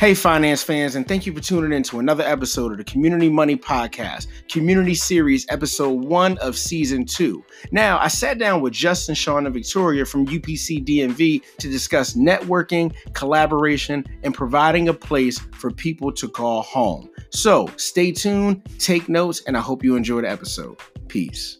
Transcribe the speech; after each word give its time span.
Hey, 0.00 0.14
finance 0.14 0.62
fans, 0.62 0.94
and 0.94 1.06
thank 1.06 1.26
you 1.26 1.34
for 1.34 1.40
tuning 1.40 1.74
in 1.74 1.82
to 1.82 1.98
another 1.98 2.24
episode 2.24 2.72
of 2.72 2.78
the 2.78 2.84
Community 2.84 3.28
Money 3.28 3.54
Podcast, 3.54 4.28
Community 4.48 4.94
Series, 4.94 5.44
Episode 5.50 6.06
1 6.06 6.38
of 6.38 6.56
Season 6.56 7.04
2. 7.04 7.44
Now, 7.70 7.98
I 7.98 8.08
sat 8.08 8.38
down 8.38 8.62
with 8.62 8.72
Justin, 8.72 9.14
Sean, 9.14 9.44
and 9.44 9.54
Victoria 9.54 10.06
from 10.06 10.26
UPC 10.26 10.82
DMV 10.86 11.42
to 11.58 11.68
discuss 11.68 12.14
networking, 12.14 12.94
collaboration, 13.12 14.06
and 14.22 14.32
providing 14.32 14.88
a 14.88 14.94
place 14.94 15.38
for 15.58 15.70
people 15.70 16.10
to 16.12 16.30
call 16.30 16.62
home. 16.62 17.10
So 17.28 17.68
stay 17.76 18.10
tuned, 18.10 18.62
take 18.78 19.06
notes, 19.06 19.42
and 19.46 19.54
I 19.54 19.60
hope 19.60 19.84
you 19.84 19.96
enjoy 19.96 20.22
the 20.22 20.30
episode. 20.30 20.78
Peace. 21.08 21.58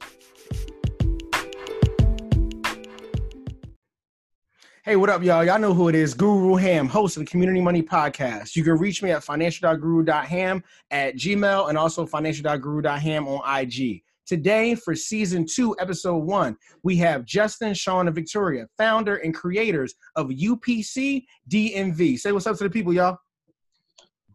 Hey, 4.83 4.97
what 4.97 5.11
up, 5.11 5.23
y'all? 5.23 5.45
Y'all 5.45 5.59
know 5.59 5.75
who 5.75 5.91
it 5.91 5.95
is. 5.95 6.14
Guru 6.14 6.54
Ham, 6.54 6.89
host 6.89 7.18
of 7.18 7.21
the 7.21 7.31
Community 7.31 7.61
Money 7.61 7.82
Podcast. 7.82 8.57
You 8.57 8.64
can 8.64 8.79
reach 8.79 9.03
me 9.03 9.11
at 9.11 9.23
financial.guru.ham 9.23 10.64
at 10.91 11.17
Gmail 11.17 11.68
and 11.68 11.77
also 11.77 12.07
financial.guru.ham 12.07 13.29
on 13.29 13.61
IG. 13.63 14.03
Today, 14.25 14.75
for 14.75 14.95
season 14.95 15.45
two, 15.45 15.77
episode 15.79 16.25
one, 16.25 16.57
we 16.82 16.96
have 16.96 17.27
Justin, 17.27 17.75
Sean, 17.75 18.07
and 18.07 18.14
Victoria, 18.14 18.68
founder 18.79 19.17
and 19.17 19.35
creators 19.35 19.93
of 20.17 20.29
UPC 20.29 21.26
DMV. 21.51 22.18
Say 22.18 22.32
what's 22.32 22.46
up 22.46 22.57
to 22.57 22.65
the 22.65 22.71
people, 22.71 22.95
y'all. 22.95 23.18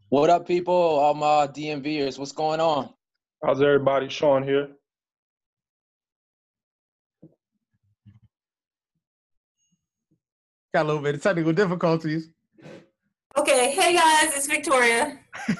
What 0.10 0.30
up, 0.30 0.48
people? 0.48 0.76
All 0.76 1.16
my 1.16 1.48
DMVers. 1.48 2.20
What's 2.20 2.34
going 2.34 2.60
on? 2.60 2.94
How's 3.44 3.64
everybody? 3.64 4.10
Sean 4.10 4.44
here. 4.44 4.70
Got 10.76 10.84
a 10.84 10.88
little 10.88 11.02
bit 11.02 11.16
of 11.16 11.24
technical 11.24 11.54
difficulties. 11.54 12.32
Okay, 13.38 13.72
hey 13.72 13.94
guys, 13.94 14.36
it's 14.36 14.46
Victoria. 14.46 15.18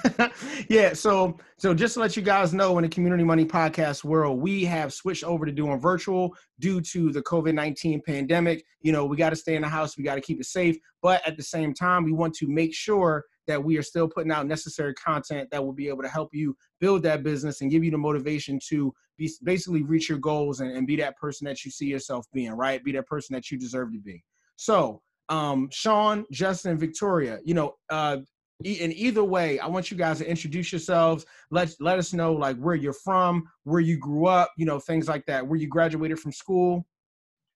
yeah, 0.70 0.92
so 0.92 1.38
so 1.58 1.74
just 1.74 1.94
to 1.94 2.02
let 2.02 2.18
you 2.18 2.22
guys 2.22 2.54
know, 2.54 2.78
in 2.78 2.82
the 2.82 2.90
community 2.90 3.24
money 3.24 3.46
podcast 3.46 4.04
world, 4.04 4.42
we 4.42 4.66
have 4.66 4.92
switched 4.92 5.24
over 5.24 5.46
to 5.46 5.54
doing 5.54 5.80
virtual 5.80 6.36
due 6.60 6.82
to 6.82 7.14
the 7.14 7.22
COVID 7.22 7.54
nineteen 7.54 8.02
pandemic. 8.02 8.66
You 8.82 8.92
know, 8.92 9.06
we 9.06 9.16
got 9.16 9.30
to 9.30 9.38
stay 9.38 9.56
in 9.56 9.62
the 9.62 9.70
house, 9.70 9.98
we 9.98 10.04
got 10.04 10.16
to 10.16 10.22
keep 10.22 10.42
it 10.42 10.48
safe, 10.48 10.76
but 11.02 11.26
at 11.26 11.38
the 11.38 11.44
same 11.44 11.74
time, 11.74 12.04
we 12.04 12.12
want 12.12 12.34
to 12.34 12.48
make 12.50 12.76
sure 12.76 13.24
that 13.48 13.64
we 13.64 13.78
are 13.78 13.84
still 13.84 14.10
putting 14.10 14.34
out 14.34 14.48
necessary 14.48 14.94
content 14.96 15.48
that 15.50 15.64
will 15.64 15.72
be 15.72 15.88
able 15.88 16.04
to 16.04 16.10
help 16.10 16.32
you 16.34 16.58
build 16.82 17.04
that 17.04 17.24
business 17.24 17.62
and 17.62 17.72
give 17.72 17.86
you 17.86 17.92
the 17.92 17.98
motivation 17.98 18.60
to 18.68 18.94
be 19.18 19.32
basically 19.46 19.82
reach 19.82 20.10
your 20.10 20.18
goals 20.18 20.60
and, 20.60 20.72
and 20.76 20.86
be 20.86 20.98
that 20.98 21.16
person 21.16 21.46
that 21.46 21.64
you 21.64 21.72
see 21.72 21.86
yourself 21.86 22.26
being. 22.34 22.52
Right, 22.52 22.84
be 22.84 22.92
that 22.92 23.08
person 23.08 23.34
that 23.34 23.50
you 23.50 23.58
deserve 23.58 23.94
to 23.94 24.00
be. 24.00 24.22
So 24.58 25.02
um, 25.30 25.70
Sean, 25.72 26.26
Justin, 26.32 26.78
Victoria, 26.78 27.40
you 27.44 27.54
know, 27.54 27.76
uh, 27.90 28.18
in 28.64 28.94
either 28.94 29.24
way, 29.24 29.60
I 29.60 29.68
want 29.68 29.92
you 29.92 29.98
guys 29.98 30.20
to 30.20 30.30
introduce 30.30 30.72
yourselves. 30.72 31.26
Let 31.52 31.76
let 31.82 32.00
us 32.00 32.14
know 32.14 32.32
like 32.32 32.58
where 32.58 32.76
you're 32.76 32.94
from, 32.94 33.44
where 33.64 33.82
you 33.82 33.98
grew 33.98 34.28
up, 34.28 34.52
you 34.58 34.66
know, 34.66 34.80
things 34.80 35.10
like 35.10 35.26
that. 35.26 35.46
Where 35.46 35.60
you 35.60 35.68
graduated 35.68 36.20
from 36.20 36.32
school. 36.32 36.86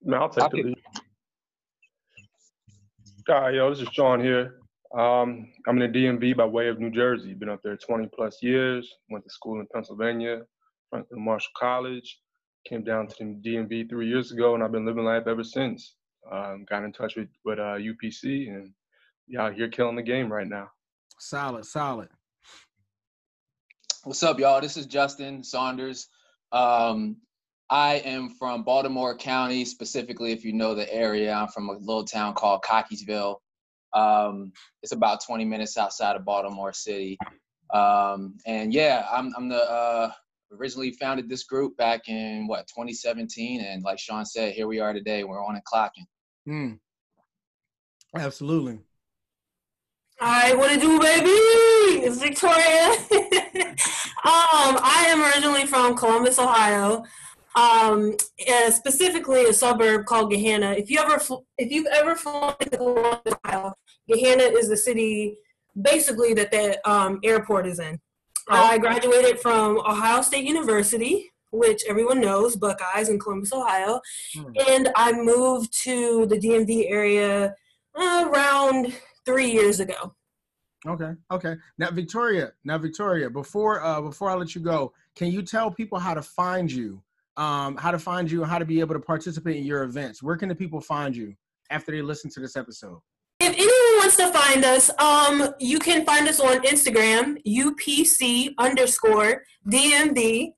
No, 0.02 0.17
I'll 0.17 0.30
take 0.30 0.52
the 0.52 0.64
lead. 0.64 0.78
Hi, 3.30 3.52
yo, 3.52 3.70
this 3.70 3.80
is 3.80 3.88
Sean 3.94 4.20
here. 4.20 4.56
Um, 4.94 5.48
I'm 5.67 5.81
in 5.81 5.92
the 5.92 6.00
DMV 6.00 6.36
by 6.36 6.45
way 6.45 6.67
of 6.67 6.80
New 6.80 6.89
Jersey. 6.89 7.33
Been 7.33 7.50
up 7.50 7.61
there 7.64 7.78
20 7.78 8.09
plus 8.14 8.42
years. 8.42 8.92
Went 9.09 9.23
to 9.23 9.30
school 9.30 9.59
in 9.59 9.67
Pennsylvania, 9.73 10.42
Franklin 10.89 11.23
Marshall 11.23 11.52
College. 11.58 12.20
Came 12.67 12.83
down 12.83 13.08
to 13.08 13.16
the 13.20 13.50
DMV 13.50 13.89
three 13.89 14.09
years 14.09 14.31
ago, 14.31 14.56
and 14.56 14.64
I've 14.64 14.72
been 14.72 14.86
living 14.86 15.06
life 15.06 15.28
ever 15.28 15.44
since 15.44 15.95
um, 16.31 16.66
got 16.70 16.84
in 16.84 16.92
touch 16.92 17.16
with 17.16 17.30
with 17.45 17.59
uh, 17.59 17.78
UPC, 17.78 18.50
and 18.50 18.72
yeah, 19.28 19.48
y'all 19.48 19.52
here 19.52 19.70
killing 19.70 19.95
the 19.95 20.03
game 20.03 20.31
right 20.31 20.48
now. 20.48 20.70
Solid, 21.20 21.66
solid. 21.66 22.09
What's 24.04 24.23
up, 24.23 24.39
y'all? 24.39 24.61
This 24.61 24.77
is 24.77 24.86
Justin 24.86 25.43
Saunders. 25.43 26.08
Um, 26.52 27.17
I 27.70 27.95
am 27.95 28.30
from 28.30 28.64
Baltimore 28.64 29.16
County, 29.16 29.66
specifically, 29.66 30.32
if 30.32 30.43
you 30.43 30.54
know 30.54 30.73
the 30.73 30.92
area. 30.92 31.33
I'm 31.33 31.49
from 31.49 31.70
a 31.70 31.73
little 31.73 32.05
town 32.05 32.33
called 32.33 32.64
Cockeysville. 32.64 33.36
Um, 33.93 34.54
it's 34.82 34.92
about 34.92 35.23
20 35.26 35.45
minutes 35.45 35.77
outside 35.77 36.16
of 36.16 36.26
Baltimore 36.26 36.73
City. 36.73 37.17
Um, 37.73 38.38
and 38.45 38.73
yeah, 38.73 39.05
I'm, 39.11 39.33
I'm 39.38 39.49
the 39.49 39.70
uh, 39.70 40.11
originally 40.52 40.92
founded 40.92 41.30
this 41.30 41.43
group 41.43 41.77
back 41.77 42.08
in 42.08 42.48
what 42.48 42.67
2017, 42.67 43.61
and 43.61 43.83
like 43.83 43.99
Sean 43.99 44.26
said, 44.26 44.54
here 44.54 44.67
we 44.67 44.80
are 44.80 44.93
today. 44.93 45.23
We're 45.23 45.43
on 45.43 45.55
and 45.55 45.66
clocking. 45.66 46.05
Mm. 46.48 46.80
Absolutely. 48.16 48.80
I 50.20 50.54
what 50.55 50.73
to 50.73 50.80
do, 50.80 51.00
baby? 51.00 51.30
It's 52.05 52.22
Victoria. 52.22 52.89
um, 54.26 54.78
I 54.83 55.05
am 55.08 55.23
originally 55.23 55.66
from 55.66 55.95
Columbus, 55.95 56.39
Ohio. 56.39 57.04
Um, 57.55 58.16
specifically 58.70 59.45
a 59.45 59.54
suburb 59.54 60.05
called 60.05 60.32
Gahanna. 60.32 60.78
If 60.78 60.89
you 60.89 60.99
ever, 60.99 61.20
if 61.58 61.72
you've 61.72 61.88
ever 61.88 62.16
flown 62.16 62.55
to 62.60 62.70
Columbus, 62.70 63.33
Ohio, 63.45 63.73
Gahanna 64.10 64.52
is 64.58 64.70
the 64.70 64.78
city 64.78 65.38
basically 65.80 66.33
that 66.33 66.52
that 66.52 66.80
um, 66.89 67.20
airport 67.23 67.67
is 67.67 67.80
in. 67.80 67.99
Oh. 68.49 68.55
I 68.55 68.78
graduated 68.78 69.39
from 69.39 69.78
Ohio 69.80 70.22
State 70.22 70.45
University, 70.45 71.32
which 71.52 71.82
everyone 71.87 72.21
knows, 72.21 72.55
Buckeyes 72.55 73.10
in 73.10 73.20
Columbus, 73.20 73.54
Ohio. 73.54 74.02
Hmm. 74.36 74.52
And 74.67 74.89
I 74.95 75.11
moved 75.11 75.73
to 75.83 76.26
the 76.26 76.37
DMV 76.37 76.89
area 76.89 77.55
uh, 77.95 78.30
around 78.30 78.93
three 79.26 79.52
years 79.52 79.80
ago. 79.80 80.15
Okay. 80.87 81.11
Okay. 81.32 81.55
Now, 81.77 81.92
Victoria. 81.92 82.52
Now, 82.64 82.77
Victoria. 82.77 83.30
Before 83.30 83.83
uh, 83.83 84.02
before 84.02 84.30
I 84.30 84.36
let 84.36 84.55
you 84.55 84.61
go, 84.61 84.93
can 85.15 85.32
you 85.32 85.42
tell 85.42 85.70
people 85.70 85.99
how 85.99 86.14
to 86.14 86.21
find 86.21 86.71
you? 86.71 87.02
Um, 87.37 87.77
how 87.77 87.92
to 87.92 87.99
find 87.99 88.30
you 88.30 88.42
and 88.42 88.52
how 88.52 88.60
to 88.60 88.66
be 88.66 88.81
able 88.81 88.95
to 88.95 88.99
participate 88.99 89.55
in 89.58 89.64
your 89.64 89.83
events. 89.83 90.21
Where 90.21 90.36
can 90.36 90.49
the 90.49 90.55
people 90.55 90.81
find 90.81 91.16
you 91.16 91.36
after 91.70 91.92
they 91.92 92.02
listen 92.02 92.30
to 92.31 92.42
this 92.42 92.58
episode? 92.58 92.99
If 93.39 93.54
anyone 93.54 93.98
wants 93.98 94.17
to 94.17 94.27
find 94.33 94.66
us, 94.66 94.89
um, 94.99 95.54
you 95.60 95.80
can 95.80 96.05
find 96.05 96.27
us 96.27 96.42
on 96.42 96.61
Instagram, 96.64 97.37
UPC 97.48 98.54
underscore 98.58 99.43
DMV. 99.71 100.49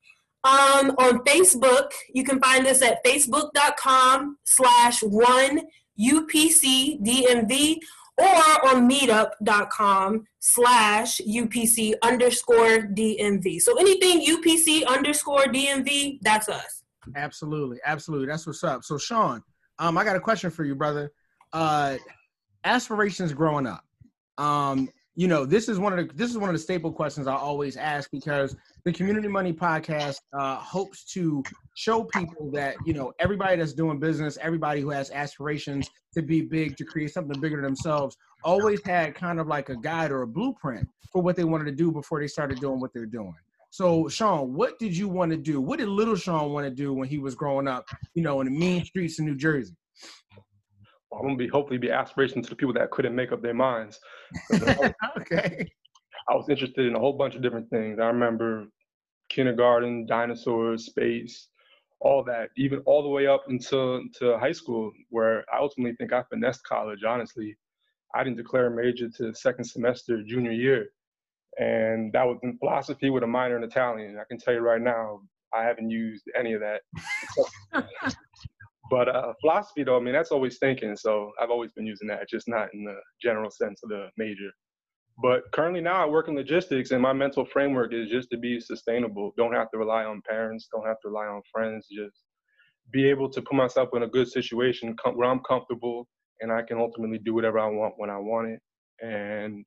Um, 0.44 0.92
on 0.98 1.24
Facebook, 1.24 1.92
you 2.14 2.24
can 2.24 2.40
find 2.40 2.66
us 2.66 2.82
at 2.82 3.04
facebook.com 3.06 4.38
slash 4.44 5.04
one 5.04 5.62
UPC 6.00 7.00
DMV 7.02 7.78
or 8.18 8.68
on 8.68 8.90
meetup.com 8.90 10.26
slash 10.40 11.22
UPC 11.28 11.94
underscore 12.02 12.88
DMV. 12.94 13.62
So 13.62 13.78
anything 13.78 14.26
UPC 14.26 14.86
underscore 14.88 15.46
DMV, 15.46 16.20
that's 16.22 16.50
us. 16.50 16.84
Absolutely. 17.16 17.78
Absolutely. 17.86 18.28
That's 18.28 18.46
what's 18.46 18.64
up. 18.64 18.84
So 18.84 18.98
Sean, 18.98 19.44
um, 19.80 19.98
I 19.98 20.04
got 20.04 20.16
a 20.16 20.20
question 20.20 20.50
for 20.50 20.64
you, 20.64 20.76
brother. 20.76 21.12
Uh, 21.54 21.98
aspirations 22.64 23.34
growing 23.34 23.68
up. 23.68 23.84
Um, 24.38 24.90
you 25.16 25.28
know, 25.28 25.46
this 25.46 25.68
is 25.68 25.78
one 25.78 25.98
of 25.98 26.08
the 26.08 26.14
this 26.14 26.30
is 26.30 26.38
one 26.38 26.50
of 26.50 26.54
the 26.54 26.60
staple 26.60 26.92
questions 26.92 27.28
I 27.28 27.36
always 27.36 27.76
ask 27.78 28.10
because 28.12 28.56
the 28.84 28.92
Community 28.92 29.28
Money 29.28 29.54
Podcast 29.54 30.18
uh, 30.38 30.56
hopes 30.56 31.04
to 31.14 31.44
show 31.76 32.04
people 32.06 32.50
that 32.52 32.76
you 32.86 32.94
know 32.94 33.14
everybody 33.20 33.58
that's 33.58 33.74
doing 33.74 34.00
business, 34.00 34.38
everybody 34.42 34.82
who 34.82 34.90
has 34.90 35.12
aspirations 35.12 35.90
to 36.14 36.22
be 36.22 36.42
big, 36.42 36.78
to 36.78 36.84
create 36.84 37.12
something 37.12 37.40
bigger 37.40 37.58
than 37.58 37.66
themselves, 37.66 38.18
always 38.44 38.82
had 38.86 39.16
kind 39.16 39.40
of 39.40 39.48
like 39.48 39.70
a 39.70 39.76
guide 39.76 40.12
or 40.12 40.24
a 40.24 40.28
blueprint 40.28 40.88
for 41.12 41.22
what 41.22 41.36
they 41.36 41.44
wanted 41.44 41.66
to 41.66 41.72
do 41.72 41.92
before 41.92 42.20
they 42.20 42.28
started 42.28 42.60
doing 42.60 42.80
what 42.80 42.92
they're 42.94 43.06
doing. 43.06 43.36
So, 43.70 44.10
Sean, 44.10 44.54
what 44.54 44.78
did 44.80 44.96
you 44.96 45.08
want 45.08 45.32
to 45.32 45.38
do? 45.38 45.62
What 45.62 45.80
did 45.80 45.88
little 45.88 46.16
Sean 46.16 46.52
want 46.52 46.66
to 46.66 46.72
do 46.72 46.94
when 46.94 47.08
he 47.08 47.20
was 47.20 47.36
growing 47.36 47.68
up? 47.68 47.88
You 48.16 48.24
know, 48.24 48.42
in 48.42 48.46
the 48.46 48.52
mean 48.52 48.84
streets 48.84 49.20
of 49.20 49.26
New 49.26 49.36
Jersey. 49.36 49.76
I'm 51.14 51.24
gonna 51.24 51.36
be 51.36 51.48
hopefully 51.48 51.78
be 51.78 51.92
aspiration 51.92 52.42
to 52.42 52.50
the 52.50 52.56
people 52.56 52.74
that 52.74 52.90
couldn't 52.92 53.14
make 53.14 53.32
up 53.32 53.42
their 53.42 53.54
minds. 53.54 54.00
okay. 55.18 55.70
I 56.30 56.36
was 56.36 56.48
interested 56.50 56.86
in 56.86 56.96
a 56.96 57.00
whole 57.00 57.14
bunch 57.14 57.36
of 57.36 57.42
different 57.42 57.70
things. 57.70 58.00
I 58.00 58.06
remember 58.06 58.68
kindergarten, 59.32 60.06
dinosaurs, 60.06 60.86
space, 60.86 61.48
all 62.00 62.24
that, 62.24 62.50
even 62.58 62.80
all 62.86 63.04
the 63.04 63.10
way 63.10 63.28
up 63.28 63.44
until 63.48 64.02
to 64.20 64.38
high 64.38 64.52
school, 64.52 64.92
where 65.10 65.46
I 65.54 65.60
ultimately 65.60 65.96
think 65.96 66.14
I 66.14 66.24
finessed 66.30 66.64
college. 66.64 67.04
Honestly, 67.08 67.56
I 68.16 68.24
didn't 68.24 68.38
declare 68.38 68.68
a 68.68 68.76
major 68.76 69.10
to 69.18 69.34
second 69.34 69.66
semester 69.66 70.22
junior 70.24 70.52
year, 70.52 70.90
and 71.60 72.12
that 72.14 72.26
was 72.26 72.40
in 72.44 72.58
philosophy 72.58 73.10
with 73.10 73.24
a 73.24 73.28
minor 73.28 73.58
in 73.58 73.64
Italian. 73.64 74.18
I 74.20 74.24
can 74.30 74.38
tell 74.38 74.54
you 74.54 74.62
right 74.62 74.82
now, 74.82 75.22
I 75.54 75.64
haven't 75.64 75.90
used 75.90 76.24
any 76.38 76.54
of 76.54 76.62
that. 76.62 76.82
But 78.92 79.08
uh, 79.08 79.34
philosophy, 79.40 79.86
though, 79.86 79.96
I 79.96 80.02
mean, 80.02 80.14
that's 80.14 80.32
always 80.32 80.58
thinking. 80.60 80.98
So 80.98 81.32
I've 81.42 81.50
always 81.50 81.72
been 81.72 81.88
using 81.88 82.10
that, 82.10 82.28
just 82.28 82.50
not 82.50 82.68
in 82.74 82.84
the 82.84 82.98
general 83.22 83.50
sense 83.50 83.80
of 83.84 83.90
the 83.90 84.10
major. 84.18 84.52
But 85.18 85.44
currently 85.52 85.82
now 85.82 86.04
I 86.04 86.08
work 86.08 86.28
in 86.28 86.36
logistics, 86.36 86.92
and 86.92 87.02
my 87.02 87.14
mental 87.14 87.46
framework 87.46 87.94
is 87.94 88.10
just 88.10 88.30
to 88.32 88.38
be 88.38 88.60
sustainable. 88.60 89.34
Don't 89.38 89.54
have 89.54 89.70
to 89.72 89.78
rely 89.78 90.04
on 90.04 90.22
parents. 90.28 90.68
Don't 90.72 90.88
have 90.88 91.00
to 91.02 91.10
rely 91.10 91.26
on 91.26 91.42
friends. 91.52 91.88
Just 91.92 92.24
be 92.92 93.10
able 93.10 93.30
to 93.30 93.42
put 93.42 93.54
myself 93.54 93.90
in 93.94 94.04
a 94.04 94.08
good 94.08 94.28
situation 94.28 94.96
where 95.14 95.30
I'm 95.30 95.42
comfortable 95.48 96.08
and 96.42 96.52
I 96.52 96.62
can 96.64 96.78
ultimately 96.78 97.20
do 97.20 97.34
whatever 97.34 97.60
I 97.60 97.68
want 97.68 97.94
when 97.98 98.10
I 98.10 98.18
want 98.18 98.50
it. 98.50 98.60
And 99.06 99.66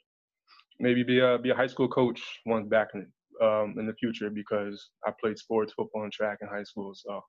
maybe 0.80 1.02
be 1.02 1.20
a 1.20 1.38
be 1.38 1.50
a 1.50 1.54
high 1.54 1.66
school 1.66 1.88
coach 1.88 2.20
once 2.46 2.68
back 2.68 2.88
in 2.94 3.06
um, 3.42 3.74
in 3.78 3.86
the 3.86 3.94
future 3.94 4.30
because 4.30 4.90
I 5.06 5.12
played 5.20 5.38
sports, 5.38 5.72
football, 5.72 6.02
and 6.02 6.12
track 6.12 6.38
in 6.42 6.48
high 6.48 6.64
school. 6.64 6.92
So 6.94 7.20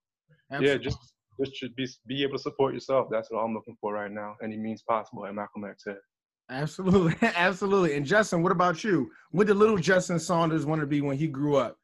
Absolutely. 0.51 0.73
yeah, 0.73 0.89
just 0.89 1.13
just 1.39 1.55
should 1.55 1.75
be 1.75 1.87
be 2.07 2.23
able 2.23 2.37
to 2.37 2.43
support 2.43 2.73
yourself. 2.73 3.07
That's 3.11 3.31
what 3.31 3.39
I'm 3.39 3.53
looking 3.53 3.77
for 3.79 3.93
right 3.93 4.11
now. 4.11 4.35
Any 4.43 4.57
means 4.57 4.83
possible, 4.87 5.25
and 5.25 5.35
Malcolm 5.35 5.65
X 5.65 5.83
said. 5.83 5.97
Absolutely, 6.49 7.15
absolutely. 7.35 7.95
And 7.95 8.05
Justin, 8.05 8.43
what 8.43 8.51
about 8.51 8.83
you? 8.83 9.11
What 9.31 9.47
did 9.47 9.57
little 9.57 9.77
Justin 9.77 10.19
Saunders 10.19 10.65
want 10.65 10.81
to 10.81 10.87
be 10.87 11.01
when 11.01 11.17
he 11.17 11.27
grew 11.27 11.55
up? 11.55 11.77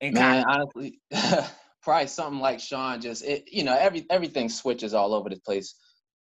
And 0.00 0.14
Man, 0.14 0.44
honestly, 0.48 1.00
probably 1.82 2.06
something 2.06 2.40
like 2.40 2.60
Sean. 2.60 3.00
Just 3.00 3.24
it, 3.24 3.44
you 3.50 3.64
know, 3.64 3.76
every 3.78 4.06
everything 4.10 4.48
switches 4.48 4.94
all 4.94 5.14
over 5.14 5.28
the 5.28 5.40
place. 5.40 5.74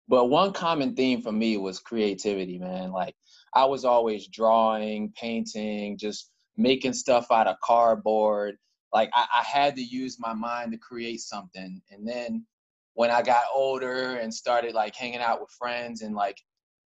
But 0.08 0.26
one 0.26 0.52
common 0.52 0.96
theme 0.96 1.22
for 1.22 1.32
me 1.32 1.58
was 1.58 1.80
creativity, 1.80 2.58
man. 2.58 2.92
Like 2.92 3.16
I 3.54 3.66
was 3.66 3.86
always 3.86 4.28
drawing, 4.28 5.14
painting, 5.16 5.98
just 5.98 6.32
making 6.58 6.94
stuff 6.94 7.28
out 7.32 7.48
of 7.48 7.58
cardboard. 7.64 8.58
Like 8.94 9.10
I, 9.14 9.26
I 9.40 9.44
had 9.44 9.76
to 9.78 9.82
use 9.82 10.18
my 10.20 10.34
mind 10.34 10.72
to 10.74 10.78
create 10.78 11.22
something. 11.22 11.82
And 11.92 12.08
then 12.08 12.46
when 12.94 13.10
I 13.10 13.22
got 13.22 13.44
older 13.54 14.16
and 14.16 14.34
started 14.34 14.74
like 14.74 14.96
hanging 14.96 15.22
out 15.22 15.40
with 15.40 15.50
friends 15.52 16.02
and 16.02 16.14
like 16.14 16.38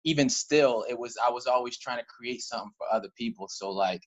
even 0.04 0.28
still 0.28 0.84
it 0.88 0.98
was 0.98 1.16
I 1.24 1.30
was 1.30 1.46
always 1.46 1.78
trying 1.78 1.98
to 1.98 2.04
create 2.06 2.42
something 2.42 2.72
for 2.76 2.86
other 2.92 3.08
people. 3.16 3.48
So 3.48 3.70
like 3.70 4.02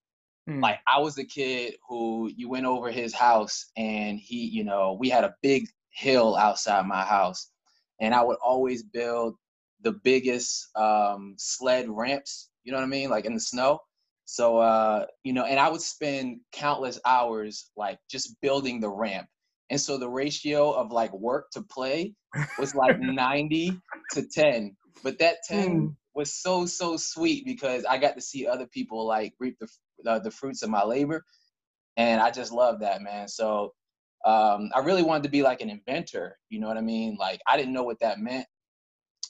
mm. 0.50 0.62
like 0.62 0.80
I 0.92 1.00
was 1.00 1.16
the 1.16 1.26
kid 1.26 1.76
who 1.88 2.32
you 2.36 2.50
went 2.50 2.66
over 2.66 2.92
his 2.92 3.14
house 3.14 3.72
and 3.76 4.20
he, 4.20 4.46
you 4.46 4.64
know, 4.64 4.96
we 5.00 5.10
had 5.10 5.24
a 5.24 5.36
big 5.42 5.68
hill 5.90 6.36
outside 6.36 6.86
my 6.86 7.04
house 7.04 7.50
and 8.00 8.14
I 8.14 8.24
would 8.24 8.38
always 8.44 8.84
build 8.84 9.36
the 9.82 9.94
biggest 10.04 10.70
um, 10.76 11.36
sled 11.38 11.88
ramps, 11.90 12.50
you 12.64 12.72
know 12.72 12.78
what 12.78 12.86
I 12.86 12.90
mean? 12.90 13.10
Like 13.10 13.26
in 13.26 13.34
the 13.34 13.40
snow. 13.40 13.80
So 14.26 14.58
uh, 14.58 15.06
you 15.24 15.34
know, 15.34 15.46
and 15.46 15.60
I 15.60 15.70
would 15.70 15.82
spend 15.82 16.42
countless 16.52 17.00
hours 17.06 17.72
like 17.78 17.98
just 18.10 18.40
building 18.42 18.80
the 18.80 18.90
ramp. 18.90 19.28
And 19.70 19.80
so 19.80 19.98
the 19.98 20.10
ratio 20.10 20.72
of 20.72 20.92
like 20.92 21.14
work 21.14 21.50
to 21.52 21.62
play 21.62 22.14
was 22.58 22.76
like 22.76 23.00
90 23.02 23.80
to 24.12 24.24
10. 24.28 24.76
But 25.04 25.20
that 25.20 25.38
10 25.48 25.70
mm. 25.70 25.96
was 26.14 26.34
so 26.34 26.66
so 26.66 26.98
sweet 26.98 27.46
because 27.46 27.86
I 27.86 27.98
got 27.98 28.16
to 28.16 28.22
see 28.22 28.48
other 28.48 28.68
people 28.68 29.06
like 29.06 29.34
reap 29.40 29.58
the 29.60 29.68
uh, 30.10 30.20
the 30.20 30.32
fruits 30.32 30.64
of 30.64 30.70
my 30.70 30.84
labor, 30.84 31.24
and 31.98 32.22
I 32.22 32.32
just 32.32 32.52
love 32.52 32.80
that 32.80 33.02
man. 33.02 33.28
So 33.28 33.74
um, 34.26 34.70
I 34.74 34.80
really 34.80 35.04
wanted 35.04 35.24
to 35.24 35.30
be 35.30 35.44
like 35.44 35.62
an 35.62 35.70
inventor. 35.70 36.38
You 36.50 36.60
know 36.60 36.68
what 36.68 36.78
I 36.78 36.82
mean? 36.82 37.18
Like 37.20 37.42
I 37.48 37.58
didn't 37.58 37.74
know 37.74 37.84
what 37.84 38.00
that 38.00 38.20
meant, 38.20 38.48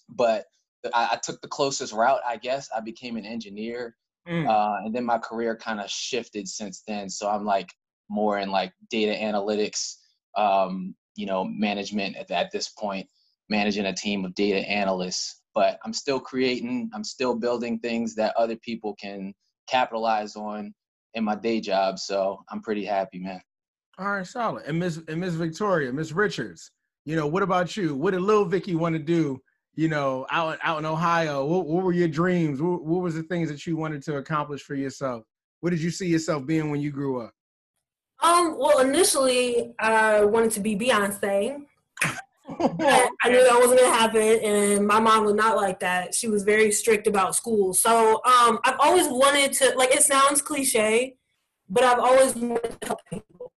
but 0.09 0.45
I, 0.93 1.09
I 1.13 1.19
took 1.21 1.41
the 1.41 1.47
closest 1.47 1.93
route. 1.93 2.21
I 2.25 2.37
guess 2.37 2.69
I 2.75 2.81
became 2.81 3.17
an 3.17 3.25
engineer 3.25 3.95
Mm. 4.27 4.47
Uh, 4.47 4.85
and 4.85 4.93
then 4.93 5.05
my 5.05 5.17
career 5.17 5.55
kind 5.55 5.79
of 5.79 5.89
shifted 5.89 6.47
since 6.47 6.83
then. 6.87 7.09
So 7.09 7.29
I'm 7.29 7.45
like 7.45 7.73
more 8.09 8.39
in 8.39 8.51
like 8.51 8.73
data 8.89 9.13
analytics, 9.13 9.95
um, 10.35 10.95
you 11.15 11.25
know, 11.25 11.45
management 11.45 12.17
at, 12.17 12.29
at 12.31 12.51
this 12.51 12.69
point, 12.69 13.07
managing 13.49 13.85
a 13.85 13.93
team 13.93 14.25
of 14.25 14.35
data 14.35 14.59
analysts. 14.69 15.41
But 15.57 15.79
I'm 15.83 15.91
still 15.91 16.19
creating, 16.19 16.91
I'm 16.93 17.03
still 17.03 17.33
building 17.33 17.79
things 17.79 18.13
that 18.13 18.35
other 18.37 18.55
people 18.57 18.95
can 19.01 19.33
capitalize 19.67 20.35
on 20.35 20.71
in 21.15 21.23
my 21.23 21.33
day 21.33 21.59
job. 21.59 21.97
So 21.97 22.43
I'm 22.51 22.61
pretty 22.61 22.85
happy, 22.85 23.17
man. 23.17 23.41
All 23.97 24.05
right, 24.05 24.27
solid. 24.27 24.65
And 24.67 24.77
Miss 24.77 24.99
and 25.07 25.19
Miss 25.19 25.33
Victoria, 25.33 25.91
Miss 25.91 26.11
Richards, 26.11 26.69
you 27.05 27.15
know, 27.15 27.25
what 27.25 27.41
about 27.41 27.75
you? 27.75 27.95
What 27.95 28.11
did 28.11 28.21
Lil 28.21 28.45
Vicky 28.45 28.75
want 28.75 28.93
to 28.93 28.99
do 28.99 29.41
you 29.73 29.87
know, 29.87 30.27
out 30.31 30.59
out 30.63 30.77
in 30.77 30.85
Ohio? 30.85 31.43
What, 31.45 31.65
what 31.65 31.83
were 31.83 31.93
your 31.93 32.07
dreams? 32.07 32.61
What, 32.61 32.83
what 32.83 33.01
was 33.01 33.15
the 33.15 33.23
things 33.23 33.49
that 33.49 33.65
you 33.65 33.77
wanted 33.77 34.03
to 34.03 34.17
accomplish 34.17 34.61
for 34.61 34.75
yourself? 34.75 35.23
What 35.61 35.71
did 35.71 35.81
you 35.81 35.89
see 35.89 36.07
yourself 36.07 36.45
being 36.45 36.69
when 36.69 36.81
you 36.81 36.91
grew 36.91 37.21
up? 37.21 37.31
Um, 38.21 38.57
well, 38.59 38.79
initially, 38.79 39.73
I 39.79 40.23
wanted 40.23 40.51
to 40.51 40.59
be 40.59 40.75
Beyonce. 40.75 41.63
I 43.23 43.29
knew 43.29 43.43
that 43.43 43.59
wasn't 43.59 43.79
gonna 43.81 43.93
happen, 43.93 44.21
and 44.21 44.87
my 44.87 44.99
mom 44.99 45.25
was 45.25 45.33
not 45.33 45.55
like 45.55 45.79
that. 45.81 46.13
She 46.13 46.27
was 46.27 46.43
very 46.43 46.71
strict 46.71 47.07
about 47.07 47.35
school. 47.35 47.73
So, 47.73 48.21
um, 48.25 48.59
I've 48.63 48.79
always 48.79 49.07
wanted 49.07 49.53
to. 49.53 49.73
Like, 49.75 49.93
it 49.93 50.03
sounds 50.03 50.41
cliche, 50.41 51.15
but 51.69 51.83
I've 51.83 51.99
always 51.99 52.35
wanted 52.35 52.79
to 52.81 52.87
help 52.87 52.99
people. 53.09 53.51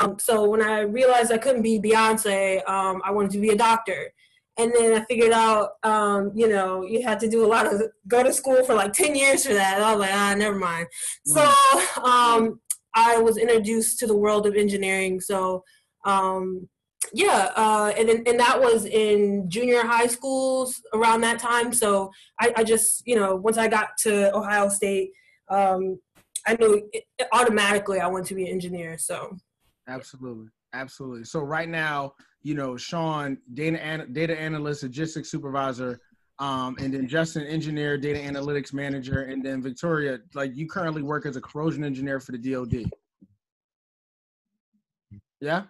Um, 0.00 0.18
so 0.18 0.48
when 0.48 0.62
I 0.62 0.80
realized 0.80 1.30
I 1.30 1.38
couldn't 1.38 1.62
be 1.62 1.78
Beyonce, 1.78 2.66
um, 2.68 3.02
I 3.04 3.10
wanted 3.10 3.32
to 3.32 3.38
be 3.38 3.50
a 3.50 3.56
doctor 3.56 4.12
and 4.56 4.72
then 4.72 4.94
I 4.94 5.04
figured 5.04 5.32
out, 5.32 5.70
um, 5.82 6.30
you 6.34 6.48
know, 6.48 6.84
you 6.84 7.02
had 7.02 7.18
to 7.20 7.28
do 7.28 7.44
a 7.44 7.48
lot 7.48 7.66
of 7.66 7.82
go 8.06 8.22
to 8.22 8.32
school 8.32 8.64
for 8.64 8.74
like 8.74 8.92
ten 8.92 9.14
years 9.14 9.44
for 9.44 9.52
that. 9.54 9.74
And 9.74 9.84
I 9.84 9.92
was 9.92 10.00
like, 10.00 10.14
ah, 10.14 10.34
never 10.36 10.56
mind. 10.56 10.86
Mm. 11.28 11.34
So 11.34 12.02
um, 12.02 12.60
I 12.94 13.18
was 13.18 13.36
introduced 13.36 13.98
to 14.00 14.06
the 14.06 14.16
world 14.16 14.46
of 14.46 14.54
engineering. 14.54 15.20
So 15.20 15.64
um, 16.04 16.68
yeah, 17.14 17.50
uh, 17.56 17.92
and 17.96 18.08
and 18.10 18.38
that 18.38 18.60
was 18.60 18.84
in 18.84 19.48
junior 19.48 19.82
high 19.84 20.06
schools 20.06 20.82
around 20.92 21.22
that 21.22 21.38
time. 21.38 21.72
So 21.72 22.10
I, 22.40 22.52
I 22.56 22.64
just, 22.64 23.02
you 23.06 23.16
know, 23.16 23.36
once 23.36 23.56
I 23.56 23.68
got 23.68 23.96
to 24.00 24.34
Ohio 24.36 24.68
State, 24.68 25.10
um, 25.48 25.98
I 26.46 26.56
knew 26.56 26.88
it, 26.92 27.04
automatically 27.32 28.00
I 28.00 28.06
wanted 28.06 28.26
to 28.26 28.34
be 28.34 28.46
an 28.46 28.52
engineer. 28.52 28.98
So 28.98 29.36
absolutely, 29.88 30.48
absolutely. 30.74 31.24
So 31.24 31.40
right 31.40 31.68
now 31.68 32.14
you 32.44 32.54
know, 32.54 32.76
Sean, 32.76 33.38
data 33.54 34.06
data 34.12 34.38
analyst, 34.38 34.82
logistics 34.82 35.30
supervisor, 35.30 35.98
um, 36.38 36.76
and 36.78 36.92
then 36.92 37.08
Justin, 37.08 37.46
engineer, 37.46 37.96
data 37.96 38.18
analytics 38.18 38.72
manager, 38.72 39.22
and 39.22 39.44
then 39.44 39.62
Victoria, 39.62 40.18
like 40.34 40.54
you 40.54 40.68
currently 40.68 41.02
work 41.02 41.26
as 41.26 41.36
a 41.36 41.40
corrosion 41.40 41.84
engineer 41.84 42.20
for 42.20 42.32
the 42.32 42.38
DoD. 42.38 42.90
Yeah. 45.40 45.64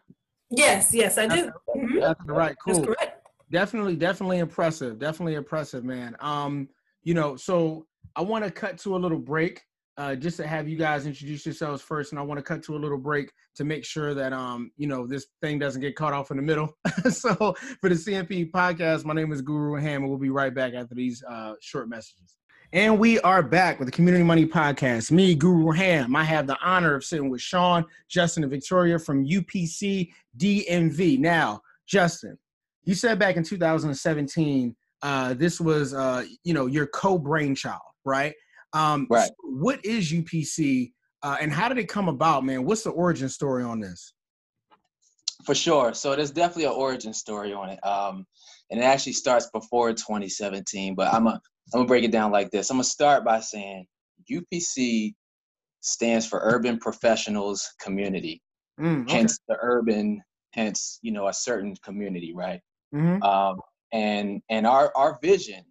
Yes, 0.56 0.94
yes, 0.94 1.18
I 1.18 1.26
do. 1.26 1.50
Mm-hmm. 1.76 2.00
That's 2.00 2.24
right. 2.26 2.56
Cool. 2.64 2.86
That's 2.86 3.12
definitely, 3.50 3.96
definitely 3.96 4.38
impressive. 4.38 4.98
Definitely 4.98 5.34
impressive, 5.34 5.84
man. 5.84 6.16
Um, 6.20 6.68
you 7.02 7.14
know, 7.14 7.36
so 7.36 7.86
I 8.16 8.22
want 8.22 8.44
to 8.44 8.50
cut 8.50 8.78
to 8.78 8.96
a 8.96 8.98
little 8.98 9.18
break 9.18 9.62
uh, 9.96 10.14
just 10.14 10.36
to 10.38 10.46
have 10.46 10.68
you 10.68 10.76
guys 10.76 11.06
introduce 11.06 11.46
yourselves 11.46 11.80
first, 11.80 12.12
and 12.12 12.18
I 12.18 12.22
want 12.22 12.38
to 12.38 12.42
cut 12.42 12.62
to 12.64 12.76
a 12.76 12.78
little 12.78 12.98
break 12.98 13.30
to 13.56 13.64
make 13.64 13.84
sure 13.84 14.14
that 14.14 14.32
um, 14.32 14.72
you 14.76 14.88
know, 14.88 15.06
this 15.06 15.26
thing 15.40 15.58
doesn't 15.58 15.80
get 15.80 15.94
caught 15.94 16.12
off 16.12 16.30
in 16.30 16.36
the 16.36 16.42
middle. 16.42 16.76
so 17.10 17.54
for 17.80 17.88
the 17.88 17.94
CMP 17.94 18.50
podcast, 18.50 19.04
my 19.04 19.14
name 19.14 19.32
is 19.32 19.40
Guru 19.40 19.74
Ham, 19.80 20.02
and 20.02 20.08
we'll 20.08 20.18
be 20.18 20.30
right 20.30 20.54
back 20.54 20.74
after 20.74 20.94
these 20.94 21.22
uh, 21.28 21.54
short 21.60 21.88
messages. 21.88 22.36
And 22.74 22.98
we 22.98 23.20
are 23.20 23.40
back 23.40 23.78
with 23.78 23.86
the 23.86 23.92
Community 23.92 24.24
Money 24.24 24.44
Podcast. 24.46 25.12
Me, 25.12 25.36
Guru 25.36 25.70
Ham. 25.70 26.16
I 26.16 26.24
have 26.24 26.48
the 26.48 26.58
honor 26.60 26.96
of 26.96 27.04
sitting 27.04 27.30
with 27.30 27.40
Sean, 27.40 27.84
Justin, 28.08 28.42
and 28.42 28.50
Victoria 28.50 28.98
from 28.98 29.24
UPC 29.24 30.10
DMV. 30.36 31.20
Now, 31.20 31.60
Justin, 31.86 32.36
you 32.82 32.96
said 32.96 33.16
back 33.20 33.36
in 33.36 33.44
2017, 33.44 34.74
uh, 35.02 35.34
this 35.34 35.60
was 35.60 35.94
uh, 35.94 36.24
you 36.42 36.52
know 36.52 36.66
your 36.66 36.88
co-brainchild, 36.88 37.78
right? 38.04 38.34
Um, 38.72 39.06
right. 39.08 39.28
So 39.28 39.34
what 39.44 39.84
is 39.84 40.10
UPC 40.10 40.90
uh, 41.22 41.36
and 41.40 41.52
how 41.52 41.68
did 41.68 41.78
it 41.78 41.88
come 41.88 42.08
about, 42.08 42.44
man? 42.44 42.64
What's 42.64 42.82
the 42.82 42.90
origin 42.90 43.28
story 43.28 43.62
on 43.62 43.78
this? 43.78 44.14
For 45.44 45.54
sure. 45.54 45.94
So 45.94 46.16
there's 46.16 46.32
definitely 46.32 46.64
an 46.64 46.72
origin 46.72 47.14
story 47.14 47.52
on 47.52 47.70
it. 47.70 47.78
Um, 47.86 48.26
and 48.72 48.80
it 48.80 48.82
actually 48.82 49.12
starts 49.12 49.48
before 49.52 49.92
2017, 49.92 50.96
but 50.96 51.14
I'm 51.14 51.24
going 51.24 51.38
I'm 51.72 51.80
gonna 51.80 51.88
break 51.88 52.04
it 52.04 52.12
down 52.12 52.30
like 52.30 52.50
this. 52.50 52.70
I'm 52.70 52.76
gonna 52.76 52.84
start 52.84 53.24
by 53.24 53.40
saying 53.40 53.86
UPC 54.30 55.14
stands 55.80 56.26
for 56.26 56.40
Urban 56.42 56.78
Professionals 56.78 57.68
Community. 57.80 58.42
Mm, 58.80 59.02
okay. 59.02 59.18
Hence 59.18 59.38
the 59.48 59.56
urban, 59.60 60.20
hence 60.52 60.98
you 61.02 61.12
know 61.12 61.28
a 61.28 61.32
certain 61.32 61.74
community, 61.84 62.32
right? 62.34 62.60
Mm-hmm. 62.94 63.22
Um, 63.22 63.60
and 63.92 64.42
and 64.50 64.66
our 64.66 64.92
our 64.96 65.18
vision 65.22 65.64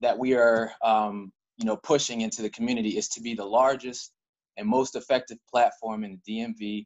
that 0.00 0.18
we 0.18 0.34
are 0.34 0.72
um, 0.82 1.32
you 1.62 1.66
know, 1.66 1.76
pushing 1.76 2.22
into 2.22 2.42
the 2.42 2.50
community 2.50 2.96
is 2.98 3.08
to 3.08 3.20
be 3.20 3.34
the 3.34 3.44
largest 3.44 4.12
and 4.56 4.66
most 4.66 4.96
effective 4.96 5.38
platform 5.50 6.04
in 6.04 6.20
the 6.26 6.40
DMV 6.40 6.84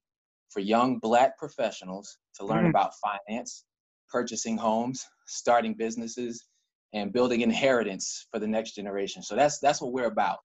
for 0.50 0.60
young 0.60 0.98
black 0.98 1.38
professionals 1.38 2.18
to 2.34 2.44
learn 2.44 2.58
mm-hmm. 2.58 2.70
about 2.70 2.92
finance, 3.02 3.64
purchasing 4.10 4.56
homes, 4.56 5.04
starting 5.26 5.74
businesses, 5.74 6.44
and 6.92 7.12
building 7.12 7.40
inheritance 7.40 8.26
for 8.30 8.38
the 8.38 8.46
next 8.46 8.74
generation. 8.74 9.22
So 9.22 9.34
that's 9.34 9.58
that's 9.58 9.80
what 9.80 9.92
we're 9.92 10.06
about. 10.06 10.38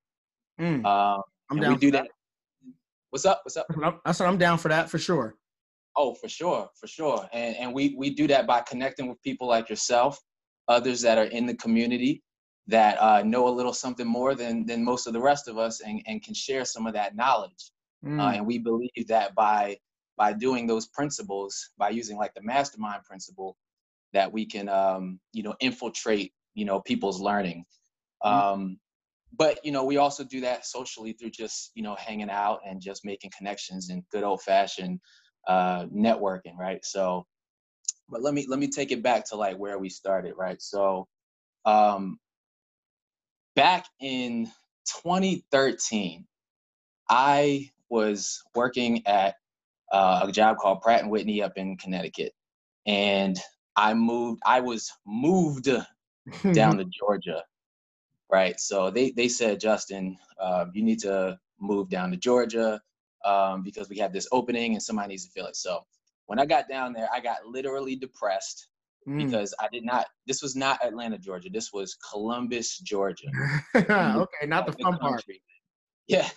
Mm. 0.60 0.86
Um, 0.86 1.22
I'm 1.50 1.60
down. 1.60 1.74
We 1.74 1.80
do 1.80 1.92
that. 1.92 2.04
that. 2.04 2.12
What's 3.10 3.26
up? 3.26 3.42
What's 3.44 3.58
up? 3.58 3.68
I 4.06 4.12
said 4.12 4.28
I'm 4.28 4.38
down 4.38 4.58
for 4.58 4.70
that 4.70 4.90
for 4.90 4.98
sure. 4.98 5.36
Oh, 5.98 6.14
for 6.14 6.30
sure, 6.30 6.70
for 6.80 6.88
sure. 6.88 7.28
And 7.34 7.56
and 7.58 7.74
we 7.74 7.96
we 7.98 8.10
do 8.12 8.28
that 8.28 8.48
by 8.48 8.62
connecting 8.62 9.08
with 9.08 9.22
people 9.22 9.48
like 9.48 9.70
yourself, 9.70 10.20
others 10.68 11.02
that 11.02 11.18
are 11.18 11.26
in 11.26 11.46
the 11.46 11.56
community 11.56 12.24
that 12.68 13.02
uh, 13.02 13.22
know 13.24 13.48
a 13.48 13.50
little 13.50 13.74
something 13.74 14.08
more 14.08 14.36
than 14.36 14.66
than 14.66 14.84
most 14.84 15.08
of 15.08 15.14
the 15.14 15.20
rest 15.20 15.48
of 15.48 15.58
us 15.58 15.82
and, 15.82 16.02
and 16.08 16.24
can 16.24 16.34
share 16.34 16.64
some 16.64 16.88
of 16.88 16.94
that 16.94 17.16
knowledge. 17.16 17.72
Mm. 18.06 18.20
Uh, 18.20 18.32
and 18.36 18.46
we 18.46 18.58
believe 18.58 19.08
that 19.08 19.36
by 19.36 19.78
by 20.18 20.34
doing 20.34 20.68
those 20.68 20.88
principles, 20.88 21.72
by 21.78 21.90
using 21.90 22.18
like 22.18 22.34
the 22.34 22.42
mastermind 22.42 23.04
principle, 23.04 23.58
that 24.14 24.32
we 24.32 24.46
can 24.46 24.70
um, 24.70 25.20
you 25.34 25.44
know 25.44 25.56
infiltrate 25.60 26.34
you 26.54 26.66
know 26.66 26.82
people's 26.82 27.22
learning. 27.22 27.66
Mm. 28.24 28.30
Um, 28.32 28.78
but 29.38 29.64
you 29.64 29.72
know, 29.72 29.86
we 29.86 29.98
also 29.98 30.24
do 30.24 30.42
that 30.42 30.66
socially 30.66 31.14
through 31.14 31.32
just 31.32 31.72
you 31.76 31.84
know 31.84 31.96
hanging 31.96 32.30
out 32.30 32.60
and 32.68 32.82
just 32.82 33.06
making 33.06 33.32
connections 33.38 33.90
and 33.90 34.04
good 34.12 34.24
old 34.24 34.42
fashioned 34.42 35.00
uh, 35.48 35.86
networking, 35.86 36.58
right? 36.58 36.84
So, 36.84 37.26
but 38.10 38.22
let 38.22 38.34
me 38.34 38.46
let 38.48 38.60
me 38.60 38.68
take 38.68 38.92
it 38.92 39.04
back 39.04 39.26
to 39.30 39.36
like 39.36 39.58
where 39.58 39.80
we 39.80 39.90
started, 39.90 40.34
right? 40.38 40.62
So, 40.62 41.08
um, 41.66 42.20
back 43.56 43.86
in 44.00 44.48
2013, 45.04 46.26
I 47.10 47.70
was 47.90 48.42
working 48.56 49.06
at 49.08 49.36
uh, 49.92 50.22
a 50.24 50.32
job 50.32 50.58
called 50.58 50.82
Pratt 50.82 51.02
and 51.02 51.12
Whitney 51.12 51.42
up 51.42 51.54
in 51.56 51.78
Connecticut, 51.78 52.34
and 52.86 53.38
I 53.82 53.96
moved. 53.96 54.42
I 54.46 54.62
was 54.62 54.92
moved 55.08 55.68
down 56.54 56.78
to 56.78 56.86
Georgia, 57.00 57.44
right? 58.32 58.60
So 58.60 58.92
they 58.92 59.12
they 59.12 59.28
said, 59.28 59.60
Justin, 59.60 60.18
uh, 60.40 60.66
you 60.72 60.84
need 60.84 61.00
to 61.00 61.40
move 61.60 61.90
down 61.90 62.12
to 62.12 62.18
Georgia 62.18 62.80
um, 63.26 63.64
because 63.64 63.90
we 63.90 63.98
have 63.98 64.14
this 64.14 64.28
opening 64.32 64.74
and 64.74 64.84
somebody 64.84 65.10
needs 65.10 65.26
to 65.26 65.32
fill 65.32 65.48
it. 65.48 65.56
So 65.56 65.80
when 66.28 66.38
I 66.38 66.46
got 66.46 66.70
down 66.70 66.94
there, 66.94 67.10
I 67.12 67.20
got 67.20 67.48
literally 67.48 67.96
depressed 67.96 68.68
mm. 69.08 69.18
because 69.26 69.54
I 69.60 69.68
did 69.74 69.84
not. 69.84 70.06
This 70.28 70.44
was 70.44 70.56
not 70.56 70.86
Atlanta, 70.86 71.18
Georgia. 71.18 71.50
This 71.52 71.74
was 71.74 71.96
Columbus, 71.96 72.78
Georgia. 72.78 73.28
okay, 73.76 74.46
not 74.46 74.68
the 74.68 74.74
fun 74.74 75.00
part. 75.00 75.24
Yeah. 76.08 76.30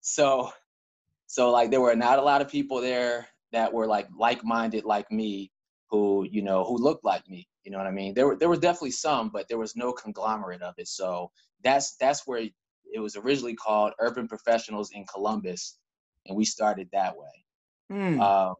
So, 0.00 0.52
so 1.26 1.50
like 1.50 1.72
there 1.72 1.80
were 1.80 1.96
not 1.96 2.20
a 2.20 2.22
lot 2.22 2.40
of 2.40 2.48
people 2.48 2.80
there 2.80 3.26
that 3.52 3.72
were 3.72 3.86
like 3.86 4.06
like-minded 4.16 4.84
like 4.84 5.10
me, 5.10 5.50
who 5.90 6.26
you 6.30 6.42
know 6.42 6.64
who 6.64 6.76
looked 6.76 7.04
like 7.04 7.28
me. 7.28 7.48
You 7.64 7.72
know 7.72 7.78
what 7.78 7.86
I 7.86 7.92
mean? 7.92 8.14
There 8.14 8.26
were 8.26 8.36
there 8.36 8.48
was 8.48 8.58
definitely 8.58 8.92
some, 8.92 9.30
but 9.30 9.48
there 9.48 9.58
was 9.58 9.76
no 9.76 9.92
conglomerate 9.92 10.62
of 10.62 10.74
it. 10.78 10.88
So 10.88 11.30
that's 11.62 11.96
that's 11.96 12.26
where 12.26 12.48
it 12.92 13.00
was 13.00 13.16
originally 13.16 13.54
called 13.54 13.92
Urban 13.98 14.28
Professionals 14.28 14.90
in 14.92 15.04
Columbus, 15.06 15.78
and 16.26 16.36
we 16.36 16.44
started 16.44 16.88
that 16.92 17.16
way. 17.16 17.44
Mm. 17.92 18.20
Um, 18.20 18.54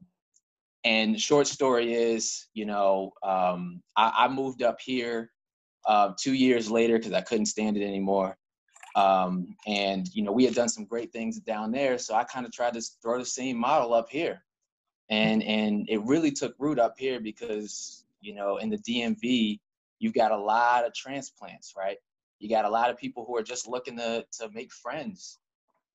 and 0.85 1.19
short 1.19 1.47
story 1.47 1.95
is, 1.95 2.47
you 2.53 2.67
know, 2.67 3.13
um, 3.23 3.83
I, 3.97 4.13
I, 4.27 4.29
moved 4.29 4.63
up 4.63 4.79
here 4.81 5.33
uh, 5.87 6.13
two 6.19 6.35
years 6.35 6.71
later 6.71 6.99
because 6.99 7.15
I 7.15 7.23
couldn't 7.23 7.47
stand 7.47 7.79
it 7.79 7.83
anymore. 7.83 8.37
Um, 8.95 9.57
and 9.67 10.07
you 10.13 10.23
know, 10.23 10.31
we 10.31 10.45
had 10.45 10.55
done 10.55 10.69
some 10.69 10.85
great 10.85 11.13
things 11.13 11.41
down 11.41 11.73
there, 11.73 11.99
so 11.99 12.15
I 12.15 12.25
kind 12.25 12.47
of 12.47 12.53
tried 12.53 12.75
to 12.75 12.83
throw 13.03 13.19
the 13.19 13.25
same 13.25 13.57
model 13.57 13.93
up 13.95 14.09
here, 14.09 14.45
and 15.11 15.43
and 15.43 15.87
it 15.89 16.03
really 16.05 16.31
took 16.31 16.55
root 16.59 16.79
up 16.79 16.95
here 16.99 17.21
because 17.21 18.05
you 18.21 18.35
know, 18.35 18.57
in 18.57 18.71
the 18.71 18.79
DMV, 18.79 19.61
you've 19.99 20.15
got 20.15 20.33
a 20.33 20.37
lot 20.37 20.87
of 20.87 20.95
transplants, 20.95 21.75
right? 21.77 21.99
You 22.39 22.49
got 22.49 22.65
a 22.65 22.71
lot 22.71 22.89
of 22.89 22.97
people 22.97 23.25
who 23.27 23.37
are 23.37 23.43
just 23.43 23.69
looking 23.69 23.97
to 23.99 24.25
to 24.39 24.49
make 24.53 24.73
friends 24.73 25.39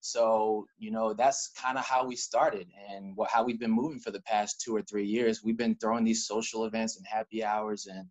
so, 0.01 0.66
you 0.78 0.92
know, 0.92 1.13
that's 1.13 1.51
kind 1.58 1.78
of 1.78 1.86
how 1.86 2.06
we 2.06 2.16
started 2.16 2.68
and 2.89 3.16
what, 3.16 3.30
how 3.30 3.44
we've 3.44 3.60
been 3.60 3.72
moving 3.72 4.00
for 4.00 4.12
the 4.12 4.22
past 4.22 4.62
two 4.62 4.75
or 4.75 4.82
three 4.82 5.06
years. 5.06 5.44
We've 5.44 5.58
been 5.58 5.75
throwing 5.75 6.06
these 6.06 6.25
social 6.25 6.66
events 6.66 6.98
and 6.98 7.06
happy 7.06 7.44
hours 7.44 7.88
and 7.88 8.08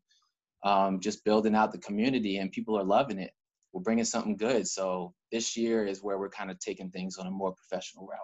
um, 0.64 1.00
just 1.00 1.24
building 1.24 1.54
out 1.54 1.72
the 1.72 1.78
community, 1.78 2.38
and 2.38 2.50
people 2.50 2.76
are 2.76 2.84
loving 2.84 3.18
it. 3.18 3.30
We're 3.72 3.82
bringing 3.82 4.04
something 4.04 4.36
good. 4.36 4.66
So, 4.66 5.14
this 5.30 5.56
year 5.56 5.86
is 5.86 6.02
where 6.02 6.18
we're 6.18 6.30
kind 6.30 6.50
of 6.50 6.58
taking 6.58 6.90
things 6.90 7.16
on 7.16 7.26
a 7.26 7.30
more 7.30 7.54
professional 7.54 8.06
route. 8.06 8.18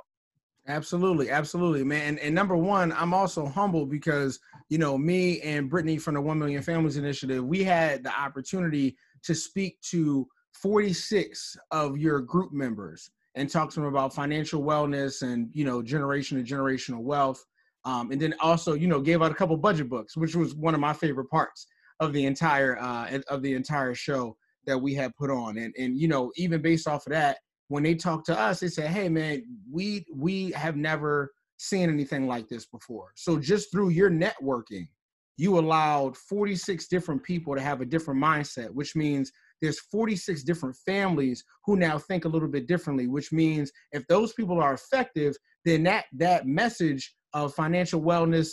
Absolutely, 0.67 1.31
absolutely, 1.31 1.85
man. 1.85 2.09
And, 2.09 2.19
and, 2.21 2.35
number 2.35 2.57
one, 2.57 2.91
I'm 2.93 3.13
also 3.13 3.47
humble 3.47 3.85
because 3.85 4.39
you 4.71 4.79
know 4.79 4.97
me 4.97 5.41
and 5.43 5.69
Brittany 5.69 5.99
from 5.99 6.15
the 6.15 6.23
One 6.23 6.39
Million 6.39 6.63
Families 6.63 6.97
Initiative, 6.97 7.45
we 7.45 7.63
had 7.63 8.03
the 8.03 8.19
opportunity 8.19 8.97
to 9.25 9.35
speak 9.35 9.79
to 9.83 10.27
46 10.55 11.57
of 11.71 11.99
your 11.99 12.21
group 12.21 12.53
members 12.53 13.11
and 13.35 13.51
talk 13.51 13.71
to 13.71 13.81
them 13.81 13.89
about 13.89 14.15
financial 14.15 14.63
wellness 14.63 15.23
and 15.23 15.51
you 15.53 15.65
know 15.65 15.83
generation 15.83 16.43
to 16.43 16.55
generational 16.55 17.01
wealth 17.01 17.45
um, 17.85 18.11
and 18.13 18.21
then 18.21 18.35
also 18.41 18.75
you 18.75 18.87
know 18.87 19.01
gave 19.01 19.21
out 19.23 19.33
a 19.33 19.35
couple 19.35 19.57
budget 19.57 19.89
books 19.89 20.17
which 20.17 20.37
was 20.37 20.55
one 20.55 20.75
of 20.75 20.81
my 20.81 20.93
favorite 20.93 21.29
parts 21.29 21.67
of 22.01 22.13
the 22.13 22.25
entire 22.25 22.79
uh, 22.79 23.19
of 23.29 23.43
the 23.43 23.53
entire 23.55 23.95
show 23.95 24.37
that 24.67 24.79
we 24.79 24.95
had 24.95 25.15
put 25.17 25.31
on 25.31 25.59
and 25.59 25.75
and 25.77 25.99
you 25.99 26.09
know 26.09 26.31
even 26.37 26.63
based 26.63 26.87
off 26.87 27.07
of 27.07 27.13
that 27.13 27.39
when 27.69 27.83
they 27.83 27.95
talk 27.95 28.25
to 28.25 28.39
us 28.39 28.61
they 28.61 28.69
say 28.69 28.87
hey 28.87 29.09
man 29.09 29.43
we 29.71 30.05
we 30.15 30.51
have 30.53 30.77
never 30.77 31.31
seen 31.59 31.89
anything 31.89 32.27
like 32.27 32.49
this 32.49 32.67
before. 32.67 33.13
So 33.15 33.39
just 33.39 33.71
through 33.71 33.91
your 33.91 34.11
networking 34.11 34.89
you 35.37 35.59
allowed 35.59 36.17
46 36.17 36.87
different 36.87 37.21
people 37.25 37.57
to 37.57 37.61
have 37.61 37.81
a 37.81 37.87
different 37.87 38.23
mindset 38.23 38.71
which 38.71 38.95
means 38.95 39.33
there's 39.61 39.81
46 39.91 40.45
different 40.45 40.77
families 40.87 41.43
who 41.65 41.77
now 41.77 41.99
think 41.99 42.25
a 42.25 42.29
little 42.29 42.47
bit 42.49 42.69
differently 42.69 43.09
which 43.09 43.33
means 43.33 43.73
if 43.91 44.07
those 44.07 44.33
people 44.35 44.61
are 44.61 44.75
effective 44.75 45.35
then 45.65 45.83
that 45.83 46.05
that 46.13 46.47
message 46.47 47.17
of 47.33 47.53
financial 47.53 48.01
wellness 48.01 48.49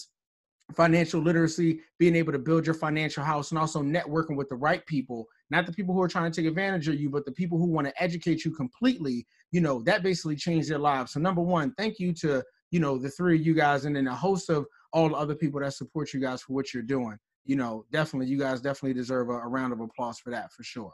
financial 0.75 1.21
literacy 1.21 1.81
being 1.99 2.15
able 2.15 2.31
to 2.31 2.39
build 2.39 2.65
your 2.65 2.73
financial 2.73 3.23
house 3.23 3.51
and 3.51 3.59
also 3.59 3.83
networking 3.83 4.35
with 4.35 4.49
the 4.49 4.55
right 4.55 4.83
people 4.87 5.27
not 5.51 5.65
the 5.65 5.71
people 5.71 5.93
who 5.93 6.01
are 6.01 6.07
trying 6.07 6.31
to 6.31 6.41
take 6.41 6.49
advantage 6.49 6.87
of 6.87 6.99
you 6.99 7.09
but 7.09 7.25
the 7.25 7.31
people 7.31 7.57
who 7.57 7.67
want 7.67 7.85
to 7.85 8.03
educate 8.03 8.43
you 8.43 8.51
completely 8.51 9.25
you 9.51 9.61
know 9.61 9.81
that 9.83 10.01
basically 10.01 10.35
changed 10.35 10.69
their 10.69 10.79
lives 10.79 11.13
so 11.13 11.19
number 11.19 11.41
one 11.41 11.73
thank 11.77 11.99
you 11.99 12.11
to 12.13 12.43
you 12.71 12.79
know 12.79 12.97
the 12.97 13.09
three 13.09 13.35
of 13.35 13.45
you 13.45 13.53
guys 13.53 13.85
and 13.85 13.95
then 13.95 14.07
a 14.07 14.15
host 14.15 14.49
of 14.49 14.65
all 14.93 15.09
the 15.09 15.15
other 15.15 15.35
people 15.35 15.59
that 15.59 15.73
support 15.73 16.13
you 16.13 16.19
guys 16.19 16.41
for 16.41 16.53
what 16.53 16.73
you're 16.73 16.83
doing 16.83 17.17
you 17.45 17.55
know, 17.55 17.85
definitely, 17.91 18.27
you 18.27 18.37
guys 18.37 18.61
definitely 18.61 18.93
deserve 18.93 19.29
a, 19.29 19.33
a 19.33 19.47
round 19.47 19.73
of 19.73 19.79
applause 19.79 20.19
for 20.19 20.29
that 20.31 20.51
for 20.51 20.63
sure. 20.63 20.93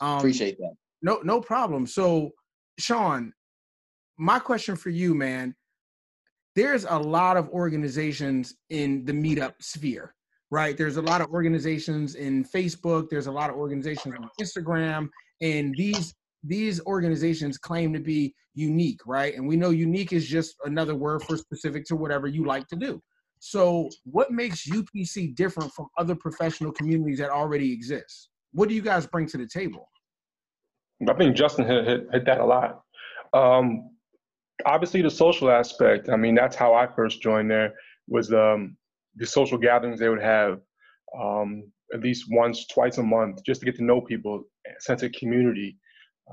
Um, 0.00 0.18
Appreciate 0.18 0.58
that. 0.58 0.74
No, 1.02 1.20
no 1.22 1.40
problem. 1.40 1.86
So, 1.86 2.30
Sean, 2.78 3.32
my 4.18 4.38
question 4.38 4.74
for 4.76 4.90
you, 4.90 5.14
man, 5.14 5.54
there's 6.56 6.84
a 6.84 6.98
lot 6.98 7.36
of 7.36 7.48
organizations 7.50 8.56
in 8.70 9.04
the 9.04 9.12
meetup 9.12 9.54
sphere, 9.60 10.14
right? 10.50 10.76
There's 10.76 10.96
a 10.96 11.02
lot 11.02 11.20
of 11.20 11.30
organizations 11.30 12.14
in 12.14 12.44
Facebook. 12.44 13.08
There's 13.10 13.26
a 13.26 13.32
lot 13.32 13.50
of 13.50 13.56
organizations 13.56 14.14
on 14.14 14.28
Instagram, 14.40 15.08
and 15.40 15.74
these 15.76 16.14
these 16.44 16.80
organizations 16.82 17.58
claim 17.58 17.92
to 17.92 18.00
be 18.00 18.34
unique, 18.54 19.00
right? 19.06 19.34
And 19.34 19.46
we 19.46 19.56
know 19.56 19.70
unique 19.70 20.12
is 20.12 20.26
just 20.26 20.56
another 20.64 20.94
word 20.94 21.22
for 21.22 21.36
specific 21.36 21.84
to 21.86 21.96
whatever 21.96 22.26
you 22.26 22.44
like 22.44 22.66
to 22.68 22.76
do. 22.76 23.02
So, 23.40 23.88
what 24.04 24.32
makes 24.32 24.68
UPC 24.68 25.34
different 25.34 25.72
from 25.72 25.88
other 25.96 26.14
professional 26.14 26.72
communities 26.72 27.18
that 27.18 27.30
already 27.30 27.72
exist? 27.72 28.30
What 28.52 28.68
do 28.68 28.74
you 28.74 28.82
guys 28.82 29.06
bring 29.06 29.26
to 29.26 29.36
the 29.36 29.46
table? 29.46 29.88
I 31.08 31.12
think 31.14 31.36
Justin 31.36 31.66
hit, 31.66 31.86
hit, 31.86 32.06
hit 32.12 32.24
that 32.24 32.40
a 32.40 32.44
lot. 32.44 32.82
Um, 33.32 33.90
obviously, 34.66 35.02
the 35.02 35.10
social 35.10 35.50
aspect. 35.50 36.08
I 36.08 36.16
mean, 36.16 36.34
that's 36.34 36.56
how 36.56 36.74
I 36.74 36.86
first 36.86 37.22
joined 37.22 37.50
there. 37.50 37.74
Was 38.08 38.32
um, 38.32 38.76
the 39.18 39.26
social 39.26 39.58
gatherings 39.58 40.00
they 40.00 40.08
would 40.08 40.22
have 40.22 40.60
um, 41.18 41.70
at 41.92 42.00
least 42.00 42.26
once, 42.30 42.66
twice 42.66 42.98
a 42.98 43.02
month, 43.02 43.42
just 43.44 43.60
to 43.60 43.66
get 43.66 43.76
to 43.76 43.84
know 43.84 44.00
people, 44.00 44.44
sense 44.80 45.02
of 45.02 45.12
community. 45.12 45.76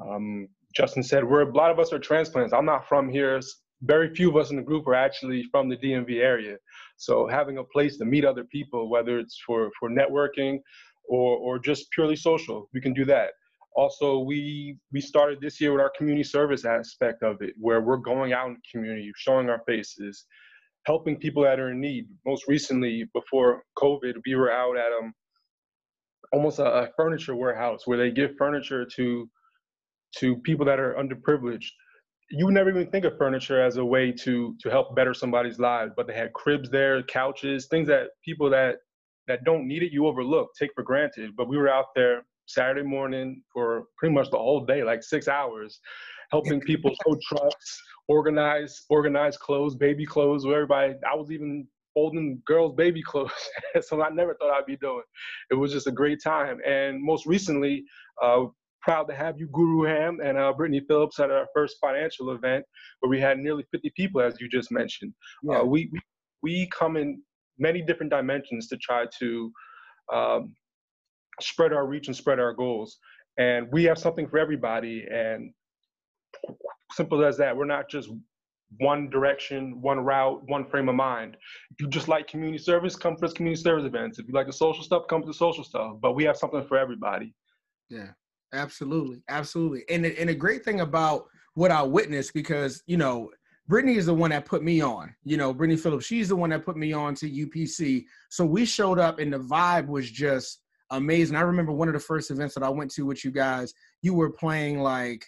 Um, 0.01 0.47
Justin 0.75 1.03
said, 1.03 1.23
"We're 1.23 1.49
a 1.49 1.53
lot 1.53 1.71
of 1.71 1.79
us 1.79 1.93
are 1.93 1.99
transplants. 1.99 2.53
I'm 2.53 2.65
not 2.65 2.87
from 2.87 3.09
here 3.09 3.39
very 3.81 4.13
few 4.13 4.29
of 4.29 4.37
us 4.37 4.49
in 4.49 4.57
the 4.57 4.61
group 4.61 4.87
are 4.87 4.95
actually 4.95 5.43
from 5.51 5.69
the 5.69 5.77
DMV 5.77 6.21
area. 6.21 6.57
So 6.97 7.27
having 7.27 7.57
a 7.57 7.63
place 7.63 7.97
to 7.97 8.05
meet 8.05 8.25
other 8.25 8.43
people, 8.45 8.89
whether 8.89 9.19
it's 9.19 9.39
for, 9.45 9.69
for 9.79 9.89
networking 9.89 10.59
or, 11.07 11.37
or 11.37 11.59
just 11.59 11.91
purely 11.91 12.15
social, 12.15 12.69
we 12.73 12.81
can 12.81 12.93
do 12.93 13.05
that. 13.05 13.31
Also, 13.75 14.19
we 14.19 14.77
we 14.93 15.01
started 15.01 15.41
this 15.41 15.59
year 15.59 15.73
with 15.73 15.81
our 15.81 15.91
community 15.97 16.23
service 16.23 16.63
aspect 16.63 17.23
of 17.23 17.41
it, 17.41 17.53
where 17.59 17.81
we're 17.81 17.97
going 17.97 18.31
out 18.31 18.47
in 18.47 18.53
the 18.53 18.61
community, 18.71 19.11
showing 19.17 19.49
our 19.49 19.61
faces, 19.67 20.25
helping 20.85 21.17
people 21.17 21.43
that 21.43 21.59
are 21.59 21.71
in 21.71 21.81
need. 21.81 22.07
Most 22.25 22.47
recently, 22.47 23.05
before 23.13 23.63
COVID, 23.77 24.13
we 24.25 24.35
were 24.35 24.51
out 24.51 24.77
at 24.77 24.91
um 24.91 25.13
almost 26.31 26.59
a, 26.59 26.65
a 26.65 26.89
furniture 26.97 27.35
warehouse 27.35 27.85
where 27.85 27.97
they 27.97 28.11
give 28.11 28.35
furniture 28.37 28.85
to 28.85 29.29
to 30.17 30.37
people 30.37 30.65
that 30.65 30.79
are 30.79 30.95
underprivileged 30.95 31.71
you 32.31 32.45
would 32.45 32.53
never 32.53 32.69
even 32.69 32.89
think 32.89 33.05
of 33.05 33.17
furniture 33.17 33.61
as 33.61 33.77
a 33.77 33.85
way 33.85 34.11
to 34.11 34.55
to 34.61 34.69
help 34.69 34.95
better 34.95 35.13
somebody's 35.13 35.59
lives 35.59 35.93
but 35.95 36.07
they 36.07 36.13
had 36.13 36.33
cribs 36.33 36.69
there 36.69 37.01
couches 37.03 37.67
things 37.67 37.87
that 37.87 38.07
people 38.23 38.49
that 38.49 38.77
that 39.27 39.43
don't 39.43 39.67
need 39.67 39.83
it 39.83 39.91
you 39.91 40.07
overlook 40.07 40.49
take 40.57 40.71
for 40.75 40.83
granted 40.83 41.31
but 41.37 41.47
we 41.47 41.57
were 41.57 41.69
out 41.69 41.87
there 41.95 42.23
saturday 42.47 42.85
morning 42.85 43.41
for 43.53 43.85
pretty 43.97 44.13
much 44.13 44.29
the 44.31 44.37
whole 44.37 44.65
day 44.65 44.83
like 44.83 45.03
six 45.03 45.27
hours 45.27 45.79
helping 46.31 46.59
people 46.61 46.91
tow 47.05 47.17
trucks 47.27 47.81
organize 48.07 48.83
organize 48.89 49.37
clothes 49.37 49.75
baby 49.75 50.05
clothes 50.05 50.45
where 50.45 50.55
everybody 50.55 50.93
i 51.11 51.15
was 51.15 51.31
even 51.31 51.67
folding 51.93 52.41
girls 52.45 52.73
baby 52.75 53.01
clothes 53.01 53.31
so 53.81 54.01
i 54.01 54.09
never 54.09 54.35
thought 54.35 54.55
i'd 54.57 54.65
be 54.65 54.77
doing 54.77 55.01
it 55.49 55.55
was 55.55 55.71
just 55.71 55.87
a 55.87 55.91
great 55.91 56.21
time 56.21 56.59
and 56.65 57.01
most 57.01 57.25
recently 57.25 57.83
uh, 58.21 58.45
proud 58.85 59.07
to 59.07 59.15
have 59.15 59.39
you, 59.39 59.47
Guru 59.47 59.83
Ham, 59.83 60.19
and 60.23 60.37
uh, 60.37 60.53
Brittany 60.53 60.79
Phillips 60.87 61.19
at 61.19 61.31
our 61.31 61.47
first 61.55 61.77
financial 61.81 62.31
event 62.31 62.63
where 62.99 63.09
we 63.09 63.19
had 63.19 63.39
nearly 63.39 63.65
50 63.71 63.91
people, 63.97 64.21
as 64.21 64.39
you 64.39 64.47
just 64.47 64.71
mentioned. 64.71 65.11
Yeah. 65.43 65.59
Uh, 65.59 65.63
we, 65.63 65.89
we, 65.91 65.99
we 66.43 66.69
come 66.69 66.95
in 66.95 67.21
many 67.57 67.81
different 67.81 68.11
dimensions 68.11 68.67
to 68.67 68.77
try 68.77 69.05
to 69.19 69.51
um, 70.13 70.53
spread 71.41 71.73
our 71.73 71.87
reach 71.87 72.07
and 72.07 72.15
spread 72.15 72.39
our 72.39 72.53
goals. 72.53 72.97
and 73.39 73.67
we 73.71 73.83
have 73.85 73.97
something 73.97 74.27
for 74.27 74.37
everybody. 74.37 75.03
And 75.11 75.51
simple 76.95 77.23
as 77.23 77.37
that, 77.37 77.55
we're 77.55 77.65
not 77.65 77.89
just 77.89 78.09
one 78.79 79.09
direction, 79.09 79.79
one 79.81 79.99
route, 79.99 80.41
one 80.47 80.65
frame 80.65 80.89
of 80.89 80.95
mind. 80.95 81.37
If 81.71 81.81
you 81.81 81.87
just 81.87 82.07
like 82.07 82.27
community 82.27 82.57
service, 82.57 82.95
come 82.95 83.15
for 83.15 83.27
community 83.29 83.61
service 83.61 83.85
events. 83.85 84.19
If 84.19 84.27
you 84.27 84.33
like 84.33 84.47
the 84.47 84.53
social 84.53 84.83
stuff, 84.83 85.03
come 85.09 85.21
to 85.21 85.27
the 85.27 85.33
social 85.33 85.63
stuff. 85.63 85.97
But 86.01 86.13
we 86.13 86.23
have 86.25 86.37
something 86.37 86.65
for 86.65 86.77
everybody. 86.77 87.33
Yeah, 87.89 88.09
absolutely, 88.53 89.21
absolutely. 89.29 89.83
And 89.89 90.05
and 90.05 90.29
a 90.29 90.35
great 90.35 90.65
thing 90.65 90.81
about 90.81 91.25
what 91.53 91.71
I 91.71 91.83
witnessed 91.83 92.33
because 92.33 92.83
you 92.87 92.97
know 92.97 93.29
Brittany 93.67 93.95
is 93.95 94.05
the 94.05 94.13
one 94.13 94.31
that 94.31 94.45
put 94.45 94.63
me 94.63 94.81
on. 94.81 95.13
You 95.23 95.37
know, 95.37 95.53
Brittany 95.53 95.77
Phillips, 95.77 96.05
she's 96.05 96.29
the 96.29 96.35
one 96.35 96.51
that 96.51 96.65
put 96.65 96.77
me 96.77 96.93
on 96.93 97.15
to 97.15 97.29
UPC. 97.29 98.05
So 98.29 98.45
we 98.45 98.65
showed 98.65 98.99
up 98.99 99.19
and 99.19 99.33
the 99.33 99.39
vibe 99.39 99.87
was 99.87 100.09
just 100.09 100.61
amazing. 100.91 101.35
I 101.35 101.41
remember 101.41 101.71
one 101.71 101.87
of 101.87 101.93
the 101.93 101.99
first 101.99 102.29
events 102.29 102.53
that 102.55 102.63
I 102.63 102.69
went 102.69 102.91
to 102.91 103.05
with 103.05 103.25
you 103.25 103.31
guys, 103.31 103.73
you 104.01 104.13
were 104.13 104.29
playing 104.29 104.79
like 104.79 105.25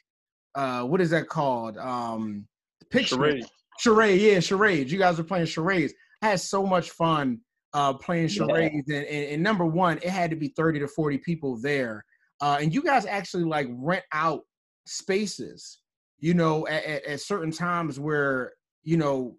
uh 0.57 0.83
what 0.83 0.99
is 0.99 1.09
that 1.11 1.29
called? 1.29 1.77
Um 1.77 2.45
picture 2.89 3.15
charade. 3.15 3.45
charade, 3.79 4.21
yeah, 4.21 4.39
charades. 4.39 4.91
You 4.91 4.99
guys 4.99 5.17
were 5.17 5.23
playing 5.23 5.45
charades. 5.45 5.93
I 6.21 6.29
had 6.29 6.41
so 6.41 6.65
much 6.65 6.89
fun 6.91 7.39
uh 7.73 7.93
playing 7.93 8.27
charades 8.27 8.85
yeah. 8.87 8.97
and, 8.97 9.07
and, 9.07 9.29
and 9.31 9.43
number 9.43 9.65
one, 9.65 9.97
it 9.97 10.09
had 10.09 10.29
to 10.31 10.35
be 10.35 10.49
30 10.57 10.79
to 10.79 10.87
40 10.87 11.19
people 11.19 11.57
there. 11.61 12.03
Uh 12.41 12.57
and 12.59 12.73
you 12.73 12.83
guys 12.83 13.05
actually 13.05 13.45
like 13.45 13.67
rent 13.71 14.03
out 14.11 14.41
spaces 14.85 15.79
you 16.19 16.33
know, 16.33 16.67
at, 16.67 16.83
at, 16.83 17.03
at 17.05 17.21
certain 17.21 17.51
times 17.51 17.99
where, 17.99 18.53
you 18.83 18.97
know, 18.97 19.37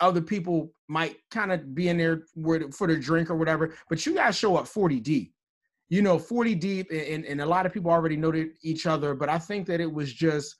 other 0.00 0.20
people 0.20 0.70
might 0.88 1.16
kind 1.30 1.50
of 1.50 1.74
be 1.74 1.88
in 1.88 1.98
there 1.98 2.22
for 2.36 2.86
the 2.86 2.96
drink 2.96 3.30
or 3.30 3.36
whatever, 3.36 3.74
but 3.88 4.04
you 4.06 4.14
guys 4.14 4.36
show 4.36 4.56
up 4.56 4.68
40 4.68 5.00
deep. 5.00 5.33
You 5.94 6.02
know, 6.02 6.18
40 6.18 6.56
deep, 6.56 6.90
and, 6.90 7.24
and 7.24 7.40
a 7.40 7.46
lot 7.46 7.66
of 7.66 7.72
people 7.72 7.92
already 7.92 8.16
know 8.16 8.32
each 8.62 8.84
other, 8.84 9.14
but 9.14 9.28
I 9.28 9.38
think 9.38 9.64
that 9.68 9.80
it 9.80 9.92
was 9.92 10.12
just 10.12 10.56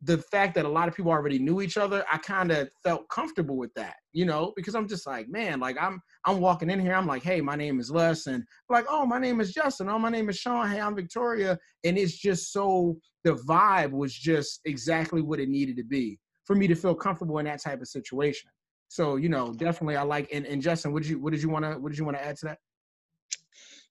the 0.00 0.18
fact 0.18 0.54
that 0.54 0.64
a 0.64 0.68
lot 0.68 0.86
of 0.86 0.94
people 0.94 1.10
already 1.10 1.40
knew 1.40 1.60
each 1.60 1.76
other, 1.76 2.04
I 2.12 2.18
kind 2.18 2.52
of 2.52 2.68
felt 2.84 3.08
comfortable 3.08 3.56
with 3.56 3.74
that, 3.74 3.96
you 4.12 4.24
know, 4.26 4.52
because 4.54 4.76
I'm 4.76 4.86
just 4.86 5.04
like, 5.04 5.28
man, 5.28 5.58
like 5.58 5.76
I'm 5.80 6.00
I'm 6.24 6.40
walking 6.40 6.70
in 6.70 6.78
here, 6.78 6.94
I'm 6.94 7.08
like, 7.08 7.24
hey, 7.24 7.40
my 7.40 7.56
name 7.56 7.80
is 7.80 7.90
Les, 7.90 8.28
and 8.28 8.44
like, 8.68 8.86
oh, 8.88 9.04
my 9.04 9.18
name 9.18 9.40
is 9.40 9.52
Justin, 9.52 9.88
oh, 9.88 9.98
my 9.98 10.08
name 10.08 10.28
is 10.28 10.38
Sean, 10.38 10.70
hey, 10.70 10.80
I'm 10.80 10.94
Victoria, 10.94 11.58
and 11.82 11.98
it's 11.98 12.16
just 12.16 12.52
so 12.52 12.96
the 13.24 13.34
vibe 13.34 13.90
was 13.90 14.14
just 14.14 14.60
exactly 14.66 15.20
what 15.20 15.40
it 15.40 15.48
needed 15.48 15.76
to 15.78 15.84
be 15.84 16.16
for 16.44 16.54
me 16.54 16.68
to 16.68 16.76
feel 16.76 16.94
comfortable 16.94 17.38
in 17.38 17.46
that 17.46 17.60
type 17.60 17.80
of 17.80 17.88
situation. 17.88 18.50
So, 18.86 19.16
you 19.16 19.28
know, 19.28 19.52
definitely 19.52 19.96
I 19.96 20.02
like 20.04 20.28
and, 20.32 20.46
and 20.46 20.62
Justin, 20.62 20.92
what 20.92 21.02
did 21.02 21.10
you 21.10 21.18
what 21.18 21.32
did 21.32 21.42
you 21.42 21.48
want 21.48 21.64
to 21.64 21.72
what 21.72 21.88
did 21.88 21.98
you 21.98 22.04
want 22.04 22.18
to 22.18 22.24
add 22.24 22.36
to 22.36 22.46
that? 22.46 22.58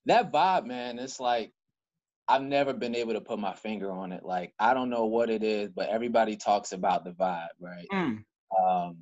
That 0.06 0.32
vibe, 0.32 0.66
man, 0.66 1.00
it's 1.00 1.20
like 1.20 1.52
I've 2.28 2.42
never 2.42 2.74
been 2.74 2.96
able 2.96 3.14
to 3.14 3.22
put 3.22 3.40
my 3.40 3.54
finger 3.54 3.92
on 3.92 4.12
it. 4.12 4.24
Like 4.24 4.54
I 4.60 4.74
don't 4.74 4.90
know 4.90 5.06
what 5.06 5.30
it 5.30 5.44
is, 5.44 5.70
but 5.76 5.90
everybody 5.90 6.36
talks 6.36 6.72
about 6.72 7.04
the 7.04 7.12
vibe, 7.12 7.48
right? 7.60 7.88
Mm. 7.94 8.24
Um, 8.60 8.98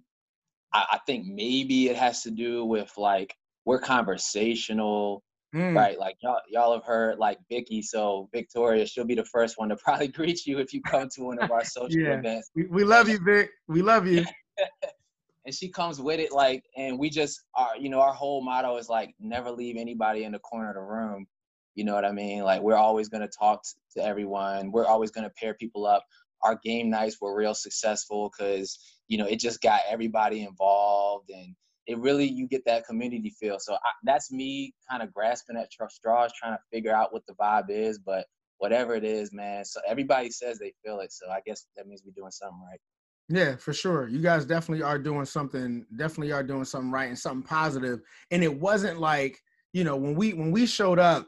I, 0.74 0.86
I, 0.94 1.00
think 1.06 1.28
maybe 1.28 1.90
it 1.90 1.96
has 1.96 2.24
to 2.24 2.32
do 2.32 2.66
with 2.66 2.92
like 2.98 3.36
we're 3.66 3.80
conversational, 3.80 5.24
mm. 5.56 5.76
right? 5.76 5.98
Like 5.98 6.16
y'all, 6.22 6.42
y'all 6.50 6.74
have 6.74 6.84
heard 6.84 7.18
like 7.18 7.38
Vicky, 7.50 7.82
so 7.82 8.30
Victoria, 8.34 8.86
she'll 8.86 9.06
be 9.06 9.16
the 9.16 9.26
first 9.26 9.58
one 9.58 9.70
to 9.70 9.76
probably 9.84 10.08
greet 10.08 10.46
you 10.46 10.60
if 10.60 10.74
you 10.74 10.82
come 10.82 11.08
to 11.10 11.24
one 11.24 11.40
of 11.40 11.52
our 11.52 11.64
social 11.66 12.02
yeah. 12.02 12.18
events. 12.18 12.50
We, 12.56 12.66
we 12.66 12.84
love 12.84 13.08
you, 13.08 13.20
Vic. 13.20 13.52
We 13.68 13.82
love 13.82 14.08
you. 14.08 14.26
and 15.46 15.54
she 15.54 15.70
comes 15.70 16.02
with 16.02 16.20
it 16.20 16.32
like, 16.32 16.64
and 16.78 16.98
we 16.98 17.10
just 17.10 17.42
are, 17.56 17.78
you 17.78 17.90
know, 17.90 18.02
our 18.02 18.14
whole 18.14 18.44
motto 18.44 18.78
is 18.78 18.90
like 18.90 19.14
never 19.20 19.52
leave 19.52 19.78
anybody 19.78 20.24
in 20.24 20.32
the 20.32 20.40
corner 20.40 20.70
of 20.70 20.76
the 20.76 20.82
room 20.82 21.28
you 21.76 21.84
know 21.84 21.96
what 21.96 22.06
I 22.06 22.12
mean? 22.12 22.44
Like 22.44 22.62
we're 22.62 22.76
always 22.76 23.10
going 23.10 23.22
to 23.22 23.32
talk 23.40 23.64
to 23.96 24.04
everyone. 24.04 24.72
We're 24.72 24.86
always 24.86 25.12
going 25.12 25.26
to 25.26 25.34
pair 25.38 25.54
people 25.56 25.86
up. 25.86 26.04
Our 26.44 26.60
game 26.64 26.90
nights 26.90 27.18
were 27.22 27.36
real 27.36 27.54
successful 27.54 28.30
because 28.30 28.78
you 29.08 29.18
know 29.18 29.26
it 29.26 29.40
just 29.40 29.62
got 29.62 29.82
everybody 29.90 30.44
involved 30.44 31.30
and 31.30 31.56
it 31.88 31.98
really 31.98 32.26
you 32.26 32.48
get 32.48 32.64
that 32.66 32.86
community 32.86 33.34
feel. 33.40 33.60
So 33.60 33.74
I, 33.74 33.92
that's 34.04 34.32
me 34.32 34.74
kind 34.90 35.02
of 35.02 35.14
grasping 35.14 35.58
at 35.58 35.70
straws, 35.72 36.32
trying 36.38 36.54
to 36.54 36.60
figure 36.72 36.94
out 36.94 37.14
what 37.14 37.24
the 37.28 37.34
vibe 37.34 37.70
is. 37.70 37.98
But 37.98 38.26
whatever 38.60 38.96
it 38.96 39.04
is, 39.04 39.34
man. 39.34 39.66
So 39.66 39.82
everybody 39.88 40.30
says 40.30 40.60
they 40.60 40.74
feel 40.86 41.00
it. 41.00 41.12
So 41.12 41.30
I 41.30 41.40
guess 41.46 41.66
that 41.76 41.88
means 41.88 42.04
we're 42.06 42.14
doing 42.16 42.32
something 42.32 42.62
right. 42.70 42.80
Yeah, 43.30 43.56
for 43.56 43.74
sure. 43.74 44.08
You 44.08 44.20
guys 44.20 44.46
definitely 44.46 44.84
are 44.84 45.00
doing 45.00 45.26
something. 45.26 45.86
Definitely 45.96 46.34
are 46.34 46.44
doing 46.44 46.66
something 46.66 46.92
right 46.92 47.08
and 47.08 47.18
something 47.18 47.48
positive. 47.48 48.02
And 48.32 48.44
it 48.44 48.54
wasn't 48.54 49.00
like 49.00 49.40
you 49.72 49.84
know 49.84 49.96
when 49.96 50.16
we 50.16 50.34
when 50.34 50.52
we 50.52 50.66
showed 50.66 51.00
up 51.00 51.28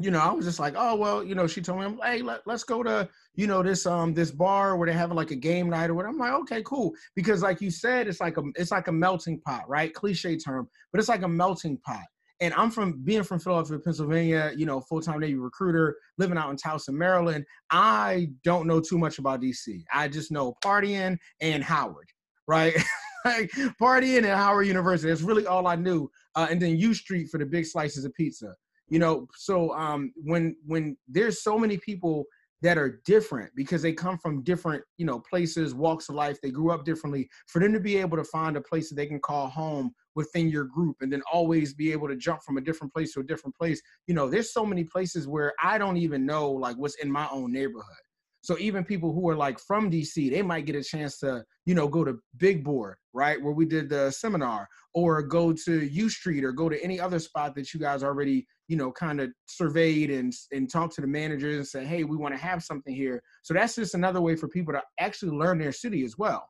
you 0.00 0.10
know, 0.10 0.18
I 0.18 0.32
was 0.32 0.46
just 0.46 0.58
like, 0.58 0.74
oh 0.78 0.96
well, 0.96 1.22
you 1.22 1.34
know, 1.34 1.46
she 1.46 1.60
told 1.60 1.80
me, 1.80 1.98
hey, 2.02 2.22
let, 2.22 2.40
us 2.48 2.64
go 2.64 2.82
to, 2.82 3.06
you 3.34 3.46
know, 3.46 3.62
this 3.62 3.84
um 3.84 4.14
this 4.14 4.30
bar 4.30 4.78
where 4.78 4.88
they 4.88 4.94
have 4.94 5.12
like 5.12 5.30
a 5.30 5.36
game 5.36 5.68
night 5.68 5.90
or 5.90 5.94
whatever. 5.94 6.14
I'm 6.14 6.18
like, 6.18 6.32
okay, 6.42 6.62
cool, 6.64 6.92
because 7.14 7.42
like 7.42 7.60
you 7.60 7.70
said, 7.70 8.08
it's 8.08 8.18
like 8.20 8.38
a 8.38 8.42
it's 8.54 8.70
like 8.70 8.88
a 8.88 8.92
melting 8.92 9.40
pot, 9.40 9.68
right? 9.68 9.92
Cliche 9.92 10.38
term, 10.38 10.68
but 10.90 11.00
it's 11.00 11.10
like 11.10 11.22
a 11.22 11.28
melting 11.28 11.76
pot. 11.84 12.04
And 12.40 12.54
I'm 12.54 12.70
from 12.70 13.02
being 13.04 13.22
from 13.22 13.38
Philadelphia, 13.38 13.78
Pennsylvania, 13.78 14.52
you 14.56 14.66
know, 14.66 14.80
full 14.80 15.00
time 15.00 15.20
Navy 15.20 15.34
recruiter, 15.34 15.96
living 16.18 16.38
out 16.38 16.50
in 16.50 16.56
Towson, 16.56 16.94
Maryland. 16.94 17.44
I 17.70 18.30
don't 18.44 18.66
know 18.66 18.80
too 18.80 18.98
much 18.98 19.18
about 19.18 19.42
DC. 19.42 19.84
I 19.92 20.08
just 20.08 20.30
know 20.30 20.54
partying 20.64 21.18
and 21.40 21.62
Howard, 21.62 22.08
right? 22.46 22.74
like 23.24 23.50
partying 23.80 24.18
and 24.18 24.26
Howard 24.26 24.66
University. 24.66 25.10
That's 25.10 25.22
really 25.22 25.46
all 25.46 25.66
I 25.66 25.76
knew. 25.76 26.10
Uh, 26.34 26.46
and 26.50 26.60
then 26.60 26.76
U 26.78 26.94
Street 26.94 27.28
for 27.30 27.38
the 27.38 27.46
big 27.46 27.66
slices 27.66 28.04
of 28.04 28.14
pizza 28.14 28.54
you 28.90 28.98
know 28.98 29.26
so 29.34 29.72
um 29.74 30.12
when 30.16 30.54
when 30.66 30.96
there's 31.08 31.42
so 31.42 31.56
many 31.56 31.78
people 31.78 32.24
that 32.62 32.78
are 32.78 33.00
different 33.04 33.50
because 33.54 33.82
they 33.82 33.92
come 33.92 34.18
from 34.18 34.42
different 34.42 34.82
you 34.98 35.06
know 35.06 35.20
places 35.20 35.74
walks 35.74 36.08
of 36.08 36.14
life 36.14 36.40
they 36.40 36.50
grew 36.50 36.70
up 36.70 36.84
differently. 36.84 37.28
For 37.46 37.60
them 37.60 37.72
to 37.72 37.80
be 37.80 37.96
able 37.96 38.16
to 38.16 38.24
find 38.24 38.56
a 38.56 38.60
place 38.60 38.88
that 38.88 38.96
they 38.96 39.06
can 39.06 39.20
call 39.20 39.48
home 39.48 39.92
within 40.14 40.48
your 40.48 40.64
group 40.64 40.96
and 41.00 41.12
then 41.12 41.22
always 41.32 41.74
be 41.74 41.92
able 41.92 42.08
to 42.08 42.16
jump 42.16 42.42
from 42.42 42.56
a 42.56 42.60
different 42.60 42.92
place 42.92 43.14
to 43.14 43.20
a 43.20 43.24
different 43.24 43.56
place 43.56 43.80
you 44.06 44.14
know 44.14 44.28
there's 44.28 44.52
so 44.52 44.66
many 44.66 44.84
places 44.84 45.28
where 45.28 45.52
i 45.62 45.78
don't 45.78 45.96
even 45.96 46.26
know 46.26 46.50
like 46.50 46.76
what's 46.76 46.96
in 46.96 47.10
my 47.10 47.28
own 47.30 47.52
neighborhood 47.52 48.02
so 48.42 48.56
even 48.58 48.84
people 48.84 49.12
who 49.12 49.28
are 49.28 49.36
like 49.36 49.58
from 49.58 49.90
DC, 49.90 50.30
they 50.30 50.42
might 50.42 50.64
get 50.64 50.74
a 50.74 50.82
chance 50.82 51.18
to, 51.18 51.44
you 51.66 51.74
know, 51.74 51.86
go 51.86 52.04
to 52.04 52.18
Big 52.38 52.64
Board, 52.64 52.96
right, 53.12 53.40
where 53.40 53.52
we 53.52 53.66
did 53.66 53.90
the 53.90 54.10
seminar, 54.10 54.66
or 54.94 55.22
go 55.22 55.52
to 55.52 55.86
U 55.86 56.08
Street, 56.08 56.42
or 56.42 56.52
go 56.52 56.68
to 56.68 56.82
any 56.82 56.98
other 56.98 57.18
spot 57.18 57.54
that 57.56 57.74
you 57.74 57.80
guys 57.80 58.02
already, 58.02 58.46
you 58.68 58.76
know, 58.76 58.90
kind 58.92 59.20
of 59.20 59.30
surveyed 59.46 60.10
and 60.10 60.32
and 60.52 60.70
talk 60.70 60.94
to 60.94 61.02
the 61.02 61.06
managers 61.06 61.56
and 61.56 61.66
say, 61.66 61.84
hey, 61.84 62.04
we 62.04 62.16
want 62.16 62.34
to 62.34 62.40
have 62.40 62.62
something 62.62 62.94
here. 62.94 63.22
So 63.42 63.52
that's 63.52 63.74
just 63.74 63.94
another 63.94 64.22
way 64.22 64.36
for 64.36 64.48
people 64.48 64.72
to 64.72 64.82
actually 64.98 65.32
learn 65.32 65.58
their 65.58 65.72
city 65.72 66.02
as 66.04 66.16
well. 66.16 66.48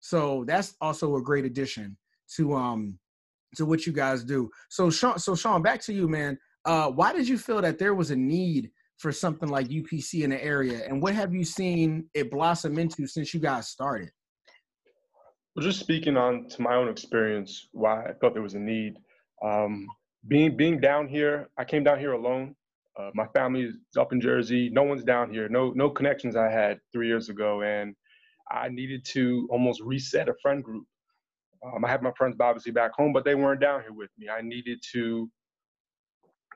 So 0.00 0.44
that's 0.46 0.74
also 0.80 1.16
a 1.16 1.22
great 1.22 1.46
addition 1.46 1.96
to 2.36 2.54
um 2.54 2.98
to 3.56 3.64
what 3.64 3.86
you 3.86 3.92
guys 3.92 4.24
do. 4.24 4.50
So 4.68 4.90
Sean, 4.90 5.18
so 5.18 5.34
Sean, 5.34 5.62
back 5.62 5.80
to 5.82 5.92
you, 5.92 6.06
man. 6.06 6.38
Uh, 6.66 6.90
why 6.90 7.14
did 7.14 7.26
you 7.26 7.38
feel 7.38 7.62
that 7.62 7.78
there 7.78 7.94
was 7.94 8.10
a 8.10 8.16
need 8.16 8.70
for 9.00 9.10
something 9.10 9.48
like 9.48 9.68
UPC 9.68 10.22
in 10.22 10.30
the 10.30 10.44
area? 10.44 10.82
And 10.86 11.02
what 11.02 11.14
have 11.14 11.34
you 11.34 11.44
seen 11.44 12.08
it 12.14 12.30
blossom 12.30 12.78
into 12.78 13.06
since 13.06 13.32
you 13.32 13.40
guys 13.40 13.68
started? 13.68 14.10
Well, 15.56 15.64
just 15.64 15.80
speaking 15.80 16.16
on 16.16 16.48
to 16.50 16.62
my 16.62 16.74
own 16.76 16.88
experience, 16.88 17.68
why 17.72 18.04
I 18.04 18.12
felt 18.20 18.34
there 18.34 18.42
was 18.42 18.54
a 18.54 18.60
need. 18.60 18.94
Um, 19.42 19.88
being 20.28 20.56
being 20.56 20.80
down 20.80 21.08
here, 21.08 21.48
I 21.58 21.64
came 21.64 21.82
down 21.82 21.98
here 21.98 22.12
alone. 22.12 22.54
Uh, 22.98 23.10
my 23.14 23.26
family 23.28 23.62
is 23.62 23.74
up 23.98 24.12
in 24.12 24.20
Jersey. 24.20 24.68
No 24.70 24.82
one's 24.82 25.02
down 25.02 25.32
here. 25.32 25.48
No 25.48 25.72
no 25.74 25.88
connections 25.90 26.36
I 26.36 26.50
had 26.50 26.78
three 26.92 27.08
years 27.08 27.30
ago, 27.30 27.62
and 27.62 27.96
I 28.50 28.68
needed 28.68 29.04
to 29.06 29.48
almost 29.50 29.80
reset 29.80 30.28
a 30.28 30.34
friend 30.42 30.62
group. 30.62 30.84
Um, 31.64 31.84
I 31.84 31.90
had 31.90 32.02
my 32.02 32.12
friends 32.16 32.36
obviously 32.38 32.72
back 32.72 32.92
home, 32.92 33.12
but 33.12 33.24
they 33.24 33.34
weren't 33.34 33.60
down 33.60 33.80
here 33.80 33.92
with 33.92 34.10
me. 34.18 34.28
I 34.28 34.42
needed 34.42 34.82
to 34.92 35.30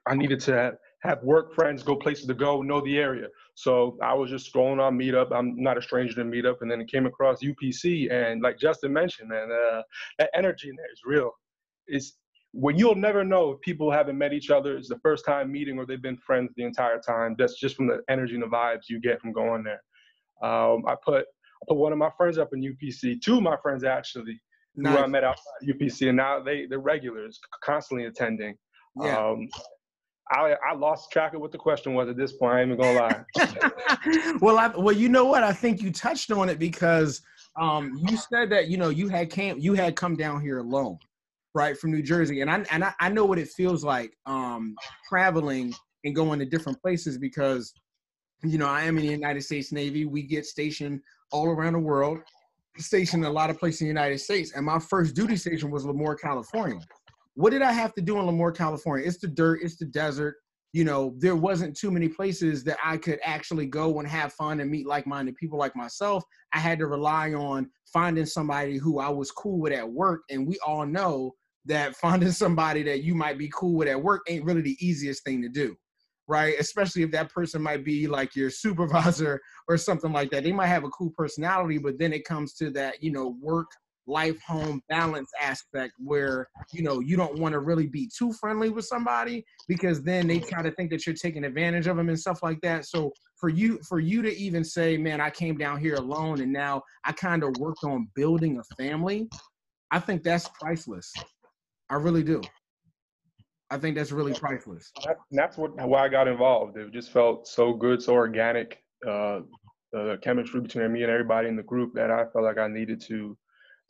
I 0.07 0.15
needed 0.15 0.41
to 0.41 0.75
have 1.05 1.23
work 1.23 1.55
friends, 1.55 1.83
go 1.83 1.95
places 1.97 2.27
to 2.27 2.35
go, 2.35 2.63
know 2.63 2.81
the 2.81 2.99
area. 2.99 3.29
So 3.55 3.99
I 4.03 4.15
was 4.15 4.31
just 4.31 4.53
scrolling 4.53 4.81
on 4.81 4.99
Meetup. 4.99 5.33
I'm 5.33 5.55
not 5.61 5.77
a 5.77 5.83
stranger 5.83 6.15
to 6.15 6.25
Meetup, 6.25 6.63
and 6.63 6.71
then 6.71 6.81
it 6.81 6.89
came 6.89 7.07
across 7.07 7.43
UPC, 7.43 8.11
and 8.11 8.43
like 8.43 8.59
Justin 8.59 8.93
mentioned, 8.93 9.29
man, 9.29 9.51
uh, 9.53 9.83
that 10.19 10.31
energy 10.35 10.71
in 10.71 10.77
there 10.77 10.91
is 10.93 11.03
real. 11.05 11.31
It's 11.87 12.17
when 12.53 12.79
you'll 12.79 12.95
never 12.95 13.23
know 13.23 13.51
if 13.51 13.61
people 13.61 13.91
haven't 13.91 14.17
met 14.17 14.33
each 14.33 14.51
other. 14.51 14.77
It's 14.77 14.89
the 14.89 14.99
first 15.01 15.27
time 15.27 15.53
meeting, 15.53 15.79
or 15.79 15.85
they've 15.85 16.01
been 16.01 16.17
friends 16.17 16.53
the 16.57 16.65
entire 16.65 17.01
time. 17.01 17.37
That's 17.39 17.61
just 17.61 17.77
from 17.77 17.87
the 17.87 18.01
energy 18.09 18.35
and 18.35 18.43
the 18.43 18.47
vibes 18.47 18.89
you 18.89 19.01
get 19.01 19.21
from 19.21 19.33
going 19.33 19.63
there. 19.63 19.83
Um, 20.43 20.85
I 20.87 20.95
put 21.05 21.27
I 21.27 21.65
put 21.69 21.77
one 21.77 21.93
of 21.93 21.99
my 21.99 22.11
friends 22.17 22.39
up 22.39 22.51
in 22.55 22.63
UPC. 22.63 23.21
Two 23.21 23.37
of 23.37 23.43
my 23.43 23.57
friends 23.63 23.85
actually, 23.85 24.41
nice. 24.75 24.97
who 24.97 25.05
I 25.05 25.07
met 25.07 25.25
outside 25.25 25.69
UPC, 25.69 26.09
and 26.09 26.17
now 26.17 26.43
they 26.43 26.65
they're 26.67 26.79
regulars, 26.79 27.39
constantly 27.63 28.07
attending. 28.07 28.55
Yeah. 29.03 29.19
Um, 29.19 29.49
I, 30.31 30.57
I 30.67 30.75
lost 30.75 31.11
track 31.11 31.35
of 31.35 31.41
what 31.41 31.53
the 31.53 31.59
question 31.59 31.95
was 31.95 32.09
at 32.09 32.17
this 32.17 32.33
point. 32.33 32.55
I 32.55 32.63
ain't 32.63 32.73
even 32.73 32.81
gonna 32.81 32.99
lie. 32.99 34.39
well, 34.41 34.59
I, 34.59 34.69
well, 34.69 34.95
you 34.95 35.09
know 35.09 35.27
what? 35.27 35.43
I 35.43 35.53
think 35.53 35.83
you 35.83 35.93
touched 35.93 36.31
on 36.31 36.49
it 36.49 36.59
because 36.59 37.21
um, 37.61 37.93
you 38.09 38.17
said 38.17 38.51
that 38.51 38.69
you 38.69 38.79
know 38.79 38.89
you 38.89 39.09
had 39.09 39.31
came 39.31 39.59
you 39.59 39.75
had 39.75 39.97
come 39.97 40.17
down 40.17 40.41
here 40.41 40.59
alone, 40.59 40.99
right, 41.55 41.77
from 41.77 41.93
New 41.93 42.03
Jersey, 42.03 42.41
and 42.41 42.51
I 42.51 42.65
and 42.71 42.85
I, 42.85 42.95
I 43.01 43.09
know 43.11 43.25
what 43.25 43.39
it 43.39 43.49
feels 43.49 43.85
like 43.85 44.17
um, 44.27 44.77
traveling 45.09 45.75
and 46.05 46.15
going 46.15 46.39
to 46.39 46.47
different 46.47 46.81
places 46.81 47.19
because 47.19 47.73
you 48.45 48.59
know, 48.59 48.69
I 48.69 48.85
am 48.85 48.99
in 48.99 49.07
the 49.07 49.13
United 49.13 49.43
States 49.43 49.73
Navy. 49.73 50.05
We 50.05 50.23
get 50.23 50.47
stationed 50.47 51.01
all 51.33 51.49
around 51.49 51.73
the 51.75 51.79
world, 51.79 52.19
stationed 52.79 53.25
a 53.25 53.31
lot 53.31 53.51
of 53.51 53.59
places 53.59 53.83
in 53.83 53.87
the 53.87 53.91
United 53.91 54.19
States. 54.19 54.53
And 54.55 54.65
my 54.65 54.79
first 54.79 55.15
duty 55.15 55.37
station 55.37 55.71
was 55.71 55.85
Lemoore, 55.85 56.19
California. 56.21 56.81
What 57.35 57.51
did 57.51 57.63
I 57.63 57.73
have 57.73 57.95
to 57.95 58.03
do 58.03 58.19
in 58.19 58.27
Lemoore, 58.27 58.55
California? 58.55 59.07
It's 59.07 59.19
the 59.19 59.29
dirt, 59.29 59.61
it's 59.63 59.77
the 59.77 59.87
desert. 59.87 60.37
You 60.73 60.85
know, 60.85 61.15
there 61.19 61.37
wasn't 61.37 61.77
too 61.77 61.91
many 61.91 62.09
places 62.09 62.65
that 62.65 62.79
I 62.85 62.97
could 62.97 63.21
actually 63.23 63.67
go 63.67 64.01
and 64.01 64.09
have 64.09 64.33
fun 64.33 64.61
and 64.61 64.71
meet 64.71 64.87
like-minded 64.87 65.37
people 65.37 65.59
like 65.59 65.77
myself. 65.77 66.25
I 66.53 66.59
had 66.59 66.79
to 66.81 66.87
rely 66.87 67.33
on 67.33 67.71
finding 67.93 68.27
somebody 68.27 68.77
who 68.79 68.99
I 68.99 69.09
was 69.09 69.31
cool 69.31 69.61
with 69.61 69.73
at 69.73 69.89
work. 69.89 70.23
And 70.31 70.47
we 70.47 70.59
all 70.67 70.85
know 70.85 71.33
that 71.67 71.97
finding 72.03 72.33
somebody 72.33 72.83
that 72.85 73.03
you 73.05 73.15
might 73.15 73.39
be 73.39 73.51
cool 73.55 73.77
with 73.77 73.89
at 73.89 74.03
work 74.03 74.23
ain't 74.29 74.45
really 74.45 74.63
the 74.63 74.77
easiest 74.81 75.25
thing 75.25 75.43
to 75.43 75.49
do 75.49 75.77
right? 76.27 76.55
Especially 76.59 77.03
if 77.03 77.11
that 77.11 77.31
person 77.31 77.63
might 77.63 77.85
be 77.85 78.07
like 78.07 78.35
your 78.35 78.51
supervisor 78.51 79.41
or 79.69 79.77
something 79.77 80.13
like 80.13 80.31
that. 80.31 80.45
They 80.45 80.53
might 80.53 80.69
have 80.69 80.85
a 80.85 80.91
cool 80.91 81.11
personality, 81.17 81.79
but 81.79 81.99
then 81.99 82.13
it 82.13 82.25
comes 82.25 82.55
to 82.55 82.71
that, 82.71 83.03
you 83.03 83.13
know, 83.13 83.37
work 83.41 83.67
life 84.07 84.41
home 84.43 84.83
balance 84.89 85.31
aspect 85.41 85.95
where 85.99 86.49
you 86.73 86.83
know 86.83 87.01
you 87.01 87.17
don't 87.17 87.39
want 87.39 87.53
to 87.53 87.61
really 87.61 87.87
be 87.87 88.09
too 88.17 88.33
friendly 88.35 88.69
with 88.69 88.85
somebody 88.85 89.45
because 89.67 90.03
then 90.03 90.27
they 90.27 90.39
kind 90.39 90.67
of 90.67 90.75
think 90.77 90.91
that 90.91 91.07
you're 91.07 91.15
taking 91.15 91.45
advantage 91.45 91.87
of 91.87 91.97
them 91.97 92.09
and 92.09 92.19
stuff 92.19 92.43
like 92.43 92.61
that 92.61 92.85
so 92.85 93.11
for 93.39 93.49
you 93.49 93.79
for 93.89 94.01
you 94.01 94.21
to 94.21 94.35
even 94.37 94.63
say 94.63 94.97
man 94.97 95.21
i 95.21 95.31
came 95.31 95.57
down 95.57 95.79
here 95.79 95.95
alone 95.95 96.41
and 96.41 96.53
now 96.53 96.83
i 97.05 97.13
kind 97.13 97.43
of 97.43 97.57
worked 97.59 97.85
on 97.85 98.09
building 98.15 98.59
a 98.59 98.75
family 98.75 99.29
i 99.91 99.99
think 99.99 100.23
that's 100.23 100.49
priceless 100.61 101.13
i 101.91 101.95
really 101.95 102.23
do 102.23 102.41
I 103.71 103.79
think 103.79 103.97
that's 103.97 104.13
really 104.13 104.35
priceless. 104.35 104.93
That, 105.05 105.17
that's 105.33 105.57
what 105.57 105.75
why 105.89 106.05
I 106.05 106.09
got 106.09 106.29
involved. 106.29 106.77
It 106.77 106.93
just 106.93 107.11
felt 107.11 107.49
so 107.49 107.73
good, 107.73 108.01
so 108.01 108.13
organic. 108.13 108.79
Uh, 109.05 109.41
the 109.95 110.19
chemistry 110.23 110.61
between 110.61 110.93
me 110.93 111.03
and 111.03 111.11
everybody 111.11 111.49
in 111.49 111.57
the 111.57 111.63
group 111.63 111.95
that 111.95 112.11
I 112.11 112.25
felt 112.27 112.45
like 112.45 112.59
I 112.59 112.67
needed 112.69 113.01
to 113.03 113.37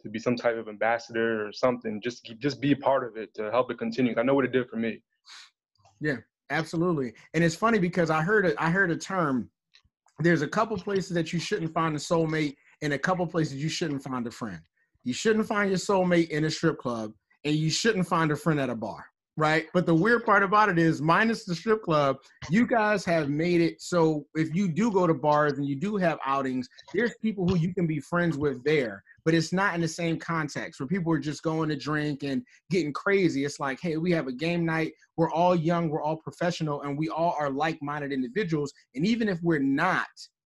to 0.04 0.10
be 0.10 0.18
some 0.18 0.36
type 0.36 0.56
of 0.56 0.68
ambassador 0.68 1.46
or 1.46 1.52
something. 1.52 2.00
Just 2.00 2.30
just 2.38 2.60
be 2.60 2.72
a 2.72 2.76
part 2.76 3.04
of 3.04 3.16
it 3.16 3.34
to 3.34 3.50
help 3.50 3.70
it 3.70 3.78
continue. 3.78 4.14
I 4.16 4.22
know 4.22 4.34
what 4.34 4.44
it 4.44 4.52
did 4.52 4.68
for 4.68 4.76
me. 4.76 5.02
Yeah, 6.00 6.18
absolutely. 6.50 7.14
And 7.32 7.42
it's 7.42 7.56
funny 7.56 7.78
because 7.78 8.10
I 8.10 8.22
heard 8.22 8.46
a, 8.46 8.62
I 8.62 8.70
heard 8.70 8.90
a 8.90 8.96
term. 8.96 9.50
There's 10.20 10.42
a 10.42 10.48
couple 10.48 10.76
places 10.76 11.10
that 11.14 11.32
you 11.32 11.40
shouldn't 11.40 11.72
find 11.72 11.96
a 11.96 11.98
soulmate, 11.98 12.54
and 12.82 12.92
a 12.92 12.98
couple 12.98 13.26
places 13.26 13.56
you 13.56 13.68
shouldn't 13.68 14.02
find 14.02 14.26
a 14.26 14.30
friend. 14.30 14.60
You 15.02 15.14
shouldn't 15.14 15.46
find 15.46 15.70
your 15.70 15.78
soulmate 15.78 16.28
in 16.28 16.44
a 16.44 16.50
strip 16.50 16.78
club, 16.78 17.12
and 17.44 17.56
you 17.56 17.70
shouldn't 17.70 18.06
find 18.06 18.30
a 18.30 18.36
friend 18.36 18.60
at 18.60 18.70
a 18.70 18.76
bar 18.76 19.06
right? 19.36 19.66
But 19.72 19.86
the 19.86 19.94
weird 19.94 20.24
part 20.24 20.42
about 20.42 20.68
it 20.68 20.78
is, 20.78 21.02
minus 21.02 21.44
the 21.44 21.54
strip 21.54 21.82
club, 21.82 22.16
you 22.50 22.66
guys 22.66 23.04
have 23.04 23.28
made 23.28 23.60
it 23.60 23.80
so 23.80 24.26
if 24.34 24.54
you 24.54 24.68
do 24.68 24.92
go 24.92 25.06
to 25.06 25.14
bars 25.14 25.54
and 25.54 25.66
you 25.66 25.74
do 25.74 25.96
have 25.96 26.18
outings, 26.24 26.68
there's 26.92 27.14
people 27.20 27.46
who 27.46 27.56
you 27.56 27.74
can 27.74 27.86
be 27.86 28.00
friends 28.00 28.36
with 28.36 28.62
there. 28.64 29.02
But 29.24 29.34
it's 29.34 29.52
not 29.52 29.74
in 29.74 29.80
the 29.80 29.88
same 29.88 30.18
context 30.18 30.78
where 30.78 30.86
people 30.86 31.12
are 31.12 31.18
just 31.18 31.42
going 31.42 31.68
to 31.70 31.76
drink 31.76 32.22
and 32.22 32.42
getting 32.70 32.92
crazy. 32.92 33.44
It's 33.44 33.58
like, 33.58 33.78
hey, 33.80 33.96
we 33.96 34.12
have 34.12 34.28
a 34.28 34.32
game 34.32 34.64
night. 34.64 34.92
We're 35.16 35.32
all 35.32 35.56
young, 35.56 35.88
we're 35.88 36.02
all 36.02 36.16
professional, 36.16 36.82
and 36.82 36.98
we 36.98 37.08
all 37.08 37.34
are 37.38 37.50
like 37.50 37.78
minded 37.82 38.12
individuals. 38.12 38.72
And 38.94 39.06
even 39.06 39.28
if 39.28 39.38
we're 39.42 39.58
not, 39.58 40.06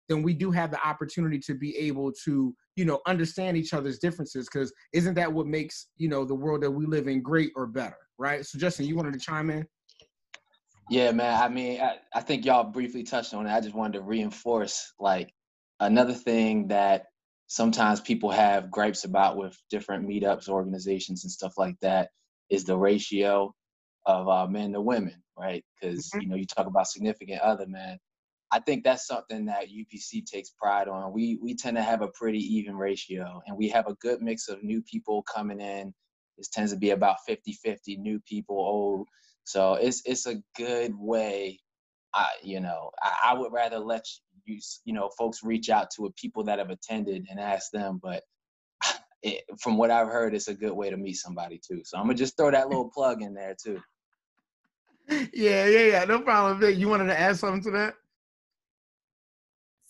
then 0.09 0.23
we 0.23 0.35
do 0.35 0.51
have 0.51 0.71
the 0.71 0.87
opportunity 0.87 1.39
to 1.39 1.55
be 1.55 1.77
able 1.79 2.13
to 2.25 2.55
you 2.77 2.85
know 2.85 3.01
understand 3.07 3.57
each 3.57 3.73
other's 3.73 3.99
differences 3.99 4.49
because 4.53 4.73
isn't 4.93 5.15
that 5.15 5.33
what 5.33 5.47
makes 5.47 5.89
you 5.97 6.09
know 6.09 6.25
the 6.25 6.35
world 6.35 6.63
that 6.63 6.71
we 6.71 6.87
live 6.87 7.09
in 7.09 7.23
great 7.23 7.51
or 7.57 7.67
better 7.67 7.97
right? 8.19 8.45
So 8.45 8.59
Justin, 8.59 8.87
you 8.87 8.97
wanted 8.97 9.15
to 9.15 9.19
chime 9.19 9.51
in? 9.51 9.67
Yeah, 10.91 11.13
man. 11.13 11.43
I 11.43 11.49
mean, 11.49 11.81
I, 11.81 11.97
I 12.15 12.21
think 12.21 12.45
y'all 12.45 12.65
briefly 12.65 13.03
touched 13.03 13.35
on 13.35 13.47
it. 13.47 13.53
I 13.53 13.61
just 13.61 13.75
wanted 13.75 13.95
to 13.95 14.03
reinforce 14.03 14.93
like 14.99 15.33
another 15.81 16.13
thing 16.13 16.69
that 16.69 17.07
sometimes 17.47 18.01
people 18.01 18.31
have 18.31 18.71
gripes 18.71 19.05
about 19.05 19.37
with 19.37 19.57
different 19.71 20.07
meetups, 20.07 20.49
organizations, 20.49 21.25
and 21.25 21.31
stuff 21.31 21.55
like 21.57 21.77
that 21.81 22.11
is 22.51 22.65
the 22.65 22.77
ratio 22.77 23.53
of 24.07 24.29
uh, 24.29 24.47
men 24.47 24.73
to 24.73 24.81
women, 24.81 25.23
right? 25.39 25.65
Because 25.81 26.09
mm-hmm. 26.09 26.21
you 26.21 26.29
know 26.29 26.37
you 26.37 26.47
talk 26.47 26.67
about 26.67 26.87
significant 26.87 27.41
other, 27.41 27.67
man. 27.67 27.99
I 28.55 28.61
think 28.61 28.85
that's 28.85 29.09
something 29.09 29.47
that 29.47 29.67
UPC 29.69 30.25
takes 30.25 30.51
pride 30.51 30.87
on. 30.87 31.13
We 31.13 31.39
we 31.43 31.57
tend 31.57 31.77
to 31.77 31.83
have 31.83 32.03
a 32.03 32.09
pretty 32.09 32.39
even 32.39 32.77
ratio, 32.77 33.43
and 33.47 33.57
we 33.57 33.69
have 33.71 33.89
a 33.89 33.95
good 33.95 34.23
mix 34.23 34.49
of 34.49 34.63
new 34.63 34.81
people 34.83 35.25
coming 35.25 35.61
in. 35.61 35.93
It 36.39 36.47
tends 36.53 36.73
to 36.73 36.79
be 36.79 36.91
about 36.91 37.17
50-50 37.29 37.99
new 37.99 38.21
people 38.21 38.57
old. 38.57 39.09
So 39.43 39.75
it's 39.75 40.03
it's 40.05 40.27
a 40.27 40.37
good 40.57 40.93
way 40.97 41.61
i 42.15 42.29
you 42.43 42.61
know 42.61 42.91
I, 43.03 43.31
I, 43.31 43.35
would 43.35 43.53
rather 43.53 43.79
let 43.79 44.07
you 44.47 44.59
you 44.85 44.95
know 44.95 45.11
folks 45.19 45.43
reach 45.43 45.69
out 45.69 45.91
to 45.97 46.13
people 46.17 46.45
that 46.45 46.59
have 46.59 46.71
attended 46.71 47.27
and 47.29 47.41
ask 47.41 47.71
them 47.73 48.01
but 48.03 48.23
it, 49.23 49.43
from 49.61 49.77
what 49.77 49.91
i've 49.91 50.09
heard 50.09 50.35
it's 50.35 50.49
a 50.49 50.55
good 50.55 50.73
way 50.73 50.91
to 50.91 50.97
meet 50.97 51.17
somebody 51.17 51.61
too. 51.67 51.83
So 51.85 51.99
i'm 51.99 52.05
gonna 52.05 52.15
just 52.15 52.37
throw 52.37 52.51
that 52.51 52.69
little 52.69 52.89
plug 52.89 53.23
in 53.23 53.35
there 53.35 53.57
too. 53.63 53.81
Yeah 55.35 55.67
yeah 55.67 55.85
yeah. 55.85 56.05
No 56.05 56.21
problem 56.21 56.63
you 56.79 56.89
wanted 56.89 57.09
to 57.09 57.19
add 57.19 57.37
something 57.37 57.63
to 57.65 57.71
that 57.73 57.95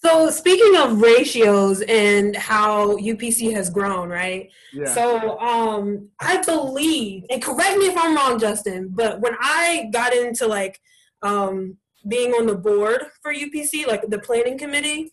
so 0.05 0.29
speaking 0.29 0.77
of 0.77 1.01
ratios 1.01 1.81
and 1.83 2.37
how 2.37 2.97
UPC 2.99 3.53
has 3.55 3.71
grown, 3.71 4.11
right? 4.11 4.51
Yeah. 4.75 4.93
So 4.93 5.39
um, 5.39 6.11
I 6.21 6.43
believe, 6.43 7.25
and 7.31 7.43
correct 7.43 7.79
me 7.79 7.87
if 7.87 7.97
I'm 7.97 8.15
wrong, 8.15 8.39
Justin, 8.39 8.91
but 8.91 9.21
when 9.21 9.33
I 9.41 9.89
got 9.93 10.13
into 10.13 10.47
like 10.47 10.79
um, 11.23 11.79
being 12.07 12.33
on 12.33 12.47
the 12.47 12.55
board 12.55 13.07
for 13.23 13.33
UPC, 13.33 13.87
like 13.87 14.03
the 14.11 14.19
planning 14.19 14.59
committee, 14.59 15.11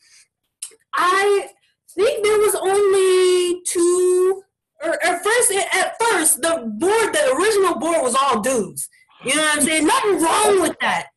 I 0.93 1.47
think 1.95 2.25
there 2.25 2.39
was 2.39 2.55
only 2.55 3.61
two. 3.65 4.43
Or 4.83 4.93
at 5.05 5.23
first, 5.23 5.53
at 5.73 5.95
first, 6.01 6.41
the 6.41 6.69
board, 6.79 7.13
the 7.13 7.33
original 7.37 7.79
board 7.79 8.01
was 8.01 8.15
all 8.15 8.41
dudes. 8.41 8.89
You 9.23 9.35
know 9.35 9.41
what 9.41 9.57
I'm 9.57 9.63
saying? 9.63 9.87
Nothing 9.87 10.21
wrong 10.21 10.61
with 10.61 10.75
that. 10.81 11.07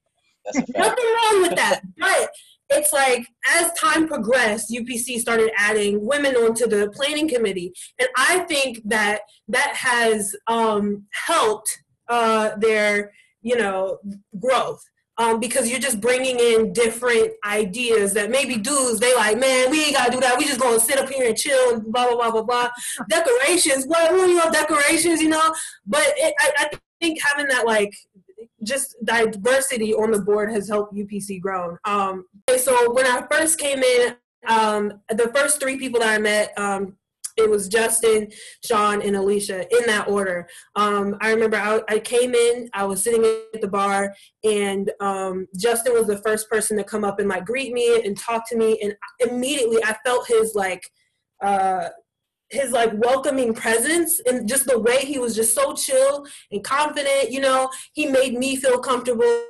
Nothing 0.54 1.04
wrong 1.16 1.42
with 1.42 1.56
that. 1.56 1.80
But 1.98 2.28
it's 2.70 2.92
like 2.92 3.26
as 3.48 3.72
time 3.72 4.08
progressed, 4.08 4.70
UPC 4.70 5.18
started 5.18 5.50
adding 5.56 6.04
women 6.04 6.34
onto 6.34 6.66
the 6.66 6.90
planning 6.94 7.28
committee, 7.28 7.72
and 7.98 8.08
I 8.16 8.40
think 8.40 8.80
that 8.86 9.20
that 9.48 9.74
has 9.74 10.34
um, 10.46 11.04
helped 11.26 11.82
uh, 12.08 12.56
their 12.56 13.12
you 13.42 13.56
know 13.56 13.98
growth. 14.40 14.82
Um, 15.16 15.38
because 15.38 15.70
you're 15.70 15.78
just 15.78 16.00
bringing 16.00 16.40
in 16.40 16.72
different 16.72 17.34
ideas 17.46 18.14
that 18.14 18.32
maybe 18.32 18.56
dudes 18.56 18.98
they 18.98 19.14
like, 19.14 19.38
man, 19.38 19.70
we 19.70 19.84
ain't 19.84 19.94
gotta 19.94 20.10
do 20.10 20.18
that. 20.18 20.36
We 20.36 20.44
just 20.44 20.58
gonna 20.58 20.80
sit 20.80 20.98
up 20.98 21.08
here 21.08 21.28
and 21.28 21.36
chill 21.36 21.72
and 21.74 21.84
blah 21.92 22.08
blah 22.08 22.16
blah 22.16 22.30
blah 22.32 22.42
blah. 22.42 22.68
decorations, 23.08 23.86
what 23.86 24.10
well, 24.10 24.26
you 24.26 24.34
know, 24.34 24.50
decorations, 24.50 25.22
you 25.22 25.28
know. 25.28 25.54
But 25.86 26.02
it, 26.16 26.34
I, 26.40 26.52
I 26.58 26.78
think 27.00 27.20
having 27.22 27.46
that 27.48 27.64
like 27.64 27.94
just 28.64 28.96
diversity 29.04 29.94
on 29.94 30.10
the 30.10 30.20
board 30.20 30.50
has 30.50 30.68
helped 30.68 30.94
UPC 30.94 31.40
grow. 31.40 31.76
Um, 31.84 32.24
so 32.58 32.92
when 32.92 33.06
I 33.06 33.24
first 33.30 33.58
came 33.58 33.82
in, 33.82 34.16
um, 34.48 35.00
the 35.08 35.30
first 35.34 35.60
three 35.60 35.78
people 35.78 36.00
that 36.00 36.14
I 36.14 36.18
met, 36.18 36.52
um, 36.58 36.96
it 37.36 37.50
was 37.50 37.68
Justin, 37.68 38.30
Sean, 38.64 39.02
and 39.02 39.16
Alicia 39.16 39.62
in 39.76 39.86
that 39.86 40.08
order. 40.08 40.48
Um, 40.76 41.16
I 41.20 41.30
remember 41.32 41.56
I, 41.56 41.80
I, 41.88 41.98
came 41.98 42.34
in, 42.34 42.70
I 42.74 42.84
was 42.84 43.02
sitting 43.02 43.24
at 43.52 43.60
the 43.60 43.68
bar, 43.68 44.14
and 44.44 44.92
um, 45.00 45.48
Justin 45.56 45.94
was 45.94 46.06
the 46.06 46.18
first 46.18 46.48
person 46.48 46.76
to 46.76 46.84
come 46.84 47.04
up 47.04 47.18
and 47.18 47.28
like 47.28 47.44
greet 47.44 47.72
me 47.72 48.02
and 48.04 48.16
talk 48.16 48.48
to 48.50 48.56
me, 48.56 48.78
and 48.82 48.94
immediately 49.18 49.82
I 49.82 49.96
felt 50.04 50.28
his 50.28 50.54
like 50.54 50.88
uh, 51.42 51.88
his 52.50 52.70
like 52.72 52.92
welcoming 52.94 53.54
presence 53.54 54.20
and 54.26 54.48
just 54.48 54.66
the 54.66 54.78
way 54.78 54.98
he 54.98 55.18
was 55.18 55.34
just 55.34 55.54
so 55.54 55.74
chill 55.74 56.26
and 56.52 56.62
confident 56.62 57.30
you 57.30 57.40
know? 57.40 57.70
He 57.92 58.06
made 58.06 58.34
me 58.34 58.56
feel 58.56 58.78
comfortable. 58.78 59.42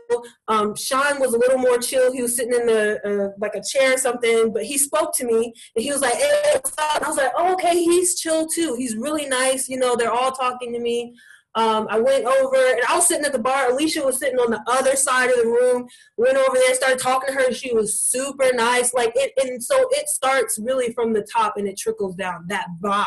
Um, 0.48 0.76
sean 0.76 1.20
was 1.20 1.34
a 1.34 1.38
little 1.38 1.58
more 1.58 1.78
chill. 1.78 2.12
He 2.12 2.22
was 2.22 2.36
sitting 2.36 2.54
in 2.54 2.66
the 2.66 3.00
uh, 3.04 3.28
like 3.38 3.54
a 3.54 3.62
chair 3.62 3.94
or 3.94 3.98
something 3.98 4.52
but 4.52 4.64
he 4.64 4.78
spoke 4.78 5.14
to 5.16 5.24
me 5.24 5.52
and 5.74 5.84
he 5.84 5.90
was 5.90 6.00
like 6.00 6.14
hey, 6.14 6.60
i 6.78 7.08
was 7.08 7.16
like 7.16 7.32
oh, 7.36 7.54
okay 7.54 7.74
he's 7.82 8.18
chill 8.18 8.46
too. 8.46 8.74
He's 8.78 8.96
really 8.96 9.26
nice. 9.26 9.68
You 9.68 9.78
know 9.78 9.96
they're 9.96 10.12
all 10.12 10.32
talking 10.32 10.72
to 10.72 10.80
me 10.80 11.14
um, 11.54 11.86
I 11.88 12.00
went 12.00 12.24
over 12.24 12.56
and 12.56 12.82
I 12.88 12.96
was 12.96 13.06
sitting 13.06 13.24
at 13.24 13.32
the 13.32 13.38
bar. 13.38 13.70
Alicia 13.70 14.04
was 14.04 14.18
sitting 14.18 14.38
on 14.38 14.50
the 14.50 14.62
other 14.66 14.96
side 14.96 15.30
of 15.30 15.36
the 15.36 15.46
room. 15.46 15.86
Went 16.16 16.36
over 16.36 16.56
there, 16.56 16.74
started 16.74 16.98
talking 16.98 17.34
to 17.34 17.40
her. 17.40 17.52
She 17.52 17.72
was 17.72 18.00
super 18.00 18.52
nice. 18.52 18.92
Like 18.92 19.12
it, 19.14 19.32
and 19.40 19.62
so 19.62 19.76
it 19.92 20.08
starts 20.08 20.58
really 20.58 20.92
from 20.92 21.12
the 21.12 21.22
top 21.22 21.54
and 21.56 21.68
it 21.68 21.78
trickles 21.78 22.16
down. 22.16 22.46
That 22.48 22.66
vibe, 22.82 23.06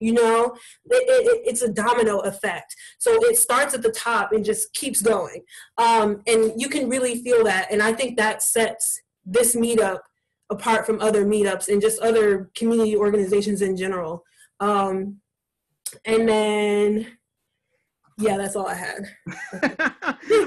you 0.00 0.12
know, 0.12 0.56
it, 0.90 1.04
it, 1.08 1.42
it's 1.46 1.62
a 1.62 1.72
domino 1.72 2.18
effect. 2.20 2.74
So 2.98 3.12
it 3.26 3.38
starts 3.38 3.74
at 3.74 3.82
the 3.82 3.92
top 3.92 4.32
and 4.32 4.44
just 4.44 4.72
keeps 4.74 5.00
going, 5.00 5.42
um, 5.78 6.22
and 6.26 6.52
you 6.60 6.68
can 6.68 6.88
really 6.88 7.22
feel 7.22 7.44
that. 7.44 7.70
And 7.70 7.82
I 7.82 7.92
think 7.92 8.16
that 8.16 8.42
sets 8.42 9.00
this 9.24 9.54
meetup 9.54 10.00
apart 10.50 10.84
from 10.84 11.00
other 11.00 11.24
meetups 11.24 11.68
and 11.68 11.80
just 11.80 12.00
other 12.00 12.50
community 12.54 12.96
organizations 12.96 13.62
in 13.62 13.76
general. 13.76 14.24
Um, 14.60 15.20
and 16.04 16.28
then 16.28 17.06
Yeah, 18.18 18.36
that's 18.36 18.54
all 18.56 18.66
I 18.66 18.74
had. 18.74 19.04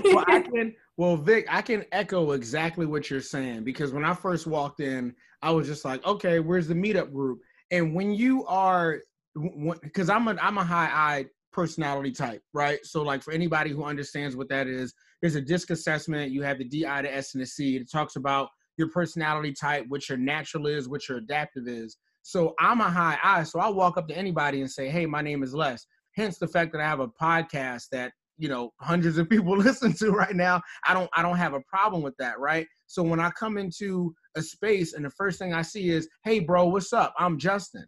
well, 0.03 0.23
I 0.27 0.39
can. 0.53 0.75
Well, 0.95 1.17
Vic, 1.17 1.45
I 1.49 1.61
can 1.61 1.85
echo 1.91 2.31
exactly 2.31 2.85
what 2.85 3.09
you're 3.09 3.21
saying 3.21 3.63
because 3.63 3.93
when 3.93 4.05
I 4.05 4.13
first 4.13 4.47
walked 4.47 4.79
in, 4.79 5.13
I 5.41 5.51
was 5.51 5.67
just 5.67 5.85
like, 5.85 6.05
okay, 6.05 6.39
where's 6.39 6.67
the 6.67 6.73
meetup 6.73 7.11
group? 7.11 7.39
And 7.71 7.93
when 7.93 8.13
you 8.13 8.45
are, 8.45 8.99
because 9.83 10.09
I'm 10.09 10.27
a 10.27 10.37
I'm 10.41 10.57
a 10.57 10.63
high 10.63 10.89
I 10.91 11.25
personality 11.51 12.11
type, 12.11 12.41
right? 12.53 12.79
So, 12.83 13.03
like 13.03 13.21
for 13.21 13.33
anybody 13.33 13.71
who 13.71 13.83
understands 13.83 14.35
what 14.35 14.49
that 14.49 14.67
is, 14.67 14.93
there's 15.21 15.35
a 15.35 15.41
DISC 15.41 15.71
assessment. 15.71 16.31
You 16.31 16.43
have 16.43 16.59
the 16.59 16.65
DI, 16.65 17.01
the 17.01 17.13
S, 17.13 17.33
and 17.33 17.41
the 17.41 17.47
C. 17.47 17.75
It 17.75 17.91
talks 17.91 18.15
about 18.15 18.49
your 18.77 18.89
personality 18.89 19.53
type, 19.53 19.85
what 19.87 20.07
your 20.07 20.17
natural 20.17 20.67
is, 20.67 20.87
what 20.87 21.09
your 21.09 21.17
adaptive 21.17 21.67
is. 21.67 21.97
So 22.21 22.53
I'm 22.59 22.81
a 22.81 22.89
high 22.89 23.17
I. 23.23 23.43
So 23.43 23.59
I 23.59 23.69
walk 23.69 23.97
up 23.97 24.07
to 24.09 24.17
anybody 24.17 24.61
and 24.61 24.69
say, 24.69 24.89
hey, 24.89 25.05
my 25.05 25.21
name 25.21 25.43
is 25.43 25.53
Les. 25.53 25.85
Hence 26.17 26.39
the 26.39 26.47
fact 26.47 26.71
that 26.71 26.81
I 26.81 26.85
have 26.85 26.99
a 26.99 27.07
podcast 27.07 27.89
that 27.91 28.11
you 28.39 28.49
know 28.49 28.71
hundreds 28.81 29.19
of 29.19 29.29
people 29.29 29.55
listen 29.57 29.93
to 29.93 30.11
right 30.11 30.35
now. 30.35 30.61
I 30.85 30.93
don't 30.93 31.09
i 31.15 31.21
don't 31.21 31.37
have 31.37 31.53
a 31.53 31.61
problem 31.61 32.01
with 32.01 32.17
that 32.17 32.39
right? 32.39 32.67
So 32.87 33.03
when 33.03 33.19
i 33.19 33.29
come 33.31 33.57
into 33.57 34.13
a 34.35 34.41
space 34.41 34.93
and 34.93 35.05
the 35.05 35.11
first 35.11 35.39
thing 35.39 35.53
i 35.53 35.61
see 35.61 35.89
is 35.89 36.09
hey 36.23 36.39
bro 36.39 36.67
what's 36.67 36.91
up? 36.91 37.13
I'm 37.19 37.37
justin. 37.37 37.85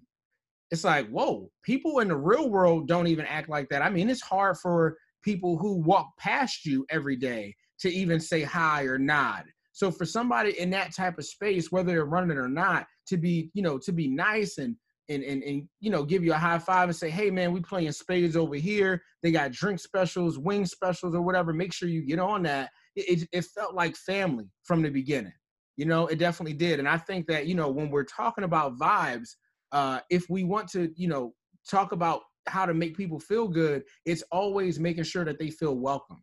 It's 0.72 0.84
like 0.84 1.10
whoa 1.10 1.50
people 1.64 2.00
in 2.00 2.08
the 2.08 2.16
real 2.16 2.50
world 2.50 2.88
don't 2.88 3.08
even 3.08 3.26
act 3.26 3.50
like 3.50 3.68
that. 3.70 3.82
I 3.82 3.90
mean 3.90 4.10
it's 4.10 4.22
hard 4.22 4.58
for 4.58 4.98
people 5.24 5.58
who 5.58 5.82
walk 5.82 6.08
past 6.20 6.66
you 6.66 6.86
every 6.90 7.16
day 7.16 7.56
to 7.80 7.90
even 7.90 8.20
say 8.20 8.44
hi 8.44 8.84
or 8.84 9.00
nod. 9.00 9.46
So 9.72 9.90
for 9.90 10.06
somebody 10.06 10.60
in 10.60 10.70
that 10.72 10.96
type 10.96 11.18
of 11.18 11.26
space 11.26 11.72
whether 11.72 11.94
they're 11.94 12.06
running 12.06 12.38
or 12.38 12.50
not 12.50 12.86
to 13.08 13.18
be 13.18 13.50
you 13.56 13.64
know 13.64 13.80
to 13.80 13.92
be 13.92 14.08
nice 14.08 14.60
and 14.60 14.76
and, 15.10 15.24
and, 15.24 15.44
and 15.44 15.68
you 15.80 15.90
know 15.90 16.04
give 16.04 16.24
you 16.24 16.34
a 16.34 16.38
high 16.38 16.60
five 16.60 16.88
and 16.90 16.96
say 16.96 17.10
hey 17.10 17.30
man 17.30 17.52
we 17.52 17.60
playing 17.60 17.92
spades 17.92 18.36
over 18.36 18.56
here. 18.56 19.02
They 19.22 19.32
got 19.32 19.52
drink 19.52 19.80
specials 19.80 20.38
wing 20.40 20.66
specials 20.66 21.16
or 21.16 21.22
whatever. 21.22 21.54
Make 21.54 21.74
sure 21.74 21.90
you 21.90 22.06
get 22.06 22.20
on 22.20 22.44
that. 22.44 22.70
It, 22.96 23.22
it, 23.24 23.30
it 23.32 23.46
felt 23.46 23.76
like 23.76 23.96
family 23.96 24.50
from 24.64 24.82
the 24.82 24.90
beginning. 24.90 25.34
You 25.78 25.86
know 25.86 26.08
it 26.08 26.20
definitely 26.20 26.56
did. 26.56 26.80
And 26.80 26.88
i 26.88 26.98
think 26.98 27.28
that 27.28 27.48
you 27.48 27.56
know 27.56 27.70
when 27.70 27.90
we're 27.90 28.04
talking 28.04 28.44
about 28.44 28.78
vibes 28.78 29.30
uh 29.72 30.00
if 30.10 30.30
we 30.30 30.44
want 30.44 30.70
to 30.70 30.92
you 30.96 31.08
know 31.08 31.34
talk 31.70 31.92
about 31.92 32.22
how 32.48 32.66
to 32.66 32.74
make 32.74 32.98
people 32.98 33.20
feel 33.20 33.48
good 33.48 33.84
it's 34.06 34.24
always 34.32 34.80
making 34.80 35.04
sure 35.04 35.26
that 35.26 35.40
they 35.40 35.50
feel 35.50 35.76
welcomed. 35.76 36.22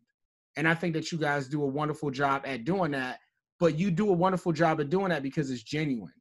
And 0.57 0.69
i 0.69 0.75
think 0.75 0.95
that 0.95 1.13
you 1.13 1.19
guys 1.19 1.49
do 1.49 1.63
a 1.63 1.67
wonderful 1.67 2.11
job 2.11 2.43
at 2.45 2.65
doing 2.65 2.93
that 2.93 3.19
but 3.59 3.79
you 3.79 3.91
do 3.91 4.11
a 4.11 4.13
wonderful 4.13 4.53
job 4.53 4.81
at 4.81 4.91
doing 4.91 5.09
that 5.09 5.23
because 5.23 5.51
it's 5.51 5.63
genuine. 5.63 6.13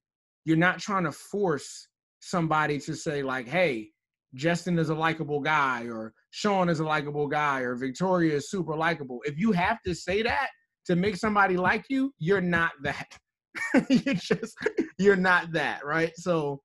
You're 0.45 0.57
not 0.57 0.79
trying 0.79 1.03
to 1.03 1.11
force 1.11 1.87
somebody 2.25 2.79
to 2.79 2.95
say 2.95 3.23
like, 3.23 3.47
"Hey, 3.47 3.91
Justin 4.33 4.77
is 4.79 4.89
a 4.89 4.95
likable 4.95 5.39
guy," 5.39 5.83
or 5.83 6.13
Sean 6.31 6.69
is 6.69 6.79
a 6.79 6.85
likable 6.85 7.27
guy, 7.27 7.61
or 7.61 7.75
Victoria 7.75 8.35
is 8.35 8.49
super 8.49 8.75
likable. 8.75 9.19
If 9.25 9.37
you 9.37 9.51
have 9.51 9.77
to 9.85 9.93
say 9.93 10.21
that 10.23 10.49
to 10.85 10.95
make 10.95 11.15
somebody 11.15 11.57
like 11.57 11.85
you, 11.89 12.11
you're 12.19 12.41
not 12.41 12.71
that. 12.83 13.07
you're 13.89 14.15
just 14.15 14.57
you're 14.97 15.15
not 15.15 15.51
that, 15.53 15.85
right? 15.85 16.11
So, 16.17 16.61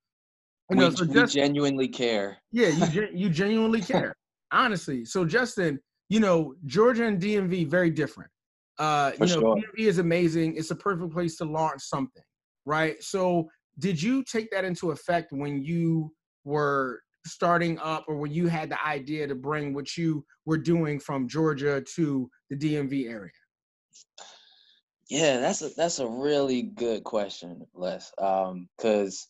you 0.71 0.77
know, 0.77 0.89
we, 0.89 0.97
so 0.97 1.05
just, 1.05 1.35
genuinely 1.35 1.89
care. 1.89 2.39
Yeah, 2.53 2.69
you 2.69 3.09
you 3.15 3.31
genuinely 3.31 3.81
care, 3.81 4.15
honestly. 4.53 5.05
So, 5.05 5.25
Justin, 5.25 5.79
you 6.09 6.21
know, 6.21 6.55
Georgia 6.67 7.07
and 7.07 7.21
DMV 7.21 7.69
very 7.69 7.91
different. 7.91 8.31
Uh, 8.79 9.13
For 9.13 9.27
you 9.27 9.35
know, 9.35 9.41
sure. 9.41 9.57
DMV 9.57 9.87
is 9.87 9.99
amazing. 9.99 10.57
It's 10.57 10.71
a 10.71 10.77
perfect 10.77 11.13
place 11.13 11.37
to 11.37 11.45
launch 11.45 11.83
something, 11.83 12.23
right? 12.65 12.97
So, 13.03 13.49
did 13.81 14.01
you 14.01 14.23
take 14.23 14.51
that 14.51 14.65
into 14.65 14.93
effect 14.93 15.33
when 15.33 15.63
you 15.63 16.13
were 16.45 17.03
starting 17.27 17.79
up 17.79 18.05
or 18.09 18.17
when 18.17 18.31
you 18.31 18.47
had 18.47 18.71
the 18.71 18.87
idea 18.87 19.27
to 19.27 19.35
bring 19.35 19.75
what 19.75 19.97
you 19.97 20.25
were 20.47 20.59
doing 20.59 20.99
from 20.99 21.29
Georgia 21.29 21.83
to 21.97 22.31
the 22.49 22.57
DMV 22.57 23.11
area? 23.11 23.33
Yeah, 25.09 25.41
that's 25.41 25.61
a 25.61 25.71
that's 25.71 25.99
a 25.99 26.07
really 26.07 26.63
good 26.63 27.03
question, 27.03 27.67
Les. 27.75 28.13
Um, 28.19 28.69
because 28.77 29.27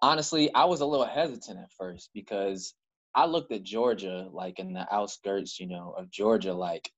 honestly, 0.00 0.52
I 0.54 0.64
was 0.64 0.80
a 0.80 0.86
little 0.86 1.06
hesitant 1.06 1.58
at 1.58 1.72
first 1.76 2.10
because 2.14 2.74
I 3.14 3.26
looked 3.26 3.52
at 3.52 3.64
Georgia, 3.64 4.28
like 4.32 4.58
in 4.58 4.72
the 4.72 4.86
outskirts, 4.94 5.58
you 5.58 5.66
know, 5.66 5.94
of 5.98 6.10
Georgia, 6.10 6.54
like 6.54 6.90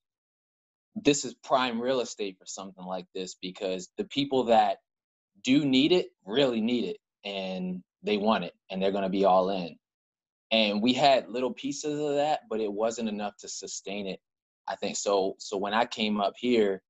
this 0.95 1.25
is 1.25 1.35
prime 1.43 1.81
real 1.81 2.01
estate 2.01 2.37
for 2.39 2.47
something 2.47 2.85
like 2.85 3.07
this 3.15 3.37
because 3.41 3.89
the 3.97 4.05
people 4.05 4.45
that 4.45 4.79
do 5.45 5.65
need 5.65 5.93
it, 5.93 6.09
really 6.27 6.61
need 6.61 6.85
it, 6.85 6.97
and 7.25 7.83
they 8.03 8.17
want 8.17 8.45
it, 8.45 8.55
and 8.71 8.83
they're 8.83 8.93
going 8.93 9.05
to 9.05 9.11
be 9.11 9.25
all 9.25 9.51
in. 9.51 9.77
And 10.51 10.83
we 10.83 10.93
had 10.93 11.29
little 11.29 11.53
pieces 11.53 11.99
of 11.99 12.17
that, 12.17 12.41
but 12.49 12.61
it 12.61 12.73
wasn't 12.73 13.09
enough 13.09 13.37
to 13.39 13.49
sustain 13.49 14.07
it. 14.07 14.21
I 14.67 14.77
think 14.77 14.97
so. 14.97 15.35
So 15.39 15.57
when 15.57 15.75
I 15.75 15.85
came 15.85 16.21
up 16.21 16.35
here, 16.37 16.83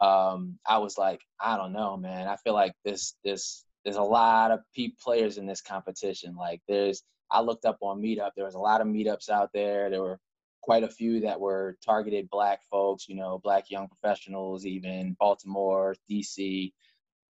um, 0.00 0.58
I 0.66 0.78
was 0.78 0.98
like, 0.98 1.20
I 1.40 1.56
don't 1.56 1.72
know, 1.72 1.96
man. 1.96 2.28
I 2.28 2.36
feel 2.36 2.52
like 2.52 2.72
this 2.84 3.14
this 3.24 3.64
there's 3.84 3.96
a 3.96 4.02
lot 4.02 4.50
of 4.50 4.60
peak 4.74 4.98
players 4.98 5.38
in 5.38 5.46
this 5.46 5.62
competition. 5.62 6.36
Like 6.36 6.60
there's 6.68 7.02
I 7.30 7.40
looked 7.40 7.64
up 7.64 7.78
on 7.80 8.02
Meetup. 8.02 8.30
There 8.36 8.44
was 8.44 8.54
a 8.54 8.60
lot 8.60 8.80
of 8.80 8.86
meetups 8.86 9.30
out 9.30 9.50
there. 9.54 9.90
There 9.90 10.02
were 10.02 10.18
quite 10.62 10.82
a 10.82 10.88
few 10.88 11.20
that 11.20 11.40
were 11.40 11.76
targeted 11.84 12.28
black 12.28 12.60
folks, 12.70 13.08
you 13.08 13.14
know, 13.14 13.38
black 13.42 13.70
young 13.70 13.88
professionals, 13.88 14.66
even 14.66 15.16
Baltimore, 15.18 15.94
DC. 16.10 16.72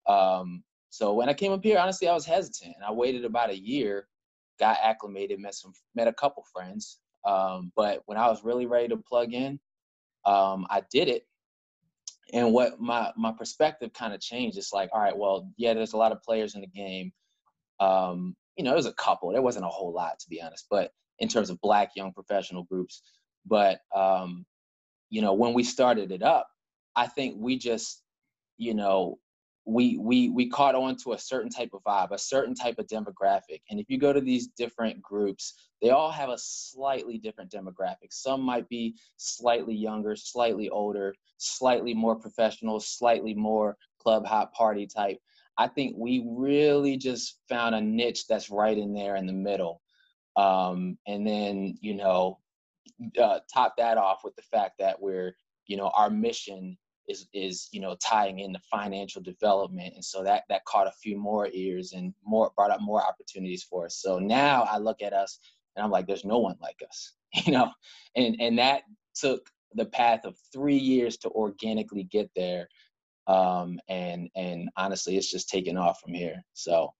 Um, 0.07 0.63
so 0.91 1.15
when 1.15 1.29
I 1.29 1.35
came 1.35 1.53
up 1.53 1.63
here, 1.65 1.79
honestly, 1.79 2.09
I 2.09 2.15
was 2.15 2.27
hesitant. 2.27 2.77
I 2.87 2.93
waited 2.93 3.25
about 3.25 3.51
a 3.51 3.59
year, 3.59 4.09
got 4.59 4.79
acclimated, 4.83 5.41
met 5.41 5.55
some, 5.55 5.73
met 5.95 6.09
a 6.09 6.13
couple 6.13 6.45
friends. 6.53 6.99
Um, 7.25 7.73
but 7.77 8.03
when 8.07 8.19
I 8.19 8.29
was 8.29 8.45
really 8.45 8.67
ready 8.67 8.89
to 8.89 8.97
plug 8.97 9.33
in, 9.33 9.59
um, 10.25 10.67
I 10.71 10.83
did 10.91 11.09
it. 11.09 11.27
And 12.33 12.53
what 12.53 12.81
my 12.81 13.13
my 13.17 13.33
perspective 13.33 13.93
kind 13.93 14.15
of 14.15 14.21
changed. 14.21 14.57
It's 14.57 14.73
like, 14.73 14.91
all 14.93 15.01
right, 15.01 15.17
well, 15.17 15.51
yeah, 15.57 15.75
there's 15.75 15.93
a 15.93 15.99
lot 15.99 16.13
of 16.13 16.23
players 16.23 16.55
in 16.55 16.63
the 16.63 16.67
game. 16.67 17.13
Um, 17.81 18.37
you 18.57 18.65
know, 18.65 18.71
there 18.71 18.77
was 18.77 18.87
a 18.87 18.93
couple. 18.95 19.33
There 19.33 19.43
wasn't 19.43 19.65
a 19.65 19.69
whole 19.69 19.93
lot, 19.93 20.19
to 20.21 20.29
be 20.29 20.41
honest. 20.41 20.67
But 20.71 20.93
in 21.19 21.29
terms 21.29 21.51
of 21.51 21.61
black 21.61 21.91
young 21.95 22.13
professional 22.13 22.65
groups, 22.65 23.03
but 23.47 23.81
um, 23.95 24.47
you 25.11 25.21
know, 25.21 25.35
when 25.35 25.53
we 25.53 25.63
started 25.65 26.11
it 26.11 26.23
up, 26.23 26.49
I 26.97 27.07
think 27.07 27.37
we 27.39 27.59
just, 27.59 28.03
you 28.57 28.75
know, 28.75 29.19
we 29.65 29.97
we 29.99 30.29
we 30.29 30.49
caught 30.49 30.75
on 30.75 30.97
to 30.97 31.13
a 31.13 31.19
certain 31.19 31.51
type 31.51 31.71
of 31.73 31.83
vibe 31.85 32.11
a 32.11 32.19
certain 32.19 32.55
type 32.55 32.79
of 32.79 32.87
demographic. 32.87 33.61
And 33.71 33.79
if 33.79 33.89
you 33.89 33.99
go 33.99 34.13
to 34.13 34.21
these 34.21 34.49
different 34.49 35.01
groups 35.01 35.55
they 35.81 35.91
all 35.91 36.11
have 36.11 36.31
a 36.31 36.39
slightly 36.39 37.19
different 37.19 37.51
demographic. 37.51 38.11
Some 38.11 38.41
might 38.43 38.69
be 38.69 38.97
slightly 39.17 39.75
younger 39.75 40.17
slightly 40.17 40.69
older 40.69 41.15
slightly 41.39 41.95
more 41.95 42.17
professional 42.17 42.81
slightly 42.81 43.35
more 43.35 43.77
club 44.01 44.27
hop 44.27 44.53
party 44.53 44.87
type. 44.87 45.19
I 45.59 45.69
think 45.69 45.95
we 45.97 46.25
really 46.27 46.97
just 46.97 47.39
found 47.49 47.75
a 47.75 47.81
niche 47.81 48.27
that's 48.27 48.51
right 48.51 48.77
in 48.77 48.93
there 48.93 49.17
in 49.17 49.27
the 49.27 49.33
middle. 49.33 49.81
Um, 50.37 50.99
and 51.07 51.27
then 51.27 51.77
you 51.81 51.95
know 51.95 52.41
uh, 53.21 53.41
top 53.53 53.77
that 53.77 53.97
off 53.97 54.25
with 54.25 54.35
the 54.35 54.43
fact 54.43 54.75
that 54.81 55.01
we're 55.01 55.37
you 55.67 55.77
know 55.77 55.93
our 55.95 56.11
mission 56.11 56.77
is 57.09 57.27
is 57.33 57.69
you 57.73 57.81
know 57.81 57.97
tying 58.03 58.41
in 58.41 58.53
the 58.53 58.61
financial 58.71 59.23
development. 59.23 59.95
And 59.95 60.05
so 60.05 60.23
that 60.23 60.45
that 60.49 60.65
caught 60.65 60.87
a 60.87 60.93
few 61.03 61.19
more 61.19 61.49
ears 61.53 61.93
and 61.93 62.15
more 62.25 62.53
brought 62.57 62.71
up 62.71 62.81
more 62.81 63.03
opportunities 63.03 63.63
for 63.63 63.87
us. 63.87 63.97
So 63.97 64.19
now 64.19 64.63
i 64.71 64.79
look 64.79 65.03
at 65.03 65.13
us 65.13 65.39
and 65.75 65.85
i'm 65.85 65.91
like 65.91 66.07
there's 66.07 66.25
no 66.25 66.39
one 66.39 66.57
like 66.61 66.81
us 66.89 67.15
you 67.47 67.53
know? 67.53 67.71
And 68.17 68.37
and 68.41 68.59
that 68.59 68.83
took 69.15 69.49
the 69.75 69.87
path 69.87 70.25
of 70.25 70.37
three 70.53 70.77
years 70.77 71.17
to 71.19 71.31
organically 71.31 72.05
get 72.05 72.31
there. 72.37 72.69
Um 73.27 73.79
and 73.89 74.29
and 74.37 74.69
honestly 74.77 75.17
it's 75.17 75.31
just 75.31 75.49
taken 75.49 75.77
off 75.77 76.01
from 76.01 76.15
here. 76.15 76.43
So 76.53 76.93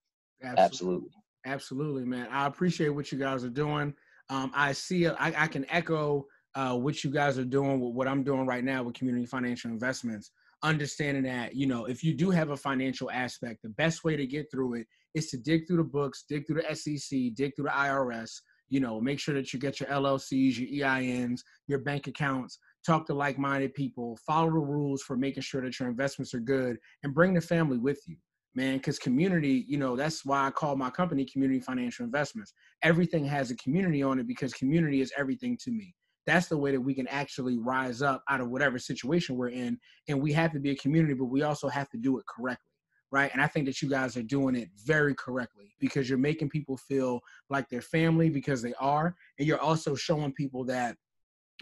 absolutely 0.43 0.57
absolutely, 0.65 1.11
absolutely 1.45 2.05
man. 2.05 2.27
I 2.31 2.47
appreciate 2.47 2.89
what 2.89 3.11
you 3.11 3.17
guys 3.17 3.43
are 3.43 3.49
doing. 3.49 3.93
Um 4.29 4.51
i 4.55 4.71
see 4.71 5.07
I, 5.07 5.43
I 5.43 5.47
can 5.47 5.65
echo 5.69 6.25
uh, 6.55 6.75
what 6.75 7.03
you 7.03 7.09
guys 7.09 7.37
are 7.37 7.45
doing, 7.45 7.79
with 7.79 7.93
what 7.93 8.07
I'm 8.07 8.23
doing 8.23 8.45
right 8.45 8.63
now 8.63 8.83
with 8.83 8.95
community 8.95 9.25
financial 9.25 9.71
investments, 9.71 10.31
understanding 10.61 11.23
that, 11.23 11.55
you 11.55 11.67
know, 11.67 11.85
if 11.85 12.03
you 12.03 12.13
do 12.13 12.29
have 12.29 12.51
a 12.51 12.57
financial 12.57 13.11
aspect, 13.11 13.61
the 13.63 13.69
best 13.69 14.03
way 14.03 14.15
to 14.15 14.25
get 14.25 14.49
through 14.51 14.75
it 14.75 14.87
is 15.13 15.29
to 15.29 15.37
dig 15.37 15.67
through 15.67 15.77
the 15.77 15.83
books, 15.83 16.25
dig 16.27 16.45
through 16.47 16.61
the 16.61 16.75
SEC, 16.75 17.33
dig 17.35 17.55
through 17.55 17.65
the 17.65 17.71
IRS, 17.71 18.31
you 18.69 18.79
know, 18.79 18.99
make 19.01 19.19
sure 19.19 19.35
that 19.35 19.53
you 19.53 19.59
get 19.59 19.79
your 19.79 19.89
LLCs, 19.89 20.57
your 20.57 20.87
EINs, 20.87 21.41
your 21.67 21.79
bank 21.79 22.07
accounts, 22.07 22.59
talk 22.85 23.05
to 23.07 23.13
like 23.13 23.37
minded 23.37 23.73
people, 23.73 24.17
follow 24.25 24.51
the 24.51 24.57
rules 24.57 25.01
for 25.01 25.17
making 25.17 25.43
sure 25.43 25.61
that 25.61 25.79
your 25.79 25.89
investments 25.89 26.33
are 26.33 26.39
good, 26.39 26.77
and 27.03 27.13
bring 27.13 27.33
the 27.33 27.41
family 27.41 27.77
with 27.77 27.99
you 28.07 28.15
man 28.55 28.77
because 28.77 28.99
community 28.99 29.65
you 29.67 29.77
know 29.77 29.95
that's 29.95 30.23
why 30.25 30.45
i 30.45 30.51
call 30.51 30.75
my 30.75 30.89
company 30.89 31.25
community 31.25 31.59
financial 31.59 32.05
investments. 32.05 32.53
Everything 32.83 33.25
has 33.25 33.49
a 33.49 33.55
community 33.55 34.03
on 34.03 34.19
it 34.19 34.27
because 34.27 34.53
community 34.53 35.01
is 35.01 35.11
everything 35.17 35.57
to 35.63 35.71
me 35.71 35.95
that's 36.25 36.47
the 36.47 36.57
way 36.57 36.71
that 36.71 36.81
we 36.81 36.93
can 36.93 37.07
actually 37.07 37.57
rise 37.57 38.01
up 38.01 38.23
out 38.29 38.41
of 38.41 38.49
whatever 38.49 38.79
situation 38.79 39.35
we're 39.35 39.49
in. 39.49 39.77
And 40.07 40.21
we 40.21 40.31
have 40.33 40.53
to 40.53 40.59
be 40.59 40.71
a 40.71 40.75
community, 40.75 41.13
but 41.13 41.25
we 41.25 41.43
also 41.43 41.67
have 41.67 41.89
to 41.89 41.97
do 41.97 42.17
it 42.17 42.25
correctly. 42.25 42.69
Right. 43.11 43.29
And 43.31 43.41
I 43.43 43.47
think 43.47 43.67
that 43.67 43.79
you 43.79 43.89
guys 43.89 44.17
are 44.17 44.23
doing 44.23 44.55
it 44.55 44.69
very 44.85 45.13
correctly 45.13 45.75
because 45.79 46.09
you're 46.09 46.17
making 46.17 46.49
people 46.49 46.77
feel 46.77 47.19
like 47.47 47.69
they're 47.69 47.81
family 47.81 48.29
because 48.29 48.61
they 48.61 48.73
are. 48.79 49.15
And 49.37 49.47
you're 49.47 49.61
also 49.61 49.93
showing 49.93 50.33
people 50.33 50.65
that 50.65 50.95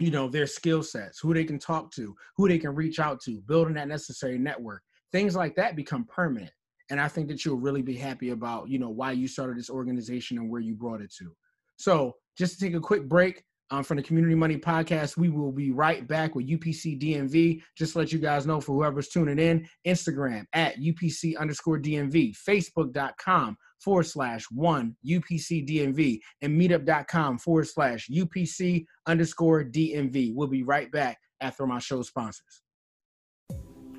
you 0.00 0.10
know 0.10 0.28
their 0.28 0.46
skill 0.46 0.82
sets 0.82 1.18
who 1.20 1.34
they 1.34 1.44
can 1.44 1.58
talk 1.58 1.92
to 1.92 2.14
who 2.36 2.48
they 2.48 2.58
can 2.58 2.74
reach 2.74 2.98
out 2.98 3.20
to 3.20 3.40
building 3.46 3.74
that 3.74 3.88
necessary 3.88 4.38
network 4.38 4.82
things 5.12 5.36
like 5.36 5.54
that 5.54 5.76
become 5.76 6.04
permanent 6.04 6.50
and 6.90 7.00
i 7.00 7.06
think 7.06 7.28
that 7.28 7.44
you'll 7.44 7.58
really 7.58 7.82
be 7.82 7.96
happy 7.96 8.30
about 8.30 8.68
you 8.68 8.78
know 8.78 8.88
why 8.88 9.12
you 9.12 9.28
started 9.28 9.56
this 9.56 9.70
organization 9.70 10.38
and 10.38 10.50
where 10.50 10.60
you 10.60 10.74
brought 10.74 11.00
it 11.00 11.12
to 11.12 11.34
so 11.76 12.14
just 12.38 12.58
to 12.58 12.64
take 12.64 12.74
a 12.74 12.80
quick 12.80 13.08
break 13.08 13.44
um, 13.72 13.82
from 13.82 13.96
the 13.96 14.02
Community 14.02 14.34
Money 14.34 14.58
Podcast. 14.58 15.16
We 15.16 15.30
will 15.30 15.50
be 15.50 15.72
right 15.72 16.06
back 16.06 16.34
with 16.34 16.46
UPC 16.46 17.00
DMV. 17.00 17.62
Just 17.76 17.96
let 17.96 18.12
you 18.12 18.18
guys 18.18 18.46
know 18.46 18.60
for 18.60 18.74
whoever's 18.74 19.08
tuning 19.08 19.38
in, 19.38 19.66
Instagram 19.86 20.44
at 20.52 20.78
UPC 20.78 21.36
underscore 21.38 21.78
DMV, 21.78 22.36
Facebook.com 22.36 23.56
forward 23.80 24.04
slash 24.04 24.44
one 24.52 24.94
UPC 25.04 25.66
DMV, 25.66 26.20
and 26.42 26.60
meetup.com 26.60 27.38
forward 27.38 27.66
slash 27.66 28.08
UPC 28.08 28.84
underscore 29.06 29.64
DMV. 29.64 30.32
We'll 30.34 30.48
be 30.48 30.62
right 30.62 30.92
back 30.92 31.18
after 31.40 31.66
my 31.66 31.78
show 31.78 32.02
sponsors. 32.02 32.62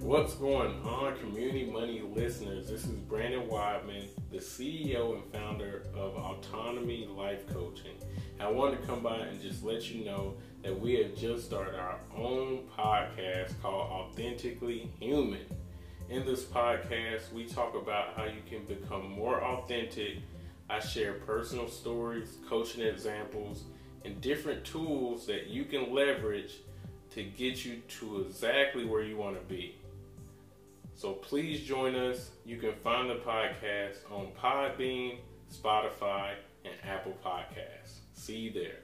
What's 0.04 0.36
going 0.36 0.82
on, 0.84 1.18
community 1.18 1.64
money 1.64 2.02
listeners? 2.02 2.68
This 2.68 2.84
is 2.84 2.92
Brandon 2.92 3.48
Wadman, 3.48 4.10
the 4.32 4.40
CEO 4.40 5.14
and 5.14 5.24
founder 5.32 5.84
of 5.96 6.18
Autonomy 6.18 7.08
Life 7.16 7.48
Coaching. 7.48 7.96
I 8.38 8.52
wanted 8.52 8.82
to 8.82 8.86
come 8.86 9.00
by 9.00 9.20
and 9.20 9.42
just 9.42 9.64
let 9.64 9.90
you 9.90 10.04
know 10.04 10.34
that 10.62 10.78
we 10.78 10.96
have 10.96 11.16
just 11.16 11.46
started 11.46 11.76
our 11.76 12.00
own 12.18 12.66
podcast 12.78 13.54
called 13.62 13.90
Authentically 13.90 14.92
Human. 15.00 15.46
In 16.10 16.26
this 16.26 16.44
podcast, 16.44 17.32
we 17.32 17.46
talk 17.46 17.74
about 17.74 18.14
how 18.18 18.26
you 18.26 18.42
can 18.50 18.66
become 18.66 19.10
more 19.10 19.42
authentic. 19.42 20.18
I 20.70 20.82
share 20.82 21.14
personal 21.14 21.70
stories, 21.70 22.40
coaching 22.50 22.86
examples, 22.86 23.64
and 24.04 24.20
different 24.20 24.66
tools 24.66 25.26
that 25.28 25.48
you 25.48 25.64
can 25.64 25.94
leverage 25.94 26.56
to 27.12 27.24
get 27.24 27.64
you 27.64 27.78
to 28.00 28.20
exactly 28.28 28.84
where 28.84 29.02
you 29.02 29.16
want 29.16 29.40
to 29.40 29.46
be. 29.48 29.78
So 30.96 31.14
please 31.14 31.62
join 31.62 31.96
us. 31.96 32.32
You 32.46 32.58
can 32.58 32.74
find 32.76 33.10
the 33.10 33.16
podcast 33.16 33.98
on 34.12 34.28
Podbean, 34.40 35.18
Spotify, 35.52 36.36
and 36.64 36.74
Apple 36.84 37.18
Podcasts. 37.26 38.00
See 38.14 38.38
you 38.38 38.54
there. 38.54 38.80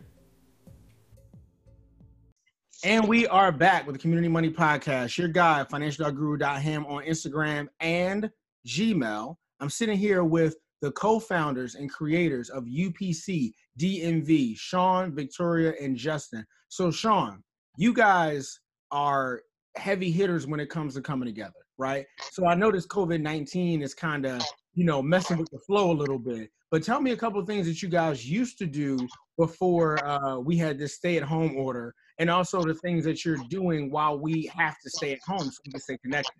And 2.84 3.08
we 3.08 3.28
are 3.28 3.52
back 3.52 3.86
with 3.86 3.96
the 3.96 4.00
Community 4.00 4.28
Money 4.28 4.50
Podcast. 4.50 5.18
Your 5.18 5.28
guy, 5.28 5.64
financial.guru.ham 5.66 6.86
on 6.88 7.04
Instagram 7.04 7.68
and 7.80 8.30
Gmail. 8.66 9.36
I'm 9.60 9.70
sitting 9.70 9.98
here 9.98 10.24
with 10.24 10.56
the 10.82 10.92
co-founders 10.94 11.76
and 11.76 11.92
creators 11.92 12.50
of 12.50 12.64
UPC 12.64 13.54
DMV, 13.80 14.58
Sean, 14.58 15.14
Victoria, 15.14 15.74
and 15.80 15.96
Justin. 15.96 16.46
So, 16.70 16.90
Sean, 16.90 17.44
you 17.78 17.94
guys 17.94 18.60
are 18.92 19.42
heavy 19.76 20.10
hitters 20.10 20.48
when 20.48 20.60
it 20.60 20.70
comes 20.70 20.96
to 20.96 21.02
coming 21.02 21.28
together 21.28 21.54
right? 21.80 22.06
So 22.32 22.46
I 22.46 22.54
know 22.54 22.72
this 22.72 22.86
COVID 22.86 23.22
19 23.22 23.82
is 23.82 23.96
kind 23.96 24.26
of, 24.26 24.44
you 24.76 24.86
know, 24.86 25.02
messing 25.02 25.38
with 25.38 25.50
the 25.50 25.60
flow 25.60 25.92
a 25.92 25.94
little 25.94 26.20
bit. 26.20 26.50
But 26.70 26.84
tell 26.84 27.02
me 27.02 27.12
a 27.12 27.18
couple 27.18 27.40
of 27.40 27.48
things 27.48 27.66
that 27.66 27.82
you 27.82 27.90
guys 27.90 28.30
used 28.30 28.60
to 28.60 28.68
do 28.68 29.00
before 29.38 30.06
uh, 30.06 30.38
we 30.38 30.58
had 30.58 30.78
this 30.78 30.96
stay 30.96 31.18
at 31.18 31.24
home 31.24 31.56
order, 31.58 31.96
and 32.20 32.30
also 32.30 32.62
the 32.62 32.76
things 32.76 33.04
that 33.06 33.26
you're 33.26 33.40
doing 33.50 33.90
while 33.90 34.20
we 34.20 34.52
have 34.56 34.76
to 34.84 34.90
stay 34.92 35.14
at 35.14 35.20
home 35.26 35.40
so 35.40 35.58
we 35.66 35.72
can 35.72 35.82
stay 35.82 35.98
connected. 36.04 36.34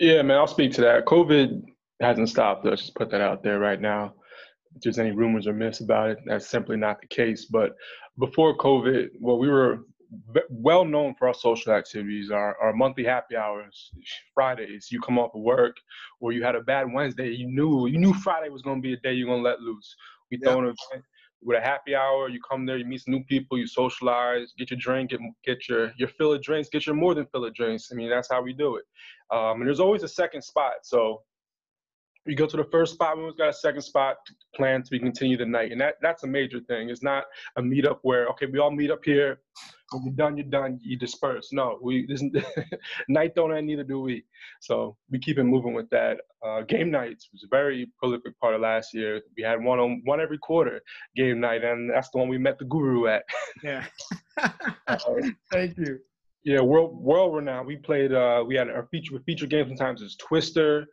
Yeah, 0.00 0.22
man, 0.22 0.38
I'll 0.38 0.46
speak 0.46 0.72
to 0.72 0.80
that. 0.80 1.06
COVID 1.06 1.62
hasn't 2.00 2.28
stopped. 2.28 2.64
Let's 2.64 2.82
just 2.82 2.94
put 2.96 3.10
that 3.10 3.20
out 3.20 3.44
there 3.44 3.58
right 3.58 3.80
now. 3.80 4.14
If 4.74 4.82
there's 4.82 4.98
any 4.98 5.12
rumors 5.12 5.46
or 5.46 5.54
myths 5.54 5.80
about 5.80 6.10
it, 6.10 6.18
that's 6.26 6.48
simply 6.48 6.76
not 6.76 7.00
the 7.00 7.06
case. 7.06 7.46
But 7.46 7.72
before 8.18 8.56
COVID, 8.58 9.08
well, 9.20 9.38
we 9.38 9.48
were 9.48 9.84
well 10.50 10.84
known 10.84 11.14
for 11.14 11.28
our 11.28 11.34
social 11.34 11.72
activities, 11.72 12.30
our, 12.30 12.56
our 12.60 12.72
monthly 12.72 13.04
happy 13.04 13.36
hours, 13.36 13.90
Fridays. 14.34 14.88
You 14.90 15.00
come 15.00 15.18
off 15.18 15.34
of 15.34 15.42
work, 15.42 15.76
or 16.20 16.32
you 16.32 16.42
had 16.42 16.54
a 16.54 16.60
bad 16.60 16.92
Wednesday. 16.92 17.30
You 17.30 17.46
knew 17.46 17.86
you 17.86 17.98
knew 17.98 18.14
Friday 18.14 18.48
was 18.48 18.62
going 18.62 18.78
to 18.78 18.82
be 18.82 18.94
a 18.94 18.96
day 18.98 19.12
you're 19.12 19.26
going 19.26 19.42
to 19.42 19.48
let 19.48 19.60
loose. 19.60 19.94
We 20.30 20.38
throw 20.38 20.60
an 20.60 20.64
event 20.64 21.04
with 21.42 21.58
a 21.58 21.60
happy 21.60 21.94
hour. 21.94 22.28
You 22.28 22.40
come 22.48 22.66
there, 22.66 22.76
you 22.76 22.84
meet 22.84 23.02
some 23.02 23.14
new 23.14 23.24
people, 23.24 23.58
you 23.58 23.66
socialize, 23.66 24.52
get 24.58 24.70
your 24.70 24.78
drink, 24.78 25.10
get, 25.10 25.20
get 25.44 25.68
your 25.68 25.92
your 25.96 26.08
fill 26.08 26.32
of 26.32 26.42
drinks, 26.42 26.68
get 26.68 26.86
your 26.86 26.94
more 26.94 27.14
than 27.14 27.26
fill 27.26 27.44
of 27.44 27.54
drinks. 27.54 27.88
I 27.92 27.94
mean, 27.94 28.10
that's 28.10 28.30
how 28.30 28.42
we 28.42 28.52
do 28.52 28.76
it. 28.76 28.84
Um, 29.34 29.60
and 29.60 29.66
there's 29.66 29.80
always 29.80 30.02
a 30.02 30.08
second 30.08 30.42
spot. 30.42 30.74
So 30.82 31.22
we 32.26 32.34
go 32.34 32.46
to 32.46 32.56
the 32.56 32.64
first 32.64 32.94
spot. 32.94 33.16
We 33.16 33.22
always 33.22 33.36
got 33.36 33.48
a 33.48 33.52
second 33.52 33.82
spot 33.82 34.16
planned 34.54 34.86
to 34.86 34.98
continue 34.98 35.36
the 35.36 35.46
night, 35.46 35.72
and 35.72 35.80
that 35.80 35.94
that's 36.02 36.24
a 36.24 36.26
major 36.26 36.60
thing. 36.60 36.90
It's 36.90 37.02
not 37.02 37.24
a 37.56 37.62
meetup 37.62 37.98
where 38.02 38.26
okay, 38.28 38.46
we 38.46 38.58
all 38.58 38.70
meet 38.70 38.90
up 38.90 39.04
here. 39.04 39.40
When 39.92 40.04
you're 40.04 40.14
done, 40.14 40.36
you're 40.36 40.46
done. 40.46 40.80
You 40.82 40.98
disperse. 40.98 41.52
No, 41.52 41.78
we 41.80 42.06
this 42.06 42.22
night 43.08 43.34
don't 43.36 43.56
end. 43.56 43.68
Neither 43.68 43.84
do 43.84 44.00
we. 44.00 44.24
So 44.60 44.96
we 45.10 45.18
keep 45.18 45.38
it 45.38 45.44
moving 45.44 45.74
with 45.74 45.88
that. 45.90 46.18
Uh, 46.44 46.62
game 46.62 46.90
nights 46.90 47.28
was 47.32 47.44
a 47.44 47.48
very 47.48 47.90
prolific 47.98 48.38
part 48.40 48.54
of 48.54 48.60
last 48.60 48.92
year. 48.92 49.20
We 49.36 49.42
had 49.44 49.62
one 49.62 49.78
on 49.78 50.02
one 50.04 50.20
every 50.20 50.38
quarter 50.38 50.80
game 51.14 51.40
night, 51.40 51.62
and 51.62 51.90
that's 51.90 52.10
the 52.10 52.18
one 52.18 52.28
we 52.28 52.38
met 52.38 52.58
the 52.58 52.64
guru 52.64 53.06
at. 53.06 53.22
Yeah. 53.62 53.84
uh, 54.88 54.98
Thank 55.52 55.78
you. 55.78 55.98
Yeah, 56.44 56.60
world 56.60 56.96
world 57.00 57.34
renowned. 57.34 57.66
We 57.66 57.76
played. 57.76 58.12
Uh, 58.12 58.44
we 58.46 58.54
had 58.54 58.68
our 58.68 58.86
feature 58.90 59.18
feature 59.24 59.46
games. 59.46 59.68
Sometimes 59.68 60.02
it's 60.02 60.16
Twister. 60.16 60.86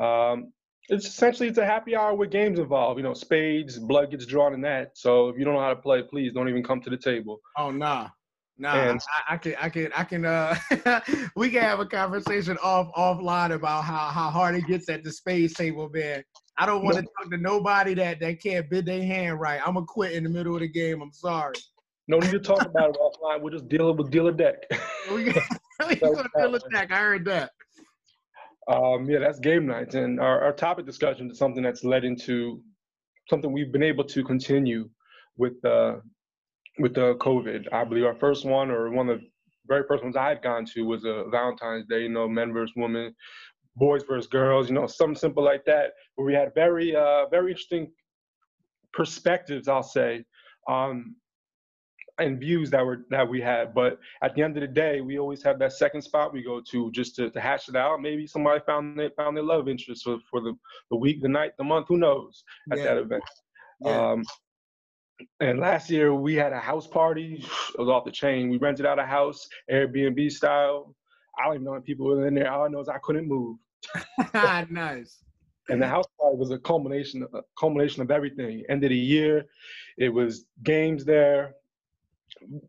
Um, 0.00 0.52
it's 0.88 1.06
essentially 1.06 1.48
it's 1.48 1.58
a 1.58 1.64
happy 1.64 1.96
hour 1.96 2.14
with 2.14 2.30
games 2.30 2.58
involved. 2.58 2.98
You 2.98 3.04
know, 3.04 3.14
spades, 3.14 3.78
blood 3.78 4.10
gets 4.10 4.26
drawn 4.26 4.54
in 4.54 4.60
that. 4.62 4.96
So 4.96 5.28
if 5.28 5.38
you 5.38 5.44
don't 5.44 5.54
know 5.54 5.60
how 5.60 5.70
to 5.70 5.76
play, 5.76 6.02
please 6.02 6.32
don't 6.32 6.48
even 6.48 6.62
come 6.62 6.80
to 6.82 6.90
the 6.90 6.96
table. 6.96 7.40
Oh 7.58 7.70
nah. 7.70 8.08
Nah, 8.56 8.74
and, 8.74 9.00
I, 9.28 9.34
I, 9.34 9.36
can, 9.36 9.54
I 9.60 9.68
can, 9.68 9.92
I 9.96 10.04
can. 10.04 10.24
Uh, 10.24 11.00
we 11.36 11.50
can 11.50 11.60
have 11.60 11.80
a 11.80 11.86
conversation 11.86 12.56
off 12.62 12.88
offline 12.94 13.52
about 13.52 13.82
how 13.82 14.10
how 14.10 14.30
hard 14.30 14.54
it 14.54 14.66
gets 14.68 14.88
at 14.88 15.02
the 15.02 15.10
spades 15.10 15.54
table, 15.54 15.90
man. 15.92 16.22
I 16.56 16.66
don't 16.66 16.84
want 16.84 16.96
to 16.98 17.02
talk 17.02 17.30
to 17.32 17.36
nobody 17.36 17.94
that 17.94 18.20
that 18.20 18.40
can't 18.40 18.70
bid 18.70 18.86
their 18.86 19.02
hand 19.02 19.40
right. 19.40 19.60
I'm 19.60 19.74
gonna 19.74 19.86
quit 19.86 20.12
in 20.12 20.22
the 20.22 20.30
middle 20.30 20.54
of 20.54 20.60
the 20.60 20.68
game. 20.68 21.02
I'm 21.02 21.12
sorry. 21.12 21.56
No 22.06 22.18
need 22.18 22.30
to 22.30 22.38
talk 22.38 22.64
about 22.64 22.90
it 22.90 22.96
offline. 23.00 23.40
We're 23.40 23.50
just 23.50 23.68
dealing 23.68 23.96
with 23.96 24.10
dealer 24.10 24.30
deck. 24.30 24.62
we 25.12 25.24
got, 25.24 25.42
we 25.88 25.96
got 25.96 26.30
dealer 26.36 26.60
deck. 26.70 26.92
I 26.92 26.98
heard 26.98 27.24
that. 27.24 27.50
Um, 28.66 29.08
yeah, 29.08 29.18
that's 29.18 29.38
game 29.38 29.66
nights, 29.66 29.94
and 29.94 30.18
our, 30.20 30.42
our 30.42 30.52
topic 30.52 30.86
discussion 30.86 31.30
is 31.30 31.38
something 31.38 31.62
that's 31.62 31.84
led 31.84 32.04
into 32.04 32.62
something 33.28 33.52
we've 33.52 33.72
been 33.72 33.82
able 33.82 34.04
to 34.04 34.24
continue 34.24 34.88
with 35.36 35.62
uh, 35.64 35.96
with 36.78 36.94
the 36.94 37.14
COVID. 37.16 37.66
I 37.72 37.84
believe 37.84 38.04
our 38.04 38.14
first 38.14 38.46
one, 38.46 38.70
or 38.70 38.90
one 38.90 39.08
of 39.10 39.20
the 39.20 39.26
very 39.66 39.84
first 39.86 40.02
ones 40.02 40.16
I 40.16 40.28
had 40.28 40.42
gone 40.42 40.64
to, 40.74 40.82
was 40.82 41.04
a 41.04 41.24
Valentine's 41.30 41.86
Day. 41.86 42.02
You 42.02 42.08
know, 42.08 42.26
men 42.26 42.52
versus 42.52 42.72
women, 42.76 43.14
boys 43.76 44.02
versus 44.08 44.28
girls. 44.28 44.68
You 44.68 44.74
know, 44.74 44.86
something 44.86 45.16
simple 45.16 45.44
like 45.44 45.64
that, 45.66 45.92
where 46.14 46.26
we 46.26 46.34
had 46.34 46.54
very 46.54 46.96
uh, 46.96 47.26
very 47.28 47.50
interesting 47.50 47.92
perspectives. 48.92 49.68
I'll 49.68 49.82
say. 49.82 50.24
Um, 50.68 51.16
and 52.18 52.38
views 52.38 52.70
that 52.70 52.84
were 52.84 53.04
that 53.10 53.28
we 53.28 53.40
had. 53.40 53.74
But 53.74 53.98
at 54.22 54.34
the 54.34 54.42
end 54.42 54.56
of 54.56 54.60
the 54.60 54.68
day, 54.68 55.00
we 55.00 55.18
always 55.18 55.42
have 55.42 55.58
that 55.58 55.72
second 55.72 56.02
spot 56.02 56.32
we 56.32 56.42
go 56.42 56.60
to 56.70 56.90
just 56.92 57.16
to, 57.16 57.30
to 57.30 57.40
hash 57.40 57.68
it 57.68 57.76
out. 57.76 58.00
Maybe 58.00 58.26
somebody 58.26 58.60
found 58.66 58.98
they 58.98 59.10
found 59.16 59.36
their 59.36 59.44
love 59.44 59.68
interest 59.68 60.04
for, 60.04 60.18
for 60.30 60.40
the, 60.40 60.54
the 60.90 60.96
week, 60.96 61.22
the 61.22 61.28
night, 61.28 61.52
the 61.58 61.64
month, 61.64 61.86
who 61.88 61.96
knows 61.96 62.44
at 62.70 62.78
yeah. 62.78 62.84
that 62.84 62.98
event. 62.98 63.24
Yeah. 63.80 64.12
Um, 64.12 64.24
and 65.40 65.60
last 65.60 65.90
year 65.90 66.14
we 66.14 66.34
had 66.34 66.52
a 66.52 66.60
house 66.60 66.86
party. 66.86 67.44
It 67.74 67.80
was 67.80 67.88
off 67.88 68.04
the 68.04 68.12
chain. 68.12 68.50
We 68.50 68.58
rented 68.58 68.86
out 68.86 69.00
a 69.00 69.04
house, 69.04 69.48
Airbnb 69.68 70.30
style. 70.30 70.94
I 71.36 71.46
don't 71.46 71.54
even 71.54 71.64
know 71.64 71.74
if 71.74 71.84
people 71.84 72.06
were 72.06 72.26
in 72.28 72.34
there. 72.34 72.52
All 72.52 72.64
I 72.64 72.68
know 72.68 72.80
is 72.80 72.88
I 72.88 72.98
couldn't 72.98 73.26
move. 73.26 73.58
nice. 74.70 75.24
And 75.68 75.82
the 75.82 75.88
house 75.88 76.04
party 76.20 76.36
was 76.36 76.50
a 76.50 76.58
culmination, 76.58 77.26
a 77.34 77.40
culmination 77.58 78.02
of 78.02 78.12
everything. 78.12 78.62
End 78.68 78.84
of 78.84 78.90
the 78.90 78.96
year, 78.96 79.46
it 79.96 80.10
was 80.10 80.46
games 80.62 81.04
there, 81.04 81.54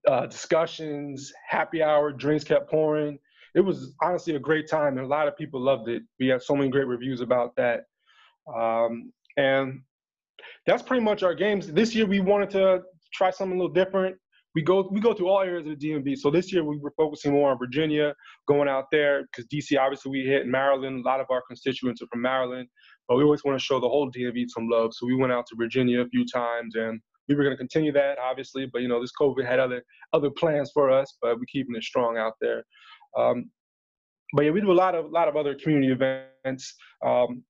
uh, 0.07 0.25
discussions, 0.27 1.31
happy 1.47 1.81
hour, 1.81 2.11
drinks 2.11 2.43
kept 2.43 2.69
pouring. 2.69 3.19
It 3.55 3.61
was 3.61 3.93
honestly 4.01 4.35
a 4.35 4.39
great 4.39 4.69
time, 4.69 4.97
and 4.97 5.05
a 5.05 5.09
lot 5.09 5.27
of 5.27 5.37
people 5.37 5.61
loved 5.61 5.87
it. 5.87 6.03
We 6.19 6.27
had 6.27 6.41
so 6.41 6.55
many 6.55 6.69
great 6.69 6.87
reviews 6.87 7.21
about 7.21 7.55
that, 7.55 7.83
um, 8.53 9.13
and 9.37 9.81
that's 10.65 10.83
pretty 10.83 11.03
much 11.03 11.23
our 11.23 11.33
games. 11.33 11.67
This 11.71 11.95
year, 11.95 12.05
we 12.05 12.19
wanted 12.19 12.49
to 12.51 12.81
try 13.13 13.31
something 13.31 13.57
a 13.57 13.61
little 13.61 13.73
different. 13.73 14.17
We 14.55 14.61
go 14.61 14.87
we 14.91 15.01
go 15.01 15.13
through 15.13 15.29
all 15.29 15.41
areas 15.41 15.67
of 15.67 15.79
the 15.79 15.89
DMV. 15.89 16.17
So 16.17 16.31
this 16.31 16.51
year, 16.51 16.63
we 16.63 16.77
were 16.77 16.93
focusing 16.97 17.33
more 17.33 17.51
on 17.51 17.57
Virginia, 17.57 18.13
going 18.47 18.69
out 18.69 18.85
there 18.91 19.23
because 19.23 19.45
DC 19.53 19.77
obviously 19.77 20.11
we 20.11 20.21
hit 20.21 20.47
Maryland. 20.47 21.05
A 21.05 21.07
lot 21.07 21.19
of 21.19 21.27
our 21.29 21.41
constituents 21.47 22.01
are 22.01 22.07
from 22.11 22.21
Maryland, 22.21 22.67
but 23.07 23.17
we 23.17 23.23
always 23.23 23.43
want 23.43 23.57
to 23.57 23.63
show 23.63 23.79
the 23.79 23.89
whole 23.89 24.09
DMV 24.11 24.45
some 24.47 24.69
love. 24.69 24.93
So 24.93 25.05
we 25.05 25.15
went 25.15 25.33
out 25.33 25.45
to 25.47 25.55
Virginia 25.57 26.01
a 26.01 26.07
few 26.07 26.25
times 26.25 26.75
and 26.75 27.01
we 27.27 27.35
were 27.35 27.43
going 27.43 27.53
to 27.53 27.57
continue 27.57 27.91
that, 27.93 28.17
obviously, 28.19 28.67
but 28.71 28.81
you 28.81 28.87
know, 28.87 29.01
this 29.01 29.11
COVID 29.19 29.45
had 29.45 29.59
other 29.59 29.83
other 30.13 30.29
plans 30.29 30.71
for 30.73 30.91
us, 30.91 31.17
but 31.21 31.37
we're 31.37 31.45
keeping 31.51 31.75
it 31.75 31.83
strong 31.83 32.17
out 32.17 32.33
there. 32.41 32.63
Um, 33.17 33.49
but 34.33 34.43
yeah, 34.43 34.51
we 34.51 34.61
do 34.61 34.71
a 34.71 34.73
lot 34.73 34.95
of 34.95 35.05
a 35.05 35.09
lot 35.09 35.27
of 35.27 35.35
other 35.35 35.55
community 35.55 35.91
events. 35.91 36.75
Um, 37.05 37.43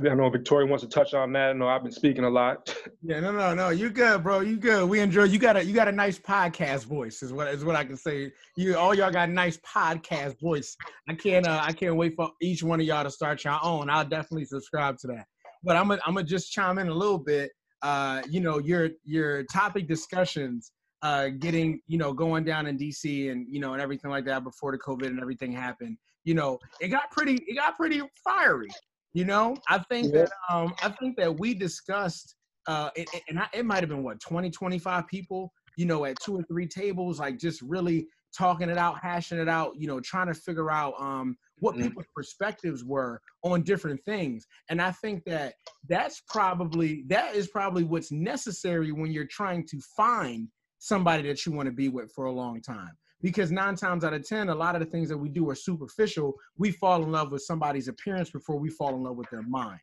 I 0.00 0.14
know 0.14 0.28
Victoria 0.30 0.66
wants 0.66 0.82
to 0.84 0.90
touch 0.90 1.14
on 1.14 1.32
that. 1.34 1.50
I 1.50 1.52
know 1.52 1.68
I've 1.68 1.82
been 1.82 1.92
speaking 1.92 2.24
a 2.24 2.30
lot. 2.30 2.74
Yeah, 3.04 3.18
no, 3.18 3.32
no, 3.32 3.52
no. 3.52 3.70
You 3.70 3.90
good, 3.90 4.22
bro. 4.22 4.40
You 4.40 4.56
good. 4.56 4.88
We 4.88 5.00
enjoy. 5.00 5.24
You 5.24 5.40
got 5.40 5.56
a 5.56 5.64
you 5.64 5.74
got 5.74 5.88
a 5.88 5.92
nice 5.92 6.20
podcast 6.20 6.84
voice. 6.84 7.20
Is 7.20 7.32
what 7.32 7.48
is 7.48 7.64
what 7.64 7.74
I 7.74 7.84
can 7.84 7.96
say. 7.96 8.30
You 8.56 8.76
all 8.76 8.94
y'all 8.94 9.10
got 9.10 9.28
a 9.28 9.32
nice 9.32 9.58
podcast 9.58 10.40
voice. 10.40 10.76
I 11.08 11.14
can't 11.14 11.44
uh, 11.44 11.60
I 11.64 11.72
can't 11.72 11.96
wait 11.96 12.14
for 12.14 12.30
each 12.40 12.62
one 12.62 12.78
of 12.78 12.86
y'all 12.86 13.02
to 13.02 13.10
start 13.10 13.42
your 13.42 13.58
own. 13.60 13.90
I'll 13.90 14.04
definitely 14.04 14.44
subscribe 14.44 14.98
to 14.98 15.08
that. 15.08 15.26
But 15.64 15.76
I'm 15.76 15.88
gonna 15.88 16.00
I'm 16.06 16.14
gonna 16.14 16.26
just 16.26 16.52
chime 16.52 16.78
in 16.78 16.88
a 16.88 16.94
little 16.94 17.18
bit. 17.18 17.50
Uh, 17.82 18.22
you 18.28 18.40
know, 18.40 18.58
your 18.58 18.90
your 19.04 19.44
topic 19.44 19.88
discussions 19.88 20.72
uh, 21.02 21.28
getting 21.28 21.80
you 21.86 21.98
know 21.98 22.12
going 22.12 22.44
down 22.44 22.66
in 22.66 22.78
DC 22.78 23.30
and 23.30 23.46
you 23.48 23.60
know 23.60 23.72
and 23.72 23.82
everything 23.82 24.10
like 24.10 24.24
that 24.24 24.44
before 24.44 24.72
the 24.72 24.78
COVID 24.78 25.06
and 25.06 25.20
everything 25.20 25.52
happened. 25.52 25.96
You 26.24 26.34
know, 26.34 26.58
it 26.80 26.88
got 26.88 27.10
pretty 27.10 27.34
it 27.46 27.56
got 27.56 27.76
pretty 27.76 28.00
fiery. 28.24 28.70
You 29.12 29.24
know, 29.24 29.56
I 29.68 29.78
think 29.78 30.12
yeah. 30.12 30.22
that 30.22 30.30
um, 30.48 30.74
I 30.82 30.88
think 30.90 31.16
that 31.18 31.38
we 31.38 31.52
discussed, 31.52 32.34
uh, 32.66 32.90
it, 32.96 33.08
it, 33.12 33.22
and 33.28 33.40
I, 33.40 33.46
it 33.52 33.66
might 33.66 33.80
have 33.80 33.90
been 33.90 34.02
what 34.02 34.20
20, 34.20 34.48
25 34.50 35.06
people, 35.06 35.52
you 35.76 35.84
know, 35.84 36.06
at 36.06 36.16
two 36.24 36.36
or 36.36 36.42
three 36.44 36.66
tables, 36.66 37.18
like 37.18 37.38
just 37.38 37.60
really 37.60 38.06
talking 38.34 38.70
it 38.70 38.78
out, 38.78 38.98
hashing 39.02 39.38
it 39.38 39.48
out, 39.48 39.72
you 39.76 39.86
know, 39.86 40.00
trying 40.00 40.28
to 40.28 40.34
figure 40.34 40.70
out 40.70 40.94
um, 40.98 41.36
what 41.62 41.76
mm-hmm. 41.76 41.84
people's 41.84 42.06
perspectives 42.14 42.84
were 42.84 43.20
on 43.44 43.62
different 43.62 44.04
things. 44.04 44.44
And 44.68 44.82
I 44.82 44.90
think 44.90 45.22
that 45.26 45.54
that's 45.88 46.20
probably 46.28 47.04
that 47.06 47.36
is 47.36 47.46
probably 47.48 47.84
what's 47.84 48.10
necessary 48.10 48.90
when 48.90 49.12
you're 49.12 49.26
trying 49.26 49.64
to 49.68 49.80
find 49.96 50.48
somebody 50.80 51.28
that 51.28 51.46
you 51.46 51.52
want 51.52 51.66
to 51.66 51.72
be 51.72 51.88
with 51.88 52.10
for 52.12 52.24
a 52.24 52.32
long 52.32 52.60
time 52.60 52.90
because 53.22 53.52
nine 53.52 53.76
times 53.76 54.02
out 54.02 54.12
of 54.12 54.26
ten 54.26 54.48
a 54.48 54.54
lot 54.54 54.74
of 54.74 54.80
the 54.80 54.90
things 54.90 55.08
that 55.08 55.16
we 55.16 55.28
do 55.28 55.48
are 55.48 55.54
superficial 55.54 56.34
we 56.58 56.72
fall 56.72 57.04
in 57.04 57.12
love 57.12 57.30
with 57.30 57.42
somebody's 57.42 57.86
appearance 57.86 58.30
before 58.30 58.58
we 58.58 58.68
fall 58.68 58.96
in 58.96 59.04
love 59.04 59.16
with 59.16 59.30
their 59.30 59.44
mind 59.44 59.78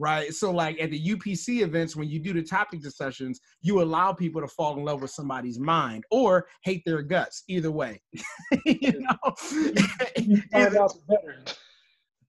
right? 0.00 0.32
So 0.32 0.50
like 0.50 0.80
at 0.80 0.90
the 0.90 1.00
upc 1.10 1.60
events 1.62 1.94
when 1.94 2.08
you 2.08 2.18
do 2.18 2.32
the 2.32 2.42
topic 2.42 2.80
discussions 2.80 3.38
you 3.60 3.82
allow 3.82 4.12
people 4.12 4.40
to 4.40 4.48
fall 4.48 4.76
in 4.78 4.84
love 4.84 5.02
with 5.02 5.10
somebody's 5.10 5.58
mind 5.58 6.04
or 6.10 6.46
hate 6.64 6.82
their 6.86 7.02
guts 7.02 7.44
either 7.48 7.70
way. 7.70 8.00
You 8.64 9.00
know? 9.00 9.34
You 10.16 10.42
find 10.52 10.76
out 10.76 10.94
the 10.94 11.00
better. 11.08 11.44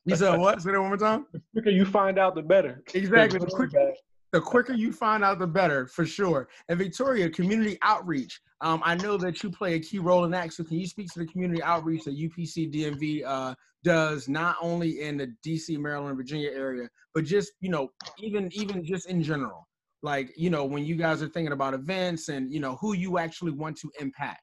You 0.05 0.15
said 0.15 0.37
what? 0.37 0.61
Say 0.61 0.71
that 0.71 0.79
one 0.79 0.89
more 0.89 0.97
time? 0.97 1.25
The 1.31 1.41
quicker 1.53 1.69
you 1.69 1.85
find 1.85 2.19
out 2.19 2.35
the 2.35 2.41
better. 2.41 2.83
Exactly. 2.93 3.39
The 3.39 3.45
quicker, 3.45 3.93
the 4.31 4.41
quicker 4.41 4.73
you 4.73 4.91
find 4.91 5.23
out 5.23 5.39
the 5.39 5.47
better 5.47 5.87
for 5.87 6.05
sure. 6.05 6.49
And 6.69 6.77
victoria 6.77 7.29
community 7.29 7.77
outreach 7.81 8.41
um, 8.61 8.81
I 8.85 8.95
know 8.95 9.17
that 9.17 9.41
you 9.41 9.49
play 9.49 9.73
a 9.73 9.79
key 9.79 9.99
role 9.99 10.23
in 10.23 10.31
that. 10.31 10.53
So 10.53 10.63
can 10.63 10.77
you 10.77 10.85
speak 10.87 11.11
to 11.13 11.19
the 11.19 11.25
community 11.25 11.63
outreach 11.63 12.03
that 12.05 12.17
UPC 12.17 12.71
DMV 12.71 13.25
uh, 13.25 13.55
does 13.83 14.29
not 14.29 14.55
only 14.61 15.01
in 15.01 15.17
the 15.17 15.33
DC, 15.45 15.79
Maryland, 15.79 16.15
Virginia 16.15 16.51
area, 16.51 16.87
but 17.15 17.25
just 17.25 17.53
you 17.59 17.69
know 17.69 17.89
even 18.19 18.49
even 18.53 18.85
just 18.85 19.09
in 19.09 19.23
general, 19.23 19.67
like 20.03 20.31
you 20.35 20.51
know 20.51 20.63
when 20.63 20.85
you 20.85 20.95
guys 20.95 21.23
are 21.23 21.27
thinking 21.27 21.53
about 21.53 21.73
events 21.73 22.29
and 22.29 22.53
you 22.53 22.59
know 22.59 22.75
who 22.75 22.93
you 22.93 23.17
actually 23.17 23.51
want 23.51 23.77
to 23.77 23.91
impact. 23.99 24.41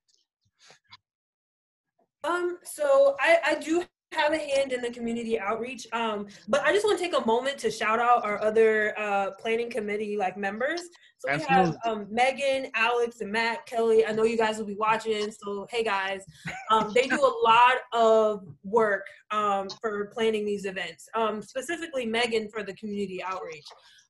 Um. 2.25 2.59
So 2.65 3.15
I 3.21 3.39
I 3.47 3.55
do 3.55 3.85
have 4.13 4.33
a 4.33 4.39
hand 4.39 4.73
in 4.73 4.81
the 4.81 4.91
community 4.91 5.39
outreach. 5.39 5.87
Um, 5.93 6.27
but 6.49 6.63
I 6.63 6.73
just 6.73 6.85
want 6.85 6.99
to 6.99 7.05
take 7.05 7.17
a 7.17 7.25
moment 7.27 7.59
to 7.59 7.71
shout 7.71 7.99
out 7.99 8.25
our 8.25 8.43
other 8.43 8.99
uh, 8.99 9.33
planning 9.39 9.71
committee 9.71 10.17
like 10.17 10.37
members. 10.37 10.81
So 11.19 11.35
we 11.35 11.43
have 11.45 11.77
um, 11.85 12.07
Megan, 12.11 12.71
Alex, 12.75 13.21
and 13.21 13.33
Matt, 13.33 13.67
Kelly. 13.67 14.07
I 14.07 14.13
know 14.13 14.23
you 14.23 14.39
guys 14.39 14.59
will 14.59 14.67
be 14.67 14.77
watching. 14.77 15.31
So 15.33 15.67
hey 15.71 15.83
guys, 15.83 16.25
um, 16.71 16.93
they 16.95 17.09
do 17.09 17.17
a 17.17 17.35
lot 17.45 17.79
of 17.93 18.47
work 18.63 19.05
um, 19.31 19.69
for 19.81 20.07
planning 20.07 20.47
these 20.47 20.65
events. 20.65 21.09
Um, 21.15 21.43
specifically, 21.43 22.07
Megan 22.07 22.49
for 22.49 22.63
the 22.63 22.75
community 22.75 23.23
outreach. 23.23 23.67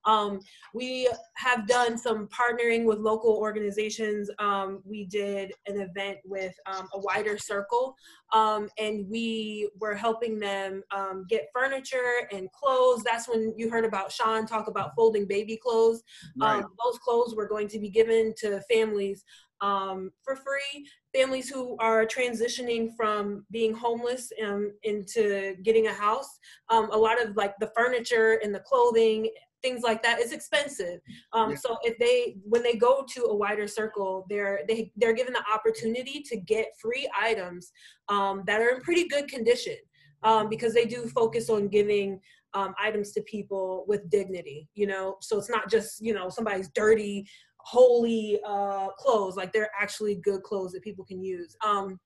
Um, 0.09 0.41
we 0.73 1.09
have 1.37 1.69
done 1.69 1.99
some 1.99 2.29
partnering 2.29 2.85
with 2.85 2.99
local 2.99 3.37
organizations. 3.37 4.31
Um, 4.39 4.83
we 4.85 5.05
did 5.05 5.53
an 5.67 5.81
event 5.81 6.19
with 6.25 6.55
um, 6.67 6.89
a 6.95 6.99
wider 6.99 7.37
circle, 7.37 7.95
um, 8.33 8.69
and 8.79 9.07
we 9.09 9.69
were 9.79 9.95
helping 9.95 10.41
them 10.41 10.83
um, 10.91 11.27
get 11.29 11.49
furniture 11.55 12.27
and 12.33 12.51
clothes. 12.53 13.03
That's 13.05 13.29
when 13.29 13.53
you 13.57 13.71
heard 13.71 13.85
about 13.85 14.11
Sean 14.11 14.47
talk 14.47 14.67
about 14.67 14.93
folding 14.97 15.27
baby 15.27 15.59
clothes. 15.63 16.03
Right. 16.41 16.65
Um, 16.65 16.73
those 16.83 16.99
clothes 16.99 17.35
were 17.37 17.47
going 17.47 17.69
to 17.69 17.79
be 17.79 17.91
given 17.91 18.33
to 18.39 18.63
families 18.63 19.25
um, 19.61 20.11
for 20.23 20.37
free. 20.37 20.87
Families 21.15 21.49
who 21.49 21.77
are 21.81 22.07
transitioning 22.07 22.91
from 22.97 23.45
being 23.51 23.75
homeless 23.75 24.31
um, 24.45 24.73
into 24.83 25.57
getting 25.63 25.89
a 25.89 25.93
house. 25.93 26.39
Um, 26.69 26.91
a 26.93 26.97
lot 26.97 27.23
of 27.23 27.37
like 27.37 27.55
the 27.59 27.71
furniture 27.77 28.41
and 28.43 28.55
the 28.55 28.61
clothing 28.61 29.29
things 29.63 29.83
like 29.83 30.03
that 30.03 30.21
is 30.21 30.33
expensive. 30.33 31.01
Um, 31.33 31.51
yeah. 31.51 31.57
so 31.57 31.79
if 31.83 31.99
they 31.99 32.37
when 32.45 32.63
they 32.63 32.75
go 32.75 33.05
to 33.15 33.25
a 33.25 33.35
wider 33.35 33.67
circle 33.67 34.27
they're 34.29 34.61
they, 34.69 34.93
they're 34.97 35.15
given 35.15 35.33
the 35.33 35.45
opportunity 35.53 36.23
to 36.29 36.37
get 36.37 36.69
free 36.81 37.09
items 37.19 37.73
um, 38.09 38.43
that 38.47 38.61
are 38.61 38.71
in 38.71 38.81
pretty 38.81 39.09
good 39.09 39.29
condition 39.29 39.77
um, 40.23 40.49
because 40.49 40.75
they 40.75 40.85
do 40.85 41.07
focus 41.09 41.51
on 41.51 41.69
giving 41.69 42.21
um, 42.55 42.75
items 42.83 43.13
to 43.13 43.23
people 43.23 43.85
with 43.89 44.09
dignity 44.11 44.69
you 44.75 44.87
know? 44.87 45.17
So 45.21 45.39
it's 45.39 45.51
not 45.51 45.71
just 45.71 46.05
you 46.05 46.15
know 46.15 46.29
somebody's 46.29 46.71
dirty 46.75 47.27
holy 47.61 48.41
uh, 48.47 48.89
clothes 48.99 49.37
like 49.37 49.53
they're 49.53 49.71
actually 49.79 50.17
good 50.17 50.43
clothes 50.43 50.73
that 50.73 50.83
people 50.83 51.05
can 51.05 51.23
use. 51.23 51.55
Um, 51.65 51.99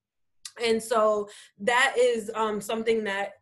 and 0.62 0.82
so 0.82 1.28
that 1.61 1.94
is 1.98 2.30
um, 2.34 2.61
something 2.61 3.05
that 3.05 3.34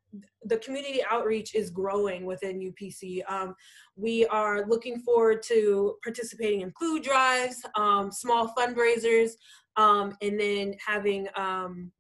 the 0.45 0.57
community 0.59 1.01
outreach 1.11 1.55
is 1.55 1.71
growing 1.71 2.25
within 2.25 2.59
UPC. 2.61 3.23
Um, 3.29 3.55
we 3.97 4.27
are 4.27 4.67
looking 4.67 5.01
forward 5.01 5.43
to 5.45 5.97
participating 6.03 6.63
in 6.63 6.73
food 6.79 7.03
drives, 7.03 7.63
um, 7.77 8.11
small 8.11 8.53
fundraisers, 8.59 9.33
um, 9.77 10.17
and 10.23 10.39
then 10.39 10.75
having 10.85 11.29
um, 11.37 11.93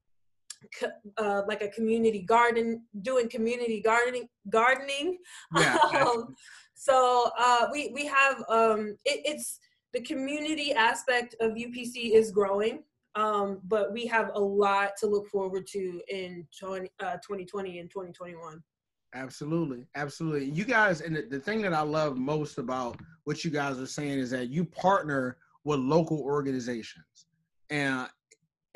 uh, 1.18 1.42
like 1.46 1.62
a 1.62 1.68
community 1.68 2.22
garden, 2.22 2.82
doing 3.02 3.28
community 3.28 3.80
gardening. 3.80 4.28
Gardening. 4.48 5.18
Yeah, 5.56 5.76
um, 6.06 6.34
so 6.74 7.30
uh, 7.38 7.66
we 7.72 7.90
we 7.94 8.06
have 8.06 8.42
um, 8.48 8.96
it, 9.04 9.20
it's 9.24 9.60
the 9.92 10.00
community 10.00 10.72
aspect 10.72 11.34
of 11.40 11.52
UPC 11.52 12.12
is 12.12 12.30
growing. 12.30 12.82
Um, 13.16 13.60
but 13.64 13.92
we 13.92 14.06
have 14.06 14.30
a 14.34 14.40
lot 14.40 14.92
to 15.00 15.06
look 15.06 15.28
forward 15.28 15.66
to 15.72 16.00
in 16.08 16.46
20, 16.58 16.90
uh, 17.00 17.14
2020 17.14 17.80
and 17.80 17.90
2021. 17.90 18.62
Absolutely, 19.14 19.86
absolutely. 19.96 20.50
You 20.50 20.64
guys, 20.64 21.00
and 21.00 21.16
the, 21.16 21.22
the 21.22 21.40
thing 21.40 21.62
that 21.62 21.74
I 21.74 21.80
love 21.80 22.16
most 22.16 22.58
about 22.58 23.00
what 23.24 23.44
you 23.44 23.50
guys 23.50 23.80
are 23.80 23.86
saying 23.86 24.18
is 24.18 24.30
that 24.30 24.50
you 24.50 24.64
partner 24.64 25.38
with 25.64 25.80
local 25.80 26.20
organizations, 26.20 27.26
and 27.70 28.06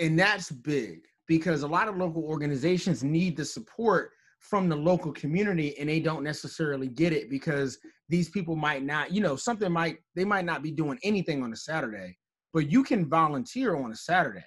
and 0.00 0.18
that's 0.18 0.50
big 0.50 1.02
because 1.28 1.62
a 1.62 1.68
lot 1.68 1.86
of 1.86 1.96
local 1.96 2.24
organizations 2.24 3.04
need 3.04 3.36
the 3.36 3.44
support 3.44 4.10
from 4.40 4.68
the 4.68 4.76
local 4.76 5.12
community 5.12 5.78
and 5.78 5.88
they 5.88 6.00
don't 6.00 6.22
necessarily 6.22 6.88
get 6.88 7.12
it 7.12 7.30
because 7.30 7.78
these 8.08 8.28
people 8.28 8.56
might 8.56 8.84
not 8.84 9.10
you 9.10 9.20
know 9.20 9.36
something 9.36 9.72
might 9.72 9.96
they 10.14 10.24
might 10.24 10.44
not 10.44 10.62
be 10.62 10.70
doing 10.70 10.98
anything 11.02 11.42
on 11.42 11.52
a 11.52 11.56
saturday 11.56 12.14
but 12.54 12.70
you 12.70 12.84
can 12.84 13.04
volunteer 13.04 13.76
on 13.76 13.90
a 13.90 13.96
Saturday. 13.96 14.44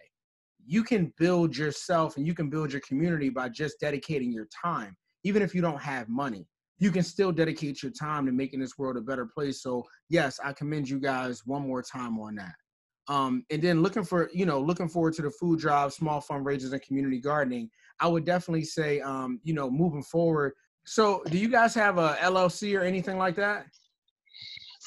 You 0.65 0.83
can 0.83 1.13
build 1.19 1.55
yourself 1.55 2.15
and 2.15 2.25
you 2.25 2.33
can 2.33 2.49
build 2.49 2.71
your 2.71 2.81
community 2.81 3.29
by 3.29 3.49
just 3.49 3.79
dedicating 3.81 4.31
your 4.31 4.47
time. 4.63 4.95
Even 5.25 5.41
if 5.41 5.53
you 5.53 5.61
don't 5.61 5.81
have 5.81 6.07
money, 6.07 6.47
you 6.79 6.89
can 6.89 7.03
still 7.03 7.33
dedicate 7.33 7.83
your 7.83 7.91
time 7.91 8.25
to 8.25 8.31
making 8.31 8.61
this 8.61 8.77
world 8.77 8.95
a 8.95 9.01
better 9.01 9.25
place. 9.25 9.61
So, 9.61 9.83
yes, 10.09 10.39
I 10.43 10.53
commend 10.53 10.89
you 10.89 10.99
guys 10.99 11.45
one 11.45 11.67
more 11.67 11.81
time 11.81 12.17
on 12.19 12.35
that. 12.35 12.55
Um, 13.09 13.45
and 13.49 13.61
then 13.61 13.81
looking 13.81 14.03
for, 14.03 14.29
you 14.33 14.45
know, 14.45 14.59
looking 14.59 14.87
forward 14.87 15.13
to 15.15 15.21
the 15.21 15.31
food 15.31 15.59
drive, 15.59 15.91
small 15.91 16.21
fundraisers, 16.21 16.71
and 16.71 16.81
community 16.81 17.19
gardening. 17.19 17.69
I 17.99 18.07
would 18.07 18.25
definitely 18.25 18.65
say, 18.65 19.01
um, 19.01 19.39
you 19.43 19.53
know, 19.53 19.69
moving 19.69 20.03
forward. 20.03 20.53
So, 20.85 21.23
do 21.29 21.37
you 21.37 21.49
guys 21.49 21.73
have 21.75 21.97
a 21.97 22.15
LLC 22.21 22.79
or 22.79 22.83
anything 22.83 23.17
like 23.17 23.35
that? 23.35 23.65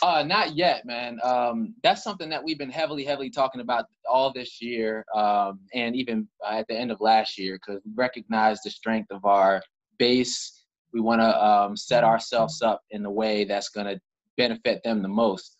Uh, 0.03 0.22
not 0.22 0.57
yet, 0.57 0.86
man. 0.86 1.18
Um, 1.22 1.74
that's 1.82 2.03
something 2.03 2.30
that 2.30 2.42
we've 2.42 2.59
been 2.59 2.70
heavily, 2.70 3.05
heavily 3.05 3.28
talking 3.28 3.61
about 3.61 3.84
all 4.09 4.32
this 4.32 4.62
year, 4.62 5.05
um, 5.14 5.61
and 5.74 5.94
even 5.94 6.26
at 6.48 6.66
the 6.68 6.74
end 6.74 6.90
of 6.90 7.01
last 7.03 7.38
year, 7.38 7.59
because 7.59 7.82
we 7.84 7.92
recognize 7.94 8.62
the 8.62 8.70
strength 8.70 9.11
of 9.11 9.24
our 9.26 9.62
base. 9.98 10.64
We 10.94 11.01
want 11.01 11.20
to 11.20 11.44
um, 11.44 11.76
set 11.76 12.03
ourselves 12.03 12.62
up 12.62 12.80
in 12.90 13.03
the 13.03 13.11
way 13.11 13.44
that's 13.44 13.68
going 13.68 13.86
to 13.86 14.01
benefit 14.38 14.82
them 14.82 15.03
the 15.03 15.09
most. 15.09 15.57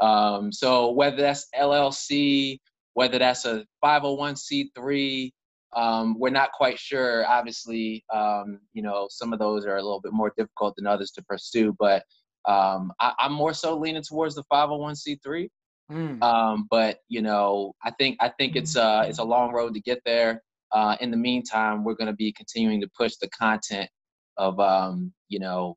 Um, 0.00 0.50
so 0.50 0.90
whether 0.90 1.16
that's 1.16 1.46
LLC, 1.56 2.58
whether 2.94 3.18
that's 3.18 3.44
a 3.44 3.64
501c3, 3.82 5.30
um, 5.76 6.18
we're 6.18 6.30
not 6.30 6.52
quite 6.52 6.78
sure. 6.78 7.26
Obviously, 7.26 8.04
um, 8.12 8.60
you 8.72 8.82
know, 8.82 9.06
some 9.08 9.32
of 9.32 9.38
those 9.38 9.64
are 9.66 9.76
a 9.76 9.82
little 9.82 10.00
bit 10.00 10.12
more 10.12 10.32
difficult 10.36 10.74
than 10.76 10.86
others 10.86 11.12
to 11.12 11.22
pursue, 11.22 11.74
but 11.78 12.02
um, 12.46 12.92
I, 13.00 13.12
am 13.20 13.32
more 13.32 13.54
so 13.54 13.76
leaning 13.76 14.02
towards 14.02 14.34
the 14.34 14.44
501c3. 14.52 15.48
Mm. 15.90 16.22
Um, 16.22 16.66
but 16.70 16.98
you 17.08 17.22
know, 17.22 17.74
I 17.84 17.90
think 17.92 18.16
I 18.20 18.30
think 18.30 18.56
it's 18.56 18.74
uh 18.76 19.04
it's 19.06 19.18
a 19.18 19.24
long 19.24 19.52
road 19.52 19.74
to 19.74 19.80
get 19.80 20.00
there. 20.06 20.42
Uh, 20.72 20.96
in 21.00 21.10
the 21.10 21.16
meantime, 21.16 21.84
we're 21.84 21.94
going 21.94 22.08
to 22.08 22.16
be 22.16 22.32
continuing 22.32 22.80
to 22.80 22.88
push 22.96 23.16
the 23.16 23.28
content 23.28 23.88
of 24.36 24.58
um, 24.58 25.12
you 25.28 25.38
know 25.38 25.76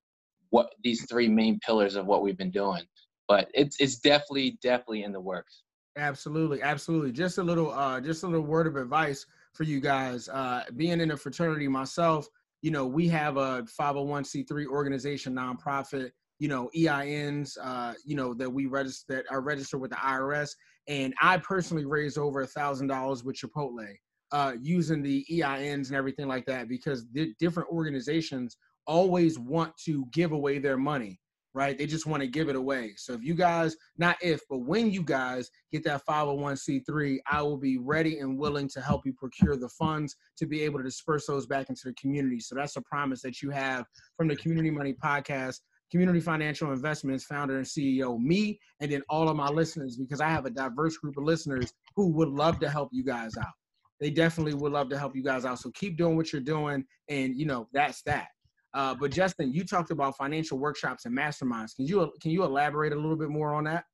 what 0.49 0.71
these 0.83 1.05
three 1.09 1.27
main 1.27 1.59
pillars 1.59 1.95
of 1.95 2.05
what 2.05 2.21
we've 2.21 2.37
been 2.37 2.51
doing. 2.51 2.83
But 3.27 3.49
it's 3.53 3.79
it's 3.79 3.97
definitely 3.99 4.57
definitely 4.61 5.03
in 5.03 5.11
the 5.11 5.19
works. 5.19 5.63
Absolutely, 5.97 6.61
absolutely. 6.61 7.11
Just 7.11 7.37
a 7.37 7.43
little 7.43 7.71
uh 7.71 7.99
just 7.99 8.23
a 8.23 8.27
little 8.27 8.45
word 8.45 8.67
of 8.67 8.77
advice 8.77 9.25
for 9.53 9.63
you 9.63 9.81
guys. 9.81 10.29
Uh 10.29 10.63
being 10.77 11.01
in 11.01 11.11
a 11.11 11.17
fraternity 11.17 11.67
myself, 11.67 12.29
you 12.61 12.71
know, 12.71 12.85
we 12.85 13.07
have 13.09 13.37
a 13.37 13.63
501c3 13.79 14.67
organization 14.67 15.33
nonprofit, 15.33 16.11
you 16.39 16.47
know, 16.47 16.69
EINs 16.75 17.57
uh, 17.61 17.93
you 18.05 18.15
know, 18.15 18.33
that 18.33 18.49
we 18.49 18.65
register 18.65 19.15
that 19.15 19.25
are 19.29 19.41
registered 19.41 19.81
with 19.81 19.91
the 19.91 19.97
IRS. 19.97 20.49
And 20.87 21.13
I 21.21 21.37
personally 21.37 21.85
raised 21.85 22.17
over 22.17 22.41
a 22.41 22.47
thousand 22.47 22.87
dollars 22.87 23.23
with 23.23 23.35
Chipotle 23.35 23.87
uh 24.33 24.51
using 24.61 25.01
the 25.01 25.25
EINs 25.31 25.87
and 25.87 25.95
everything 25.95 26.27
like 26.27 26.45
that 26.45 26.67
because 26.67 27.05
the 27.13 27.33
different 27.39 27.69
organizations 27.69 28.57
always 28.85 29.39
want 29.39 29.71
to 29.85 30.05
give 30.11 30.33
away 30.33 30.59
their 30.59 30.75
money 30.75 31.17
right? 31.57 31.75
They 31.75 31.87
just 31.87 32.05
want 32.05 32.21
to 32.21 32.27
give 32.27 32.49
it 32.49 32.55
away. 32.55 32.93
So 32.97 33.13
if 33.13 33.23
you 33.23 33.33
guys, 33.33 33.75
not 33.97 34.15
if, 34.21 34.41
but 34.47 34.59
when 34.59 34.91
you 34.91 35.01
guys 35.01 35.49
get 35.71 35.83
that 35.85 36.03
501c3, 36.07 37.17
I 37.31 37.41
will 37.41 37.57
be 37.57 37.79
ready 37.79 38.19
and 38.19 38.37
willing 38.37 38.69
to 38.69 38.79
help 38.79 39.07
you 39.07 39.13
procure 39.13 39.57
the 39.57 39.69
funds 39.69 40.15
to 40.37 40.45
be 40.45 40.61
able 40.61 40.77
to 40.77 40.83
disperse 40.83 41.25
those 41.25 41.47
back 41.47 41.69
into 41.69 41.81
the 41.85 41.93
community. 41.93 42.39
So 42.39 42.53
that's 42.53 42.75
a 42.75 42.81
promise 42.81 43.23
that 43.23 43.41
you 43.41 43.49
have 43.49 43.85
from 44.15 44.27
the 44.27 44.35
Community 44.35 44.69
Money 44.69 44.93
Podcast. 44.93 45.61
Community 45.91 46.19
Financial 46.19 46.71
Investments 46.71 47.23
founder 47.23 47.57
and 47.57 47.65
CEO, 47.65 48.19
me, 48.19 48.59
and 48.81 48.91
then 48.91 49.01
all 49.09 49.29
of 49.29 49.35
my 49.35 49.47
listeners, 49.47 49.97
because 49.97 50.21
I 50.21 50.29
have 50.29 50.45
a 50.45 50.49
diverse 50.49 50.97
group 50.97 51.17
of 51.17 51.23
listeners 51.23 51.71
who 51.95 52.11
would 52.13 52.29
love 52.29 52.59
to 52.59 52.69
help 52.69 52.89
you 52.91 53.03
guys 53.03 53.37
out. 53.37 53.53
They 53.99 54.09
definitely 54.09 54.53
would 54.53 54.71
love 54.71 54.89
to 54.89 54.97
help 54.97 55.15
you 55.15 55.23
guys 55.23 55.45
out. 55.45 55.59
So 55.59 55.71
keep 55.71 55.97
doing 55.97 56.15
what 56.15 56.31
you're 56.31 56.41
doing, 56.41 56.85
and 57.09 57.37
you 57.37 57.45
know 57.45 57.67
that's 57.73 58.01
that. 58.03 58.27
Uh, 58.73 58.93
but 58.93 59.11
Justin, 59.11 59.51
you 59.53 59.63
talked 59.63 59.91
about 59.91 60.17
financial 60.17 60.59
workshops 60.59 61.05
and 61.05 61.17
masterminds. 61.17 61.75
Can 61.75 61.87
you 61.87 62.11
can 62.21 62.31
you 62.31 62.43
elaborate 62.43 62.93
a 62.93 62.95
little 62.95 63.17
bit 63.17 63.29
more 63.29 63.53
on 63.53 63.63
that? 63.63 63.85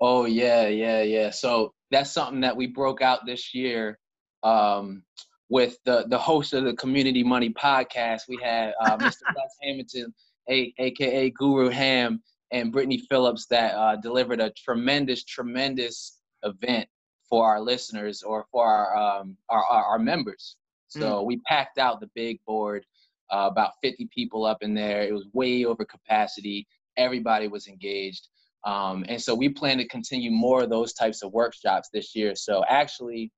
Oh 0.00 0.24
yeah, 0.24 0.66
yeah, 0.66 1.02
yeah. 1.02 1.30
So 1.30 1.72
that's 1.90 2.10
something 2.10 2.40
that 2.40 2.56
we 2.56 2.66
broke 2.66 3.00
out 3.00 3.26
this 3.26 3.54
year 3.54 3.98
um, 4.42 5.04
with 5.48 5.78
the 5.84 6.06
the 6.08 6.18
host 6.18 6.52
of 6.52 6.64
the 6.64 6.74
Community 6.74 7.22
Money 7.22 7.50
podcast. 7.50 8.22
We 8.28 8.38
had 8.42 8.74
uh, 8.80 8.96
Mr. 8.96 9.22
Les 9.36 9.56
Hamilton, 9.62 10.12
a, 10.48 10.72
aka 10.78 11.30
Guru 11.30 11.68
Ham, 11.68 12.22
and 12.50 12.72
Brittany 12.72 12.98
Phillips 13.10 13.46
that 13.46 13.74
uh, 13.74 13.96
delivered 13.96 14.40
a 14.40 14.50
tremendous, 14.50 15.24
tremendous 15.24 16.18
event 16.44 16.88
for 17.28 17.46
our 17.46 17.60
listeners 17.60 18.22
or 18.22 18.46
for 18.52 18.64
our 18.64 18.96
um, 18.96 19.36
our, 19.48 19.64
our, 19.64 19.84
our 19.84 19.98
members. 19.98 20.56
So 20.88 21.22
mm. 21.22 21.26
we 21.26 21.40
packed 21.48 21.78
out 21.78 22.00
the 22.00 22.10
big 22.14 22.38
board 22.46 22.84
uh, 23.32 23.48
about 23.50 23.72
50 23.82 24.08
people 24.14 24.44
up 24.44 24.58
in 24.62 24.74
there. 24.74 25.02
It 25.02 25.12
was 25.12 25.26
way 25.32 25.64
over 25.64 25.84
capacity. 25.84 26.66
Everybody 26.96 27.48
was 27.48 27.66
engaged. 27.66 28.28
Um, 28.64 29.04
and 29.08 29.20
so 29.20 29.34
we 29.34 29.48
plan 29.48 29.78
to 29.78 29.88
continue 29.88 30.30
more 30.30 30.62
of 30.62 30.70
those 30.70 30.92
types 30.94 31.22
of 31.22 31.32
workshops 31.32 31.88
this 31.92 32.14
year. 32.14 32.34
So 32.34 32.64
actually, 32.68 33.32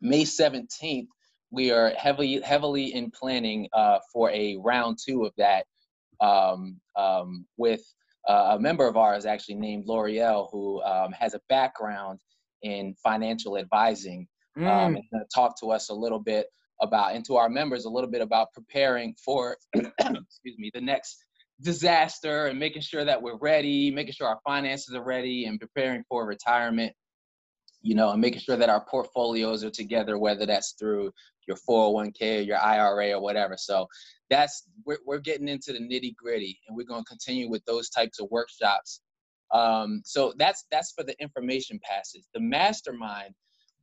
May 0.00 0.22
17th, 0.22 1.08
we 1.50 1.72
are 1.72 1.90
heavily 1.90 2.40
heavily 2.40 2.94
in 2.94 3.10
planning 3.10 3.68
uh, 3.72 3.98
for 4.12 4.30
a 4.30 4.56
round 4.62 4.98
two 5.04 5.24
of 5.24 5.32
that 5.36 5.66
um, 6.20 6.80
um, 6.96 7.46
with 7.56 7.82
uh, 8.28 8.56
a 8.56 8.60
member 8.60 8.86
of 8.86 8.96
ours 8.96 9.26
actually 9.26 9.54
named 9.54 9.84
L'Oreal, 9.86 10.48
who 10.52 10.82
um, 10.82 11.12
has 11.12 11.34
a 11.34 11.40
background 11.48 12.20
in 12.62 12.94
financial 13.02 13.56
advising. 13.56 14.26
Um, 14.56 14.64
mm. 14.64 15.00
And 15.12 15.24
talk 15.34 15.58
to 15.60 15.70
us 15.70 15.88
a 15.90 15.94
little 15.94 16.18
bit 16.18 16.46
about 16.80 17.14
and 17.14 17.24
to 17.26 17.36
our 17.36 17.48
members 17.48 17.84
a 17.84 17.90
little 17.90 18.10
bit 18.10 18.22
about 18.22 18.52
preparing 18.52 19.14
for 19.22 19.56
excuse 19.74 20.58
me 20.58 20.70
the 20.74 20.80
next 20.80 21.24
disaster 21.60 22.46
and 22.46 22.58
making 22.58 22.82
sure 22.82 23.04
that 23.04 23.20
we're 23.20 23.36
ready 23.38 23.90
making 23.90 24.12
sure 24.12 24.26
our 24.26 24.40
finances 24.44 24.94
are 24.94 25.04
ready 25.04 25.44
and 25.44 25.60
preparing 25.60 26.02
for 26.08 26.26
retirement 26.26 26.92
you 27.82 27.94
know 27.94 28.10
and 28.10 28.20
making 28.20 28.40
sure 28.40 28.56
that 28.56 28.70
our 28.70 28.84
portfolios 28.86 29.62
are 29.62 29.70
together 29.70 30.18
whether 30.18 30.46
that's 30.46 30.72
through 30.78 31.12
your 31.46 31.56
401k 31.68 32.38
or 32.38 32.42
your 32.42 32.58
ira 32.58 33.12
or 33.12 33.20
whatever 33.20 33.56
so 33.58 33.86
that's 34.30 34.64
we're, 34.86 34.98
we're 35.04 35.18
getting 35.18 35.48
into 35.48 35.72
the 35.72 35.78
nitty 35.78 36.14
gritty 36.16 36.58
and 36.66 36.76
we're 36.76 36.86
going 36.86 37.02
to 37.02 37.08
continue 37.08 37.50
with 37.50 37.64
those 37.64 37.90
types 37.90 38.20
of 38.20 38.28
workshops 38.30 39.00
um, 39.52 40.00
so 40.04 40.32
that's 40.38 40.64
that's 40.70 40.92
for 40.92 41.02
the 41.02 41.20
information 41.20 41.78
passage 41.82 42.22
the 42.34 42.40
mastermind 42.40 43.34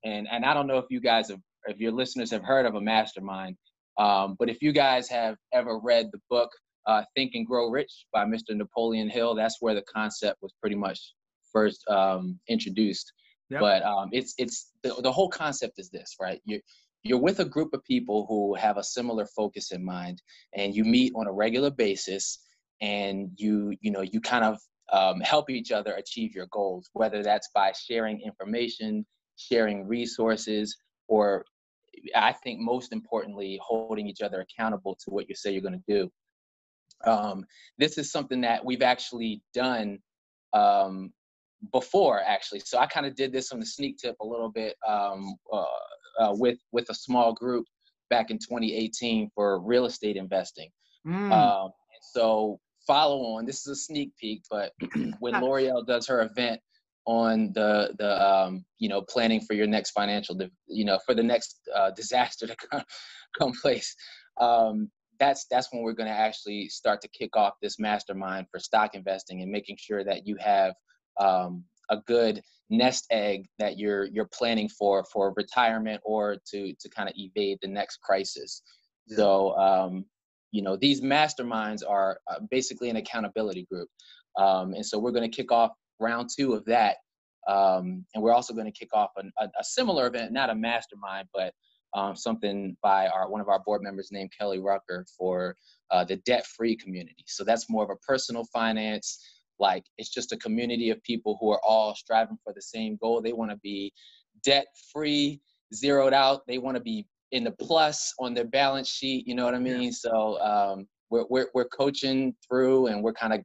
and 0.05 0.27
and 0.31 0.45
i 0.45 0.53
don't 0.53 0.67
know 0.67 0.77
if 0.77 0.85
you 0.89 0.99
guys 0.99 1.29
have 1.29 1.39
if 1.67 1.79
your 1.79 1.91
listeners 1.91 2.31
have 2.31 2.43
heard 2.43 2.65
of 2.65 2.75
a 2.75 2.81
mastermind. 2.81 3.55
Um, 3.97 4.35
but 4.39 4.49
if 4.49 4.61
you 4.61 4.71
guys 4.71 5.09
have 5.09 5.35
ever 5.53 5.79
read 5.79 6.09
the 6.11 6.19
book 6.29 6.49
uh, 6.85 7.03
Think 7.15 7.33
and 7.35 7.45
Grow 7.45 7.69
Rich 7.69 8.05
by 8.13 8.25
Mr. 8.25 8.55
Napoleon 8.55 9.09
Hill, 9.09 9.35
that's 9.35 9.57
where 9.59 9.73
the 9.73 9.83
concept 9.93 10.41
was 10.41 10.53
pretty 10.61 10.75
much 10.75 11.13
first 11.51 11.83
um, 11.89 12.39
introduced. 12.47 13.11
Yep. 13.49 13.61
But 13.61 13.83
um, 13.83 14.09
it's 14.11 14.33
it's 14.37 14.71
the, 14.83 14.93
the 15.01 15.11
whole 15.11 15.29
concept 15.29 15.79
is 15.79 15.89
this, 15.89 16.15
right? 16.19 16.41
You're 16.45 16.59
you're 17.08 17.20
with 17.20 17.39
a 17.39 17.45
group 17.45 17.74
of 17.74 17.84
people 17.84 18.26
who 18.28 18.55
have 18.55 18.78
a 18.78 18.84
similar 18.84 19.26
focus 19.36 19.72
in 19.72 19.84
mind, 19.84 20.22
and 20.55 20.76
you 20.76 20.84
meet 20.84 21.14
on 21.16 21.28
a 21.28 21.32
regular 21.32 21.72
basis, 21.72 22.39
and 22.82 23.30
you 23.36 23.74
you 23.82 23.91
know 23.91 24.01
you 24.01 24.22
kind 24.22 24.43
of 24.43 24.58
um, 24.91 25.20
help 25.22 25.49
each 25.49 25.72
other 25.72 25.93
achieve 25.93 26.34
your 26.36 26.47
goals, 26.51 26.89
whether 26.93 27.24
that's 27.24 27.49
by 27.53 27.72
sharing 27.74 28.22
information, 28.22 29.05
sharing 29.36 29.88
resources, 29.88 30.78
or 31.08 31.45
I 32.16 32.34
think 32.34 32.60
most 32.60 32.93
importantly, 32.93 33.60
holding 33.62 34.08
each 34.08 34.22
other 34.22 34.41
accountable 34.41 34.97
to 35.03 35.10
what 35.10 35.28
you 35.30 35.36
say 35.36 35.51
you're 35.51 35.62
going 35.62 35.82
to 35.88 35.93
do. 35.93 36.12
Um, 37.10 37.45
this 37.78 37.97
is 37.97 38.12
something 38.12 38.41
that 38.41 38.64
we've 38.64 38.82
actually 38.82 39.41
done 39.53 39.99
um, 40.53 41.12
before, 41.72 42.22
actually. 42.22 42.60
So 42.62 42.78
I 42.78 42.88
kind 42.88 43.05
of 43.05 43.16
did 43.16 43.32
this 43.32 43.51
on 43.51 43.60
the 43.60 43.66
sneak 43.66 43.97
tip 43.97 44.16
a 44.20 44.26
little 44.26 44.49
bit 44.49 44.76
um, 44.88 45.36
uh, 45.51 45.66
uh, 46.20 46.34
with 46.34 46.57
with 46.72 46.89
a 46.89 46.93
small 46.93 47.34
group 47.34 47.65
back 48.09 48.32
in 48.32 48.38
2018 48.38 49.30
for 49.36 49.59
real 49.61 49.86
estate 49.86 50.15
investing. 50.15 50.70
Mm. 51.05 51.72
so 52.13 52.59
follow 52.86 53.22
on. 53.36 53.45
This 53.45 53.61
is 53.61 53.68
a 53.68 53.76
sneak 53.76 54.11
peek, 54.20 54.43
but 54.49 54.72
when 55.20 55.34
L'Oreal 55.41 55.86
does 55.86 56.07
her 56.07 56.22
event 56.22 56.59
on 57.05 57.51
the 57.53 57.93
the 57.97 58.28
um, 58.28 58.65
you 58.80 58.89
know 58.89 59.01
planning 59.01 59.41
for 59.41 59.53
your 59.53 59.68
next 59.68 59.91
financial 59.91 60.38
you 60.68 60.86
know 60.86 60.99
for 61.05 61.15
the 61.15 61.24
next 61.24 61.59
uh, 61.74 61.91
disaster 61.91 62.45
to 62.45 62.55
come, 62.55 62.84
come 63.39 63.53
place 63.61 63.95
um, 64.39 64.91
that's 65.20 65.45
that's 65.49 65.72
when 65.72 65.82
we're 65.82 65.93
going 65.93 66.09
to 66.09 66.15
actually 66.15 66.68
start 66.70 67.01
to 67.01 67.07
kick 67.09 67.36
off 67.36 67.53
this 67.61 67.80
mastermind 67.80 68.47
for 68.51 68.59
stock 68.59 68.93
investing 68.93 69.41
and 69.41 69.51
making 69.51 69.78
sure 69.80 70.03
that 70.03 70.28
you 70.28 70.36
have 70.39 70.74
um, 71.20 71.63
a 71.89 71.97
good 72.05 72.41
nest 72.69 73.05
egg 73.11 73.45
that 73.59 73.77
you're 73.77 74.05
you're 74.05 74.29
planning 74.33 74.67
for 74.67 75.05
for 75.11 75.33
retirement 75.38 76.01
or 76.03 76.38
to 76.45 76.73
to 76.79 76.89
kind 76.89 77.07
of 77.07 77.15
evade 77.17 77.57
the 77.61 77.67
next 77.67 78.01
crisis 78.01 78.61
yeah. 79.07 79.15
so 79.15 79.57
um, 79.57 80.05
you 80.51 80.61
know 80.61 80.75
these 80.75 81.01
masterminds 81.01 81.81
are 81.88 82.19
uh, 82.29 82.39
basically 82.51 82.89
an 82.89 82.97
accountability 82.97 83.65
group 83.71 83.88
um, 84.38 84.73
and 84.73 84.85
so 84.85 84.99
we're 84.99 85.11
going 85.11 85.29
to 85.29 85.35
kick 85.35 85.51
off 85.51 85.71
round 85.99 86.29
two 86.35 86.53
of 86.53 86.63
that. 86.65 86.97
Um, 87.47 88.05
and 88.13 88.23
we're 88.23 88.33
also 88.33 88.53
going 88.53 88.71
to 88.71 88.77
kick 88.77 88.89
off 88.93 89.11
an, 89.17 89.31
a, 89.39 89.45
a, 89.45 89.63
similar 89.63 90.07
event, 90.07 90.33
not 90.33 90.49
a 90.49 90.55
mastermind, 90.55 91.29
but 91.33 91.53
um, 91.93 92.15
something 92.15 92.75
by 92.83 93.07
our 93.07 93.29
one 93.29 93.39
of 93.39 93.47
our 93.47 93.59
board 93.59 93.81
members 93.81 94.09
named 94.11 94.31
Kelly 94.38 94.59
Rucker 94.59 95.05
for 95.17 95.55
uh, 95.89 96.03
the 96.03 96.17
debt-free 96.17 96.75
community. 96.75 97.23
So 97.27 97.45
that's 97.45 97.69
more 97.69 97.83
of 97.83 97.89
a 97.89 97.95
personal 98.05 98.43
finance, 98.51 99.23
like 99.60 99.84
it's 99.97 100.10
just 100.10 100.32
a 100.32 100.38
community 100.38 100.89
of 100.89 101.01
people 101.03 101.38
who 101.39 101.51
are 101.51 101.62
all 101.64 101.95
striving 101.95 102.38
for 102.43 102.53
the 102.53 102.62
same 102.62 102.97
goal. 103.01 103.22
They 103.22 103.34
want 103.34 103.51
to 103.51 103.58
be 103.58 103.91
debt-free, 104.43 105.41
zeroed 105.74 106.14
out. 106.14 106.41
They 106.47 106.58
want 106.58 106.78
to 106.78 106.84
be 106.84 107.08
in 107.32 107.43
the 107.43 107.51
plus 107.51 108.14
on 108.20 108.34
their 108.34 108.45
balance 108.47 108.89
sheet. 108.89 109.28
You 109.28 109.36
know 109.36 109.45
what 109.45 109.55
I 109.55 109.60
mean? 109.60 109.82
Yeah. 109.82 109.91
So 109.91 110.39
um, 110.41 110.88
we're, 111.10 111.26
we're 111.30 111.47
we're 111.53 111.70
coaching 111.70 112.36
through, 112.47 112.88
and 112.88 113.03
we're 113.03 113.14
kind 113.14 113.34
of 113.34 113.41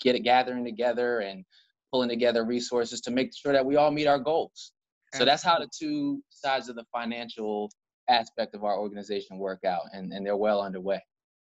get 0.00 0.14
it 0.14 0.20
gathering 0.20 0.64
together 0.64 1.20
and 1.20 1.44
pulling 1.92 2.08
together 2.08 2.44
resources 2.44 3.00
to 3.00 3.10
make 3.10 3.34
sure 3.34 3.52
that 3.52 3.64
we 3.64 3.76
all 3.76 3.90
meet 3.90 4.06
our 4.06 4.18
goals. 4.18 4.72
So 5.14 5.24
that's 5.24 5.42
how 5.42 5.58
the 5.58 5.68
two 5.78 6.22
sides 6.28 6.68
of 6.68 6.76
the 6.76 6.84
financial 6.92 7.70
aspect 8.10 8.54
of 8.54 8.64
our 8.64 8.78
organization 8.78 9.38
work 9.38 9.64
out, 9.64 9.82
and, 9.92 10.12
and 10.12 10.26
they're 10.26 10.36
well 10.36 10.60
underway. 10.60 11.00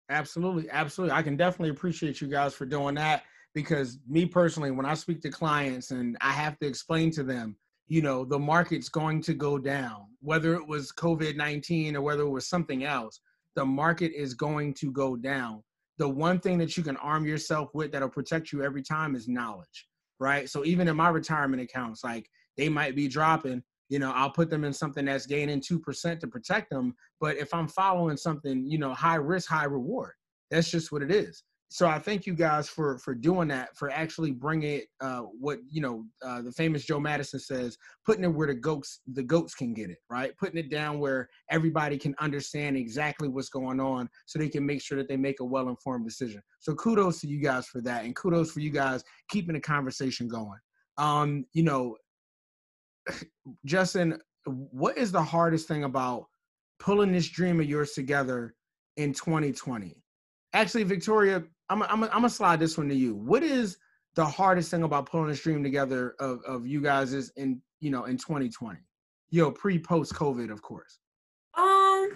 Absolutely, 0.09 0.68
absolutely. 0.71 1.14
I 1.14 1.23
can 1.23 1.37
definitely 1.37 1.71
appreciate 1.71 2.21
you 2.21 2.27
guys 2.27 2.53
for 2.53 2.66
doing 2.66 2.97
that 2.97 3.23
because 3.55 3.98
me 4.09 4.26
personally, 4.26 4.70
when 4.70 4.86
I 4.86 4.94
speak 4.94 5.20
to 5.22 5.30
clients 5.30 5.90
and 5.90 6.16
I 6.20 6.30
have 6.30 6.59
to 6.61 6.66
explain 6.66 7.11
to 7.12 7.22
them, 7.22 7.57
you 7.88 8.03
know, 8.03 8.24
the 8.24 8.38
market's 8.38 8.88
going 8.88 9.20
to 9.22 9.34
go 9.34 9.59
down, 9.59 10.07
whether 10.20 10.55
it 10.55 10.66
was 10.66 10.92
COVID 10.92 11.36
19 11.36 11.96
or 11.96 12.03
whether 12.03 12.22
it 12.22 12.30
was 12.30 12.48
something 12.48 12.84
else, 12.84 13.20
the 13.57 13.64
market 13.64 14.12
is 14.14 14.34
going 14.34 14.74
to 14.74 14.92
go 14.92 15.16
down. 15.16 15.62
The 15.98 16.09
one 16.09 16.38
thing 16.38 16.57
that 16.59 16.76
you 16.76 16.82
can 16.82 16.96
arm 16.98 17.26
yourself 17.26 17.70
with 17.74 17.92
that'll 17.92 18.09
protect 18.09 18.53
you 18.53 18.62
every 18.62 18.82
time 18.82 19.14
is 19.16 19.28
knowledge 19.28 19.88
right? 20.20 20.48
So 20.48 20.64
even 20.64 20.86
in 20.86 20.96
my 20.96 21.09
retirement 21.09 21.62
accounts, 21.62 22.05
like 22.05 22.30
they 22.57 22.68
might 22.68 22.94
be 22.94 23.09
dropping, 23.09 23.62
you 23.88 23.98
know, 23.98 24.12
I'll 24.12 24.30
put 24.30 24.51
them 24.51 24.64
in 24.64 24.72
something 24.72 25.07
that's 25.07 25.26
gaining 25.26 25.61
2% 25.61 26.20
to 26.20 26.28
protect 26.28 26.70
them. 26.70 26.94
But 27.20 27.38
if 27.38 27.53
I'm 27.53 27.66
following 27.66 28.16
something, 28.16 28.64
you 28.64 28.78
know, 28.78 28.94
high 28.94 29.16
risk, 29.16 29.48
high 29.48 29.64
reward, 29.64 30.12
that's 30.51 30.70
just 30.70 30.92
what 30.92 31.03
it 31.03 31.11
is. 31.11 31.42
So 31.73 31.87
I 31.87 32.01
thank 32.01 32.27
you 32.27 32.35
guys 32.35 32.68
for 32.68 32.99
for 32.99 33.14
doing 33.14 33.47
that, 33.49 33.77
for 33.77 33.91
actually 33.91 34.33
bringing 34.33 34.79
it. 34.79 34.87
Uh, 35.01 35.21
what 35.21 35.61
you 35.71 35.81
know, 35.81 36.05
uh, 36.21 36.43
the 36.43 36.51
famous 36.51 36.85
Joe 36.85 36.99
Madison 36.99 37.39
says, 37.39 37.79
putting 38.05 38.25
it 38.25 38.35
where 38.35 38.49
the 38.49 38.55
goats 38.55 39.03
the 39.12 39.23
goats 39.23 39.55
can 39.55 39.73
get 39.73 39.89
it, 39.89 39.99
right? 40.11 40.37
Putting 40.37 40.59
it 40.59 40.68
down 40.68 40.99
where 40.99 41.29
everybody 41.49 41.97
can 41.97 42.16
understand 42.18 42.77
exactly 42.77 43.29
what's 43.29 43.51
going 43.51 43.79
on, 43.79 44.09
so 44.27 44.41
they 44.41 44.49
can 44.49 44.66
make 44.66 44.83
sure 44.83 44.99
that 44.99 45.09
they 45.09 45.16
make 45.16 45.39
a 45.39 45.45
well 45.45 45.68
informed 45.68 46.05
decision. 46.05 46.43
So 46.59 46.75
kudos 46.75 47.21
to 47.21 47.29
you 47.29 47.41
guys 47.41 47.68
for 47.68 47.81
that, 47.83 48.05
and 48.05 48.16
kudos 48.16 48.51
for 48.51 48.59
you 48.59 48.71
guys 48.71 49.05
keeping 49.29 49.55
the 49.55 49.61
conversation 49.61 50.27
going. 50.27 50.59
Um, 50.99 51.45
you 51.53 51.62
know, 51.62 51.97
Justin, 53.64 54.18
what 54.45 54.99
is 54.99 55.12
the 55.12 55.23
hardest 55.23 55.68
thing 55.68 55.85
about 55.85 56.25
pulling 56.81 57.12
this 57.12 57.29
dream 57.29 57.61
of 57.61 57.66
yours 57.66 57.93
together 57.93 58.57
in 58.97 59.12
2020? 59.12 60.03
Actually, 60.53 60.83
Victoria, 60.83 61.45
I'm 61.71 61.83
I'm 61.85 62.05
I'm 62.05 62.11
gonna 62.11 62.29
slide 62.29 62.61
this 62.61 62.77
one 62.77 62.89
to 62.89 62.95
you. 62.95 63.14
What 63.14 63.43
is 63.43 63.79
the 64.16 64.27
hardest 64.27 64.71
thing 64.71 64.83
about 64.83 65.07
pulling 65.07 65.31
a 65.31 65.37
stream 65.37 65.62
together 65.62 66.16
of 66.18 66.43
of 66.45 66.66
you 66.66 66.83
guys 66.83 67.12
is 67.12 67.33
in 67.37 67.62
you 67.79 67.91
know 67.91 68.05
in 68.05 68.18
2020? 68.18 68.79
You 69.31 69.43
know, 69.43 69.51
pre 69.53 69.79
post 69.79 70.12
COVID, 70.14 70.51
of 70.51 70.61
course. 70.61 70.99
Um, 71.57 72.11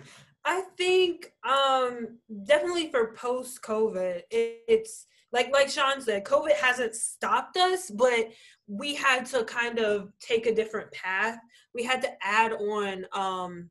I 0.45 0.65
think 0.77 1.33
um 1.49 2.19
definitely 2.45 2.91
for 2.91 3.15
post 3.15 3.63
COVID, 3.63 4.23
it, 4.31 4.63
it's 4.69 5.07
like 5.33 5.51
like 5.53 5.71
Sean 5.71 6.01
said, 6.01 6.25
COVID 6.25 6.57
hasn't 6.57 6.97
stopped 6.97 7.57
us, 7.57 7.91
but 7.91 8.31
we 8.67 8.95
had 8.95 9.25
to 9.27 9.45
kind 9.45 9.79
of 9.79 10.13
take 10.21 10.47
a 10.47 10.55
different 10.55 10.91
path. 10.91 11.39
We 11.75 11.85
had 11.85 12.03
to 12.03 12.11
add 12.23 12.53
on 12.53 13.07
um 13.13 13.71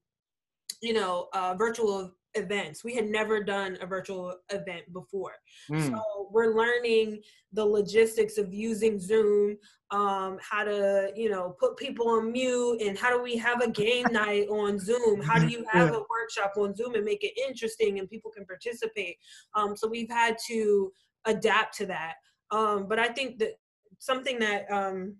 you 0.81 0.93
know 0.93 1.27
uh 1.33 1.55
virtual 1.57 2.13
events. 2.35 2.83
We 2.83 2.95
had 2.95 3.09
never 3.09 3.43
done 3.43 3.77
a 3.81 3.85
virtual 3.85 4.35
event 4.49 4.91
before. 4.91 5.33
Mm. 5.69 5.89
So 5.89 6.29
we're 6.31 6.55
learning 6.55 7.21
the 7.51 7.65
logistics 7.65 8.37
of 8.37 8.53
using 8.53 8.99
Zoom, 8.99 9.57
um, 9.91 10.37
how 10.41 10.63
to, 10.63 11.11
you 11.15 11.29
know, 11.29 11.55
put 11.59 11.77
people 11.77 12.09
on 12.09 12.31
mute 12.31 12.81
and 12.81 12.97
how 12.97 13.15
do 13.15 13.21
we 13.21 13.37
have 13.37 13.61
a 13.61 13.69
game 13.69 14.05
night 14.11 14.47
on 14.49 14.79
Zoom? 14.79 15.21
How 15.21 15.39
do 15.39 15.47
you 15.47 15.65
have 15.71 15.89
yeah. 15.89 15.97
a 15.97 16.03
workshop 16.09 16.53
on 16.57 16.75
Zoom 16.75 16.95
and 16.95 17.05
make 17.05 17.23
it 17.23 17.37
interesting 17.47 17.99
and 17.99 18.09
people 18.09 18.31
can 18.31 18.45
participate? 18.45 19.17
Um, 19.55 19.75
so 19.75 19.87
we've 19.87 20.09
had 20.09 20.37
to 20.47 20.91
adapt 21.25 21.77
to 21.77 21.85
that. 21.87 22.15
Um, 22.51 22.87
but 22.87 22.99
I 22.99 23.07
think 23.07 23.39
that 23.39 23.53
something 23.99 24.39
that 24.39 24.69
um, 24.71 25.15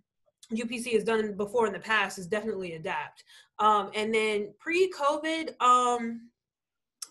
UPC 0.52 0.94
has 0.94 1.04
done 1.04 1.36
before 1.36 1.68
in 1.68 1.74
the 1.74 1.80
past 1.80 2.18
is 2.20 2.28
definitely 2.28 2.74
adapt. 2.74 3.24
Um, 3.60 3.92
and 3.96 4.14
then 4.14 4.54
pre-COVID, 4.60 5.60
um, 5.62 6.30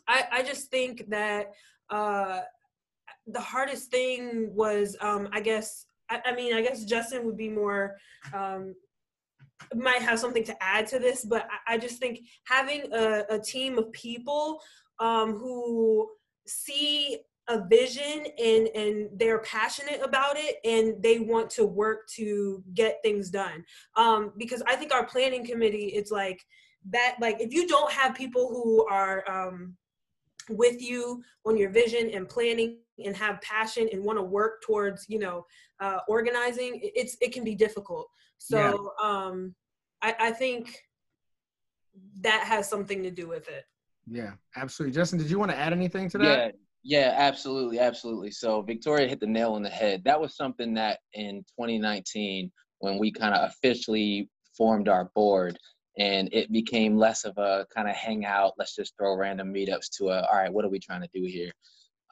I, 0.08 0.24
I 0.30 0.42
just 0.42 0.70
think 0.70 1.08
that 1.10 1.52
uh, 1.90 2.40
the 3.26 3.40
hardest 3.40 3.90
thing 3.90 4.54
was, 4.54 4.96
um, 5.00 5.28
I 5.32 5.40
guess, 5.40 5.86
I, 6.10 6.20
I, 6.26 6.34
mean, 6.34 6.54
I 6.54 6.62
guess 6.62 6.84
Justin 6.84 7.24
would 7.24 7.36
be 7.36 7.48
more, 7.48 7.96
um, 8.34 8.74
might 9.74 10.02
have 10.02 10.18
something 10.18 10.44
to 10.44 10.62
add 10.62 10.86
to 10.88 10.98
this, 10.98 11.24
but 11.24 11.48
I, 11.68 11.74
I 11.74 11.78
just 11.78 11.98
think 11.98 12.20
having 12.44 12.92
a, 12.92 13.24
a 13.30 13.38
team 13.38 13.78
of 13.78 13.92
people 13.92 14.60
um, 14.98 15.34
who 15.34 16.08
see 16.46 17.20
a 17.48 17.66
vision 17.66 18.24
and 18.42 18.68
and 18.68 19.08
they're 19.16 19.40
passionate 19.40 20.00
about 20.02 20.36
it 20.36 20.56
and 20.64 21.02
they 21.02 21.18
want 21.18 21.50
to 21.50 21.64
work 21.64 22.06
to 22.06 22.62
get 22.74 23.00
things 23.02 23.30
done. 23.30 23.64
Um 23.96 24.32
because 24.38 24.62
i 24.68 24.76
think 24.76 24.94
our 24.94 25.04
planning 25.04 25.44
committee 25.44 25.92
it's 25.94 26.12
like 26.12 26.40
that 26.90 27.16
like 27.20 27.40
if 27.40 27.52
you 27.52 27.66
don't 27.66 27.90
have 27.90 28.14
people 28.14 28.48
who 28.48 28.86
are 28.88 29.24
um 29.28 29.76
with 30.50 30.80
you 30.80 31.22
on 31.44 31.56
your 31.56 31.70
vision 31.70 32.10
and 32.10 32.28
planning 32.28 32.78
and 33.04 33.16
have 33.16 33.40
passion 33.40 33.88
and 33.92 34.02
want 34.02 34.18
to 34.18 34.22
work 34.22 34.62
towards 34.62 35.06
you 35.08 35.18
know 35.18 35.44
uh, 35.80 35.98
organizing 36.08 36.80
it's 36.82 37.16
it 37.20 37.32
can 37.32 37.44
be 37.44 37.54
difficult. 37.54 38.08
So 38.38 38.92
yeah. 39.00 39.08
um 39.08 39.54
I, 40.02 40.14
I 40.18 40.30
think 40.32 40.78
that 42.20 42.44
has 42.44 42.68
something 42.68 43.02
to 43.02 43.10
do 43.10 43.28
with 43.28 43.48
it. 43.48 43.64
Yeah 44.06 44.32
absolutely. 44.56 44.94
Justin 44.94 45.18
did 45.18 45.30
you 45.30 45.38
want 45.38 45.50
to 45.50 45.58
add 45.58 45.72
anything 45.72 46.08
to 46.10 46.18
that? 46.18 46.24
Yeah 46.24 46.50
yeah 46.84 47.14
absolutely 47.16 47.78
absolutely. 47.78 48.30
So 48.30 48.62
victoria 48.62 49.08
hit 49.08 49.20
the 49.20 49.26
nail 49.26 49.52
on 49.52 49.62
the 49.62 49.70
head. 49.70 50.02
That 50.04 50.20
was 50.20 50.36
something 50.36 50.74
that 50.74 51.00
in 51.14 51.44
2019 51.58 52.50
when 52.78 52.98
we 52.98 53.12
kind 53.12 53.34
of 53.34 53.48
officially 53.48 54.28
formed 54.56 54.88
our 54.88 55.10
board 55.14 55.58
and 55.98 56.28
it 56.32 56.50
became 56.50 56.96
less 56.96 57.24
of 57.24 57.36
a 57.38 57.66
kind 57.74 57.88
of 57.88 57.94
hangout 57.94 58.54
let's 58.58 58.74
just 58.74 58.96
throw 58.96 59.16
random 59.16 59.52
meetups 59.52 59.90
to 59.90 60.08
a 60.08 60.26
all 60.26 60.38
right 60.38 60.52
what 60.52 60.64
are 60.64 60.70
we 60.70 60.78
trying 60.78 61.02
to 61.02 61.08
do 61.14 61.24
here? 61.24 61.52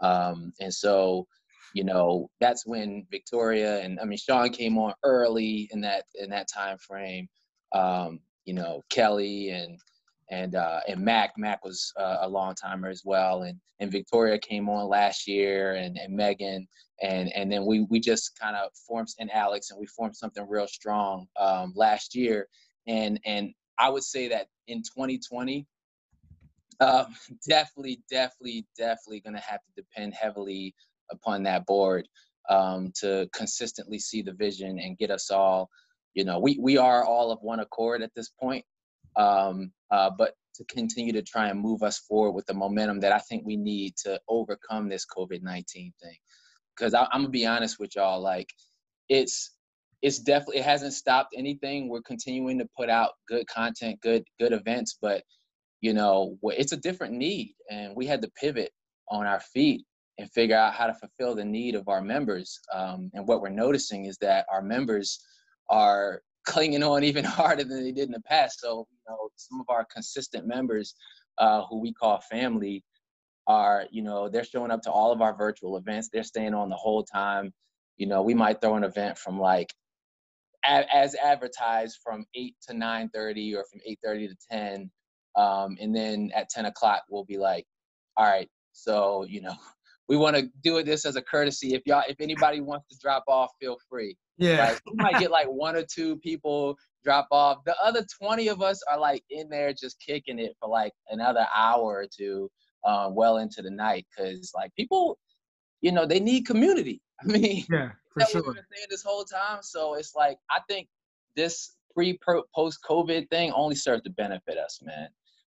Um, 0.00 0.52
and 0.60 0.72
so 0.72 1.26
you 1.74 1.84
know 1.84 2.28
that's 2.40 2.66
when 2.66 3.06
victoria 3.12 3.80
and 3.80 4.00
i 4.00 4.04
mean 4.04 4.18
sean 4.18 4.50
came 4.50 4.76
on 4.76 4.92
early 5.04 5.68
in 5.72 5.80
that 5.80 6.04
in 6.16 6.28
that 6.30 6.48
time 6.48 6.76
frame 6.78 7.28
um, 7.72 8.18
you 8.44 8.54
know 8.54 8.82
kelly 8.90 9.50
and 9.50 9.78
and 10.30 10.56
uh, 10.56 10.80
and 10.88 11.00
mac 11.00 11.32
mac 11.36 11.64
was 11.64 11.92
uh, 11.98 12.18
a 12.22 12.28
long 12.28 12.54
timer 12.54 12.88
as 12.88 13.02
well 13.04 13.42
and 13.42 13.56
and 13.78 13.92
victoria 13.92 14.36
came 14.38 14.68
on 14.68 14.88
last 14.88 15.28
year 15.28 15.74
and 15.74 15.96
and 15.96 16.12
megan 16.12 16.66
and 17.02 17.32
and 17.34 17.50
then 17.50 17.64
we 17.64 17.86
we 17.88 17.98
just 18.00 18.38
kind 18.38 18.56
of 18.56 18.70
formed 18.86 19.08
and 19.18 19.30
alex 19.30 19.70
and 19.70 19.80
we 19.80 19.86
formed 19.86 20.16
something 20.16 20.46
real 20.48 20.66
strong 20.66 21.26
um, 21.38 21.72
last 21.74 22.14
year. 22.14 22.46
And 22.86 23.20
and 23.24 23.52
I 23.80 23.88
would 23.88 24.04
say 24.04 24.28
that 24.28 24.48
in 24.68 24.82
2020, 24.82 25.66
um, 26.80 27.06
definitely, 27.48 28.02
definitely, 28.10 28.66
definitely 28.76 29.20
going 29.20 29.36
to 29.36 29.42
have 29.42 29.60
to 29.60 29.82
depend 29.82 30.14
heavily 30.14 30.74
upon 31.10 31.42
that 31.44 31.66
board 31.66 32.06
um, 32.48 32.92
to 33.00 33.28
consistently 33.32 33.98
see 33.98 34.22
the 34.22 34.32
vision 34.32 34.78
and 34.78 34.98
get 34.98 35.10
us 35.10 35.30
all. 35.30 35.70
You 36.14 36.24
know, 36.24 36.38
we 36.38 36.58
we 36.60 36.76
are 36.76 37.04
all 37.04 37.30
of 37.30 37.38
one 37.40 37.60
accord 37.60 38.02
at 38.02 38.12
this 38.14 38.28
point, 38.28 38.64
um, 39.16 39.72
uh, 39.90 40.10
but 40.10 40.34
to 40.56 40.64
continue 40.64 41.12
to 41.12 41.22
try 41.22 41.48
and 41.48 41.60
move 41.60 41.82
us 41.84 41.98
forward 41.98 42.32
with 42.32 42.46
the 42.46 42.54
momentum 42.54 43.00
that 43.00 43.12
I 43.12 43.18
think 43.18 43.44
we 43.46 43.56
need 43.56 43.96
to 44.04 44.20
overcome 44.28 44.88
this 44.88 45.06
COVID 45.06 45.42
nineteen 45.42 45.92
thing. 46.02 46.16
Because 46.76 46.94
I'm 46.94 47.06
gonna 47.12 47.28
be 47.28 47.46
honest 47.46 47.78
with 47.78 47.94
y'all, 47.94 48.20
like 48.20 48.50
it's 49.08 49.52
it's 50.02 50.18
definitely 50.18 50.58
it 50.58 50.64
hasn't 50.64 50.94
stopped 50.94 51.34
anything. 51.36 51.88
We're 51.88 52.02
continuing 52.02 52.58
to 52.58 52.68
put 52.76 52.88
out 52.88 53.12
good 53.28 53.46
content, 53.46 54.00
good 54.00 54.24
good 54.38 54.52
events, 54.52 54.98
but 55.00 55.22
you 55.80 55.92
know 55.92 56.38
it's 56.44 56.72
a 56.72 56.76
different 56.76 57.14
need, 57.14 57.54
and 57.70 57.94
we 57.94 58.06
had 58.06 58.22
to 58.22 58.30
pivot 58.40 58.70
on 59.08 59.26
our 59.26 59.40
feet 59.40 59.84
and 60.18 60.30
figure 60.32 60.56
out 60.56 60.74
how 60.74 60.86
to 60.86 60.94
fulfill 60.94 61.34
the 61.34 61.44
need 61.44 61.74
of 61.74 61.88
our 61.88 62.02
members. 62.02 62.58
Um, 62.74 63.10
and 63.14 63.26
what 63.26 63.40
we're 63.40 63.48
noticing 63.48 64.04
is 64.06 64.16
that 64.18 64.46
our 64.50 64.62
members 64.62 65.18
are 65.68 66.22
clinging 66.44 66.82
on 66.82 67.04
even 67.04 67.24
harder 67.38 67.64
than 67.64 67.82
they 67.82 67.92
did 67.92 68.06
in 68.06 68.12
the 68.12 68.20
past. 68.20 68.60
So 68.60 68.86
you 68.90 68.98
know 69.08 69.28
some 69.36 69.60
of 69.60 69.66
our 69.68 69.86
consistent 69.92 70.46
members, 70.46 70.94
uh, 71.38 71.62
who 71.68 71.78
we 71.78 71.92
call 71.92 72.20
family, 72.30 72.84
are 73.46 73.84
you 73.90 74.02
know 74.02 74.30
they're 74.30 74.44
showing 74.44 74.70
up 74.70 74.82
to 74.82 74.90
all 74.90 75.12
of 75.12 75.20
our 75.20 75.36
virtual 75.36 75.76
events. 75.76 76.08
They're 76.10 76.22
staying 76.22 76.54
on 76.54 76.70
the 76.70 76.76
whole 76.76 77.04
time 77.04 77.52
you 77.98 78.06
know 78.06 78.22
we 78.22 78.32
might 78.32 78.60
throw 78.62 78.76
an 78.76 78.84
event 78.84 79.18
from 79.18 79.38
like 79.38 79.74
as 80.64 81.14
advertised 81.14 81.98
from 82.02 82.24
8 82.34 82.54
to 82.68 82.74
9.30 82.74 83.56
or 83.56 83.64
from 83.70 83.80
8.30 83.88 84.28
to 84.28 84.36
10 84.50 84.90
um, 85.36 85.76
and 85.80 85.94
then 85.94 86.30
at 86.34 86.48
10 86.50 86.66
o'clock 86.66 87.02
we'll 87.10 87.24
be 87.24 87.38
like 87.38 87.66
all 88.16 88.26
right 88.26 88.48
so 88.72 89.24
you 89.28 89.40
know 89.40 89.54
we 90.10 90.16
want 90.16 90.34
to 90.34 90.50
do 90.64 90.82
this 90.82 91.06
as 91.06 91.14
a 91.14 91.22
courtesy. 91.22 91.72
If 91.72 91.82
y'all 91.86 92.02
if 92.08 92.16
anybody 92.20 92.60
wants 92.60 92.88
to 92.88 92.98
drop 93.00 93.22
off 93.28 93.52
feel 93.60 93.78
free. 93.88 94.16
Yeah. 94.38 94.70
Right? 94.70 94.80
we 94.90 94.96
might 94.96 95.20
get 95.20 95.30
like 95.30 95.46
one 95.46 95.76
or 95.76 95.84
two 95.84 96.16
people 96.16 96.76
drop 97.04 97.28
off. 97.30 97.58
The 97.64 97.76
other 97.80 98.04
20 98.20 98.48
of 98.48 98.60
us 98.60 98.80
are 98.90 98.98
like 98.98 99.22
in 99.30 99.48
there 99.48 99.72
just 99.72 100.02
kicking 100.04 100.40
it 100.40 100.56
for 100.58 100.68
like 100.68 100.92
another 101.10 101.46
hour 101.54 101.82
or 101.82 102.06
two 102.12 102.50
um, 102.84 103.14
well 103.14 103.36
into 103.36 103.62
the 103.62 103.70
night 103.70 104.04
because 104.10 104.50
like 104.52 104.74
people 104.74 105.16
you 105.80 105.92
know 105.92 106.04
they 106.04 106.18
need 106.18 106.44
community 106.44 107.00
i 107.24 107.26
mean 107.26 107.64
yeah 107.70 107.90
for 108.12 108.26
sure. 108.26 108.42
we've 108.42 108.54
been 108.54 108.64
saying 108.72 108.86
this 108.90 109.02
whole 109.02 109.24
time. 109.24 109.60
So 109.62 109.94
it's 109.94 110.14
like 110.14 110.38
I 110.50 110.60
think 110.68 110.88
this 111.36 111.76
pre 111.94 112.18
post 112.54 112.80
COVID 112.88 113.28
thing 113.30 113.52
only 113.52 113.76
serves 113.76 114.02
to 114.02 114.10
benefit 114.10 114.58
us, 114.58 114.80
man. 114.82 115.08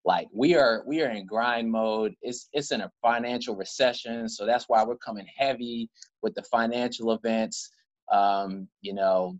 Like 0.04 0.28
we 0.32 0.54
are 0.54 0.84
we 0.86 1.02
are 1.02 1.10
in 1.10 1.26
grind 1.26 1.70
mode. 1.70 2.14
It's 2.22 2.48
it's 2.52 2.72
in 2.72 2.82
a 2.82 2.92
financial 3.02 3.56
recession, 3.56 4.28
so 4.28 4.46
that's 4.46 4.66
why 4.68 4.84
we're 4.84 4.96
coming 4.96 5.26
heavy 5.36 5.90
with 6.22 6.34
the 6.34 6.42
financial 6.42 7.12
events. 7.12 7.70
Um, 8.12 8.68
you 8.82 8.94
know, 8.94 9.38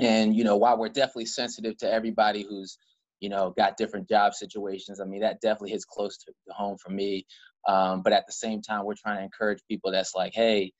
and 0.00 0.34
you 0.34 0.44
know 0.44 0.56
while 0.56 0.76
we're 0.76 0.88
definitely 0.88 1.26
sensitive 1.26 1.76
to 1.78 1.90
everybody 1.90 2.42
who's 2.42 2.78
you 3.20 3.28
know 3.28 3.54
got 3.56 3.76
different 3.76 4.08
job 4.08 4.34
situations. 4.34 5.00
I 5.00 5.04
mean 5.04 5.20
that 5.20 5.40
definitely 5.40 5.70
hits 5.70 5.84
close 5.84 6.18
to 6.18 6.32
home 6.50 6.76
for 6.78 6.90
me. 6.90 7.24
Um, 7.68 8.02
but 8.02 8.12
at 8.12 8.26
the 8.26 8.32
same 8.32 8.62
time, 8.62 8.84
we're 8.84 8.94
trying 8.94 9.18
to 9.18 9.24
encourage 9.24 9.58
people 9.68 9.90
that's 9.90 10.14
like, 10.14 10.32
hey, 10.34 10.72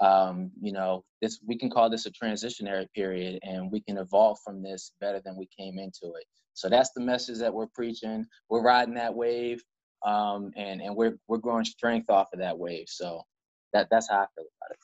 um, 0.00 0.50
you 0.60 0.72
know, 0.72 1.04
this 1.22 1.40
we 1.46 1.56
can 1.56 1.70
call 1.70 1.88
this 1.88 2.06
a 2.06 2.10
transitionary 2.10 2.86
period, 2.94 3.38
and 3.42 3.70
we 3.70 3.80
can 3.80 3.98
evolve 3.98 4.38
from 4.44 4.62
this 4.62 4.92
better 5.00 5.20
than 5.24 5.36
we 5.36 5.48
came 5.58 5.78
into 5.78 6.14
it. 6.14 6.24
So 6.54 6.68
that's 6.68 6.90
the 6.94 7.00
message 7.00 7.38
that 7.38 7.52
we're 7.52 7.68
preaching. 7.68 8.26
We're 8.48 8.62
riding 8.62 8.94
that 8.94 9.14
wave, 9.14 9.62
um, 10.04 10.52
and 10.56 10.80
and 10.80 10.94
we're 10.94 11.16
we're 11.28 11.38
growing 11.38 11.64
strength 11.64 12.10
off 12.10 12.28
of 12.32 12.40
that 12.40 12.58
wave. 12.58 12.86
So 12.88 13.22
that 13.72 13.88
that's 13.90 14.08
how 14.08 14.16
I 14.16 14.26
feel 14.34 14.44
about 14.60 14.72
it. 14.72 14.78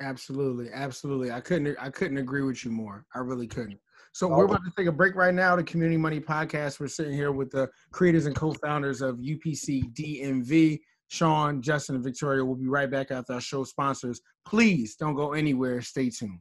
Absolutely, 0.00 0.70
absolutely. 0.72 1.30
I 1.30 1.40
couldn't 1.40 1.76
I 1.80 1.90
couldn't 1.90 2.18
agree 2.18 2.42
with 2.42 2.64
you 2.64 2.70
more. 2.70 3.06
I 3.14 3.20
really 3.20 3.46
couldn't. 3.46 3.80
So 4.12 4.26
we're 4.28 4.46
about 4.46 4.64
to 4.64 4.72
take 4.76 4.88
a 4.88 4.92
break 4.92 5.14
right 5.14 5.32
now. 5.32 5.54
The 5.54 5.62
Community 5.62 5.96
Money 5.96 6.20
Podcast. 6.20 6.80
We're 6.80 6.88
sitting 6.88 7.12
here 7.12 7.30
with 7.30 7.50
the 7.50 7.70
creators 7.92 8.26
and 8.26 8.34
co-founders 8.34 9.02
of 9.02 9.18
UPC 9.18 9.94
DMV, 9.94 10.80
Sean, 11.10 11.60
Justin, 11.60 11.96
and 11.96 12.04
Victoria. 12.04 12.44
We'll 12.44 12.54
be 12.54 12.68
right 12.68 12.88
back 12.88 13.10
after 13.10 13.34
our 13.34 13.40
show 13.40 13.64
sponsors. 13.64 14.20
Please 14.46 14.94
don't 14.94 15.16
go 15.16 15.32
anywhere. 15.32 15.82
Stay 15.82 16.08
tuned. 16.08 16.38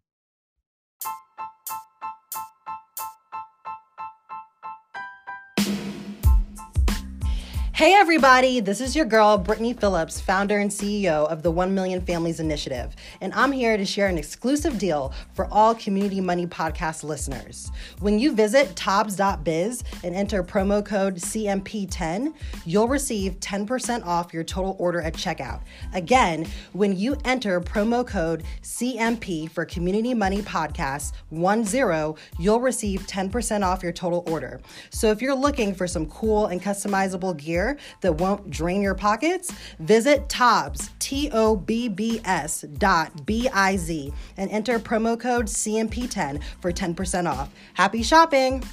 Hey, 7.80 7.94
everybody, 7.94 8.60
this 8.60 8.82
is 8.82 8.94
your 8.94 9.06
girl, 9.06 9.38
Brittany 9.38 9.72
Phillips, 9.72 10.20
founder 10.20 10.58
and 10.58 10.70
CEO 10.70 11.26
of 11.28 11.44
the 11.44 11.50
1 11.50 11.74
Million 11.74 12.02
Families 12.02 12.42
Initiative, 12.42 12.94
and 13.22 13.34
I'm 13.34 13.54
here 13.54 13.78
to 13.78 13.86
share 13.86 14.08
an 14.08 14.18
exclusive 14.18 14.78
deal 14.78 15.14
for 15.32 15.48
all 15.50 15.74
Community 15.74 16.20
Money 16.20 16.46
Podcast 16.46 17.06
listeners. 17.06 17.72
When 18.02 18.20
you 18.20 18.34
visit 18.34 18.76
Tobbs.biz 18.76 19.86
and 20.04 20.14
enter 20.14 20.44
promo 20.44 20.86
code 20.86 21.16
CMP10, 21.16 22.34
you'll 22.66 22.90
receive 22.90 23.40
10% 23.40 24.06
off 24.06 24.34
your 24.34 24.44
total 24.44 24.76
order 24.78 25.00
at 25.00 25.14
checkout. 25.14 25.62
Again, 25.94 26.48
when 26.74 26.98
you 26.98 27.16
enter 27.24 27.62
promo 27.62 28.06
code 28.06 28.44
CMP 28.62 29.50
for 29.50 29.64
Community 29.64 30.14
Money 30.14 30.42
Podcast 30.42 31.14
10, 31.32 32.16
you'll 32.40 32.60
receive 32.60 33.08
10% 33.08 33.66
off 33.66 33.82
your 33.82 33.94
total 33.94 34.26
order. 34.28 34.60
So 34.90 35.12
if 35.12 35.22
you're 35.22 35.34
looking 35.34 35.74
for 35.74 35.88
some 35.88 36.08
cool 36.08 36.48
and 36.48 36.62
customizable 36.62 37.38
gear, 37.38 37.69
that 38.02 38.14
won't 38.14 38.50
drain 38.50 38.82
your 38.82 38.96
pockets, 38.96 39.54
visit 39.80 40.30
Tobbs, 40.30 40.90
T 41.00 41.30
O 41.32 41.56
B 41.56 41.88
B 41.88 42.22
S 42.26 42.62
dot 42.78 43.26
B 43.26 43.50
I 43.50 43.78
Z, 43.78 44.14
and 44.38 44.50
enter 44.52 44.80
promo 44.80 45.20
code 45.20 45.46
CMP10 45.48 46.42
for 46.62 46.72
10% 46.72 47.30
off. 47.30 47.50
Happy 47.74 48.04
shopping! 48.04 48.64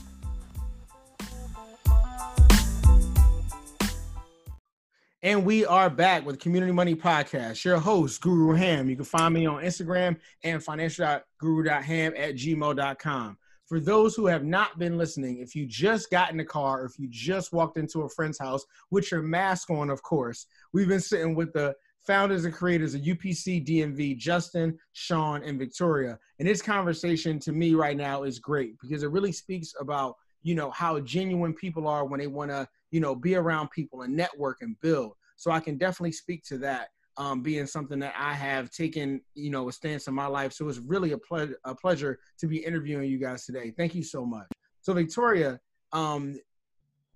And 5.23 5.45
we 5.45 5.67
are 5.67 5.91
back 5.91 6.25
with 6.25 6.39
Community 6.39 6.71
Money 6.71 6.95
Podcast. 6.95 7.65
Your 7.65 7.79
host, 7.79 8.21
Guru 8.21 8.55
Ham. 8.55 8.89
You 8.89 8.95
can 8.95 9.05
find 9.05 9.35
me 9.35 9.45
on 9.45 9.61
Instagram 9.61 10.19
and 10.45 10.63
financial.guru.ham 10.63 12.15
at 12.17 12.37
gmail.com 12.37 13.37
for 13.67 13.81
those 13.81 14.15
who 14.15 14.27
have 14.27 14.45
not 14.45 14.79
been 14.79 14.97
listening, 14.97 15.39
if 15.39 15.55
you 15.55 15.67
just 15.67 16.11
got 16.11 16.31
in 16.31 16.37
the 16.37 16.45
car, 16.45 16.83
or 16.83 16.85
if 16.87 16.99
you 16.99 17.09
just 17.11 17.53
walked 17.53 17.77
into 17.77 18.03
a 18.03 18.09
friend's 18.09 18.39
house 18.39 18.65
with 18.91 19.11
your 19.11 19.23
mask 19.23 19.71
on, 19.71 19.91
of 19.91 20.03
course, 20.03 20.47
we've 20.73 20.89
been 20.89 21.01
sitting 21.01 21.35
with 21.35 21.53
the 21.53 21.75
founders 22.07 22.45
and 22.45 22.55
creators 22.55 22.95
of 22.95 23.01
UPC 23.01 23.67
DMV, 23.67 24.17
Justin, 24.17 24.79
Sean, 24.93 25.43
and 25.43 25.59
Victoria. 25.59 26.19
And 26.39 26.47
this 26.47 26.63
conversation 26.63 27.41
to 27.41 27.53
me 27.53 27.75
right 27.75 27.97
now 27.97 28.23
is 28.23 28.39
great 28.39 28.77
because 28.81 29.03
it 29.03 29.11
really 29.11 29.33
speaks 29.33 29.75
about, 29.81 30.15
you 30.43 30.55
know, 30.55 30.71
how 30.71 31.01
genuine 31.01 31.53
people 31.53 31.89
are 31.89 32.05
when 32.05 32.21
they 32.21 32.29
want 32.29 32.53
to, 32.53 32.69
you 32.93 33.01
know, 33.01 33.17
be 33.17 33.35
around 33.35 33.71
people 33.73 34.03
and 34.03 34.15
network 34.15 34.59
and 34.61 34.81
build. 34.81 35.15
So 35.35 35.51
I 35.51 35.59
can 35.59 35.77
definitely 35.77 36.13
speak 36.13 36.45
to 36.45 36.59
that 36.59 36.89
um, 37.19 37.43
being 37.43 37.67
something 37.67 37.99
that 38.01 38.15
I 38.19 38.33
have 38.33 38.71
taken, 38.71 39.21
you 39.35 39.51
know, 39.51 39.69
a 39.69 39.73
stance 39.73 40.07
in 40.07 40.15
my 40.15 40.27
life. 40.27 40.53
So 40.53 40.69
it's 40.69 40.79
really 40.79 41.13
a, 41.13 41.19
ple- 41.19 41.55
a 41.65 41.75
pleasure 41.75 42.19
to 42.39 42.47
be 42.47 42.59
interviewing 42.59 43.11
you 43.11 43.19
guys 43.19 43.45
today. 43.45 43.73
Thank 43.77 43.95
you 43.95 44.03
so 44.03 44.25
much. 44.25 44.47
So 44.81 44.93
Victoria, 44.93 45.61
um, 45.93 46.37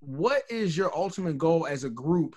what 0.01 0.42
is 0.51 0.76
your 0.76 0.94
ultimate 0.96 1.38
goal 1.38 1.66
as 1.66 1.84
a 1.84 1.90
group, 1.90 2.34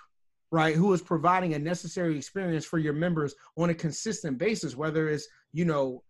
right? 0.52 0.76
Who 0.76 0.94
is 0.94 1.02
providing 1.02 1.54
a 1.54 1.60
necessary 1.60 2.18
experience 2.18 2.66
for 2.66 2.78
your 2.78 2.94
members 2.94 3.34
on 3.58 3.70
a 3.70 3.74
consistent 3.74 4.38
basis, 4.38 4.76
whether 4.76 5.10
it's, 5.10 5.28
you 5.54 5.66
know, 5.66 6.04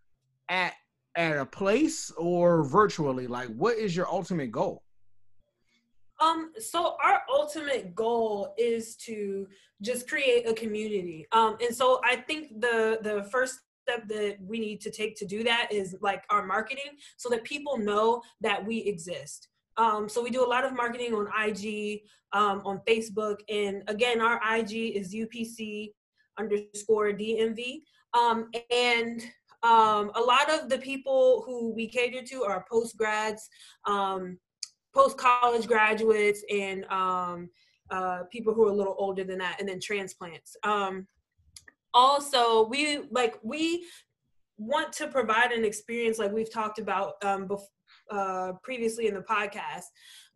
at 0.48 0.74
at 1.16 1.38
a 1.38 1.46
place 1.46 2.10
or 2.18 2.64
virtually? 2.64 3.26
Like, 3.26 3.48
what 3.48 3.78
is 3.78 3.96
your 3.96 4.08
ultimate 4.08 4.50
goal? 4.50 4.83
Um, 6.24 6.52
so 6.58 6.96
our 7.02 7.22
ultimate 7.32 7.94
goal 7.94 8.54
is 8.56 8.96
to 8.96 9.46
just 9.82 10.08
create 10.08 10.48
a 10.48 10.54
community. 10.54 11.26
Um, 11.32 11.56
and 11.60 11.74
so 11.74 12.00
I 12.04 12.16
think 12.16 12.60
the 12.60 12.98
the 13.02 13.28
first 13.30 13.60
step 13.82 14.08
that 14.08 14.38
we 14.40 14.58
need 14.58 14.80
to 14.80 14.90
take 14.90 15.16
to 15.16 15.26
do 15.26 15.44
that 15.44 15.68
is 15.70 15.96
like 16.00 16.24
our 16.30 16.46
marketing 16.46 16.92
so 17.16 17.28
that 17.28 17.44
people 17.44 17.76
know 17.76 18.22
that 18.40 18.64
we 18.64 18.78
exist. 18.78 19.48
Um, 19.76 20.08
so 20.08 20.22
we 20.22 20.30
do 20.30 20.44
a 20.44 20.48
lot 20.48 20.64
of 20.64 20.72
marketing 20.72 21.12
on 21.14 21.26
IG, 21.46 22.02
um, 22.32 22.62
on 22.64 22.80
Facebook, 22.88 23.40
and 23.48 23.82
again, 23.88 24.20
our 24.20 24.40
IG 24.56 24.72
is 24.96 25.14
UPC 25.14 25.92
underscore 26.38 27.12
DMV. 27.12 27.82
Um, 28.14 28.48
and 28.70 29.20
um, 29.64 30.12
a 30.14 30.20
lot 30.20 30.50
of 30.50 30.68
the 30.68 30.78
people 30.78 31.42
who 31.46 31.72
we 31.72 31.88
cater 31.88 32.22
to 32.22 32.44
are 32.44 32.64
post 32.70 32.96
grads, 32.96 33.48
um, 33.86 34.38
post 34.94 35.18
college 35.18 35.66
graduates 35.66 36.42
and 36.50 36.84
um, 36.86 37.50
uh, 37.90 38.22
people 38.30 38.54
who 38.54 38.66
are 38.66 38.70
a 38.70 38.74
little 38.74 38.96
older 38.98 39.24
than 39.24 39.38
that, 39.38 39.56
and 39.60 39.68
then 39.68 39.80
transplants. 39.80 40.56
Um, 40.62 41.06
also, 41.92 42.66
we 42.66 43.00
like 43.10 43.38
we 43.42 43.86
want 44.56 44.92
to 44.92 45.08
provide 45.08 45.52
an 45.52 45.64
experience 45.64 46.18
like 46.18 46.32
we've 46.32 46.52
talked 46.52 46.78
about 46.78 47.14
um, 47.24 47.48
bef- 47.48 47.60
uh, 48.10 48.52
previously 48.62 49.06
in 49.06 49.14
the 49.14 49.20
podcast. 49.20 49.84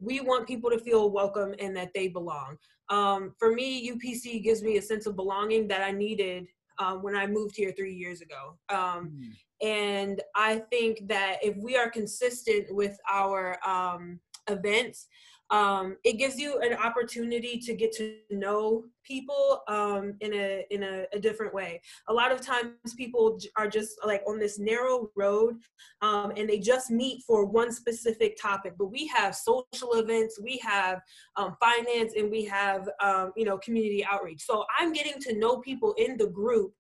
We 0.01 0.21
want 0.21 0.47
people 0.47 0.71
to 0.71 0.79
feel 0.79 1.11
welcome 1.11 1.55
and 1.59 1.77
that 1.77 1.91
they 1.95 2.09
belong. 2.09 2.57
Um, 2.91 3.35
for 3.39 3.53
me, 3.53 3.91
UPC 3.91 4.43
gives 4.43 4.63
me 4.63 4.77
a 4.79 4.83
sense 4.83 5.07
of 5.07 5.17
belonging 5.17 5.69
that 5.69 5.83
I 5.83 5.93
needed 5.93 6.47
um, 6.79 7.03
when 7.03 7.17
I 7.17 7.27
moved 7.27 7.57
here 7.57 7.73
three 7.77 7.95
years 7.95 8.21
ago. 8.21 8.59
Um, 8.71 9.13
mm. 9.13 9.33
And 9.61 10.23
I 10.37 10.63
think 10.71 11.09
that 11.09 11.39
if 11.43 11.57
we 11.57 11.77
are 11.77 11.91
consistent 11.91 12.67
with 12.71 12.97
our 13.11 13.59
um, 13.67 14.21
events 14.49 15.09
um, 15.51 15.97
it 16.05 16.19
gives 16.19 16.39
you 16.39 16.61
an 16.61 16.75
opportunity 16.75 17.59
to 17.59 17.75
get 17.75 17.93
to 17.93 18.17
know 18.31 18.85
people 19.03 19.63
um, 19.67 20.15
in 20.21 20.35
a 20.35 20.67
in 20.71 20.83
a, 20.83 21.05
a, 21.15 21.19
different 21.19 21.55
way. 21.55 21.81
A 22.09 22.13
lot 22.13 22.33
of 22.33 22.43
times, 22.43 22.75
people 22.99 23.39
are 23.57 23.67
just 23.67 23.99
like 24.05 24.23
on 24.27 24.39
this 24.39 24.59
narrow 24.59 25.11
road, 25.17 25.57
um, 26.03 26.33
and 26.37 26.49
they 26.49 26.59
just 26.59 26.91
meet 26.91 27.23
for 27.27 27.47
one 27.47 27.73
specific 27.73 28.37
topic. 28.41 28.75
But 28.79 28.91
we 28.93 29.07
have 29.07 29.35
social 29.35 29.95
events, 29.95 30.39
we 30.43 30.59
have 30.59 31.01
um, 31.37 31.57
finance, 31.59 32.13
and 32.15 32.31
we 32.31 32.45
have 32.45 32.87
um, 33.01 33.33
you 33.35 33.47
know 33.47 33.57
community 33.59 34.05
outreach. 34.05 34.43
So 34.43 34.67
I'm 34.79 34.93
getting 34.93 35.19
to 35.21 35.39
know 35.39 35.61
people 35.61 35.95
in 35.97 36.19
the 36.19 36.27
group 36.27 36.75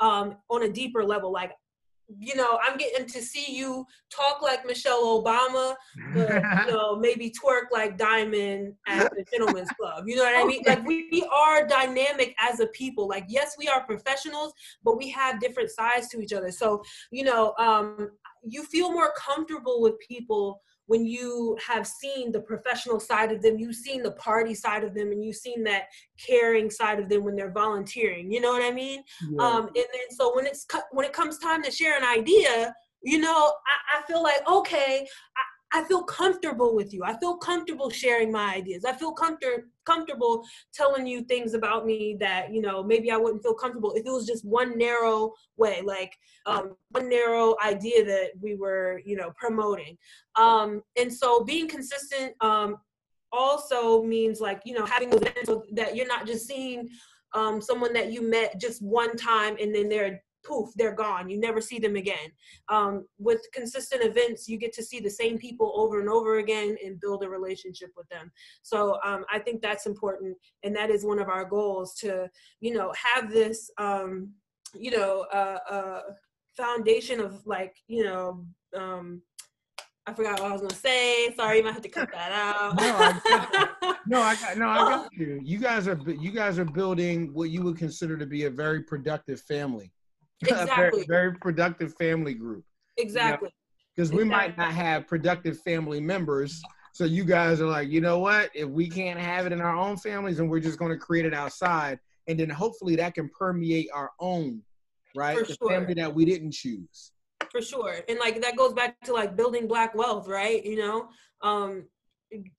um, 0.00 0.36
on 0.48 0.62
a 0.62 0.72
deeper 0.72 1.04
level. 1.04 1.30
Like 1.30 1.52
you 2.08 2.34
know, 2.36 2.58
I'm 2.62 2.76
getting 2.76 3.06
to 3.06 3.22
see 3.22 3.54
you 3.54 3.86
talk 4.10 4.42
like 4.42 4.66
Michelle 4.66 5.22
Obama, 5.22 5.74
but 6.14 6.28
you 6.66 6.72
know, 6.72 6.96
maybe 6.96 7.30
twerk 7.30 7.70
like 7.72 7.96
Diamond 7.96 8.74
at 8.86 9.10
the 9.14 9.24
Gentleman's 9.30 9.70
Club. 9.70 10.04
You 10.06 10.16
know 10.16 10.24
what 10.24 10.36
I 10.36 10.44
mean? 10.44 10.62
Like 10.66 10.84
we, 10.86 11.08
we 11.10 11.22
are 11.32 11.66
dynamic 11.66 12.34
as 12.38 12.60
a 12.60 12.66
people. 12.68 13.08
Like 13.08 13.24
yes, 13.28 13.56
we 13.58 13.68
are 13.68 13.84
professionals, 13.84 14.52
but 14.82 14.96
we 14.96 15.10
have 15.10 15.40
different 15.40 15.70
sides 15.70 16.08
to 16.08 16.20
each 16.20 16.32
other. 16.32 16.50
So 16.50 16.82
you 17.10 17.24
know, 17.24 17.54
um, 17.58 18.10
you 18.42 18.64
feel 18.64 18.92
more 18.92 19.12
comfortable 19.16 19.80
with 19.80 19.98
people 19.98 20.60
when 20.86 21.06
you 21.06 21.56
have 21.66 21.86
seen 21.86 22.32
the 22.32 22.40
professional 22.40 23.00
side 23.00 23.32
of 23.32 23.42
them, 23.42 23.58
you've 23.58 23.76
seen 23.76 24.02
the 24.02 24.12
party 24.12 24.54
side 24.54 24.84
of 24.84 24.94
them, 24.94 25.12
and 25.12 25.24
you've 25.24 25.36
seen 25.36 25.64
that 25.64 25.84
caring 26.24 26.70
side 26.70 26.98
of 26.98 27.08
them 27.08 27.24
when 27.24 27.36
they're 27.36 27.52
volunteering. 27.52 28.30
You 28.30 28.40
know 28.40 28.52
what 28.52 28.62
I 28.62 28.70
mean? 28.70 29.02
Yeah. 29.30 29.46
Um, 29.46 29.66
and 29.66 29.74
then 29.74 30.10
so 30.10 30.34
when 30.34 30.46
it's 30.46 30.66
when 30.92 31.06
it 31.06 31.12
comes 31.12 31.38
time 31.38 31.62
to 31.62 31.70
share 31.70 31.96
an 31.96 32.04
idea, 32.04 32.74
you 33.02 33.18
know, 33.18 33.52
I, 33.66 33.98
I 33.98 34.02
feel 34.02 34.22
like 34.22 34.46
okay, 34.48 35.06
I 35.74 35.82
feel 35.82 36.04
comfortable 36.04 36.72
with 36.72 36.94
you. 36.94 37.02
I 37.02 37.18
feel 37.18 37.36
comfortable 37.36 37.90
sharing 37.90 38.30
my 38.30 38.54
ideas. 38.54 38.84
I 38.84 38.92
feel 38.92 39.10
comfort, 39.10 39.68
comfortable 39.84 40.44
telling 40.72 41.04
you 41.04 41.22
things 41.22 41.52
about 41.52 41.84
me 41.84 42.16
that, 42.20 42.52
you 42.52 42.62
know, 42.62 42.80
maybe 42.84 43.10
I 43.10 43.16
wouldn't 43.16 43.42
feel 43.42 43.54
comfortable 43.54 43.92
if 43.94 44.06
it 44.06 44.10
was 44.10 44.24
just 44.24 44.44
one 44.44 44.78
narrow 44.78 45.32
way, 45.56 45.82
like 45.84 46.16
um, 46.46 46.76
one 46.90 47.08
narrow 47.08 47.56
idea 47.62 48.04
that 48.04 48.30
we 48.40 48.54
were, 48.54 49.02
you 49.04 49.16
know, 49.16 49.32
promoting. 49.36 49.98
Um, 50.36 50.80
and 50.96 51.12
so 51.12 51.42
being 51.42 51.66
consistent 51.66 52.34
um, 52.40 52.76
also 53.32 54.00
means 54.04 54.40
like, 54.40 54.62
you 54.64 54.78
know, 54.78 54.86
having 54.86 55.10
so 55.44 55.64
that 55.72 55.96
you're 55.96 56.06
not 56.06 56.24
just 56.24 56.46
seeing 56.46 56.88
um, 57.34 57.60
someone 57.60 57.92
that 57.94 58.12
you 58.12 58.22
met 58.22 58.60
just 58.60 58.80
one 58.80 59.16
time 59.16 59.56
and 59.60 59.74
then 59.74 59.88
they're 59.88 60.22
poof, 60.44 60.70
they're 60.76 60.94
gone. 60.94 61.28
You 61.28 61.38
never 61.38 61.60
see 61.60 61.78
them 61.78 61.96
again. 61.96 62.30
Um, 62.68 63.06
with 63.18 63.42
consistent 63.52 64.02
events, 64.04 64.48
you 64.48 64.58
get 64.58 64.72
to 64.74 64.82
see 64.82 65.00
the 65.00 65.10
same 65.10 65.38
people 65.38 65.72
over 65.74 66.00
and 66.00 66.08
over 66.08 66.38
again 66.38 66.76
and 66.84 67.00
build 67.00 67.24
a 67.24 67.28
relationship 67.28 67.90
with 67.96 68.08
them. 68.08 68.30
So 68.62 68.98
um, 69.04 69.24
I 69.32 69.38
think 69.38 69.62
that's 69.62 69.86
important, 69.86 70.36
and 70.62 70.74
that 70.76 70.90
is 70.90 71.04
one 71.04 71.18
of 71.18 71.28
our 71.28 71.44
goals 71.44 71.94
to, 71.96 72.28
you 72.60 72.74
know, 72.74 72.92
have 73.14 73.30
this, 73.30 73.70
um, 73.78 74.30
you 74.74 74.90
know, 74.90 75.26
uh, 75.32 75.58
uh, 75.68 76.00
foundation 76.56 77.20
of 77.20 77.46
like, 77.46 77.76
you 77.88 78.04
know, 78.04 78.44
um, 78.76 79.22
I 80.06 80.12
forgot 80.12 80.40
what 80.40 80.50
I 80.50 80.52
was 80.52 80.60
gonna 80.60 80.74
say. 80.74 81.34
Sorry, 81.34 81.58
you 81.58 81.64
might 81.64 81.72
have 81.72 81.82
to 81.82 81.88
cut 81.88 82.10
that 82.12 82.30
out. 82.30 82.76
no, 82.76 82.94
I, 82.94 83.96
no, 84.06 84.20
I 84.20 84.34
got 84.34 84.58
no, 84.58 84.68
I 84.68 84.76
got 84.76 85.12
you. 85.14 85.40
You 85.42 85.58
guys 85.58 85.88
are 85.88 85.98
you 86.06 86.30
guys 86.30 86.58
are 86.58 86.66
building 86.66 87.32
what 87.32 87.48
you 87.48 87.62
would 87.62 87.78
consider 87.78 88.18
to 88.18 88.26
be 88.26 88.44
a 88.44 88.50
very 88.50 88.82
productive 88.82 89.40
family. 89.40 89.90
Exactly. 90.62 91.04
very, 91.04 91.28
very, 91.28 91.34
productive 91.38 91.94
family 91.94 92.34
group. 92.34 92.64
Exactly. 92.96 93.50
Because 93.94 94.10
you 94.10 94.16
know? 94.16 94.24
we 94.24 94.24
exactly. 94.24 94.48
might 94.48 94.58
not 94.58 94.74
have 94.74 95.06
productive 95.06 95.60
family 95.60 96.00
members. 96.00 96.62
So 96.92 97.04
you 97.04 97.24
guys 97.24 97.60
are 97.60 97.66
like, 97.66 97.88
you 97.88 98.00
know 98.00 98.18
what? 98.18 98.50
If 98.54 98.68
we 98.68 98.88
can't 98.88 99.18
have 99.18 99.46
it 99.46 99.52
in 99.52 99.60
our 99.60 99.76
own 99.76 99.96
families, 99.96 100.38
and 100.38 100.48
we're 100.48 100.60
just 100.60 100.78
going 100.78 100.92
to 100.92 100.98
create 100.98 101.26
it 101.26 101.34
outside, 101.34 101.98
and 102.28 102.38
then 102.38 102.48
hopefully 102.48 102.96
that 102.96 103.14
can 103.14 103.28
permeate 103.36 103.88
our 103.92 104.12
own, 104.20 104.62
right? 105.16 105.38
For 105.38 105.44
the 105.44 105.56
sure. 105.60 105.70
family 105.70 105.94
that 105.94 106.14
we 106.14 106.24
didn't 106.24 106.52
choose 106.52 107.12
for 107.54 107.62
sure 107.62 108.00
and 108.08 108.18
like 108.18 108.40
that 108.40 108.56
goes 108.56 108.72
back 108.72 109.00
to 109.02 109.12
like 109.12 109.36
building 109.36 109.68
black 109.68 109.94
wealth 109.94 110.26
right 110.26 110.64
you 110.64 110.76
know 110.76 111.08
um 111.42 111.84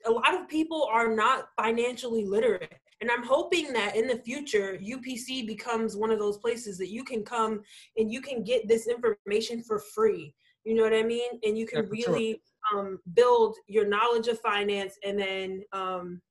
a 0.06 0.10
lot 0.10 0.34
of 0.34 0.48
people 0.48 0.88
are 0.90 1.14
not 1.14 1.50
financially 1.58 2.24
literate 2.24 2.80
and 3.02 3.12
i'm 3.12 3.24
hoping 3.24 3.74
that 3.74 3.96
in 3.96 4.08
the 4.08 4.18
future 4.18 4.80
upc 4.82 5.46
becomes 5.48 5.96
one 5.96 6.12
of 6.12 6.20
those 6.20 6.38
places 6.38 6.78
that 6.78 6.90
you 6.90 7.04
can 7.04 7.24
come 7.24 7.62
and 7.98 8.12
you 8.12 8.22
can 8.22 8.44
get 8.44 8.68
this 8.68 8.88
information 8.88 9.62
for 9.64 9.80
free. 9.80 10.34
You 10.64 10.76
know 10.76 10.84
what 10.84 10.94
i 10.94 11.04
mean? 11.04 11.40
And 11.44 11.58
you 11.58 11.68
can 11.68 11.84
yeah, 11.84 11.90
really 11.92 12.42
sure. 12.72 12.80
um, 12.80 13.00
build 13.14 13.56
your 13.68 13.88
knowledge 13.88 14.28
of 14.28 14.40
finance 14.40 14.98
and 15.04 15.20
then 15.20 15.64
um, 15.74 16.22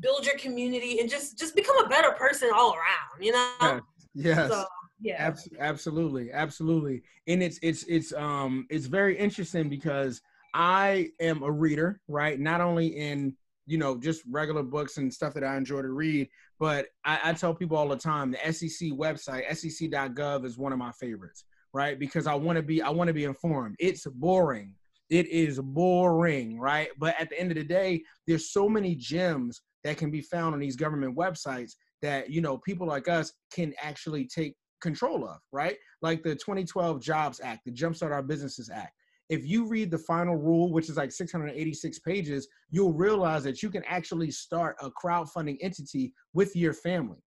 build 0.00 0.24
your 0.24 0.36
community 0.38 1.00
and 1.00 1.10
just 1.10 1.38
just 1.38 1.56
become 1.56 1.76
a 1.84 1.88
better 1.88 2.12
person 2.12 2.50
all 2.54 2.74
around 2.74 3.22
you 3.22 3.32
know? 3.32 3.50
Yeah. 3.60 3.80
yes. 4.14 4.50
So, 4.50 4.64
yeah. 5.00 5.32
Absolutely. 5.60 6.32
Absolutely. 6.32 7.02
And 7.26 7.42
it's 7.42 7.58
it's 7.62 7.84
it's 7.84 8.12
um 8.12 8.66
it's 8.70 8.86
very 8.86 9.16
interesting 9.16 9.68
because 9.68 10.20
i 10.54 11.10
am 11.20 11.42
a 11.42 11.50
reader 11.50 12.00
right? 12.08 12.38
Not 12.38 12.60
only 12.60 12.88
in 12.88 13.34
you 13.68 13.78
know 13.78 13.96
just 13.96 14.22
regular 14.28 14.62
books 14.62 14.96
and 14.96 15.12
stuff 15.12 15.34
that 15.34 15.44
i 15.44 15.56
enjoy 15.56 15.82
to 15.82 15.90
read. 15.90 16.28
But 16.58 16.86
i, 17.04 17.20
I 17.22 17.32
tell 17.34 17.54
people 17.54 17.76
all 17.76 17.88
the 17.88 17.96
time 17.96 18.32
the 18.32 18.52
sec 18.52 18.90
website 18.98 19.48
sec.gov 19.54 20.44
is 20.44 20.58
one 20.58 20.72
of 20.72 20.78
my 20.78 20.92
favorites 20.92 21.44
right? 21.74 21.98
Because 21.98 22.26
i 22.26 22.34
want 22.34 22.56
to 22.56 22.62
be 22.62 22.82
i 22.82 22.90
want 22.90 23.08
to 23.08 23.14
be 23.14 23.24
informed. 23.24 23.76
It's 23.78 24.06
boring. 24.06 24.74
It 25.10 25.26
is 25.28 25.60
boring 25.60 26.58
right? 26.58 26.88
But 26.98 27.14
at 27.20 27.30
the 27.30 27.38
end 27.38 27.50
of 27.50 27.56
the 27.56 27.64
day 27.64 28.02
there's 28.26 28.50
so 28.50 28.68
many 28.68 28.94
gems 28.94 29.60
that 29.84 29.96
can 29.98 30.10
be 30.10 30.20
found 30.20 30.54
on 30.54 30.60
these 30.60 30.76
government 30.76 31.16
websites 31.16 31.72
that 32.02 32.30
you 32.30 32.40
know 32.40 32.58
people 32.58 32.86
like 32.86 33.08
us 33.08 33.32
can 33.52 33.74
actually 33.82 34.26
take 34.26 34.54
control 34.80 35.28
of, 35.28 35.38
right? 35.52 35.76
Like 36.02 36.22
the 36.22 36.34
2012 36.34 37.00
Jobs 37.00 37.40
Act, 37.42 37.64
the 37.64 37.72
Jumpstart 37.72 38.12
Our 38.12 38.22
Businesses 38.22 38.70
Act. 38.70 38.92
If 39.28 39.46
you 39.46 39.66
read 39.66 39.90
the 39.90 39.98
final 39.98 40.36
rule, 40.36 40.72
which 40.72 40.88
is 40.88 40.96
like 40.96 41.12
686 41.12 41.98
pages, 42.00 42.48
you'll 42.70 42.92
realize 42.92 43.44
that 43.44 43.62
you 43.62 43.70
can 43.70 43.84
actually 43.84 44.30
start 44.30 44.76
a 44.80 44.90
crowdfunding 44.90 45.58
entity 45.60 46.14
with 46.32 46.56
your 46.56 46.72
family. 46.72 47.18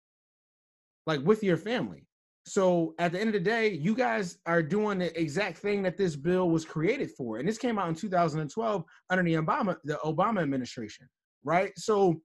Like 1.05 1.21
with 1.21 1.43
your 1.43 1.57
family. 1.57 2.07
So 2.45 2.95
at 2.97 3.11
the 3.11 3.19
end 3.19 3.29
of 3.29 3.33
the 3.33 3.49
day, 3.49 3.69
you 3.69 3.93
guys 3.93 4.39
are 4.47 4.63
doing 4.63 4.99
the 4.99 5.19
exact 5.19 5.59
thing 5.59 5.83
that 5.83 5.97
this 5.97 6.15
bill 6.15 6.49
was 6.49 6.65
created 6.65 7.11
for. 7.11 7.37
And 7.37 7.47
this 7.47 7.59
came 7.59 7.77
out 7.77 7.89
in 7.89 7.95
2012 7.95 8.83
under 9.09 9.23
the 9.23 9.35
Obama, 9.35 9.77
the 9.83 9.99
Obama 10.03 10.41
administration, 10.41 11.07
right? 11.43 11.71
So 11.77 12.21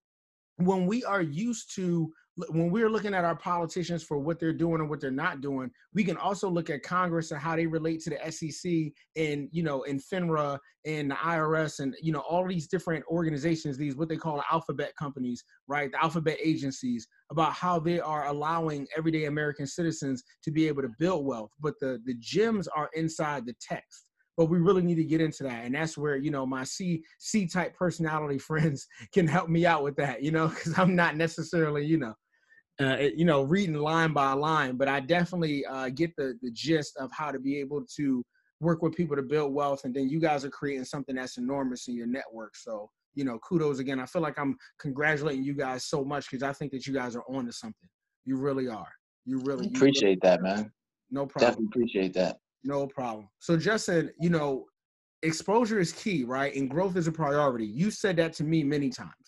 when 0.57 0.87
we 0.87 1.05
are 1.05 1.21
used 1.21 1.75
to 1.77 2.11
when 2.51 2.71
we're 2.71 2.91
looking 2.91 3.15
at 3.15 3.25
our 3.25 3.35
politicians 3.35 4.03
for 4.03 4.19
what 4.19 4.39
they're 4.39 4.53
doing 4.53 4.81
and 4.81 4.91
what 4.91 5.01
they're 5.01 5.11
not 5.11 5.41
doing, 5.41 5.71
we 5.95 6.05
can 6.05 6.19
also 6.19 6.49
look 6.49 6.69
at 6.69 6.83
Congress 6.83 7.31
and 7.31 7.41
how 7.41 7.57
they 7.57 7.67
relate 7.67 8.01
to 8.03 8.11
the 8.11 8.31
SEC 8.31 8.93
and 9.17 9.49
you 9.53 9.63
know, 9.63 9.85
and 9.85 10.01
FINRA 10.01 10.59
and 10.85 11.11
the 11.11 11.15
IRS 11.15 11.81
and 11.81 11.97
you 12.03 12.13
know 12.13 12.21
all 12.21 12.47
these 12.47 12.67
different 12.69 13.05
organizations, 13.09 13.79
these 13.79 13.97
what 13.97 14.09
they 14.09 14.17
call 14.17 14.43
alphabet 14.53 14.93
companies, 14.99 15.45
right? 15.67 15.91
The 15.91 16.03
alphabet 16.03 16.37
agencies 16.43 17.09
about 17.31 17.55
how 17.55 17.79
they 17.79 18.01
are 18.01 18.27
allowing 18.27 18.87
everyday 18.97 19.25
American 19.25 19.67
citizens 19.67 20.23
to 20.45 20.51
be 20.51 20.69
able 20.69 20.83
to 20.83 20.91
build 20.99 21.25
wealth, 21.25 21.53
but 21.61 21.75
the 21.81 22.01
the 22.05 22.15
gems 22.21 22.69
are 22.69 22.91
inside 22.95 23.47
the 23.47 23.55
text. 23.61 24.05
But 24.37 24.51
we 24.51 24.59
really 24.59 24.83
need 24.83 24.97
to 24.97 25.05
get 25.05 25.23
into 25.23 25.45
that. 25.45 25.65
And 25.65 25.75
that's 25.75 25.97
where 25.97 26.17
you 26.17 26.31
know 26.31 26.45
my 26.45 26.65
c 26.65 27.03
c 27.19 27.47
type 27.47 27.75
personality 27.75 28.39
friends 28.51 28.87
can 29.15 29.27
help 29.27 29.49
me 29.49 29.65
out 29.65 29.83
with 29.83 29.97
that 29.97 30.23
you 30.23 30.31
know 30.31 30.49
because 30.49 30.79
i'm 30.79 30.95
not 30.95 31.17
necessarily 31.17 31.85
you 31.85 31.97
know 31.97 32.15
uh, 32.81 32.99
you 33.15 33.25
know, 33.25 33.43
reading 33.43 33.75
line 33.77 34.13
by 34.13 34.33
line, 34.33 34.77
but 34.77 34.89
I 34.89 35.01
definitely 35.01 35.65
uh, 35.65 35.89
get 35.89 36.15
the 36.17 36.39
the 36.43 36.51
gist 36.51 36.97
of 36.99 37.11
how 37.13 37.31
to 37.31 37.39
be 37.39 37.59
able 37.59 37.85
to 37.97 38.23
work 38.61 38.83
with 38.83 38.95
people 38.95 39.17
to 39.17 39.23
build 39.23 39.53
wealth, 39.53 39.85
and 39.85 39.95
then 39.95 40.09
you 40.09 40.21
guys 40.21 40.45
are 40.45 40.51
creating 40.51 40.85
something 40.85 41.17
that's 41.17 41.39
enormous 41.39 41.89
in 41.89 41.95
your 41.95 42.07
network. 42.07 42.57
So, 42.57 42.91
you 43.15 43.25
know, 43.25 43.39
kudos 43.39 43.79
again. 43.79 44.01
I 44.01 44.07
feel 44.07 44.23
like 44.23 44.39
I'm 44.39 44.57
congratulating 44.79 45.45
you 45.45 45.55
guys 45.55 45.85
so 45.85 46.05
much 46.05 46.31
because 46.31 46.43
I 46.43 46.53
think 46.53 46.73
that 46.73 46.87
you 46.87 46.93
guys 46.93 47.17
are 47.17 47.25
on 47.29 47.47
to 47.47 47.53
something. 47.53 47.89
You 48.25 48.37
really 48.37 48.69
are. 48.69 48.93
You 49.25 49.41
really 49.45 49.67
you 49.67 49.73
appreciate 49.75 50.21
really, 50.23 50.37
that, 50.37 50.43
man. 50.43 50.73
No 51.11 51.27
problem. 51.27 51.51
Definitely 51.51 51.67
appreciate 51.67 52.15
that. 52.15 52.39
No 52.65 52.87
problem. 52.87 53.29
So, 53.39 53.57
Justin, 53.57 54.11
you 54.21 54.31
know, 54.31 54.67
exposure 55.23 55.79
is 55.79 55.93
key, 55.93 56.25
right? 56.25 56.55
And 56.55 56.69
growth 56.69 56.97
is 56.97 57.07
a 57.07 57.13
priority. 57.13 57.67
You 57.67 57.91
said 57.91 58.17
that 58.17 58.33
to 58.35 58.45
me 58.45 58.65
many 58.65 58.91
times. 58.91 59.26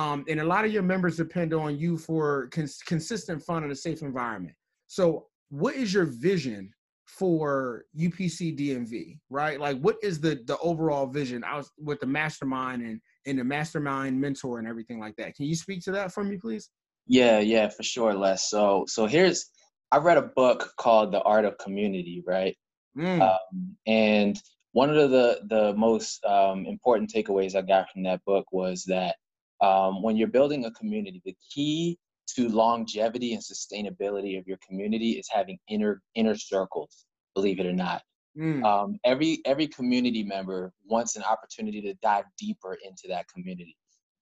Um, 0.00 0.24
and 0.28 0.40
a 0.40 0.44
lot 0.44 0.64
of 0.64 0.72
your 0.72 0.82
members 0.82 1.16
depend 1.16 1.52
on 1.52 1.78
you 1.78 1.98
for 1.98 2.48
cons- 2.48 2.80
consistent 2.86 3.42
fun 3.42 3.64
and 3.64 3.72
a 3.72 3.76
safe 3.76 4.02
environment. 4.02 4.54
So, 4.86 5.26
what 5.50 5.74
is 5.74 5.92
your 5.92 6.04
vision 6.04 6.72
for 7.04 7.84
UPC 7.98 8.58
DMV? 8.58 9.18
Right, 9.28 9.60
like 9.60 9.78
what 9.80 9.96
is 10.02 10.20
the 10.20 10.40
the 10.46 10.56
overall 10.58 11.06
vision? 11.06 11.44
I 11.44 11.56
was 11.56 11.70
with 11.78 12.00
the 12.00 12.06
mastermind 12.06 12.82
and 12.82 13.00
and 13.26 13.38
the 13.38 13.44
mastermind 13.44 14.18
mentor 14.18 14.58
and 14.58 14.66
everything 14.66 15.00
like 15.00 15.16
that. 15.16 15.34
Can 15.34 15.46
you 15.46 15.54
speak 15.54 15.82
to 15.84 15.92
that 15.92 16.12
for 16.12 16.24
me, 16.24 16.38
please? 16.38 16.70
Yeah, 17.06 17.40
yeah, 17.40 17.68
for 17.68 17.82
sure, 17.82 18.14
Les. 18.14 18.48
So, 18.48 18.84
so 18.86 19.06
here's 19.06 19.50
I 19.92 19.98
read 19.98 20.16
a 20.16 20.30
book 20.36 20.72
called 20.78 21.12
The 21.12 21.20
Art 21.22 21.44
of 21.44 21.58
Community, 21.58 22.22
right? 22.26 22.56
Mm. 22.96 23.20
Um, 23.20 23.76
and 23.86 24.40
one 24.72 24.88
of 24.90 25.10
the 25.10 25.40
the 25.48 25.74
most 25.76 26.24
um, 26.24 26.64
important 26.64 27.12
takeaways 27.12 27.54
I 27.54 27.62
got 27.62 27.90
from 27.90 28.04
that 28.04 28.24
book 28.24 28.46
was 28.52 28.84
that 28.86 29.16
um, 29.60 30.02
when 30.02 30.16
you're 30.16 30.28
building 30.28 30.64
a 30.64 30.70
community, 30.72 31.20
the 31.24 31.36
key 31.52 31.98
to 32.34 32.48
longevity 32.48 33.34
and 33.34 33.42
sustainability 33.42 34.38
of 34.38 34.46
your 34.46 34.58
community 34.66 35.12
is 35.12 35.28
having 35.30 35.58
inner 35.68 36.02
inner 36.14 36.34
circles. 36.34 37.04
Believe 37.34 37.60
it 37.60 37.66
or 37.66 37.72
not, 37.72 38.02
mm. 38.38 38.64
um, 38.64 38.98
every 39.04 39.40
every 39.44 39.66
community 39.66 40.22
member 40.22 40.72
wants 40.84 41.16
an 41.16 41.22
opportunity 41.22 41.80
to 41.82 41.94
dive 42.02 42.24
deeper 42.38 42.78
into 42.84 43.08
that 43.08 43.26
community. 43.28 43.76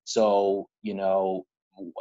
So 0.05 0.69
you 0.83 0.95
know, 0.95 1.45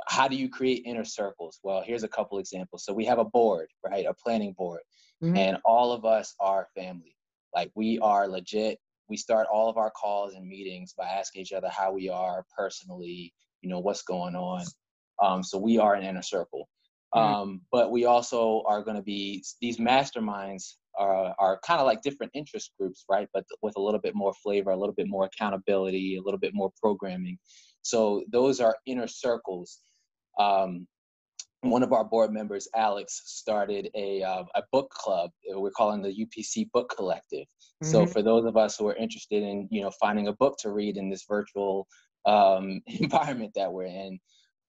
how 0.08 0.28
do 0.28 0.36
you 0.36 0.50
create 0.50 0.84
inner 0.86 1.06
circles? 1.06 1.60
Well, 1.64 1.84
here's 1.86 2.04
a 2.04 2.08
couple 2.08 2.40
examples. 2.40 2.86
So 2.86 2.94
we 2.94 3.06
have 3.06 3.20
a 3.20 3.26
board, 3.26 3.68
right? 3.86 4.06
A 4.06 4.14
planning 4.14 4.54
board, 4.58 4.82
mm-hmm. 5.24 5.38
and 5.38 5.58
all 5.66 5.92
of 5.92 6.06
us 6.06 6.34
are 6.40 6.68
family. 6.76 7.16
Like 7.54 7.72
we 7.76 8.00
are 8.00 8.28
legit 8.28 8.80
we 9.10 9.18
start 9.18 9.48
all 9.52 9.70
of 9.70 9.78
our 9.78 9.92
calls 9.92 10.34
and 10.34 10.48
meetings 10.48 10.94
by 10.98 11.06
asking 11.06 11.42
each 11.42 11.54
other 11.54 11.70
how 11.70 11.92
we 11.92 12.10
are 12.10 12.46
personally, 12.56 13.34
you 13.62 13.70
know, 13.70 13.80
what's 13.80 14.04
going 14.04 14.36
on. 14.36 14.66
Um, 15.24 15.44
so 15.44 15.58
we 15.58 15.78
are 15.78 15.96
an 15.96 16.04
inner 16.04 16.22
circle. 16.22 16.68
Mm-hmm. 17.16 17.34
Um, 17.34 17.62
but 17.72 17.92
we 17.92 18.06
also 18.06 18.64
are 18.68 18.84
going 18.84 18.98
to 18.98 19.04
be 19.04 19.44
these 19.62 19.78
masterminds 19.78 20.74
are, 20.98 21.34
are 21.40 21.60
kind 21.66 21.80
of 21.80 21.86
like 21.86 22.02
different 22.02 22.32
interest 22.36 22.72
groups, 22.80 23.06
right? 23.10 23.28
But 23.34 23.46
with 23.62 23.76
a 23.78 23.82
little 23.82 24.00
bit 24.00 24.16
more 24.16 24.34
flavor, 24.44 24.72
a 24.72 24.78
little 24.78 24.96
bit 24.96 25.08
more 25.08 25.26
accountability, 25.26 26.18
a 26.18 26.22
little 26.22 26.40
bit 26.40 26.54
more 26.54 26.72
programming. 26.82 27.38
So 27.82 28.24
those 28.32 28.60
are 28.60 28.76
inner 28.86 29.08
circles. 29.08 29.80
Um, 30.40 30.88
one 31.62 31.84
of 31.84 31.92
our 31.92 32.04
board 32.04 32.32
members, 32.32 32.68
Alex, 32.76 33.22
started 33.26 33.90
a, 33.96 34.22
uh, 34.24 34.44
a 34.56 34.64
book 34.72 34.90
club. 34.92 35.32
We're 35.50 35.72
calling 35.72 36.02
the 36.02 36.10
UPC 36.10 36.70
Book 36.72 36.94
Collective. 36.96 37.48
Mm-hmm. 37.84 37.92
So 37.92 38.06
for 38.06 38.22
those 38.22 38.46
of 38.46 38.58
us 38.58 38.78
who 38.78 38.88
are 38.88 38.96
interested 38.96 39.44
in, 39.44 39.68
you 39.72 39.82
know, 39.82 39.92
finding 40.00 40.28
a 40.28 40.34
book 40.34 40.58
to 40.60 40.72
read 40.72 40.98
in 40.98 41.10
this 41.10 41.26
virtual 41.28 41.88
um, 42.26 42.82
environment 42.88 43.54
that 43.56 43.72
we're 43.72 43.86
in, 43.86 44.20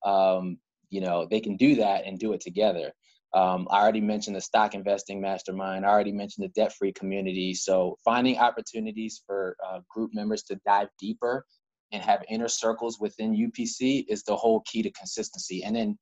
um, 0.05 0.59
you 0.91 1.01
know, 1.01 1.27
they 1.31 1.41
can 1.41 1.57
do 1.57 1.75
that 1.77 2.07
and 2.07 2.19
do 2.19 2.33
it 2.33 2.41
together. 2.41 2.93
Um, 3.35 3.69
I 3.71 3.83
already 3.83 4.01
mentioned 4.01 4.37
the 4.37 4.41
stock 4.41 4.75
investing 4.75 5.21
mastermind. 5.21 5.85
I 5.85 5.91
already 5.91 6.13
mentioned 6.13 6.45
the 6.45 6.61
debt-free 6.61 6.93
community. 6.93 7.53
So 7.53 7.99
finding 8.03 8.39
opportunities 8.39 9.23
for 9.27 9.55
uh, 9.67 9.81
group 9.91 10.13
members 10.15 10.43
to 10.45 10.59
dive 10.65 10.89
deeper 10.99 11.45
and 11.93 12.03
have 12.03 12.25
inner 12.31 12.49
circles 12.49 12.99
within 13.01 13.37
UPC 13.37 14.07
is 14.09 14.23
the 14.23 14.37
whole 14.37 14.61
key 14.61 14.83
to 14.83 14.91
consistency. 14.93 15.63
And 15.63 15.77
then 15.77 15.99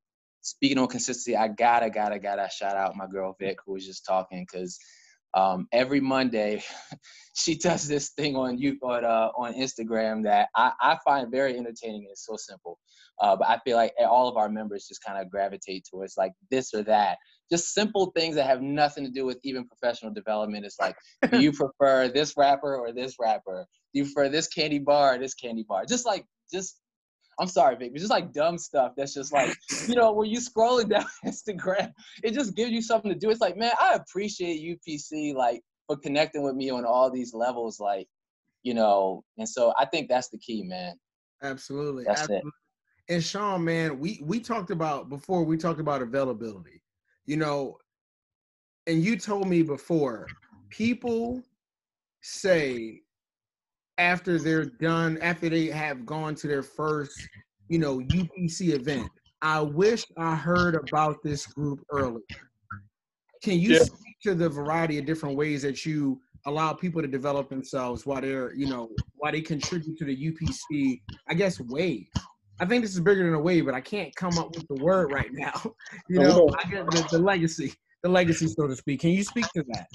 speaking 0.46 0.78
on 0.78 0.88
consistency, 0.88 1.36
I 1.36 1.48
gotta, 1.48 1.90
gotta, 1.90 2.18
gotta 2.18 2.48
shout 2.50 2.76
out 2.76 2.96
my 2.96 3.06
girl 3.06 3.36
Vic, 3.40 3.58
who 3.66 3.72
was 3.74 3.86
just 3.86 4.06
talking, 4.06 4.46
because 4.50 4.78
Um, 5.34 5.68
every 5.72 6.00
Monday, 6.00 6.62
she 7.34 7.56
does 7.58 7.86
this 7.86 8.10
thing 8.10 8.36
on 8.36 8.58
you 8.58 8.78
on 8.82 9.04
uh, 9.04 9.30
on 9.36 9.54
Instagram 9.54 10.22
that 10.24 10.48
I, 10.54 10.72
I 10.80 10.98
find 11.04 11.30
very 11.30 11.58
entertaining. 11.58 12.04
and 12.04 12.12
It's 12.12 12.24
so 12.26 12.36
simple, 12.36 12.78
uh, 13.20 13.36
but 13.36 13.48
I 13.48 13.58
feel 13.64 13.76
like 13.76 13.92
all 14.08 14.28
of 14.28 14.36
our 14.36 14.48
members 14.48 14.86
just 14.88 15.04
kind 15.04 15.20
of 15.20 15.30
gravitate 15.30 15.84
towards 15.90 16.16
like 16.16 16.32
this 16.50 16.72
or 16.74 16.82
that. 16.84 17.18
Just 17.52 17.74
simple 17.74 18.12
things 18.16 18.34
that 18.36 18.46
have 18.46 18.62
nothing 18.62 19.04
to 19.04 19.10
do 19.10 19.26
with 19.26 19.38
even 19.44 19.68
professional 19.68 20.12
development. 20.12 20.64
It's 20.64 20.80
like, 20.80 20.96
do 21.30 21.38
you 21.38 21.52
prefer 21.62 22.08
this 22.08 22.34
rapper 22.36 22.76
or 22.76 22.92
this 22.92 23.16
rapper? 23.20 23.66
Do 23.92 24.00
you 24.00 24.04
prefer 24.04 24.28
this 24.30 24.48
candy 24.48 24.78
bar 24.80 25.14
or 25.14 25.18
this 25.18 25.34
candy 25.34 25.64
bar? 25.68 25.84
Just 25.86 26.06
like 26.06 26.24
just 26.52 26.80
I'm 27.38 27.48
sorry, 27.48 27.76
Vic, 27.76 27.92
but 27.92 27.98
just 27.98 28.10
like 28.10 28.32
dumb 28.32 28.56
stuff 28.56 28.92
that's 28.96 29.12
just 29.12 29.32
like, 29.32 29.54
you 29.88 29.94
know, 29.94 30.12
when 30.12 30.30
you 30.30 30.38
scrolling 30.38 30.88
down 30.90 31.04
Instagram, 31.24 31.92
it 32.22 32.32
just 32.32 32.56
gives 32.56 32.72
you 32.72 32.80
something 32.80 33.12
to 33.12 33.18
do. 33.18 33.30
It's 33.30 33.40
like, 33.40 33.56
man, 33.56 33.72
I 33.80 33.94
appreciate 33.94 34.62
UPC 34.62 35.34
like 35.34 35.62
for 35.86 35.96
connecting 35.96 36.42
with 36.42 36.54
me 36.54 36.70
on 36.70 36.84
all 36.84 37.10
these 37.10 37.34
levels, 37.34 37.78
like, 37.78 38.08
you 38.62 38.74
know, 38.74 39.22
and 39.38 39.48
so 39.48 39.72
I 39.78 39.84
think 39.84 40.08
that's 40.08 40.28
the 40.28 40.38
key, 40.38 40.62
man. 40.62 40.94
Absolutely. 41.42 42.04
That's 42.04 42.22
Absolutely. 42.22 42.48
It. 43.08 43.14
And 43.14 43.22
Sean, 43.22 43.64
man, 43.64 44.00
we 44.00 44.20
we 44.24 44.40
talked 44.40 44.70
about 44.70 45.08
before 45.08 45.44
we 45.44 45.56
talked 45.56 45.78
about 45.78 46.02
availability, 46.02 46.82
you 47.24 47.36
know, 47.36 47.76
and 48.86 49.02
you 49.02 49.16
told 49.16 49.46
me 49.46 49.62
before, 49.62 50.26
people 50.70 51.42
say 52.22 53.02
after 53.98 54.38
they're 54.38 54.66
done, 54.66 55.18
after 55.22 55.48
they 55.48 55.66
have 55.66 56.04
gone 56.04 56.34
to 56.36 56.46
their 56.46 56.62
first, 56.62 57.28
you 57.68 57.78
know, 57.78 57.98
UPC 57.98 58.74
event. 58.74 59.08
I 59.42 59.60
wish 59.60 60.04
I 60.16 60.34
heard 60.34 60.74
about 60.74 61.22
this 61.22 61.46
group 61.46 61.84
earlier. 61.90 62.20
Can 63.42 63.58
you 63.58 63.74
yeah. 63.74 63.84
speak 63.84 64.16
to 64.24 64.34
the 64.34 64.48
variety 64.48 64.98
of 64.98 65.06
different 65.06 65.36
ways 65.36 65.62
that 65.62 65.84
you 65.84 66.20
allow 66.46 66.72
people 66.72 67.02
to 67.02 67.08
develop 67.08 67.48
themselves 67.48 68.06
while 68.06 68.20
they're, 68.20 68.54
you 68.54 68.66
know, 68.66 68.88
while 69.16 69.32
they 69.32 69.40
contribute 69.40 69.98
to 69.98 70.04
the 70.04 70.16
UPC, 70.16 71.00
I 71.28 71.34
guess, 71.34 71.60
wave? 71.60 72.06
I 72.58 72.64
think 72.64 72.82
this 72.82 72.94
is 72.94 73.00
bigger 73.00 73.24
than 73.24 73.34
a 73.34 73.40
wave, 73.40 73.66
but 73.66 73.74
I 73.74 73.80
can't 73.80 74.14
come 74.16 74.38
up 74.38 74.54
with 74.54 74.66
the 74.68 74.82
word 74.82 75.12
right 75.12 75.28
now. 75.32 75.60
You 76.08 76.20
know, 76.20 76.48
I 76.58 76.68
get 76.68 76.86
the, 76.90 77.06
the 77.10 77.18
legacy, 77.18 77.74
the 78.02 78.08
legacy, 78.08 78.46
so 78.46 78.66
to 78.66 78.74
speak. 78.74 79.00
Can 79.00 79.10
you 79.10 79.22
speak 79.22 79.46
to 79.54 79.64
that? 79.68 79.86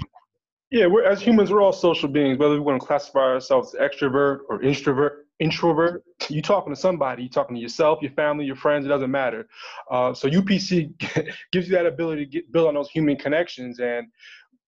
Yeah, 0.72 0.86
we're 0.88 1.04
as 1.04 1.22
humans, 1.22 1.52
we're 1.52 1.62
all 1.62 1.74
social 1.74 2.08
beings. 2.08 2.38
Whether 2.40 2.54
we 2.54 2.62
want 2.62 2.80
to 2.80 2.88
classify 2.88 3.20
ourselves 3.20 3.76
as 3.76 3.92
extrovert 3.92 4.40
or 4.48 4.64
introvert, 4.64 5.28
introvert, 5.40 6.06
you 6.30 6.42
talking 6.42 6.74
to 6.74 6.80
somebody, 6.80 7.24
you 7.24 7.30
talking 7.30 7.58
to 7.58 7.62
yourself, 7.62 8.02
your 8.02 8.12
family, 8.12 8.46
your 8.46 8.56
friends. 8.56 8.86
It 8.86 8.90
doesn't 8.90 9.12
matter. 9.12 9.50
Uh, 9.90 10.14
so 10.14 10.30
UPC 10.30 10.94
gives 11.52 11.68
you 11.68 11.76
that 11.76 11.86
ability 11.86 12.26
to 12.26 12.32
get, 12.32 12.52
build 12.54 12.70
on 12.70 12.76
those 12.76 12.90
human 12.90 13.18
connections. 13.18 13.80
And 13.82 14.08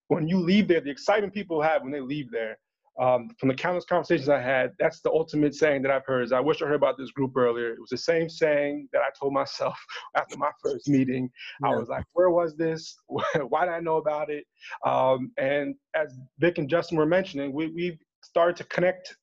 when 0.09 0.27
you 0.27 0.39
leave 0.39 0.67
there, 0.67 0.81
the 0.81 0.89
excitement 0.89 1.33
people 1.33 1.61
have 1.61 1.83
when 1.83 1.91
they 1.93 2.01
leave 2.01 2.29
there, 2.31 2.57
um, 2.99 3.29
from 3.39 3.49
the 3.49 3.55
countless 3.55 3.85
conversations 3.85 4.29
I 4.29 4.39
had, 4.39 4.73
that's 4.79 5.01
the 5.01 5.09
ultimate 5.09 5.55
saying 5.55 5.81
that 5.81 5.91
I've 5.91 6.05
heard. 6.05 6.23
Is 6.23 6.31
I 6.31 6.39
wish 6.39 6.61
I 6.61 6.65
heard 6.65 6.75
about 6.75 6.97
this 6.97 7.11
group 7.11 7.35
earlier. 7.35 7.73
It 7.73 7.79
was 7.79 7.89
the 7.89 7.97
same 7.97 8.29
saying 8.29 8.87
that 8.93 9.01
I 9.01 9.09
told 9.19 9.33
myself 9.33 9.77
after 10.15 10.37
my 10.37 10.51
first 10.63 10.87
meeting. 10.87 11.29
Yeah. 11.63 11.71
I 11.71 11.75
was 11.75 11.89
like, 11.89 12.05
"Where 12.13 12.29
was 12.29 12.55
this? 12.55 12.95
Why 13.07 13.65
did 13.65 13.73
I 13.73 13.79
know 13.79 13.97
about 13.97 14.29
it?" 14.29 14.45
Um, 14.85 15.31
and 15.37 15.75
as 15.95 16.15
Vic 16.39 16.59
and 16.59 16.69
Justin 16.69 16.97
were 16.97 17.05
mentioning, 17.05 17.51
we 17.51 17.67
we 17.67 17.97
started 18.23 18.55
to 18.57 18.63
connect 18.65 19.15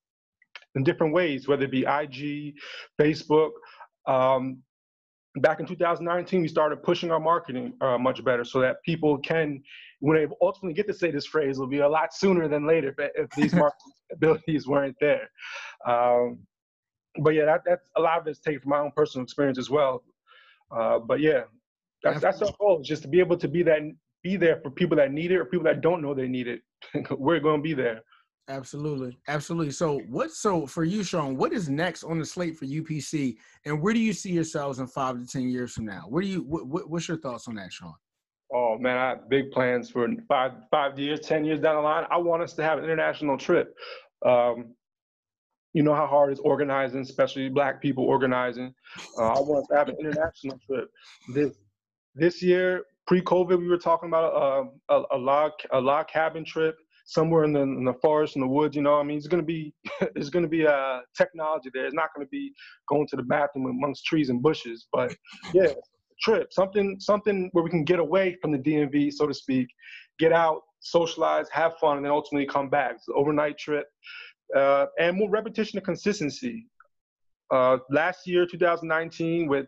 in 0.74 0.82
different 0.82 1.12
ways, 1.12 1.46
whether 1.46 1.64
it 1.64 1.70
be 1.70 1.84
IG, 1.84 2.54
Facebook. 3.00 3.50
Um, 4.06 4.62
back 5.36 5.60
in 5.60 5.66
2019, 5.66 6.42
we 6.42 6.48
started 6.48 6.82
pushing 6.82 7.10
our 7.10 7.20
marketing 7.20 7.74
uh, 7.80 7.98
much 7.98 8.24
better 8.24 8.44
so 8.44 8.60
that 8.60 8.82
people 8.84 9.18
can 9.18 9.62
when 10.00 10.16
I 10.16 10.26
ultimately 10.42 10.74
get 10.74 10.86
to 10.88 10.94
say 10.94 11.10
this 11.10 11.26
phrase 11.26 11.58
will 11.58 11.66
be 11.66 11.78
a 11.78 11.88
lot 11.88 12.14
sooner 12.14 12.48
than 12.48 12.66
later 12.66 12.94
if, 12.98 13.10
if 13.14 13.30
these 13.30 13.52
marketing 13.54 13.92
abilities 14.12 14.66
weren't 14.66 14.96
there. 15.00 15.30
Um, 15.86 16.40
but 17.22 17.34
yeah, 17.34 17.44
that, 17.44 17.62
that's 17.64 17.88
a 17.96 18.00
lot 18.00 18.18
of 18.18 18.26
it's 18.26 18.40
taken 18.40 18.60
from 18.60 18.70
my 18.70 18.78
own 18.78 18.92
personal 18.96 19.22
experience 19.24 19.58
as 19.58 19.70
well. 19.70 20.02
Uh, 20.74 20.98
but 20.98 21.20
yeah, 21.20 21.42
that's 22.02 22.20
that's 22.20 22.42
our 22.42 22.52
goal, 22.58 22.80
is 22.80 22.88
just 22.88 23.02
to 23.02 23.08
be 23.08 23.20
able 23.20 23.36
to 23.36 23.48
be 23.48 23.62
that 23.62 23.80
be 24.22 24.36
there 24.36 24.60
for 24.62 24.70
people 24.70 24.96
that 24.96 25.12
need 25.12 25.32
it 25.32 25.36
or 25.36 25.44
people 25.44 25.64
that 25.64 25.80
don't 25.80 26.02
know 26.02 26.14
they 26.14 26.28
need 26.28 26.46
it. 26.46 26.62
We're 27.10 27.40
going 27.40 27.60
to 27.60 27.62
be 27.62 27.74
there. 27.74 28.02
Absolutely, 28.48 29.18
absolutely. 29.28 29.70
So, 29.70 30.00
what? 30.08 30.32
So, 30.32 30.66
for 30.66 30.82
you, 30.82 31.04
Sean, 31.04 31.36
what 31.36 31.52
is 31.52 31.68
next 31.68 32.02
on 32.02 32.18
the 32.18 32.24
slate 32.24 32.56
for 32.56 32.66
UPC, 32.66 33.36
and 33.64 33.80
where 33.80 33.94
do 33.94 34.00
you 34.00 34.12
see 34.12 34.32
yourselves 34.32 34.80
in 34.80 34.88
five 34.88 35.18
to 35.18 35.26
ten 35.26 35.48
years 35.48 35.72
from 35.72 35.84
now? 35.84 36.06
Where 36.08 36.22
do 36.22 36.28
you? 36.28 36.42
What, 36.42 36.88
what's 36.88 37.06
your 37.06 37.18
thoughts 37.18 37.46
on 37.46 37.54
that, 37.56 37.72
Sean? 37.72 37.94
Oh 38.52 38.76
man, 38.78 38.96
I 38.96 39.08
have 39.10 39.28
big 39.28 39.52
plans 39.52 39.90
for 39.90 40.08
five 40.28 40.52
five 40.70 40.98
years, 40.98 41.20
ten 41.20 41.44
years 41.44 41.60
down 41.60 41.76
the 41.76 41.82
line. 41.82 42.04
I 42.10 42.18
want 42.18 42.42
us 42.42 42.52
to 42.54 42.62
have 42.62 42.78
an 42.78 42.84
international 42.84 43.38
trip. 43.38 43.74
Um, 44.26 44.74
you 45.72 45.82
know 45.84 45.94
how 45.94 46.06
hard 46.06 46.32
it's 46.32 46.40
organizing, 46.40 47.00
especially 47.00 47.48
black 47.48 47.80
people 47.80 48.04
organizing. 48.04 48.74
Uh, 49.18 49.28
I 49.28 49.40
want 49.40 49.62
us 49.62 49.68
to 49.68 49.76
have 49.76 49.88
an 49.88 49.96
international 50.00 50.58
trip. 50.66 50.90
This 51.32 51.56
this 52.14 52.42
year, 52.42 52.84
pre-COVID, 53.06 53.58
we 53.58 53.68
were 53.68 53.78
talking 53.78 54.08
about 54.08 54.72
a, 54.88 54.94
a, 54.94 55.02
a 55.12 55.16
log 55.16 55.52
a 55.72 55.80
log 55.80 56.08
cabin 56.08 56.44
trip 56.44 56.76
somewhere 57.04 57.44
in 57.44 57.52
the, 57.52 57.60
in 57.60 57.84
the 57.84 57.94
forest 57.94 58.36
in 58.36 58.40
the 58.40 58.48
woods. 58.48 58.74
You 58.74 58.82
know, 58.82 58.98
I 58.98 59.02
mean, 59.02 59.16
it's 59.16 59.28
gonna 59.28 59.42
be 59.42 59.72
it's 60.16 60.28
gonna 60.28 60.48
be 60.48 60.62
a 60.62 60.72
uh, 60.72 61.00
technology 61.16 61.70
there. 61.72 61.86
It's 61.86 61.94
not 61.94 62.10
gonna 62.16 62.28
be 62.28 62.52
going 62.88 63.06
to 63.08 63.16
the 63.16 63.22
bathroom 63.22 63.66
amongst 63.66 64.04
trees 64.06 64.28
and 64.28 64.42
bushes. 64.42 64.86
But 64.92 65.14
yeah, 65.52 65.68
trip, 66.20 66.52
something 66.52 66.96
something 67.00 67.48
where 67.52 67.64
we 67.64 67.70
can 67.70 67.84
get 67.84 67.98
away 67.98 68.36
from 68.40 68.52
the 68.52 68.58
DMV, 68.58 69.12
so 69.12 69.26
to 69.26 69.34
speak, 69.34 69.68
get 70.18 70.32
out, 70.32 70.62
socialize, 70.80 71.46
have 71.50 71.76
fun, 71.78 71.96
and 71.96 72.04
then 72.04 72.12
ultimately 72.12 72.46
come 72.46 72.68
back. 72.68 72.92
It's 72.96 73.08
an 73.08 73.14
overnight 73.16 73.58
trip, 73.58 73.86
uh, 74.56 74.86
and 74.98 75.16
more 75.16 75.30
repetition 75.30 75.78
and 75.78 75.84
consistency. 75.84 76.66
Uh, 77.50 77.78
last 77.90 78.26
year, 78.26 78.46
2019, 78.46 79.48
with 79.48 79.66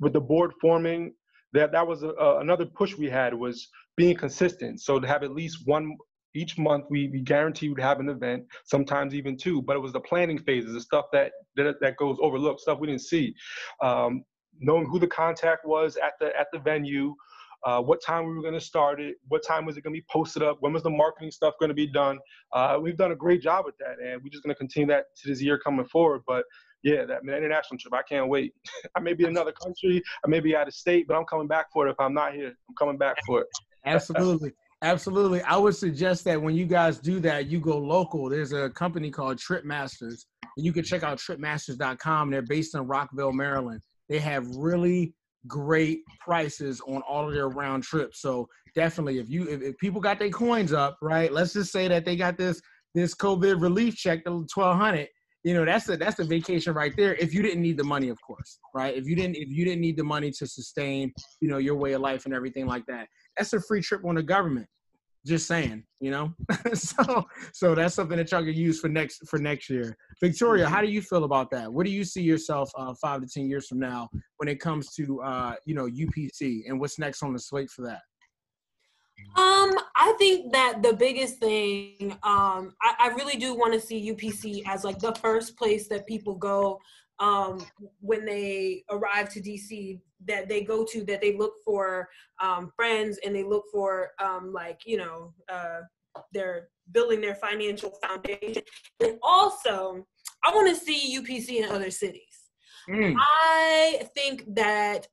with 0.00 0.12
the 0.12 0.20
board 0.20 0.52
forming, 0.60 1.12
that 1.52 1.72
that 1.72 1.86
was 1.86 2.02
a, 2.02 2.14
another 2.40 2.66
push 2.66 2.96
we 2.96 3.08
had 3.08 3.34
was 3.34 3.68
being 3.96 4.16
consistent. 4.16 4.80
So 4.80 4.98
to 4.98 5.06
have 5.06 5.22
at 5.22 5.32
least 5.32 5.58
one 5.66 5.96
each 6.34 6.56
month, 6.58 6.84
we, 6.90 7.08
we 7.08 7.20
guarantee 7.20 7.68
we'd 7.68 7.80
have 7.80 7.98
an 7.98 8.08
event, 8.08 8.44
sometimes 8.64 9.14
even 9.14 9.36
two. 9.36 9.62
But 9.62 9.76
it 9.76 9.80
was 9.80 9.92
the 9.92 10.00
planning 10.00 10.38
phases, 10.38 10.74
the 10.74 10.80
stuff 10.80 11.06
that 11.12 11.32
that, 11.56 11.76
that 11.80 11.96
goes 11.96 12.16
overlooked, 12.20 12.60
stuff 12.60 12.78
we 12.78 12.86
didn't 12.86 13.02
see. 13.02 13.34
Um, 13.82 14.24
knowing 14.60 14.86
who 14.86 14.98
the 14.98 15.06
contact 15.06 15.66
was 15.66 15.96
at 15.96 16.12
the 16.20 16.38
at 16.38 16.48
the 16.52 16.58
venue, 16.58 17.14
uh, 17.64 17.80
what 17.80 18.02
time 18.02 18.26
we 18.26 18.34
were 18.34 18.42
going 18.42 18.54
to 18.54 18.60
start 18.60 19.00
it, 19.00 19.16
what 19.28 19.42
time 19.46 19.66
was 19.66 19.76
it 19.76 19.82
going 19.82 19.94
to 19.94 20.00
be 20.00 20.06
posted 20.10 20.42
up, 20.42 20.56
when 20.60 20.72
was 20.72 20.82
the 20.82 20.90
marketing 20.90 21.30
stuff 21.30 21.54
going 21.60 21.68
to 21.68 21.74
be 21.74 21.86
done. 21.86 22.18
Uh, 22.52 22.78
we've 22.80 22.96
done 22.96 23.12
a 23.12 23.16
great 23.16 23.42
job 23.42 23.64
with 23.66 23.76
that, 23.78 23.98
and 24.02 24.22
we're 24.22 24.30
just 24.30 24.42
going 24.42 24.54
to 24.54 24.58
continue 24.58 24.86
that 24.86 25.06
to 25.16 25.28
this 25.28 25.42
year 25.42 25.58
coming 25.58 25.84
forward. 25.86 26.22
But 26.26 26.44
yeah, 26.82 27.04
that 27.04 27.22
international 27.22 27.78
trip, 27.78 27.92
I 27.92 28.02
can't 28.02 28.28
wait. 28.28 28.54
I 28.96 29.00
may 29.00 29.12
be 29.12 29.24
in 29.24 29.30
another 29.30 29.52
country, 29.52 30.02
I 30.24 30.28
may 30.28 30.40
be 30.40 30.56
out 30.56 30.68
of 30.68 30.74
state, 30.74 31.06
but 31.06 31.16
I'm 31.16 31.24
coming 31.24 31.48
back 31.48 31.66
for 31.72 31.86
it. 31.86 31.90
If 31.90 32.00
I'm 32.00 32.14
not 32.14 32.34
here, 32.34 32.54
I'm 32.68 32.74
coming 32.78 32.96
back 32.96 33.16
for 33.26 33.42
it. 33.42 33.46
Absolutely. 33.84 34.52
Absolutely. 34.82 35.42
I 35.42 35.58
would 35.58 35.76
suggest 35.76 36.24
that 36.24 36.40
when 36.40 36.54
you 36.54 36.64
guys 36.64 36.98
do 36.98 37.20
that, 37.20 37.48
you 37.48 37.60
go 37.60 37.76
local. 37.76 38.30
There's 38.30 38.52
a 38.52 38.70
company 38.70 39.10
called 39.10 39.38
Trip 39.38 39.64
Masters. 39.64 40.26
And 40.56 40.64
you 40.64 40.72
can 40.72 40.84
check 40.84 41.02
out 41.02 41.18
tripmasters.com. 41.18 42.30
They're 42.30 42.40
based 42.40 42.74
in 42.74 42.86
Rockville, 42.86 43.32
Maryland. 43.32 43.82
They 44.10 44.18
have 44.18 44.46
really 44.56 45.14
great 45.46 46.00
prices 46.20 46.82
on 46.86 47.00
all 47.08 47.26
of 47.26 47.32
their 47.32 47.48
round 47.48 47.84
trips. 47.84 48.20
So 48.20 48.48
definitely, 48.74 49.18
if 49.18 49.30
you 49.30 49.48
if, 49.48 49.62
if, 49.62 49.78
people 49.78 50.00
got 50.00 50.18
their 50.18 50.30
coins 50.30 50.72
up, 50.72 50.98
right? 51.00 51.32
Let's 51.32 51.54
just 51.54 51.72
say 51.72 51.88
that 51.88 52.04
they 52.04 52.16
got 52.16 52.36
this 52.36 52.60
this 52.94 53.14
COVID 53.14 53.62
relief 53.62 53.96
check, 53.96 54.24
the 54.24 54.46
twelve 54.52 54.76
hundred. 54.76 55.08
You 55.42 55.54
know, 55.54 55.64
that's 55.64 55.88
a 55.88 55.96
that's 55.96 56.18
a 56.18 56.24
vacation 56.24 56.74
right 56.74 56.92
there. 56.96 57.14
If 57.14 57.32
you 57.32 57.40
didn't 57.40 57.62
need 57.62 57.78
the 57.78 57.84
money, 57.84 58.10
of 58.10 58.18
course, 58.20 58.58
right? 58.74 58.94
If 58.94 59.06
you 59.06 59.16
didn't 59.16 59.36
if 59.36 59.48
you 59.48 59.64
didn't 59.64 59.80
need 59.80 59.96
the 59.96 60.04
money 60.04 60.30
to 60.32 60.46
sustain, 60.46 61.12
you 61.40 61.48
know, 61.48 61.58
your 61.58 61.76
way 61.76 61.92
of 61.92 62.02
life 62.02 62.26
and 62.26 62.34
everything 62.34 62.66
like 62.66 62.84
that, 62.86 63.06
that's 63.38 63.52
a 63.54 63.60
free 63.60 63.80
trip 63.80 64.04
on 64.04 64.16
the 64.16 64.22
government. 64.22 64.66
Just 65.26 65.46
saying, 65.46 65.84
you 66.00 66.10
know. 66.10 66.32
so 66.74 67.26
so 67.52 67.74
that's 67.74 67.94
something 67.94 68.16
that 68.16 68.30
y'all 68.30 68.42
can 68.42 68.54
use 68.54 68.80
for 68.80 68.88
next 68.88 69.28
for 69.28 69.38
next 69.38 69.68
year. 69.68 69.94
Victoria, 70.20 70.66
how 70.66 70.80
do 70.80 70.88
you 70.88 71.02
feel 71.02 71.24
about 71.24 71.50
that? 71.50 71.70
What 71.70 71.84
do 71.84 71.92
you 71.92 72.04
see 72.04 72.22
yourself 72.22 72.70
uh, 72.76 72.94
five 73.00 73.20
to 73.20 73.26
ten 73.26 73.48
years 73.48 73.68
from 73.68 73.80
now 73.80 74.08
when 74.38 74.48
it 74.48 74.60
comes 74.60 74.94
to 74.94 75.20
uh, 75.20 75.54
you 75.66 75.74
know 75.74 75.86
UPC 75.86 76.62
and 76.66 76.80
what's 76.80 76.98
next 76.98 77.22
on 77.22 77.34
the 77.34 77.38
slate 77.38 77.68
for 77.70 77.82
that? 77.82 78.00
Um, 79.36 79.72
I 79.94 80.14
think 80.18 80.52
that 80.52 80.82
the 80.82 80.92
biggest 80.92 81.38
thing, 81.38 82.12
um, 82.22 82.74
I, 82.82 82.94
I 82.98 83.08
really 83.14 83.36
do 83.36 83.54
want 83.54 83.72
to 83.74 83.80
see 83.80 84.10
UPC 84.12 84.62
as 84.66 84.82
like 84.82 84.98
the 84.98 85.14
first 85.16 85.56
place 85.56 85.88
that 85.88 86.06
people 86.06 86.34
go 86.34 86.80
um, 87.20 87.64
when 88.00 88.24
they 88.24 88.84
arrive 88.90 89.28
to 89.30 89.40
DC 89.40 90.00
that 90.26 90.48
they 90.48 90.62
go 90.62 90.84
to 90.84 91.04
that 91.04 91.20
they 91.20 91.36
look 91.36 91.54
for 91.64 92.08
um, 92.42 92.70
friends 92.74 93.18
and 93.24 93.34
they 93.34 93.44
look 93.44 93.64
for 93.72 94.10
um, 94.22 94.52
like 94.52 94.80
you 94.84 94.96
know 94.96 95.32
uh, 95.52 95.80
they're 96.32 96.68
building 96.92 97.20
their 97.20 97.36
financial 97.36 97.92
foundation 98.02 98.62
and 98.98 99.16
also 99.22 100.04
i 100.44 100.52
want 100.52 100.68
to 100.68 100.74
see 100.74 101.16
upc 101.16 101.48
in 101.48 101.70
other 101.70 101.88
cities 101.88 102.50
mm. 102.88 103.14
i 103.16 104.08
think 104.16 104.42
that 104.52 105.06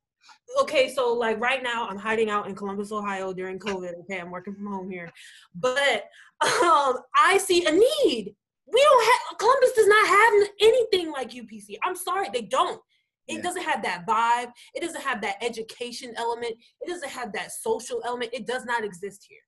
okay, 0.60 0.88
so 0.88 1.12
like 1.12 1.40
right 1.40 1.62
now 1.62 1.88
I'm 1.88 1.98
hiding 1.98 2.30
out 2.30 2.48
in 2.48 2.54
Columbus, 2.54 2.92
Ohio 2.92 3.32
during 3.32 3.58
COVID. 3.58 4.00
Okay, 4.00 4.20
I'm 4.20 4.30
working 4.30 4.54
from 4.54 4.66
home 4.66 4.90
here, 4.90 5.10
but 5.54 6.04
um, 6.40 6.98
I 7.16 7.38
see 7.42 7.64
a 7.66 7.72
need. 7.72 8.34
We 8.70 8.80
don't 8.82 9.04
have 9.04 9.38
Columbus 9.38 9.72
does 9.72 9.86
not 9.86 10.06
have 10.06 10.48
anything 10.60 11.12
like 11.12 11.30
UPC. 11.30 11.76
I'm 11.84 11.96
sorry, 11.96 12.28
they 12.32 12.42
don't. 12.42 12.80
It 13.28 13.36
yeah. 13.36 13.42
doesn't 13.42 13.62
have 13.62 13.82
that 13.82 14.06
vibe. 14.06 14.52
It 14.74 14.80
doesn't 14.80 15.02
have 15.02 15.20
that 15.20 15.36
education 15.42 16.14
element. 16.16 16.54
It 16.80 16.88
doesn't 16.88 17.10
have 17.10 17.32
that 17.34 17.52
social 17.52 18.02
element. 18.04 18.30
It 18.32 18.46
does 18.46 18.64
not 18.64 18.84
exist 18.84 19.26
here. 19.28 19.40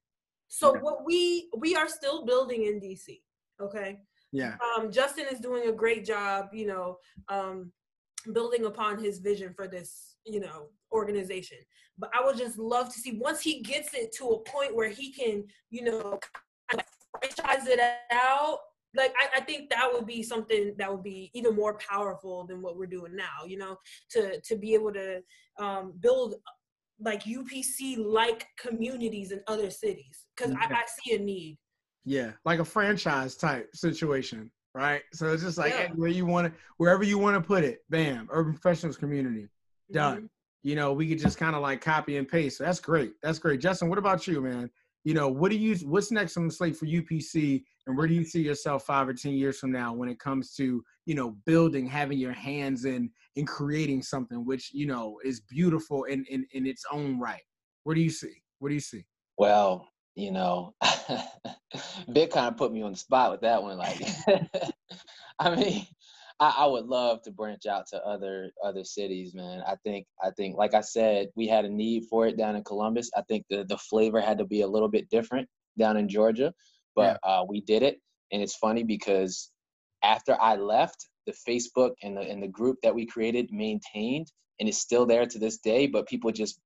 So 0.49 0.75
yeah. 0.75 0.81
what 0.83 1.05
we 1.05 1.49
we 1.57 1.77
are 1.77 1.89
still 1.89 2.25
building 2.25 2.65
in 2.65 2.81
DC. 2.81 3.21
Okay. 3.61 3.99
Yeah. 4.33 4.57
Um, 4.77 4.93
Justin 4.93 5.27
is 5.31 5.41
doing 5.41 5.69
a 5.69 5.73
great 5.73 6.05
job. 6.05 6.49
You 6.53 6.67
know, 6.67 6.99
um, 7.29 7.73
building 8.33 8.67
upon 8.67 9.03
his 9.03 9.19
vision 9.19 9.53
for 9.55 9.67
this. 9.67 10.17
You 10.27 10.41
know, 10.41 10.69
organization. 10.93 11.59
But 11.99 12.11
I 12.19 12.25
would 12.25 12.37
just 12.37 12.59
love 12.59 12.93
to 12.93 12.99
see 12.99 13.19
once 13.19 13.41
he 13.41 13.63
gets 13.63 13.95
it 13.95 14.13
to 14.19 14.25
a 14.27 14.39
point 14.51 14.75
where 14.75 14.89
he 14.89 15.13
can, 15.13 15.45
you 15.71 15.85
know, 15.85 16.19
franchise 17.19 17.67
it 17.67 17.81
out 18.11 18.59
like 18.97 19.13
I, 19.19 19.39
I, 19.39 19.41
think 19.43 19.71
that 19.71 19.89
would 19.93 20.07
be 20.07 20.23
something 20.23 20.75
that 20.79 20.91
would 20.91 21.03
be 21.03 21.31
even 21.35 21.55
more 21.55 21.79
powerful 21.79 22.45
than 22.47 22.63
what 22.63 22.77
we're 22.77 22.87
doing 22.87 23.15
now 23.15 23.47
you 23.47 23.59
know 23.59 23.77
to 24.11 24.41
to 24.41 24.57
be 24.57 24.75
able 24.75 24.93
to 24.93 25.21
um, 25.59 25.95
build 26.01 26.35
like 27.01 27.25
upc 27.25 27.97
like 27.99 28.47
communities 28.59 29.33
in 29.33 29.41
other 29.47 29.71
cities 29.71 30.27
because 30.37 30.53
yeah. 30.53 30.67
I, 30.69 30.75
I, 30.75 30.83
see 31.03 31.15
a 31.15 31.19
need 31.19 31.59
yeah 32.05 32.33
like 32.45 32.59
a 32.59 32.65
franchise 32.65 33.37
type 33.37 33.69
situation 33.75 34.51
right 34.75 35.03
so 35.13 35.33
it's 35.33 35.43
just 35.43 35.59
like 35.59 35.73
yeah. 35.73 35.89
where 35.95 36.11
you 36.11 36.27
want 36.27 36.47
to 36.47 36.61
wherever 36.77 37.03
you 37.03 37.19
want 37.19 37.37
to 37.37 37.41
put 37.41 37.65
it 37.65 37.79
bam 37.91 38.29
urban 38.31 38.53
professionals 38.53 38.97
community 38.97 39.49
done 39.93 40.17
mm-hmm. 40.17 40.27
you 40.63 40.77
know 40.77 40.93
we 40.93 41.09
could 41.09 41.19
just 41.19 41.39
kind 41.39 41.57
of 41.57 41.63
like 41.63 41.81
copy 41.81 42.17
and 42.19 42.29
paste 42.29 42.59
so 42.59 42.65
that's 42.65 42.81
great 42.81 43.13
that's 43.23 43.39
great 43.39 43.61
justin 43.61 43.89
what 43.89 43.99
about 43.99 44.27
you 44.27 44.41
man 44.41 44.71
you 45.05 45.15
know, 45.15 45.29
what 45.29 45.51
do 45.51 45.57
you 45.57 45.75
what's 45.87 46.11
next 46.11 46.37
on 46.37 46.47
the 46.47 46.53
slate 46.53 46.77
for 46.77 46.87
UPC 46.87 47.65
and 47.91 47.99
where 47.99 48.07
do 48.07 48.15
you 48.15 48.25
see 48.25 48.41
yourself 48.41 48.85
five 48.85 49.09
or 49.09 49.13
ten 49.13 49.33
years 49.33 49.59
from 49.59 49.73
now 49.73 49.93
when 49.93 50.09
it 50.09 50.19
comes 50.19 50.55
to, 50.55 50.83
you 51.07 51.15
know, 51.15 51.37
building, 51.45 51.87
having 51.87 52.19
your 52.19 52.33
hands 52.33 52.85
in 52.85 53.11
in 53.37 53.45
creating 53.45 54.03
something 54.03 54.47
which, 54.47 54.71
you 54.73 54.87
know, 54.87 55.19
is 55.25 55.41
beautiful 55.41 56.05
in 56.05 56.25
in, 56.31 56.47
in 56.53 56.67
its 56.67 56.85
own 56.91 57.19
right. 57.19 57.43
What 57.85 57.95
do 57.95 58.01
you 58.01 58.11
see? 58.11 58.43
What 58.61 58.69
do 58.69 58.75
you 58.75 58.81
see? 58.81 59.05
Well, 59.39 59.89
you 60.15 60.31
know, 60.31 60.75
Vic 62.09 62.33
kind 62.33 62.47
of 62.47 62.57
put 62.57 62.73
me 62.73 62.83
on 62.83 62.93
the 62.93 62.99
spot 62.99 63.31
with 63.31 63.41
that 63.41 63.63
one. 63.63 63.79
Like, 63.79 64.01
I 65.39 65.55
mean, 65.55 65.87
I, 66.39 66.55
I, 66.59 66.67
would 66.67 66.87
love 66.87 67.23
to 67.23 67.31
branch 67.31 67.67
out 67.67 67.87
to 67.89 68.05
other 68.05 68.51
other 68.63 68.85
cities, 68.85 69.35
man. 69.35 69.63
I 69.67 69.77
think 69.85 70.07
I 70.23 70.31
think 70.31 70.57
like 70.57 70.75
I 70.75 70.81
said, 70.81 71.29
we 71.37 71.49
had 71.49 71.65
a 71.65 71.71
need 71.71 72.05
for 72.09 72.27
it 72.27 72.37
down 72.37 72.57
in 72.57 72.65
Columbus. 72.65 73.11
I 73.17 73.23
think 73.23 73.47
the 73.51 73.65
the 73.65 73.79
flavor 73.79 74.21
had 74.21 74.39
to 74.39 74.45
be 74.45 74.61
a 74.61 74.69
little 74.69 74.89
bit 74.89 75.09
different 75.11 75.49
down 75.79 75.97
in 75.97 76.09
Georgia, 76.09 76.53
but 76.95 77.19
yeah. 77.25 77.31
uh, 77.31 77.45
we 77.49 77.61
did 77.63 77.83
it. 77.83 78.01
And 78.33 78.43
it's 78.43 78.57
funny 78.57 78.83
because 78.83 79.51
after 80.03 80.37
I 80.41 80.57
left, 80.57 81.07
the 81.27 81.35
Facebook 81.49 81.93
and 82.03 82.17
the 82.17 82.23
and 82.23 82.43
the 82.43 82.49
group 82.49 82.79
that 82.83 82.95
we 82.95 83.07
created 83.07 83.53
maintained 83.53 84.33
and 84.59 84.69
is 84.69 84.81
still 84.81 85.07
there 85.07 85.27
to 85.27 85.39
this 85.39 85.59
day. 85.59 85.87
But 85.87 86.09
people 86.09 86.31
just 86.33 86.61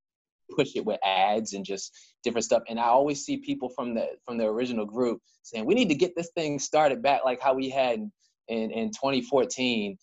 push 0.55 0.77
it 0.77 0.85
with 0.85 1.01
ads 1.05 1.55
and 1.55 1.65
just 1.65 1.93
different 2.23 2.45
stuff. 2.45 2.63
And 2.69 2.79
I 2.79 2.85
always 2.85 3.25
see 3.25 3.39
people 3.39 3.71
from 3.71 3.95
the 3.95 4.09
from 4.25 4.39
the 4.39 4.45
original 4.45 4.87
group 4.87 5.21
saying, 5.43 5.65
"We 5.65 5.75
need 5.75 5.89
to 5.89 5.95
get 5.95 6.15
this 6.17 6.31
thing 6.35 6.59
started 6.59 7.03
back 7.03 7.25
like 7.25 7.41
how 7.41 7.55
we 7.55 7.69
had." 7.69 8.11
in 8.49 8.71
in 8.71 8.91
2014 8.91 9.97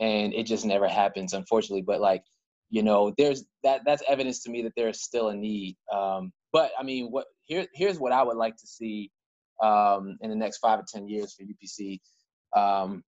and 0.00 0.34
it 0.34 0.44
just 0.44 0.64
never 0.64 0.88
happens 0.88 1.32
unfortunately 1.32 1.82
but 1.82 2.00
like 2.00 2.22
you 2.70 2.82
know 2.82 3.12
there's 3.18 3.44
that 3.62 3.82
that's 3.84 4.02
evidence 4.08 4.42
to 4.42 4.50
me 4.50 4.62
that 4.62 4.72
there's 4.76 5.02
still 5.02 5.28
a 5.28 5.34
need 5.34 5.76
um 5.92 6.32
but 6.52 6.70
i 6.78 6.82
mean 6.82 7.06
what 7.06 7.26
here 7.46 7.66
here's 7.74 7.98
what 7.98 8.12
i 8.12 8.22
would 8.22 8.36
like 8.36 8.56
to 8.56 8.66
see 8.66 9.10
um 9.62 10.16
in 10.20 10.30
the 10.30 10.36
next 10.36 10.58
five 10.58 10.78
or 10.78 10.84
ten 10.92 11.08
years 11.08 11.34
for 11.34 11.44
upc 11.44 12.00
um 12.56 13.02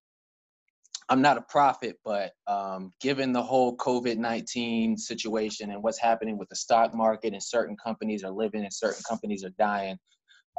i'm 1.09 1.20
not 1.20 1.36
a 1.36 1.42
prophet 1.42 1.98
but 2.05 2.32
um 2.46 2.90
given 3.00 3.32
the 3.32 3.42
whole 3.42 3.76
covid-19 3.76 4.98
situation 4.98 5.70
and 5.70 5.82
what's 5.82 5.98
happening 5.98 6.38
with 6.38 6.48
the 6.48 6.57
stock 6.57 6.94
market 6.94 7.32
and 7.32 7.42
certain 7.42 7.76
companies 7.76 8.24
are 8.24 8.30
living 8.30 8.62
and 8.62 8.72
certain 8.72 9.02
companies 9.09 9.44
are 9.44 9.52
dying 9.59 9.98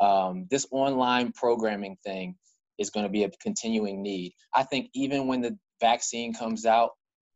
um 0.01 0.45
this 0.49 0.67
online 0.71 1.31
programming 1.31 1.97
thing 2.03 2.35
is 2.77 2.89
going 2.89 3.05
to 3.05 3.11
be 3.11 3.23
a 3.23 3.29
continuing 3.41 4.01
need. 4.01 4.33
I 4.53 4.63
think 4.63 4.89
even 4.93 5.27
when 5.27 5.41
the 5.41 5.57
vaccine 5.81 6.33
comes 6.33 6.65
out, 6.65 6.91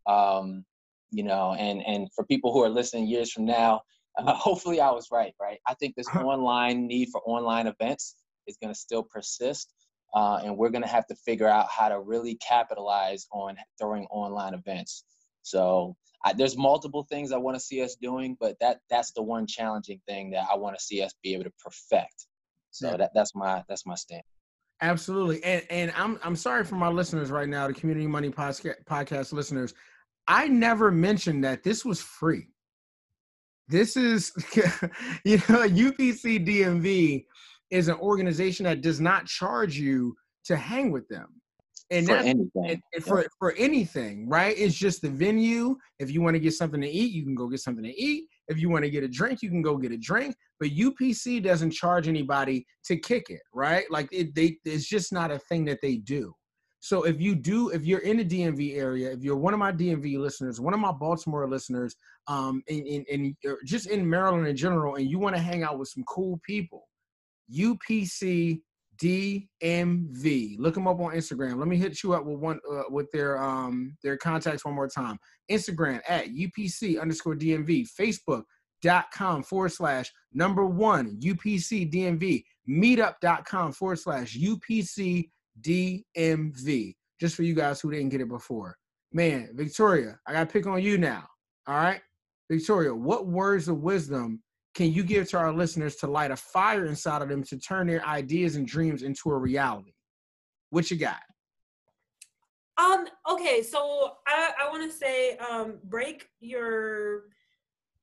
um, 0.07 0.65
you 1.11 1.23
know, 1.23 1.53
and 1.53 1.85
and 1.85 2.07
for 2.15 2.25
people 2.25 2.53
who 2.53 2.63
are 2.63 2.69
listening 2.69 3.07
years 3.07 3.31
from 3.31 3.45
now, 3.45 3.81
uh, 4.17 4.33
hopefully 4.35 4.81
I 4.81 4.91
was 4.91 5.07
right, 5.11 5.33
right? 5.41 5.59
I 5.67 5.73
think 5.75 5.95
this 5.95 6.07
online 6.15 6.87
need 6.87 7.09
for 7.11 7.21
online 7.25 7.67
events 7.67 8.15
is 8.49 8.57
going 8.61 8.73
to 8.73 8.79
still 8.79 9.03
persist, 9.03 9.73
uh, 10.13 10.41
and 10.43 10.57
we're 10.57 10.69
going 10.69 10.83
to 10.83 10.89
have 10.89 11.07
to 11.07 11.15
figure 11.15 11.47
out 11.47 11.67
how 11.69 11.87
to 11.87 11.99
really 12.01 12.35
capitalize 12.35 13.27
on 13.31 13.55
throwing 13.79 14.05
online 14.07 14.53
events. 14.53 15.05
So 15.43 15.95
I, 16.25 16.33
there's 16.33 16.57
multiple 16.57 17.05
things 17.09 17.31
I 17.31 17.37
want 17.37 17.55
to 17.55 17.61
see 17.61 17.81
us 17.81 17.95
doing, 17.95 18.35
but 18.39 18.57
that 18.59 18.79
that's 18.89 19.11
the 19.11 19.23
one 19.23 19.47
challenging 19.47 20.01
thing 20.07 20.31
that 20.31 20.45
I 20.51 20.55
want 20.55 20.77
to 20.77 20.83
see 20.83 21.01
us 21.01 21.13
be 21.23 21.33
able 21.33 21.45
to 21.45 21.53
perfect. 21.63 22.27
So 22.71 22.91
yeah. 22.91 22.97
that 22.97 23.11
that's 23.13 23.35
my 23.35 23.63
that's 23.69 23.85
my 23.85 23.95
stand. 23.95 24.23
Absolutely. 24.81 25.43
And 25.43 25.63
and 25.69 25.93
I'm 25.95 26.19
I'm 26.23 26.35
sorry 26.35 26.63
for 26.63 26.75
my 26.75 26.89
listeners 26.89 27.31
right 27.31 27.49
now, 27.49 27.67
the 27.67 27.73
community 27.73 28.07
money 28.07 28.29
podcast 28.29 28.83
podcast 28.85 29.33
listeners. 29.33 29.73
I 30.27 30.47
never 30.47 30.91
mentioned 30.91 31.43
that 31.43 31.63
this 31.63 31.83
was 31.83 32.01
free. 32.01 32.47
This 33.67 33.97
is 33.97 34.31
you 35.23 35.37
know, 35.37 35.67
UPC 35.67 36.45
DMV 36.45 37.25
is 37.71 37.87
an 37.87 37.95
organization 37.95 38.65
that 38.65 38.81
does 38.81 38.99
not 38.99 39.25
charge 39.25 39.77
you 39.77 40.15
to 40.45 40.55
hang 40.55 40.91
with 40.91 41.07
them. 41.07 41.27
And 41.91 42.05
for 42.05 42.15
anything. 42.15 42.81
And 42.93 43.03
for, 43.03 43.25
for 43.39 43.53
anything, 43.53 44.29
right? 44.29 44.55
It's 44.57 44.75
just 44.75 45.01
the 45.01 45.09
venue. 45.09 45.75
If 45.97 46.11
you 46.11 46.21
want 46.21 46.35
to 46.35 46.39
get 46.39 46.53
something 46.53 46.81
to 46.81 46.89
eat, 46.89 47.11
you 47.11 47.23
can 47.23 47.33
go 47.33 47.47
get 47.47 47.61
something 47.61 47.83
to 47.83 48.01
eat. 48.01 48.25
If 48.47 48.59
you 48.59 48.69
want 48.69 48.85
to 48.85 48.91
get 48.91 49.03
a 49.03 49.07
drink, 49.07 49.41
you 49.41 49.49
can 49.49 49.63
go 49.63 49.75
get 49.75 49.91
a 49.91 49.97
drink. 49.97 50.35
But 50.59 50.69
UPC 50.69 51.41
doesn't 51.41 51.71
charge 51.71 52.07
anybody 52.07 52.65
to 52.85 52.97
kick 52.97 53.29
it, 53.29 53.41
right? 53.53 53.89
Like 53.89 54.07
it, 54.11 54.35
they, 54.35 54.57
it's 54.65 54.87
just 54.87 55.11
not 55.11 55.31
a 55.31 55.39
thing 55.39 55.65
that 55.65 55.79
they 55.81 55.97
do. 55.97 56.33
So 56.81 57.03
if 57.03 57.19
you 57.19 57.35
do, 57.35 57.69
if 57.69 57.85
you're 57.85 57.99
in 57.99 58.17
the 58.17 58.25
DMV 58.25 58.77
area, 58.77 59.11
if 59.11 59.21
you're 59.21 59.35
one 59.35 59.53
of 59.53 59.59
my 59.59 59.71
DMV 59.71 60.17
listeners, 60.17 60.61
one 60.61 60.73
of 60.73 60.79
my 60.79 60.91
Baltimore 60.91 61.49
listeners, 61.49 61.95
um, 62.27 62.63
and, 62.69 62.85
and, 62.87 63.05
and 63.11 63.35
just 63.65 63.87
in 63.87 64.07
Maryland 64.07 64.47
in 64.47 64.55
general, 64.55 64.95
and 64.95 65.09
you 65.09 65.19
want 65.19 65.35
to 65.35 65.41
hang 65.41 65.63
out 65.63 65.77
with 65.77 65.89
some 65.89 66.03
cool 66.07 66.39
people, 66.45 66.87
UPC 67.55 68.61
DMV. 69.01 70.55
Look 70.59 70.73
them 70.73 70.87
up 70.87 70.99
on 70.99 71.13
Instagram. 71.13 71.57
Let 71.57 71.67
me 71.67 71.77
hit 71.77 72.03
you 72.03 72.13
up 72.13 72.25
with 72.25 72.39
one 72.39 72.59
uh, 72.69 72.83
with 72.89 73.09
their 73.11 73.41
um 73.41 73.95
their 74.03 74.17
contacts 74.17 74.65
one 74.65 74.75
more 74.75 74.89
time. 74.89 75.17
Instagram 75.49 76.01
at 76.07 76.27
UPC 76.27 77.01
underscore 77.01 77.35
DMV. 77.35 77.87
Facebook.com 77.99 79.43
forward 79.43 79.71
slash 79.71 80.11
number 80.33 80.65
one 80.65 81.17
UPC 81.21 81.91
DMV. 81.91 82.43
Meetup.com 82.69 83.71
forward 83.71 83.99
slash 83.99 84.37
UPC 84.37 85.29
DMV. 85.61 86.95
Just 87.19 87.35
for 87.35 87.43
you 87.43 87.53
guys 87.55 87.81
who 87.81 87.91
didn't 87.91 88.09
get 88.09 88.21
it 88.21 88.29
before. 88.29 88.77
Man, 89.11 89.49
Victoria, 89.53 90.19
I 90.27 90.33
got 90.33 90.47
to 90.47 90.53
pick 90.53 90.67
on 90.67 90.81
you 90.81 90.97
now. 90.97 91.25
All 91.67 91.75
right. 91.75 92.01
Victoria, 92.49 92.93
what 92.93 93.27
words 93.27 93.67
of 93.67 93.79
wisdom 93.79 94.41
can 94.79 94.93
you 94.93 95.03
give 95.03 95.27
to 95.27 95.37
our 95.37 95.51
listeners 95.51 95.97
to 95.97 96.07
light 96.07 96.31
a 96.31 96.37
fire 96.37 96.85
inside 96.85 97.21
of 97.21 97.27
them 97.27 97.43
to 97.43 97.59
turn 97.59 97.85
their 97.85 98.01
ideas 98.05 98.55
and 98.55 98.65
dreams 98.65 99.03
into 99.03 99.29
a 99.29 99.37
reality? 99.37 99.91
What 100.69 100.89
you 100.89 100.95
got? 100.95 101.19
Um, 102.77 103.05
okay, 103.29 103.61
so 103.61 104.13
I, 104.25 104.51
I 104.57 104.69
want 104.69 104.89
to 104.89 104.97
say 104.97 105.35
um, 105.35 105.79
break 105.83 106.29
your, 106.39 107.23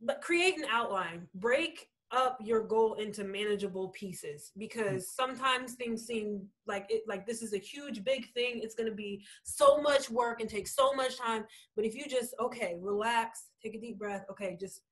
but 0.03 0.20
create 0.20 0.59
an 0.59 0.66
outline. 0.70 1.27
Break 1.36 1.89
up 2.11 2.36
your 2.44 2.62
goal 2.62 2.94
into 2.94 3.24
manageable 3.24 3.89
pieces 3.89 4.53
because 4.59 5.11
sometimes 5.11 5.77
things 5.77 6.07
seem 6.07 6.47
like 6.66 6.86
it 6.90 7.03
like 7.09 7.27
this 7.27 7.43
is 7.43 7.53
a 7.53 7.59
huge 7.59 8.05
big 8.05 8.32
thing 8.32 8.61
it's 8.62 8.77
going 8.77 8.89
to 8.89 8.94
be 8.94 9.24
so 9.43 9.82
much 9.82 10.09
work 10.09 10.40
and 10.40 10.48
take 10.48 10.69
so 10.69 10.93
much 10.93 11.19
time 11.19 11.44
but 11.74 11.85
if 11.85 11.97
you 11.97 12.05
just 12.09 12.32
okay 12.39 12.77
relax 12.81 13.47
take 13.61 13.74
a 13.74 13.81
deep 13.81 13.98
breath 13.98 14.24
okay 14.31 14.57
just 14.61 14.82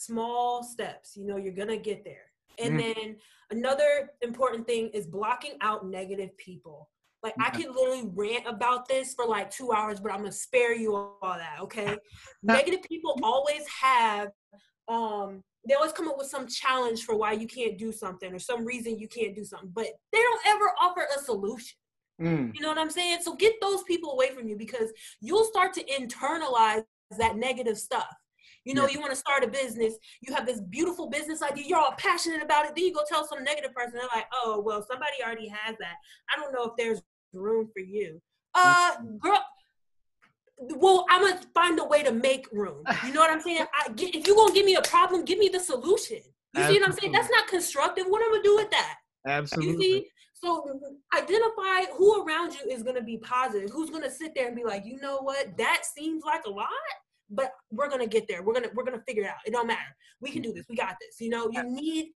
small 0.00 0.62
steps. 0.62 1.16
You 1.16 1.26
know, 1.26 1.36
you're 1.36 1.52
gonna 1.52 1.76
get 1.76 2.04
there. 2.04 2.24
And 2.58 2.78
mm. 2.78 2.94
then 2.94 3.16
another 3.50 4.10
important 4.22 4.66
thing 4.66 4.88
is 4.88 5.06
blocking 5.06 5.52
out 5.60 5.86
negative 5.86 6.36
people. 6.38 6.88
Like 7.22 7.34
I 7.38 7.50
could 7.50 7.68
literally 7.68 8.10
rant 8.14 8.46
about 8.46 8.88
this 8.88 9.12
for 9.12 9.26
like 9.26 9.50
two 9.50 9.72
hours, 9.72 10.00
but 10.00 10.10
I'm 10.10 10.20
gonna 10.20 10.32
spare 10.32 10.74
you 10.74 10.94
all 10.94 11.18
that, 11.22 11.58
okay? 11.60 11.96
negative 12.42 12.82
people 12.82 13.18
always 13.22 13.62
have 13.68 14.30
um 14.88 15.42
they 15.68 15.74
always 15.74 15.92
come 15.92 16.08
up 16.08 16.16
with 16.16 16.28
some 16.28 16.46
challenge 16.46 17.02
for 17.02 17.14
why 17.14 17.32
you 17.32 17.46
can't 17.46 17.76
do 17.76 17.92
something 17.92 18.32
or 18.32 18.38
some 18.38 18.64
reason 18.64 18.98
you 18.98 19.06
can't 19.06 19.36
do 19.36 19.44
something, 19.44 19.70
but 19.74 19.88
they 20.10 20.18
don't 20.18 20.46
ever 20.46 20.72
offer 20.80 21.06
a 21.14 21.20
solution. 21.20 21.76
Mm. 22.20 22.54
You 22.54 22.62
know 22.62 22.68
what 22.68 22.78
I'm 22.78 22.88
saying? 22.88 23.18
So 23.20 23.34
get 23.34 23.54
those 23.60 23.82
people 23.82 24.12
away 24.12 24.30
from 24.30 24.48
you 24.48 24.56
because 24.56 24.90
you'll 25.20 25.44
start 25.44 25.74
to 25.74 25.84
internalize 25.84 26.84
that 27.18 27.36
negative 27.36 27.76
stuff 27.78 28.14
You 28.64 28.74
know, 28.74 28.86
yeah. 28.86 28.92
you 28.92 29.00
want 29.00 29.12
to 29.12 29.16
start 29.16 29.42
a 29.42 29.48
business, 29.48 29.94
you 30.20 30.34
have 30.34 30.46
this 30.46 30.60
beautiful 30.60 31.08
business 31.08 31.42
idea, 31.42 31.64
you're 31.66 31.78
all 31.78 31.94
passionate 31.96 32.42
about 32.42 32.66
it, 32.66 32.72
then 32.76 32.84
you 32.84 32.92
go 32.92 33.00
tell 33.08 33.26
some 33.26 33.42
negative 33.42 33.74
person, 33.74 33.92
they're 33.94 34.08
like, 34.14 34.26
oh, 34.32 34.62
well, 34.64 34.84
somebody 34.86 35.12
already 35.24 35.48
has 35.48 35.76
that. 35.78 35.94
I 36.34 36.40
don't 36.40 36.52
know 36.52 36.64
if 36.64 36.72
there's 36.76 37.02
room 37.32 37.68
for 37.72 37.80
you. 37.80 38.20
Uh, 38.54 38.96
girl, 39.18 39.38
well, 40.58 41.06
I'm 41.08 41.22
gonna 41.22 41.40
find 41.54 41.78
a 41.78 41.84
way 41.84 42.02
to 42.02 42.12
make 42.12 42.46
room. 42.52 42.82
You 43.06 43.12
know 43.12 43.20
what 43.20 43.30
I'm 43.30 43.40
saying? 43.40 43.64
I, 43.72 43.90
if 43.96 44.26
you're 44.26 44.36
gonna 44.36 44.52
give 44.52 44.66
me 44.66 44.74
a 44.74 44.82
problem, 44.82 45.24
give 45.24 45.38
me 45.38 45.48
the 45.48 45.60
solution. 45.60 46.18
You 46.52 46.62
Absolutely. 46.62 46.74
see 46.74 46.80
what 46.80 46.90
I'm 46.90 46.98
saying? 46.98 47.12
That's 47.12 47.30
not 47.30 47.46
constructive. 47.46 48.06
What 48.08 48.22
am 48.22 48.28
I 48.28 48.32
gonna 48.32 48.42
do 48.42 48.56
with 48.56 48.70
that? 48.70 48.96
Absolutely. 49.26 49.86
You 49.86 50.00
see? 50.00 50.06
So 50.34 50.80
identify 51.16 51.92
who 51.96 52.24
around 52.24 52.54
you 52.54 52.70
is 52.70 52.82
gonna 52.82 53.02
be 53.02 53.18
positive. 53.18 53.70
Who's 53.70 53.90
gonna 53.90 54.10
sit 54.10 54.34
there 54.34 54.48
and 54.48 54.56
be 54.56 54.64
like, 54.64 54.84
you 54.84 54.98
know 55.00 55.18
what? 55.18 55.56
That 55.58 55.82
seems 55.84 56.24
like 56.24 56.44
a 56.46 56.50
lot, 56.50 56.68
but 57.30 57.52
we're 57.70 57.88
gonna 57.88 58.06
get 58.06 58.28
there. 58.28 58.42
We're 58.42 58.54
gonna 58.54 58.68
we're 58.74 58.84
gonna 58.84 59.02
figure 59.06 59.24
it 59.24 59.28
out. 59.28 59.36
It 59.46 59.52
don't 59.52 59.66
matter. 59.66 59.96
We 60.20 60.30
can 60.30 60.42
do 60.42 60.52
this. 60.52 60.66
We 60.68 60.76
got 60.76 60.96
this. 61.00 61.20
You 61.20 61.30
know, 61.30 61.50
you 61.50 61.62
need 61.62 62.08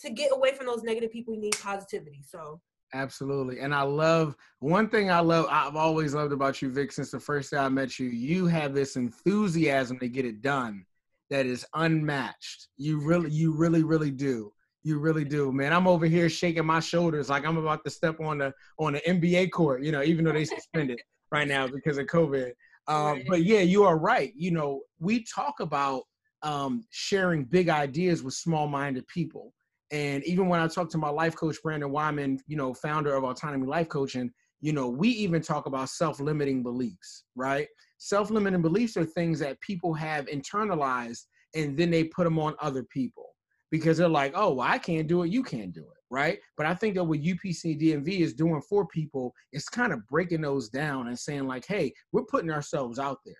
to 0.00 0.10
get 0.10 0.32
away 0.32 0.52
from 0.54 0.66
those 0.66 0.82
negative 0.82 1.10
people. 1.10 1.34
You 1.34 1.40
need 1.40 1.58
positivity. 1.60 2.22
So 2.26 2.60
Absolutely. 2.94 3.60
And 3.60 3.74
I 3.74 3.82
love 3.82 4.36
one 4.60 4.88
thing 4.88 5.10
I 5.10 5.20
love, 5.20 5.46
I've 5.50 5.76
always 5.76 6.14
loved 6.14 6.32
about 6.32 6.62
you, 6.62 6.70
Vic, 6.70 6.92
since 6.92 7.10
the 7.10 7.20
first 7.20 7.50
day 7.50 7.56
I 7.56 7.68
met 7.68 7.98
you. 7.98 8.08
You 8.08 8.46
have 8.46 8.74
this 8.74 8.96
enthusiasm 8.96 9.98
to 9.98 10.08
get 10.08 10.24
it 10.24 10.40
done 10.40 10.84
that 11.30 11.46
is 11.46 11.66
unmatched. 11.74 12.68
You 12.76 13.00
really, 13.00 13.30
you 13.30 13.52
really, 13.52 13.82
really 13.82 14.10
do. 14.10 14.52
You 14.84 15.00
really 15.00 15.24
do, 15.24 15.50
man. 15.50 15.72
I'm 15.72 15.88
over 15.88 16.06
here 16.06 16.28
shaking 16.28 16.64
my 16.64 16.78
shoulders 16.78 17.28
like 17.28 17.44
I'm 17.44 17.56
about 17.56 17.84
to 17.84 17.90
step 17.90 18.20
on 18.20 18.38
the 18.38 18.54
on 18.78 18.92
the 18.92 19.00
NBA 19.00 19.50
court, 19.50 19.82
you 19.82 19.90
know, 19.90 20.02
even 20.02 20.24
though 20.24 20.32
they 20.32 20.44
suspended 20.44 21.00
right 21.32 21.48
now 21.48 21.66
because 21.66 21.98
of 21.98 22.06
COVID. 22.06 22.52
Um, 22.88 23.22
but 23.28 23.44
yeah, 23.44 23.60
you 23.60 23.84
are 23.84 23.98
right. 23.98 24.32
You 24.36 24.52
know, 24.52 24.82
we 24.98 25.24
talk 25.24 25.60
about 25.60 26.02
um, 26.42 26.84
sharing 26.90 27.44
big 27.44 27.68
ideas 27.68 28.22
with 28.22 28.34
small-minded 28.34 29.06
people 29.08 29.52
and 29.90 30.24
even 30.24 30.48
when 30.48 30.60
I 30.60 30.66
talk 30.66 30.90
to 30.90 30.98
my 30.98 31.08
life 31.08 31.36
coach, 31.36 31.56
Brandon 31.62 31.90
Wyman, 31.90 32.40
you 32.46 32.56
know, 32.56 32.74
founder 32.74 33.14
of 33.14 33.24
Autonomy 33.24 33.66
Life 33.66 33.88
Coaching, 33.88 34.30
you 34.60 34.72
know, 34.72 34.88
we 34.88 35.08
even 35.08 35.40
talk 35.42 35.66
about 35.66 35.88
self 35.88 36.18
limiting 36.18 36.62
beliefs, 36.62 37.24
right? 37.36 37.68
Self 37.98 38.30
limiting 38.30 38.62
beliefs 38.62 38.96
are 38.96 39.04
things 39.04 39.38
that 39.40 39.60
people 39.60 39.94
have 39.94 40.26
internalized 40.26 41.26
and 41.54 41.76
then 41.76 41.90
they 41.90 42.04
put 42.04 42.24
them 42.24 42.38
on 42.38 42.54
other 42.60 42.82
people 42.84 43.28
because 43.70 43.98
they're 43.98 44.08
like, 44.08 44.32
oh, 44.34 44.54
well, 44.54 44.68
I 44.68 44.78
can't 44.78 45.06
do 45.06 45.22
it, 45.22 45.30
you 45.30 45.42
can't 45.42 45.72
do 45.72 45.82
it, 45.82 45.95
right? 46.10 46.38
But 46.56 46.66
I 46.66 46.74
think 46.74 46.94
that 46.94 47.04
what 47.04 47.20
UPC 47.20 47.80
DMV 47.80 48.20
is 48.20 48.34
doing 48.34 48.62
for 48.68 48.86
people 48.86 49.32
is 49.52 49.68
kind 49.68 49.92
of 49.92 50.06
breaking 50.06 50.42
those 50.42 50.68
down 50.68 51.08
and 51.08 51.18
saying, 51.18 51.46
like, 51.46 51.66
hey, 51.66 51.92
we're 52.12 52.24
putting 52.24 52.50
ourselves 52.50 52.98
out 52.98 53.18
there. 53.24 53.34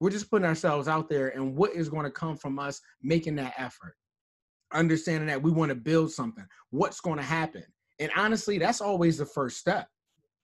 We're 0.00 0.10
just 0.10 0.30
putting 0.30 0.46
ourselves 0.46 0.88
out 0.88 1.10
there, 1.10 1.28
and 1.28 1.54
what 1.54 1.74
is 1.74 1.90
going 1.90 2.04
to 2.04 2.10
come 2.10 2.36
from 2.36 2.58
us 2.58 2.80
making 3.02 3.36
that 3.36 3.54
effort? 3.58 3.94
understanding 4.72 5.26
that 5.26 5.42
we 5.42 5.50
want 5.50 5.70
to 5.70 5.74
build 5.74 6.10
something 6.12 6.44
what's 6.70 7.00
going 7.00 7.16
to 7.16 7.22
happen 7.22 7.64
and 7.98 8.10
honestly 8.16 8.58
that's 8.58 8.80
always 8.80 9.18
the 9.18 9.26
first 9.26 9.58
step 9.58 9.88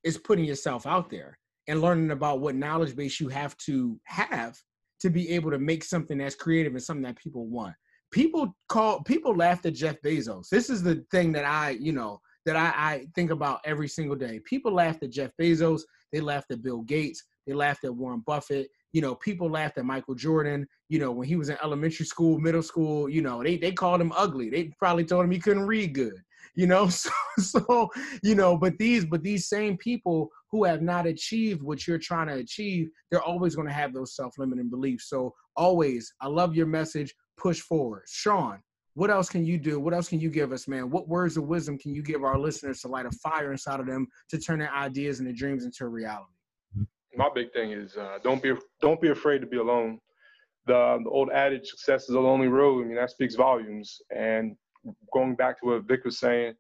is 0.05 0.19
putting 0.19 0.45
yourself 0.45 0.87
out 0.87 1.11
there 1.11 1.39
and 1.69 1.81
learning 1.81 2.11
about 2.11 2.41
what 2.41 2.55
knowledge 2.55 2.97
base 2.97 3.21
you 3.21 3.29
have 3.29 3.57
to 3.59 3.99
have 4.05 4.57
to 5.01 5.11
be 5.11 5.31
able 5.31 5.51
to 5.51 5.59
make 5.59 5.85
something 5.85 6.19
that's 6.19 6.35
creative 6.35 6.73
and 6.73 6.83
something 6.83 7.05
that 7.05 7.17
people 7.17 7.47
want 7.47 7.75
people 8.17 8.57
call 8.71 9.03
people 9.03 9.37
laughed 9.37 9.67
at 9.67 9.75
jeff 9.75 10.01
bezos. 10.01 10.49
This 10.49 10.71
is 10.71 10.83
the 10.83 11.05
thing 11.11 11.33
that 11.33 11.45
i 11.45 11.71
you 11.71 11.93
know 11.93 12.19
that 12.47 12.57
I, 12.57 12.73
I 12.77 13.07
think 13.15 13.31
about 13.31 13.61
every 13.65 13.89
single 13.89 14.17
day. 14.17 14.41
People 14.47 14.73
laughed 14.73 15.03
at 15.03 15.11
jeff 15.11 15.33
bezos. 15.41 15.83
They 16.13 16.21
laughed 16.21 16.51
at 16.51 16.63
bill 16.63 16.81
gates. 16.81 17.23
They 17.47 17.53
laughed 17.53 17.85
at 17.85 17.95
warren 17.95 18.23
buffett. 18.27 18.69
You 18.93 19.03
know, 19.03 19.17
people 19.17 19.51
laughed 19.51 19.77
at 19.77 19.85
Michael 19.85 20.15
Jordan, 20.15 20.67
you 20.89 20.99
know, 20.99 21.11
when 21.13 21.29
he 21.29 21.37
was 21.37 21.51
in 21.51 21.59
elementary 21.63 22.07
school, 22.07 22.39
middle 22.39 22.63
school, 22.63 23.11
you 23.11 23.21
know, 23.21 23.43
they, 23.43 23.59
they 23.59 23.73
called 23.73 24.01
him 24.01 24.13
ugly. 24.17 24.49
They 24.49 24.73
probably 24.79 25.05
told 25.05 25.25
him 25.25 25.31
he 25.31 25.39
couldn't 25.39 25.67
read 25.67 25.93
good, 25.93 26.17
you 26.55 26.67
know? 26.67 26.89
So, 26.99 27.11
so, 27.39 27.91
you 28.23 28.35
know, 28.35 28.57
but 28.57 28.79
these, 28.79 29.05
but 29.05 29.23
these 29.23 29.47
same 29.47 29.77
people 29.77 30.31
who 30.51 30.65
have 30.65 30.81
not 30.81 31.07
achieved 31.07 31.63
what 31.63 31.87
you're 31.87 31.99
trying 31.99 32.29
to 32.29 32.37
achieve, 32.37 32.89
they're 33.11 33.21
always 33.21 33.55
going 33.55 33.69
to 33.69 33.75
have 33.75 33.93
those 33.93 34.17
self-limiting 34.17 34.71
beliefs. 34.71 35.11
So 35.11 35.35
always, 35.55 36.11
I 36.23 36.29
love 36.29 36.55
your 36.55 36.67
message, 36.67 37.15
push 37.37 37.61
forward. 37.61 38.05
Sean, 38.09 38.61
what 38.95 39.11
else 39.11 39.29
can 39.29 39.45
you 39.45 39.59
do? 39.59 39.79
What 39.79 39.93
else 39.95 40.09
can 40.09 40.21
you 40.21 40.31
give 40.31 40.53
us, 40.53 40.67
man? 40.67 40.91
What 40.91 41.09
words 41.09 41.37
of 41.37 41.45
wisdom 41.45 41.79
can 41.79 41.95
you 41.95 42.03
give 42.03 42.25
our 42.25 42.39
listeners 42.39 42.81
to 42.81 42.89
light 42.89 43.07
a 43.07 43.11
fire 43.11 43.53
inside 43.53 43.81
of 43.81 43.87
them 43.87 44.07
to 44.31 44.39
turn 44.39 44.59
their 44.59 44.73
ideas 44.73 45.19
and 45.19 45.27
their 45.27 45.35
dreams 45.35 45.65
into 45.65 45.87
reality? 45.89 46.33
my 47.17 47.29
big 47.35 47.53
thing 47.53 47.73
is 47.73 47.97
uh, 47.97 48.19
don't 48.23 48.43
be 48.43 48.53
don't 48.81 49.01
be 49.01 49.09
afraid 49.09 49.41
to 49.41 49.47
be 49.47 49.57
alone. 49.57 49.99
The, 50.67 50.99
the 51.03 51.11
old 51.11 51.31
adage, 51.31 51.69
"Success 51.69 52.09
is 52.09 52.15
a 52.15 52.21
lonely 52.21 52.49
road." 52.49 52.85
I 52.85 52.89
mean, 52.89 52.97
that 52.97 53.11
speaks 53.11 53.35
volumes. 53.35 54.01
And 54.15 54.57
going 55.13 55.35
back 55.35 55.61
to 55.61 55.67
what 55.67 55.85
Vic 55.85 56.05
was 56.05 56.19
saying, 56.19 56.55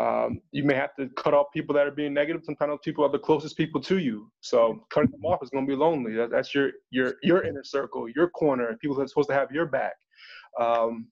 um, 0.00 0.40
you 0.52 0.64
may 0.64 0.74
have 0.74 0.94
to 0.96 1.08
cut 1.10 1.34
off 1.34 1.46
people 1.52 1.74
that 1.74 1.86
are 1.86 1.92
being 1.92 2.14
negative. 2.14 2.42
Sometimes 2.44 2.78
people 2.82 3.04
are 3.04 3.10
the 3.10 3.18
closest 3.18 3.56
people 3.56 3.80
to 3.82 3.98
you. 3.98 4.30
So 4.40 4.84
cutting 4.90 5.10
them 5.10 5.24
off 5.24 5.42
is 5.42 5.50
going 5.50 5.66
to 5.66 5.70
be 5.70 5.76
lonely. 5.76 6.14
That, 6.14 6.30
that's 6.30 6.54
your 6.54 6.70
your 6.90 7.14
your 7.22 7.44
inner 7.44 7.64
circle, 7.64 8.08
your 8.08 8.28
corner. 8.30 8.76
People 8.80 8.96
that 8.96 9.02
are 9.02 9.08
supposed 9.08 9.28
to 9.28 9.34
have 9.34 9.50
your 9.52 9.66
back. 9.66 9.94
Um, 10.60 11.08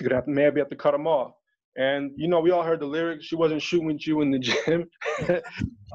you're 0.00 0.08
gonna 0.08 0.16
have 0.16 0.26
to 0.26 0.30
maybe 0.30 0.60
have 0.60 0.70
to 0.70 0.76
cut 0.76 0.92
them 0.92 1.06
off. 1.06 1.32
And 1.76 2.12
you 2.16 2.28
know, 2.28 2.40
we 2.40 2.50
all 2.50 2.62
heard 2.62 2.80
the 2.80 2.86
lyrics. 2.86 3.24
She 3.24 3.36
wasn't 3.36 3.62
shooting 3.62 3.86
with 3.86 4.06
you 4.06 4.22
in 4.22 4.30
the 4.30 4.38
gym. 4.38 4.88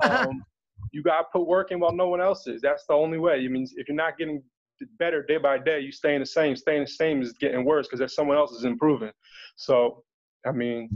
um, 0.03 0.43
you 0.91 1.03
got 1.03 1.17
to 1.17 1.23
put 1.33 1.47
work 1.47 1.71
in 1.71 1.79
while 1.79 1.93
no 1.93 2.07
one 2.07 2.21
else 2.21 2.47
is. 2.47 2.61
That's 2.61 2.85
the 2.87 2.93
only 2.93 3.17
way. 3.17 3.33
I 3.33 3.47
mean, 3.47 3.67
if 3.75 3.87
you're 3.87 3.97
not 3.97 4.17
getting 4.17 4.41
better 4.99 5.23
day 5.23 5.37
by 5.37 5.57
day, 5.57 5.79
you 5.79 5.91
staying 5.91 6.19
the 6.19 6.25
same. 6.25 6.55
Staying 6.55 6.81
the 6.81 6.87
same 6.87 7.21
is 7.21 7.33
getting 7.33 7.65
worse 7.65 7.87
because 7.87 7.99
there's 7.99 8.15
someone 8.15 8.37
else 8.37 8.51
is 8.51 8.63
improving. 8.63 9.11
So, 9.57 10.03
I 10.45 10.51
mean, 10.51 10.89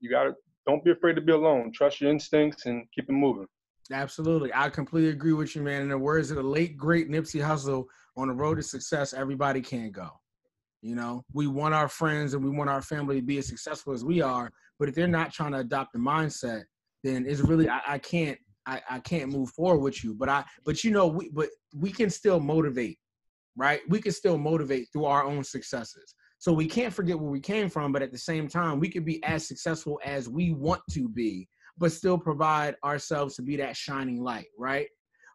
you 0.00 0.10
got 0.10 0.24
to 0.24 0.34
don't 0.66 0.84
be 0.84 0.90
afraid 0.92 1.14
to 1.14 1.20
be 1.20 1.32
alone. 1.32 1.72
Trust 1.72 2.00
your 2.00 2.10
instincts 2.10 2.66
and 2.66 2.86
keep 2.94 3.08
it 3.08 3.12
moving. 3.12 3.46
Absolutely, 3.92 4.52
I 4.54 4.68
completely 4.68 5.10
agree 5.10 5.32
with 5.32 5.56
you, 5.56 5.62
man. 5.62 5.82
In 5.82 5.88
the 5.88 5.98
words 5.98 6.30
of 6.30 6.36
the 6.36 6.42
late 6.44 6.76
great 6.76 7.10
Nipsey 7.10 7.44
Hussle, 7.44 7.86
on 8.16 8.28
the 8.28 8.34
road 8.34 8.56
to 8.56 8.62
success, 8.62 9.12
everybody 9.12 9.60
can't 9.60 9.92
go. 9.92 10.10
You 10.82 10.94
know, 10.94 11.24
we 11.32 11.46
want 11.46 11.74
our 11.74 11.88
friends 11.88 12.32
and 12.32 12.42
we 12.42 12.50
want 12.50 12.70
our 12.70 12.80
family 12.80 13.16
to 13.16 13.22
be 13.22 13.38
as 13.38 13.46
successful 13.46 13.92
as 13.92 14.04
we 14.04 14.22
are, 14.22 14.50
but 14.78 14.88
if 14.88 14.94
they're 14.94 15.06
not 15.06 15.32
trying 15.32 15.52
to 15.52 15.58
adopt 15.58 15.92
the 15.92 15.98
mindset, 15.98 16.62
then 17.04 17.26
it's 17.26 17.40
really 17.40 17.68
I, 17.68 17.80
I 17.86 17.98
can't 17.98 18.38
I, 18.66 18.80
I 18.88 18.98
can't 19.00 19.30
move 19.30 19.50
forward 19.50 19.82
with 19.82 20.02
you. 20.02 20.14
But 20.14 20.28
I 20.28 20.44
but 20.64 20.82
you 20.82 20.90
know 20.90 21.06
we 21.06 21.30
but 21.30 21.48
we 21.74 21.90
can 21.90 22.08
still 22.08 22.40
motivate, 22.40 22.98
right? 23.56 23.80
We 23.88 24.00
can 24.00 24.12
still 24.12 24.38
motivate 24.38 24.88
through 24.92 25.04
our 25.04 25.24
own 25.24 25.44
successes. 25.44 26.14
So 26.38 26.54
we 26.54 26.66
can't 26.66 26.94
forget 26.94 27.18
where 27.18 27.30
we 27.30 27.40
came 27.40 27.68
from, 27.68 27.92
but 27.92 28.00
at 28.00 28.12
the 28.12 28.18
same 28.18 28.48
time, 28.48 28.80
we 28.80 28.88
can 28.88 29.04
be 29.04 29.22
as 29.24 29.46
successful 29.46 30.00
as 30.02 30.26
we 30.26 30.52
want 30.52 30.80
to 30.92 31.06
be, 31.06 31.46
but 31.76 31.92
still 31.92 32.16
provide 32.16 32.76
ourselves 32.82 33.36
to 33.36 33.42
be 33.42 33.56
that 33.56 33.76
shining 33.76 34.22
light, 34.22 34.46
right? 34.58 34.88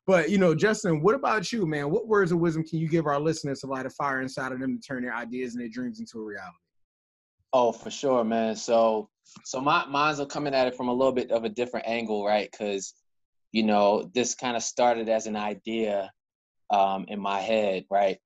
But 0.07 0.29
you 0.29 0.37
know, 0.37 0.53
Justin, 0.53 1.01
what 1.01 1.15
about 1.15 1.51
you, 1.51 1.65
man? 1.65 1.89
What 1.89 2.07
words 2.07 2.31
of 2.31 2.39
wisdom 2.39 2.63
can 2.63 2.79
you 2.79 2.87
give 2.87 3.07
our 3.07 3.19
listeners 3.19 3.61
to 3.61 3.67
light 3.67 3.85
a 3.85 3.89
fire 3.89 4.21
inside 4.21 4.51
of 4.51 4.59
them 4.59 4.79
to 4.79 4.87
turn 4.87 5.03
their 5.03 5.15
ideas 5.15 5.53
and 5.53 5.61
their 5.61 5.69
dreams 5.69 5.99
into 5.99 6.19
a 6.19 6.23
reality? 6.23 6.57
Oh, 7.53 7.71
for 7.71 7.89
sure, 7.89 8.23
man. 8.23 8.55
So, 8.55 9.09
so 9.43 9.59
my 9.59 9.85
mine's 9.87 10.19
are 10.19 10.25
coming 10.25 10.53
at 10.53 10.67
it 10.67 10.75
from 10.75 10.89
a 10.89 10.93
little 10.93 11.13
bit 11.13 11.31
of 11.31 11.43
a 11.43 11.49
different 11.49 11.87
angle, 11.87 12.25
right? 12.25 12.49
Because 12.51 12.93
you 13.51 13.63
know, 13.63 14.11
this 14.13 14.35
kind 14.35 14.55
of 14.57 14.63
started 14.63 15.09
as 15.09 15.27
an 15.27 15.37
idea 15.37 16.11
um, 16.69 17.05
in 17.07 17.19
my 17.19 17.39
head, 17.39 17.85
right? 17.89 18.17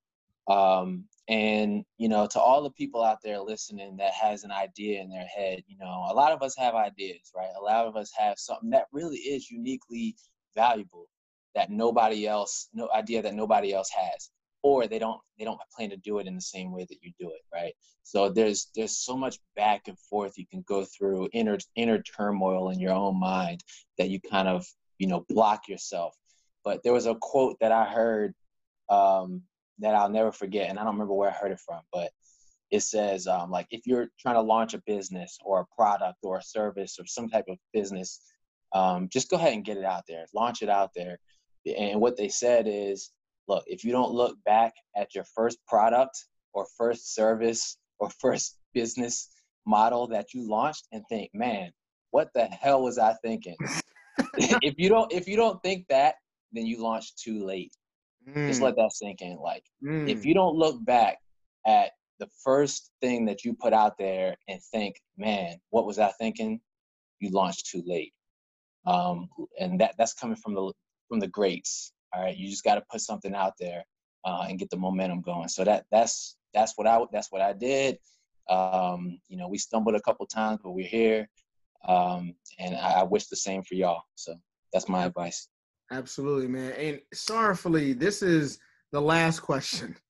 Um, 0.49 1.06
and 1.30 1.85
you 1.97 2.10
know, 2.10 2.27
to 2.27 2.39
all 2.39 2.64
the 2.64 2.72
people 2.72 3.03
out 3.03 3.19
there 3.23 3.39
listening 3.39 3.95
that 3.97 4.11
has 4.14 4.43
an 4.43 4.51
idea 4.51 4.99
in 4.99 5.10
their 5.10 5.27
head, 5.27 5.61
you 5.68 5.77
know, 5.77 6.07
a 6.10 6.14
lot 6.14 6.31
of 6.34 6.41
us 6.41 6.57
have 6.57 6.73
ideas, 6.73 7.31
right? 7.35 7.51
A 7.57 7.64
lot 7.64 7.85
of 7.85 7.95
us 7.95 8.11
have 8.18 8.38
something 8.38 8.72
that 8.72 8.88
really 8.91 9.18
is 9.18 9.49
uniquely 9.49 10.15
valuable 10.56 11.07
that 11.55 11.69
nobody 11.69 12.27
else, 12.27 12.69
no 12.73 12.89
idea 12.93 13.21
that 13.21 13.34
nobody 13.34 13.73
else 13.73 13.89
has, 13.89 14.30
or 14.63 14.88
they 14.88 14.99
don't 14.99 15.19
they 15.38 15.45
don't 15.45 15.59
plan 15.76 15.89
to 15.89 15.97
do 15.97 16.19
it 16.19 16.27
in 16.27 16.35
the 16.35 16.41
same 16.41 16.71
way 16.71 16.85
that 16.89 16.97
you 17.01 17.11
do 17.19 17.30
it, 17.30 17.41
right? 17.53 17.73
So 18.03 18.30
there's 18.30 18.69
there's 18.76 18.97
so 18.97 19.15
much 19.15 19.38
back 19.55 19.88
and 19.88 19.97
forth 19.99 20.38
you 20.38 20.47
can 20.47 20.63
go 20.67 20.85
through 20.85 21.30
inner 21.34 21.57
inner 21.76 22.01
turmoil 22.01 22.69
in 22.69 22.80
your 22.80 22.93
own 22.93 23.19
mind 23.19 23.63
that 23.97 24.09
you 24.09 24.19
kind 24.19 24.47
of 24.47 24.65
you 24.99 25.07
know 25.07 25.26
block 25.30 25.67
yourself 25.67 26.15
but 26.63 26.84
there 26.84 26.93
was 26.93 27.07
a 27.07 27.15
quote 27.15 27.57
that 27.59 27.71
i 27.71 27.85
heard 27.85 28.34
um, 28.89 29.41
that 29.80 29.95
i'll 29.95 30.09
never 30.09 30.31
forget 30.31 30.69
and 30.69 30.77
i 30.77 30.84
don't 30.84 30.93
remember 30.93 31.13
where 31.13 31.30
i 31.30 31.34
heard 31.34 31.51
it 31.51 31.59
from 31.59 31.81
but 31.91 32.11
it 32.69 32.81
says 32.81 33.26
um, 33.26 33.49
like 33.49 33.65
if 33.71 33.88
you're 33.88 34.09
trying 34.19 34.35
to 34.35 34.41
launch 34.41 34.73
a 34.76 34.81
business 34.85 35.39
or 35.43 35.61
a 35.61 35.76
product 35.76 36.17
or 36.21 36.38
a 36.38 36.43
service 36.43 36.97
or 36.99 37.05
some 37.05 37.27
type 37.30 37.45
of 37.47 37.57
business 37.73 38.21
um, 38.73 39.09
just 39.11 39.30
go 39.30 39.38
ahead 39.38 39.53
and 39.53 39.65
get 39.65 39.77
it 39.77 39.85
out 39.85 40.03
there 40.07 40.26
launch 40.35 40.61
it 40.61 40.69
out 40.69 40.91
there 40.95 41.17
and 41.78 42.00
what 42.00 42.18
they 42.18 42.30
said 42.30 42.66
is 42.68 43.12
look 43.48 43.64
if 43.68 43.84
you 43.84 43.91
don't 43.91 44.12
look 44.12 44.38
back 44.46 44.74
at 44.96 45.14
your 45.16 45.26
first 45.36 45.58
product 45.68 46.26
or 46.54 46.66
first 46.78 47.14
service 47.14 47.78
or 48.00 48.10
first 48.20 48.58
business 48.74 49.30
model 49.66 50.08
that 50.08 50.34
you 50.34 50.48
launched 50.50 50.88
and 50.91 51.04
think 51.10 51.30
man 51.34 51.72
what 52.12 52.30
the 52.34 52.46
hell 52.46 52.82
was 52.82 52.98
i 52.98 53.14
thinking 53.24 53.56
if 54.62 54.76
you 54.78 54.90
don't 54.90 55.12
if 55.12 55.28
you 55.28 55.36
don't 55.36 55.62
think 55.64 55.88
that, 55.90 56.16
then 56.52 56.66
you 56.66 56.82
launch 56.82 57.16
too 57.16 57.44
late. 57.46 57.74
Mm. 58.28 58.48
Just 58.48 58.62
let 58.62 58.76
that 58.76 58.91
sink 58.94 59.22
in. 59.22 59.38
Like, 59.38 59.64
mm. 59.84 60.10
if 60.10 60.26
you 60.26 60.34
don't 60.34 60.56
look 60.56 60.84
back 60.86 61.18
at 61.66 61.91
the 62.20 62.28
first 62.44 62.91
thing 63.02 63.26
that 63.26 63.46
you 63.46 63.54
put 63.54 63.74
out 63.74 63.98
there 63.98 64.36
and 64.48 64.62
think, 64.72 64.96
man, 65.18 65.58
what 65.70 65.86
was 65.86 66.00
I 66.00 66.10
thinking? 66.20 66.60
You 67.20 67.30
launched 67.32 67.68
too 67.68 67.84
late. 67.86 68.14
Um, 68.86 69.30
and 69.60 69.80
that 69.80 69.96
that's 69.98 70.14
coming 70.14 70.36
from 70.36 70.54
the 70.54 70.74
from 71.10 71.19
the 71.19 71.27
greats. 71.27 71.91
All 72.14 72.23
right, 72.23 72.38
you 72.38 72.48
just 72.49 72.64
got 72.64 72.76
to 72.76 72.84
put 72.90 73.02
something 73.02 73.36
out 73.36 73.53
there 73.60 73.84
uh, 74.26 74.45
and 74.48 74.57
get 74.57 74.69
the 74.69 74.77
momentum 74.77 75.22
going. 75.22 75.49
So 75.49 75.64
that 75.64 75.86
that's 75.91 76.38
that's 76.53 76.73
what 76.76 76.88
I 76.88 77.02
that's 77.11 77.31
what 77.31 77.41
I 77.41 77.53
did. 77.53 77.98
Um, 78.49 79.19
you 79.27 79.38
know, 79.38 79.48
we 79.48 79.57
stumbled 79.57 79.95
a 79.95 80.02
couple 80.02 80.26
times, 80.26 80.60
but 80.64 80.72
we're 80.72 80.88
here, 80.88 81.27
um, 81.88 82.34
and 82.57 82.76
I, 82.76 83.02
I 83.02 83.03
wish 83.03 83.27
the 83.27 83.36
same 83.36 83.64
for 83.64 83.76
y'all. 83.76 84.03
So 84.15 84.36
that's 84.73 84.90
my 84.90 85.06
advice. 85.06 85.49
Absolutely, 85.91 86.48
man. 86.48 86.72
And 86.73 87.02
sorrowfully, 87.14 87.94
this 87.94 88.22
is 88.22 88.60
the 88.91 89.02
last 89.02 89.40
question. 89.41 89.95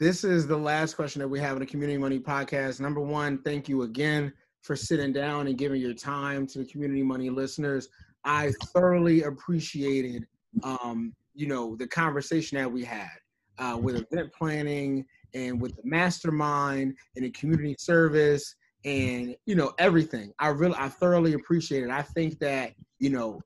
This 0.00 0.24
is 0.24 0.48
the 0.48 0.56
last 0.56 0.96
question 0.96 1.20
that 1.20 1.28
we 1.28 1.38
have 1.38 1.52
in 1.52 1.60
the 1.60 1.66
Community 1.66 1.96
Money 1.96 2.18
Podcast. 2.18 2.80
Number 2.80 3.00
one, 3.00 3.38
thank 3.42 3.68
you 3.68 3.82
again 3.82 4.32
for 4.62 4.74
sitting 4.74 5.12
down 5.12 5.46
and 5.46 5.56
giving 5.56 5.80
your 5.80 5.94
time 5.94 6.44
to 6.48 6.58
the 6.58 6.64
Community 6.64 7.04
Money 7.04 7.30
listeners. 7.30 7.88
I 8.24 8.52
thoroughly 8.72 9.22
appreciated, 9.22 10.26
um, 10.62 11.14
you 11.34 11.46
know, 11.46 11.76
the 11.76 11.86
conversation 11.86 12.58
that 12.58 12.70
we 12.70 12.84
had 12.84 13.10
uh, 13.58 13.78
with 13.80 13.96
event 13.96 14.32
planning 14.32 15.04
and 15.34 15.60
with 15.60 15.74
the 15.76 15.82
mastermind 15.84 16.96
and 17.16 17.24
the 17.24 17.30
community 17.30 17.74
service 17.78 18.54
and 18.84 19.36
you 19.46 19.54
know 19.54 19.72
everything. 19.78 20.32
I 20.38 20.48
really, 20.48 20.74
I 20.76 20.88
thoroughly 20.88 21.34
appreciate 21.34 21.84
it. 21.84 21.90
I 21.90 22.02
think 22.02 22.38
that 22.40 22.72
you 22.98 23.10
know 23.10 23.40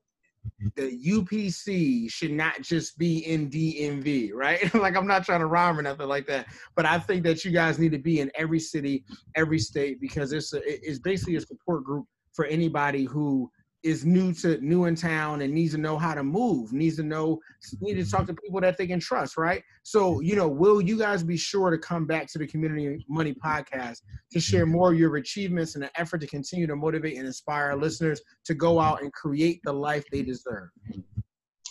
the 0.75 0.99
UPC 1.05 2.11
should 2.11 2.31
not 2.31 2.61
just 2.61 2.97
be 2.97 3.19
in 3.19 3.49
DMV, 3.49 4.31
right? 4.33 4.73
like 4.75 4.95
I'm 4.95 5.07
not 5.07 5.25
trying 5.25 5.41
to 5.41 5.45
rhyme 5.45 5.77
or 5.77 5.81
nothing 5.81 6.07
like 6.07 6.25
that, 6.27 6.47
but 6.75 6.85
I 6.85 6.99
think 6.99 7.23
that 7.23 7.45
you 7.45 7.51
guys 7.51 7.79
need 7.79 7.91
to 7.91 7.99
be 7.99 8.19
in 8.19 8.31
every 8.35 8.59
city, 8.59 9.03
every 9.35 9.59
state 9.59 10.01
because 10.01 10.31
it's 10.31 10.53
a, 10.53 10.61
it's 10.65 10.99
basically 10.99 11.35
a 11.35 11.41
support 11.41 11.83
group 11.83 12.05
for 12.33 12.45
anybody 12.45 13.03
who 13.03 13.51
is 13.87 14.05
new 14.05 14.33
to 14.33 14.59
new 14.59 14.85
in 14.85 14.95
town 14.95 15.41
and 15.41 15.53
needs 15.53 15.71
to 15.73 15.77
know 15.77 15.97
how 15.97 16.13
to 16.13 16.21
move, 16.21 16.73
needs 16.73 16.97
to 16.97 17.03
know, 17.03 17.39
need 17.79 17.95
to 17.95 18.09
talk 18.09 18.27
to 18.27 18.33
people 18.33 18.59
that 18.59 18.77
they 18.77 18.85
can 18.85 18.99
trust, 18.99 19.37
right? 19.37 19.63
So, 19.83 20.15
mm-hmm. 20.15 20.23
you 20.23 20.35
know, 20.35 20.47
will 20.49 20.81
you 20.81 20.97
guys 20.97 21.23
be 21.23 21.37
sure 21.37 21.71
to 21.71 21.77
come 21.77 22.05
back 22.05 22.27
to 22.33 22.37
the 22.37 22.45
Community 22.45 23.05
Money 23.07 23.33
Podcast 23.33 24.01
to 24.33 24.39
share 24.41 24.65
mm-hmm. 24.65 24.73
more 24.73 24.91
of 24.91 24.99
your 24.99 25.15
achievements 25.15 25.75
and 25.75 25.85
an 25.85 25.89
effort 25.95 26.19
to 26.19 26.27
continue 26.27 26.67
to 26.67 26.75
motivate 26.75 27.17
and 27.17 27.25
inspire 27.25 27.71
our 27.71 27.77
listeners 27.77 28.21
to 28.43 28.53
go 28.53 28.75
mm-hmm. 28.75 28.87
out 28.87 29.01
and 29.01 29.13
create 29.13 29.61
the 29.63 29.71
life 29.71 30.03
they 30.11 30.21
deserve? 30.21 30.67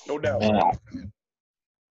No 0.08 0.18
doubt. 0.18 0.40
Man, 0.40 0.54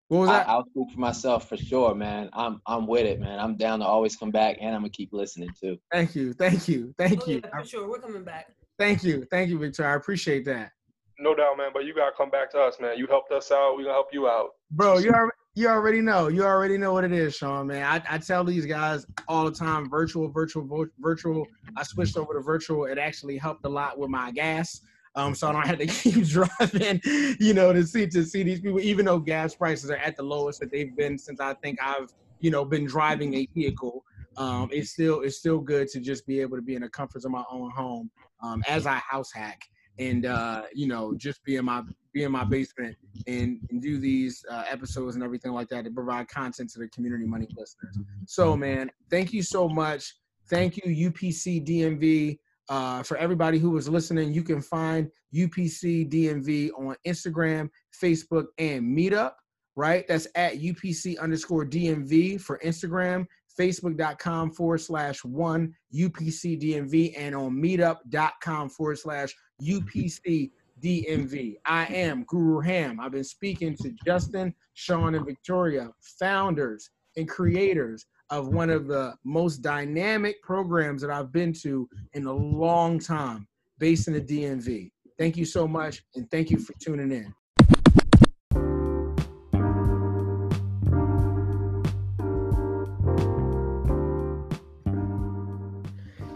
what 0.09 0.20
was 0.20 0.28
that? 0.31 0.49
I, 0.49 0.57
will 0.57 0.65
speak 0.65 0.95
for 0.95 1.01
myself 1.01 1.49
for 1.49 1.57
sure, 1.57 1.95
man. 1.95 2.31
I'm 2.32 2.61
I'm 2.66 2.86
with 2.86 3.07
it, 3.07 3.20
man. 3.20 3.39
I'm 3.39 3.57
down 3.57 3.81
to 3.81 3.85
always 3.85 4.16
come 4.16 4.31
back, 4.31 4.57
and 4.59 4.74
I'm 4.74 4.81
gonna 4.81 4.89
keep 4.89 5.12
listening 5.12 5.51
too. 5.61 5.78
Thank 5.93 6.16
you, 6.16 6.32
thank 6.32 6.66
you, 6.66 6.95
thank 6.99 7.23
oh, 7.24 7.31
you. 7.31 7.40
Yeah, 7.45 7.61
for 7.61 7.66
sure, 7.66 7.89
we're 7.89 8.01
coming 8.01 8.24
back. 8.24 8.49
Thank 8.79 9.03
you. 9.03 9.27
Thank 9.31 9.51
you, 9.51 9.59
Victor. 9.59 9.87
I 9.87 9.95
appreciate 9.95 10.45
that. 10.45 10.73
No 11.19 11.35
doubt, 11.35 11.59
man. 11.59 11.71
But 11.73 11.85
you 11.85 11.95
gotta 11.95 12.13
come 12.17 12.31
back 12.31 12.51
to 12.53 12.59
us, 12.61 12.79
man. 12.81 12.97
You 12.97 13.07
helped 13.09 13.33
us 13.33 13.51
out. 13.51 13.77
We 13.77 13.83
gonna 13.83 13.95
help 13.95 14.09
you 14.13 14.29
out. 14.29 14.51
Bro, 14.71 14.99
you 14.99 15.11
already 15.11 15.33
you 15.55 15.67
already 15.67 16.01
know. 16.01 16.29
You 16.29 16.45
already 16.45 16.79
know 16.79 16.93
what 16.93 17.03
it 17.03 17.11
is, 17.11 17.35
Sean, 17.35 17.67
man. 17.67 17.83
I, 17.83 18.15
I 18.15 18.19
tell 18.19 18.45
these 18.45 18.65
guys 18.65 19.05
all 19.27 19.45
the 19.45 19.51
time, 19.51 19.91
virtual, 19.91 20.29
virtual, 20.29 20.87
virtual. 21.01 21.47
I 21.77 21.83
switched 21.83 22.17
over 22.17 22.35
to 22.35 22.41
virtual. 22.41 22.85
It 22.85 22.97
actually 22.97 23.37
helped 23.37 23.65
a 23.65 23.69
lot 23.69 23.99
with 23.99 24.11
my 24.11 24.31
gas. 24.31 24.81
Um, 25.17 25.35
so 25.35 25.49
I 25.49 25.53
don't 25.53 25.67
have 25.67 25.79
to 25.79 25.87
keep 25.89 26.25
driving, 26.27 27.01
you 27.41 27.55
know, 27.55 27.73
to 27.73 27.85
see 27.85 28.07
to 28.07 28.25
see 28.25 28.45
these 28.45 28.61
people, 28.61 28.79
even 28.79 29.05
though 29.05 29.19
gas 29.19 29.57
prices 29.57 29.91
are 29.91 29.97
at 29.97 30.17
the 30.17 30.23
lowest 30.23 30.61
that 30.61 30.71
they've 30.71 30.95
been 30.97 31.19
since 31.19 31.41
I 31.41 31.55
think 31.55 31.81
I've, 31.83 32.15
you 32.39 32.53
know, 32.53 32.65
been 32.65 32.85
driving 32.85 33.35
a 33.35 33.49
vehicle. 33.53 34.05
Um, 34.37 34.69
it's 34.71 34.91
still 34.91 35.23
it's 35.23 35.39
still 35.39 35.59
good 35.59 35.89
to 35.89 35.99
just 35.99 36.25
be 36.25 36.39
able 36.39 36.57
to 36.57 36.63
be 36.63 36.77
in 36.77 36.83
the 36.83 36.89
comforts 36.89 37.25
of 37.25 37.33
my 37.33 37.43
own 37.51 37.71
home 37.73 38.09
um, 38.43 38.62
as 38.69 38.86
I 38.86 38.97
house 38.97 39.32
hack 39.32 39.60
and 39.98 40.27
uh, 40.27 40.62
you 40.74 40.86
know 40.86 41.15
just 41.16 41.43
be 41.44 41.56
in 41.56 41.65
my 41.65 41.82
be 42.12 42.24
in 42.24 42.32
my 42.32 42.44
basement 42.44 42.97
and, 43.27 43.60
and 43.70 43.82
do 43.82 43.98
these 43.98 44.44
uh, 44.51 44.65
episodes 44.69 45.15
and 45.15 45.24
everything 45.24 45.52
like 45.52 45.69
that 45.69 45.85
to 45.85 45.90
provide 45.90 46.28
content 46.28 46.70
to 46.70 46.78
the 46.78 46.89
community 46.89 47.27
money 47.27 47.47
listeners. 47.56 47.98
So 48.27 48.56
man, 48.56 48.90
thank 49.10 49.32
you 49.32 49.43
so 49.43 49.69
much. 49.69 50.15
Thank 50.48 50.78
you 50.78 51.10
UPC 51.10 51.66
DMV. 51.66 52.39
Uh, 52.70 53.02
for 53.02 53.16
everybody 53.16 53.59
who 53.59 53.70
was 53.70 53.89
listening, 53.89 54.35
you 54.35 54.43
can 54.43 54.60
find 54.60 55.10
UPC 55.35 56.10
DMV 56.10 56.70
on 56.78 56.94
Instagram, 57.06 57.70
Facebook, 58.02 58.47
and 58.59 58.82
Meetup. 58.85 59.32
Right, 59.74 60.05
that's 60.09 60.27
at 60.35 60.55
UPC 60.55 61.20
underscore 61.20 61.65
DMV 61.65 62.40
for 62.40 62.59
Instagram 62.65 63.27
facebook.com 63.59 64.52
forward 64.52 64.78
slash 64.78 65.24
one 65.24 65.74
UPC 65.94 66.60
DMV 66.60 67.14
and 67.16 67.35
on 67.35 67.52
meetup.com 67.52 68.68
forward 68.70 68.98
slash 68.98 69.35
UPC 69.62 70.51
DMV. 70.82 71.56
I 71.66 71.86
am 71.86 72.24
Guru 72.24 72.60
Ham. 72.60 73.01
I've 73.01 73.12
been 73.12 73.24
speaking 73.24 73.76
to 73.78 73.94
Justin, 74.05 74.55
Sean, 74.74 75.14
and 75.14 75.26
Victoria, 75.26 75.90
founders 76.01 76.90
and 77.16 77.28
creators 77.28 78.06
of 78.30 78.48
one 78.48 78.70
of 78.70 78.86
the 78.86 79.14
most 79.24 79.59
dynamic 79.59 80.40
programs 80.43 81.02
that 81.02 81.10
I've 81.10 81.32
been 81.32 81.52
to 81.55 81.89
in 82.12 82.26
a 82.26 82.32
long 82.32 82.98
time 82.98 83.48
based 83.78 84.09
in 84.09 84.14
the 84.14 84.20
DMV. 84.20 84.90
Thank 85.18 85.36
you 85.36 85.44
so 85.44 85.66
much, 85.66 86.02
and 86.14 86.30
thank 86.30 86.51
you 86.51 86.59
for 86.59 86.74
tuning 86.80 87.10
in. 87.10 87.35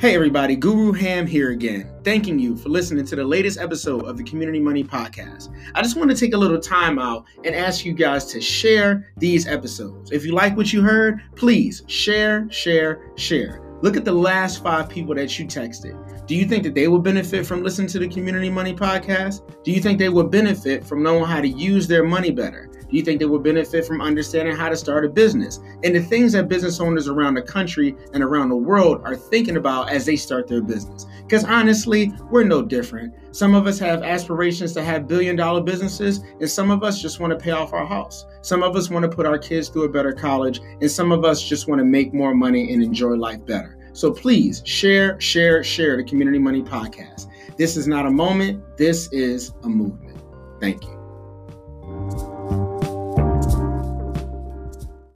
Hey 0.02 0.16
everybody, 0.16 0.56
Guru 0.56 0.90
Ham 0.90 1.28
here 1.28 1.52
again, 1.52 1.88
thanking 2.02 2.36
you 2.36 2.56
for 2.56 2.70
listening 2.70 3.06
to 3.06 3.14
the 3.14 3.22
latest 3.22 3.60
episode 3.60 4.04
of 4.04 4.16
the 4.16 4.24
Community 4.24 4.58
Money 4.58 4.82
Podcast. 4.82 5.54
I 5.76 5.80
just 5.80 5.96
want 5.96 6.10
to 6.10 6.16
take 6.16 6.34
a 6.34 6.36
little 6.36 6.58
time 6.58 6.98
out 6.98 7.24
and 7.44 7.54
ask 7.54 7.84
you 7.84 7.92
guys 7.92 8.24
to 8.32 8.40
share 8.40 9.12
these 9.16 9.46
episodes. 9.46 10.10
If 10.10 10.24
you 10.24 10.32
like 10.32 10.56
what 10.56 10.72
you 10.72 10.82
heard, 10.82 11.22
please 11.36 11.84
share, 11.86 12.50
share, 12.50 13.12
share. 13.14 13.62
Look 13.82 13.96
at 13.96 14.04
the 14.04 14.10
last 14.10 14.60
five 14.64 14.88
people 14.88 15.14
that 15.14 15.38
you 15.38 15.44
texted. 15.44 16.26
Do 16.26 16.34
you 16.34 16.46
think 16.46 16.64
that 16.64 16.74
they 16.74 16.88
would 16.88 17.04
benefit 17.04 17.46
from 17.46 17.62
listening 17.62 17.86
to 17.90 18.00
the 18.00 18.08
Community 18.08 18.50
Money 18.50 18.74
Podcast? 18.74 19.62
Do 19.62 19.70
you 19.70 19.80
think 19.80 20.00
they 20.00 20.08
would 20.08 20.32
benefit 20.32 20.84
from 20.84 21.04
knowing 21.04 21.26
how 21.26 21.40
to 21.40 21.48
use 21.48 21.86
their 21.86 22.02
money 22.02 22.32
better? 22.32 22.72
Do 22.92 22.98
you 22.98 23.02
think 23.02 23.20
they 23.20 23.26
would 23.26 23.42
benefit 23.42 23.86
from 23.86 24.02
understanding 24.02 24.54
how 24.54 24.68
to 24.68 24.76
start 24.76 25.06
a 25.06 25.08
business 25.08 25.60
and 25.82 25.96
the 25.96 26.02
things 26.02 26.32
that 26.32 26.46
business 26.46 26.78
owners 26.78 27.08
around 27.08 27.32
the 27.32 27.42
country 27.42 27.96
and 28.12 28.22
around 28.22 28.50
the 28.50 28.56
world 28.56 29.00
are 29.04 29.16
thinking 29.16 29.56
about 29.56 29.88
as 29.88 30.04
they 30.04 30.14
start 30.14 30.46
their 30.46 30.60
business? 30.60 31.06
Because 31.22 31.44
honestly, 31.44 32.12
we're 32.30 32.44
no 32.44 32.60
different. 32.60 33.14
Some 33.30 33.54
of 33.54 33.66
us 33.66 33.78
have 33.78 34.02
aspirations 34.02 34.74
to 34.74 34.84
have 34.84 35.08
billion 35.08 35.36
dollar 35.36 35.62
businesses, 35.62 36.20
and 36.38 36.50
some 36.50 36.70
of 36.70 36.84
us 36.84 37.00
just 37.00 37.18
want 37.18 37.30
to 37.30 37.42
pay 37.42 37.52
off 37.52 37.72
our 37.72 37.86
house. 37.86 38.26
Some 38.42 38.62
of 38.62 38.76
us 38.76 38.90
want 38.90 39.04
to 39.04 39.16
put 39.16 39.24
our 39.24 39.38
kids 39.38 39.70
through 39.70 39.84
a 39.84 39.88
better 39.88 40.12
college, 40.12 40.60
and 40.82 40.90
some 40.90 41.12
of 41.12 41.24
us 41.24 41.42
just 41.42 41.68
want 41.68 41.78
to 41.78 41.86
make 41.86 42.12
more 42.12 42.34
money 42.34 42.74
and 42.74 42.82
enjoy 42.82 43.14
life 43.14 43.46
better. 43.46 43.78
So 43.94 44.12
please 44.12 44.60
share, 44.66 45.18
share, 45.18 45.64
share 45.64 45.96
the 45.96 46.04
Community 46.04 46.38
Money 46.38 46.60
Podcast. 46.60 47.28
This 47.56 47.78
is 47.78 47.86
not 47.86 48.04
a 48.04 48.10
moment, 48.10 48.76
this 48.76 49.10
is 49.12 49.54
a 49.62 49.68
movement. 49.70 50.18
Thank 50.60 50.84
you. 50.84 50.91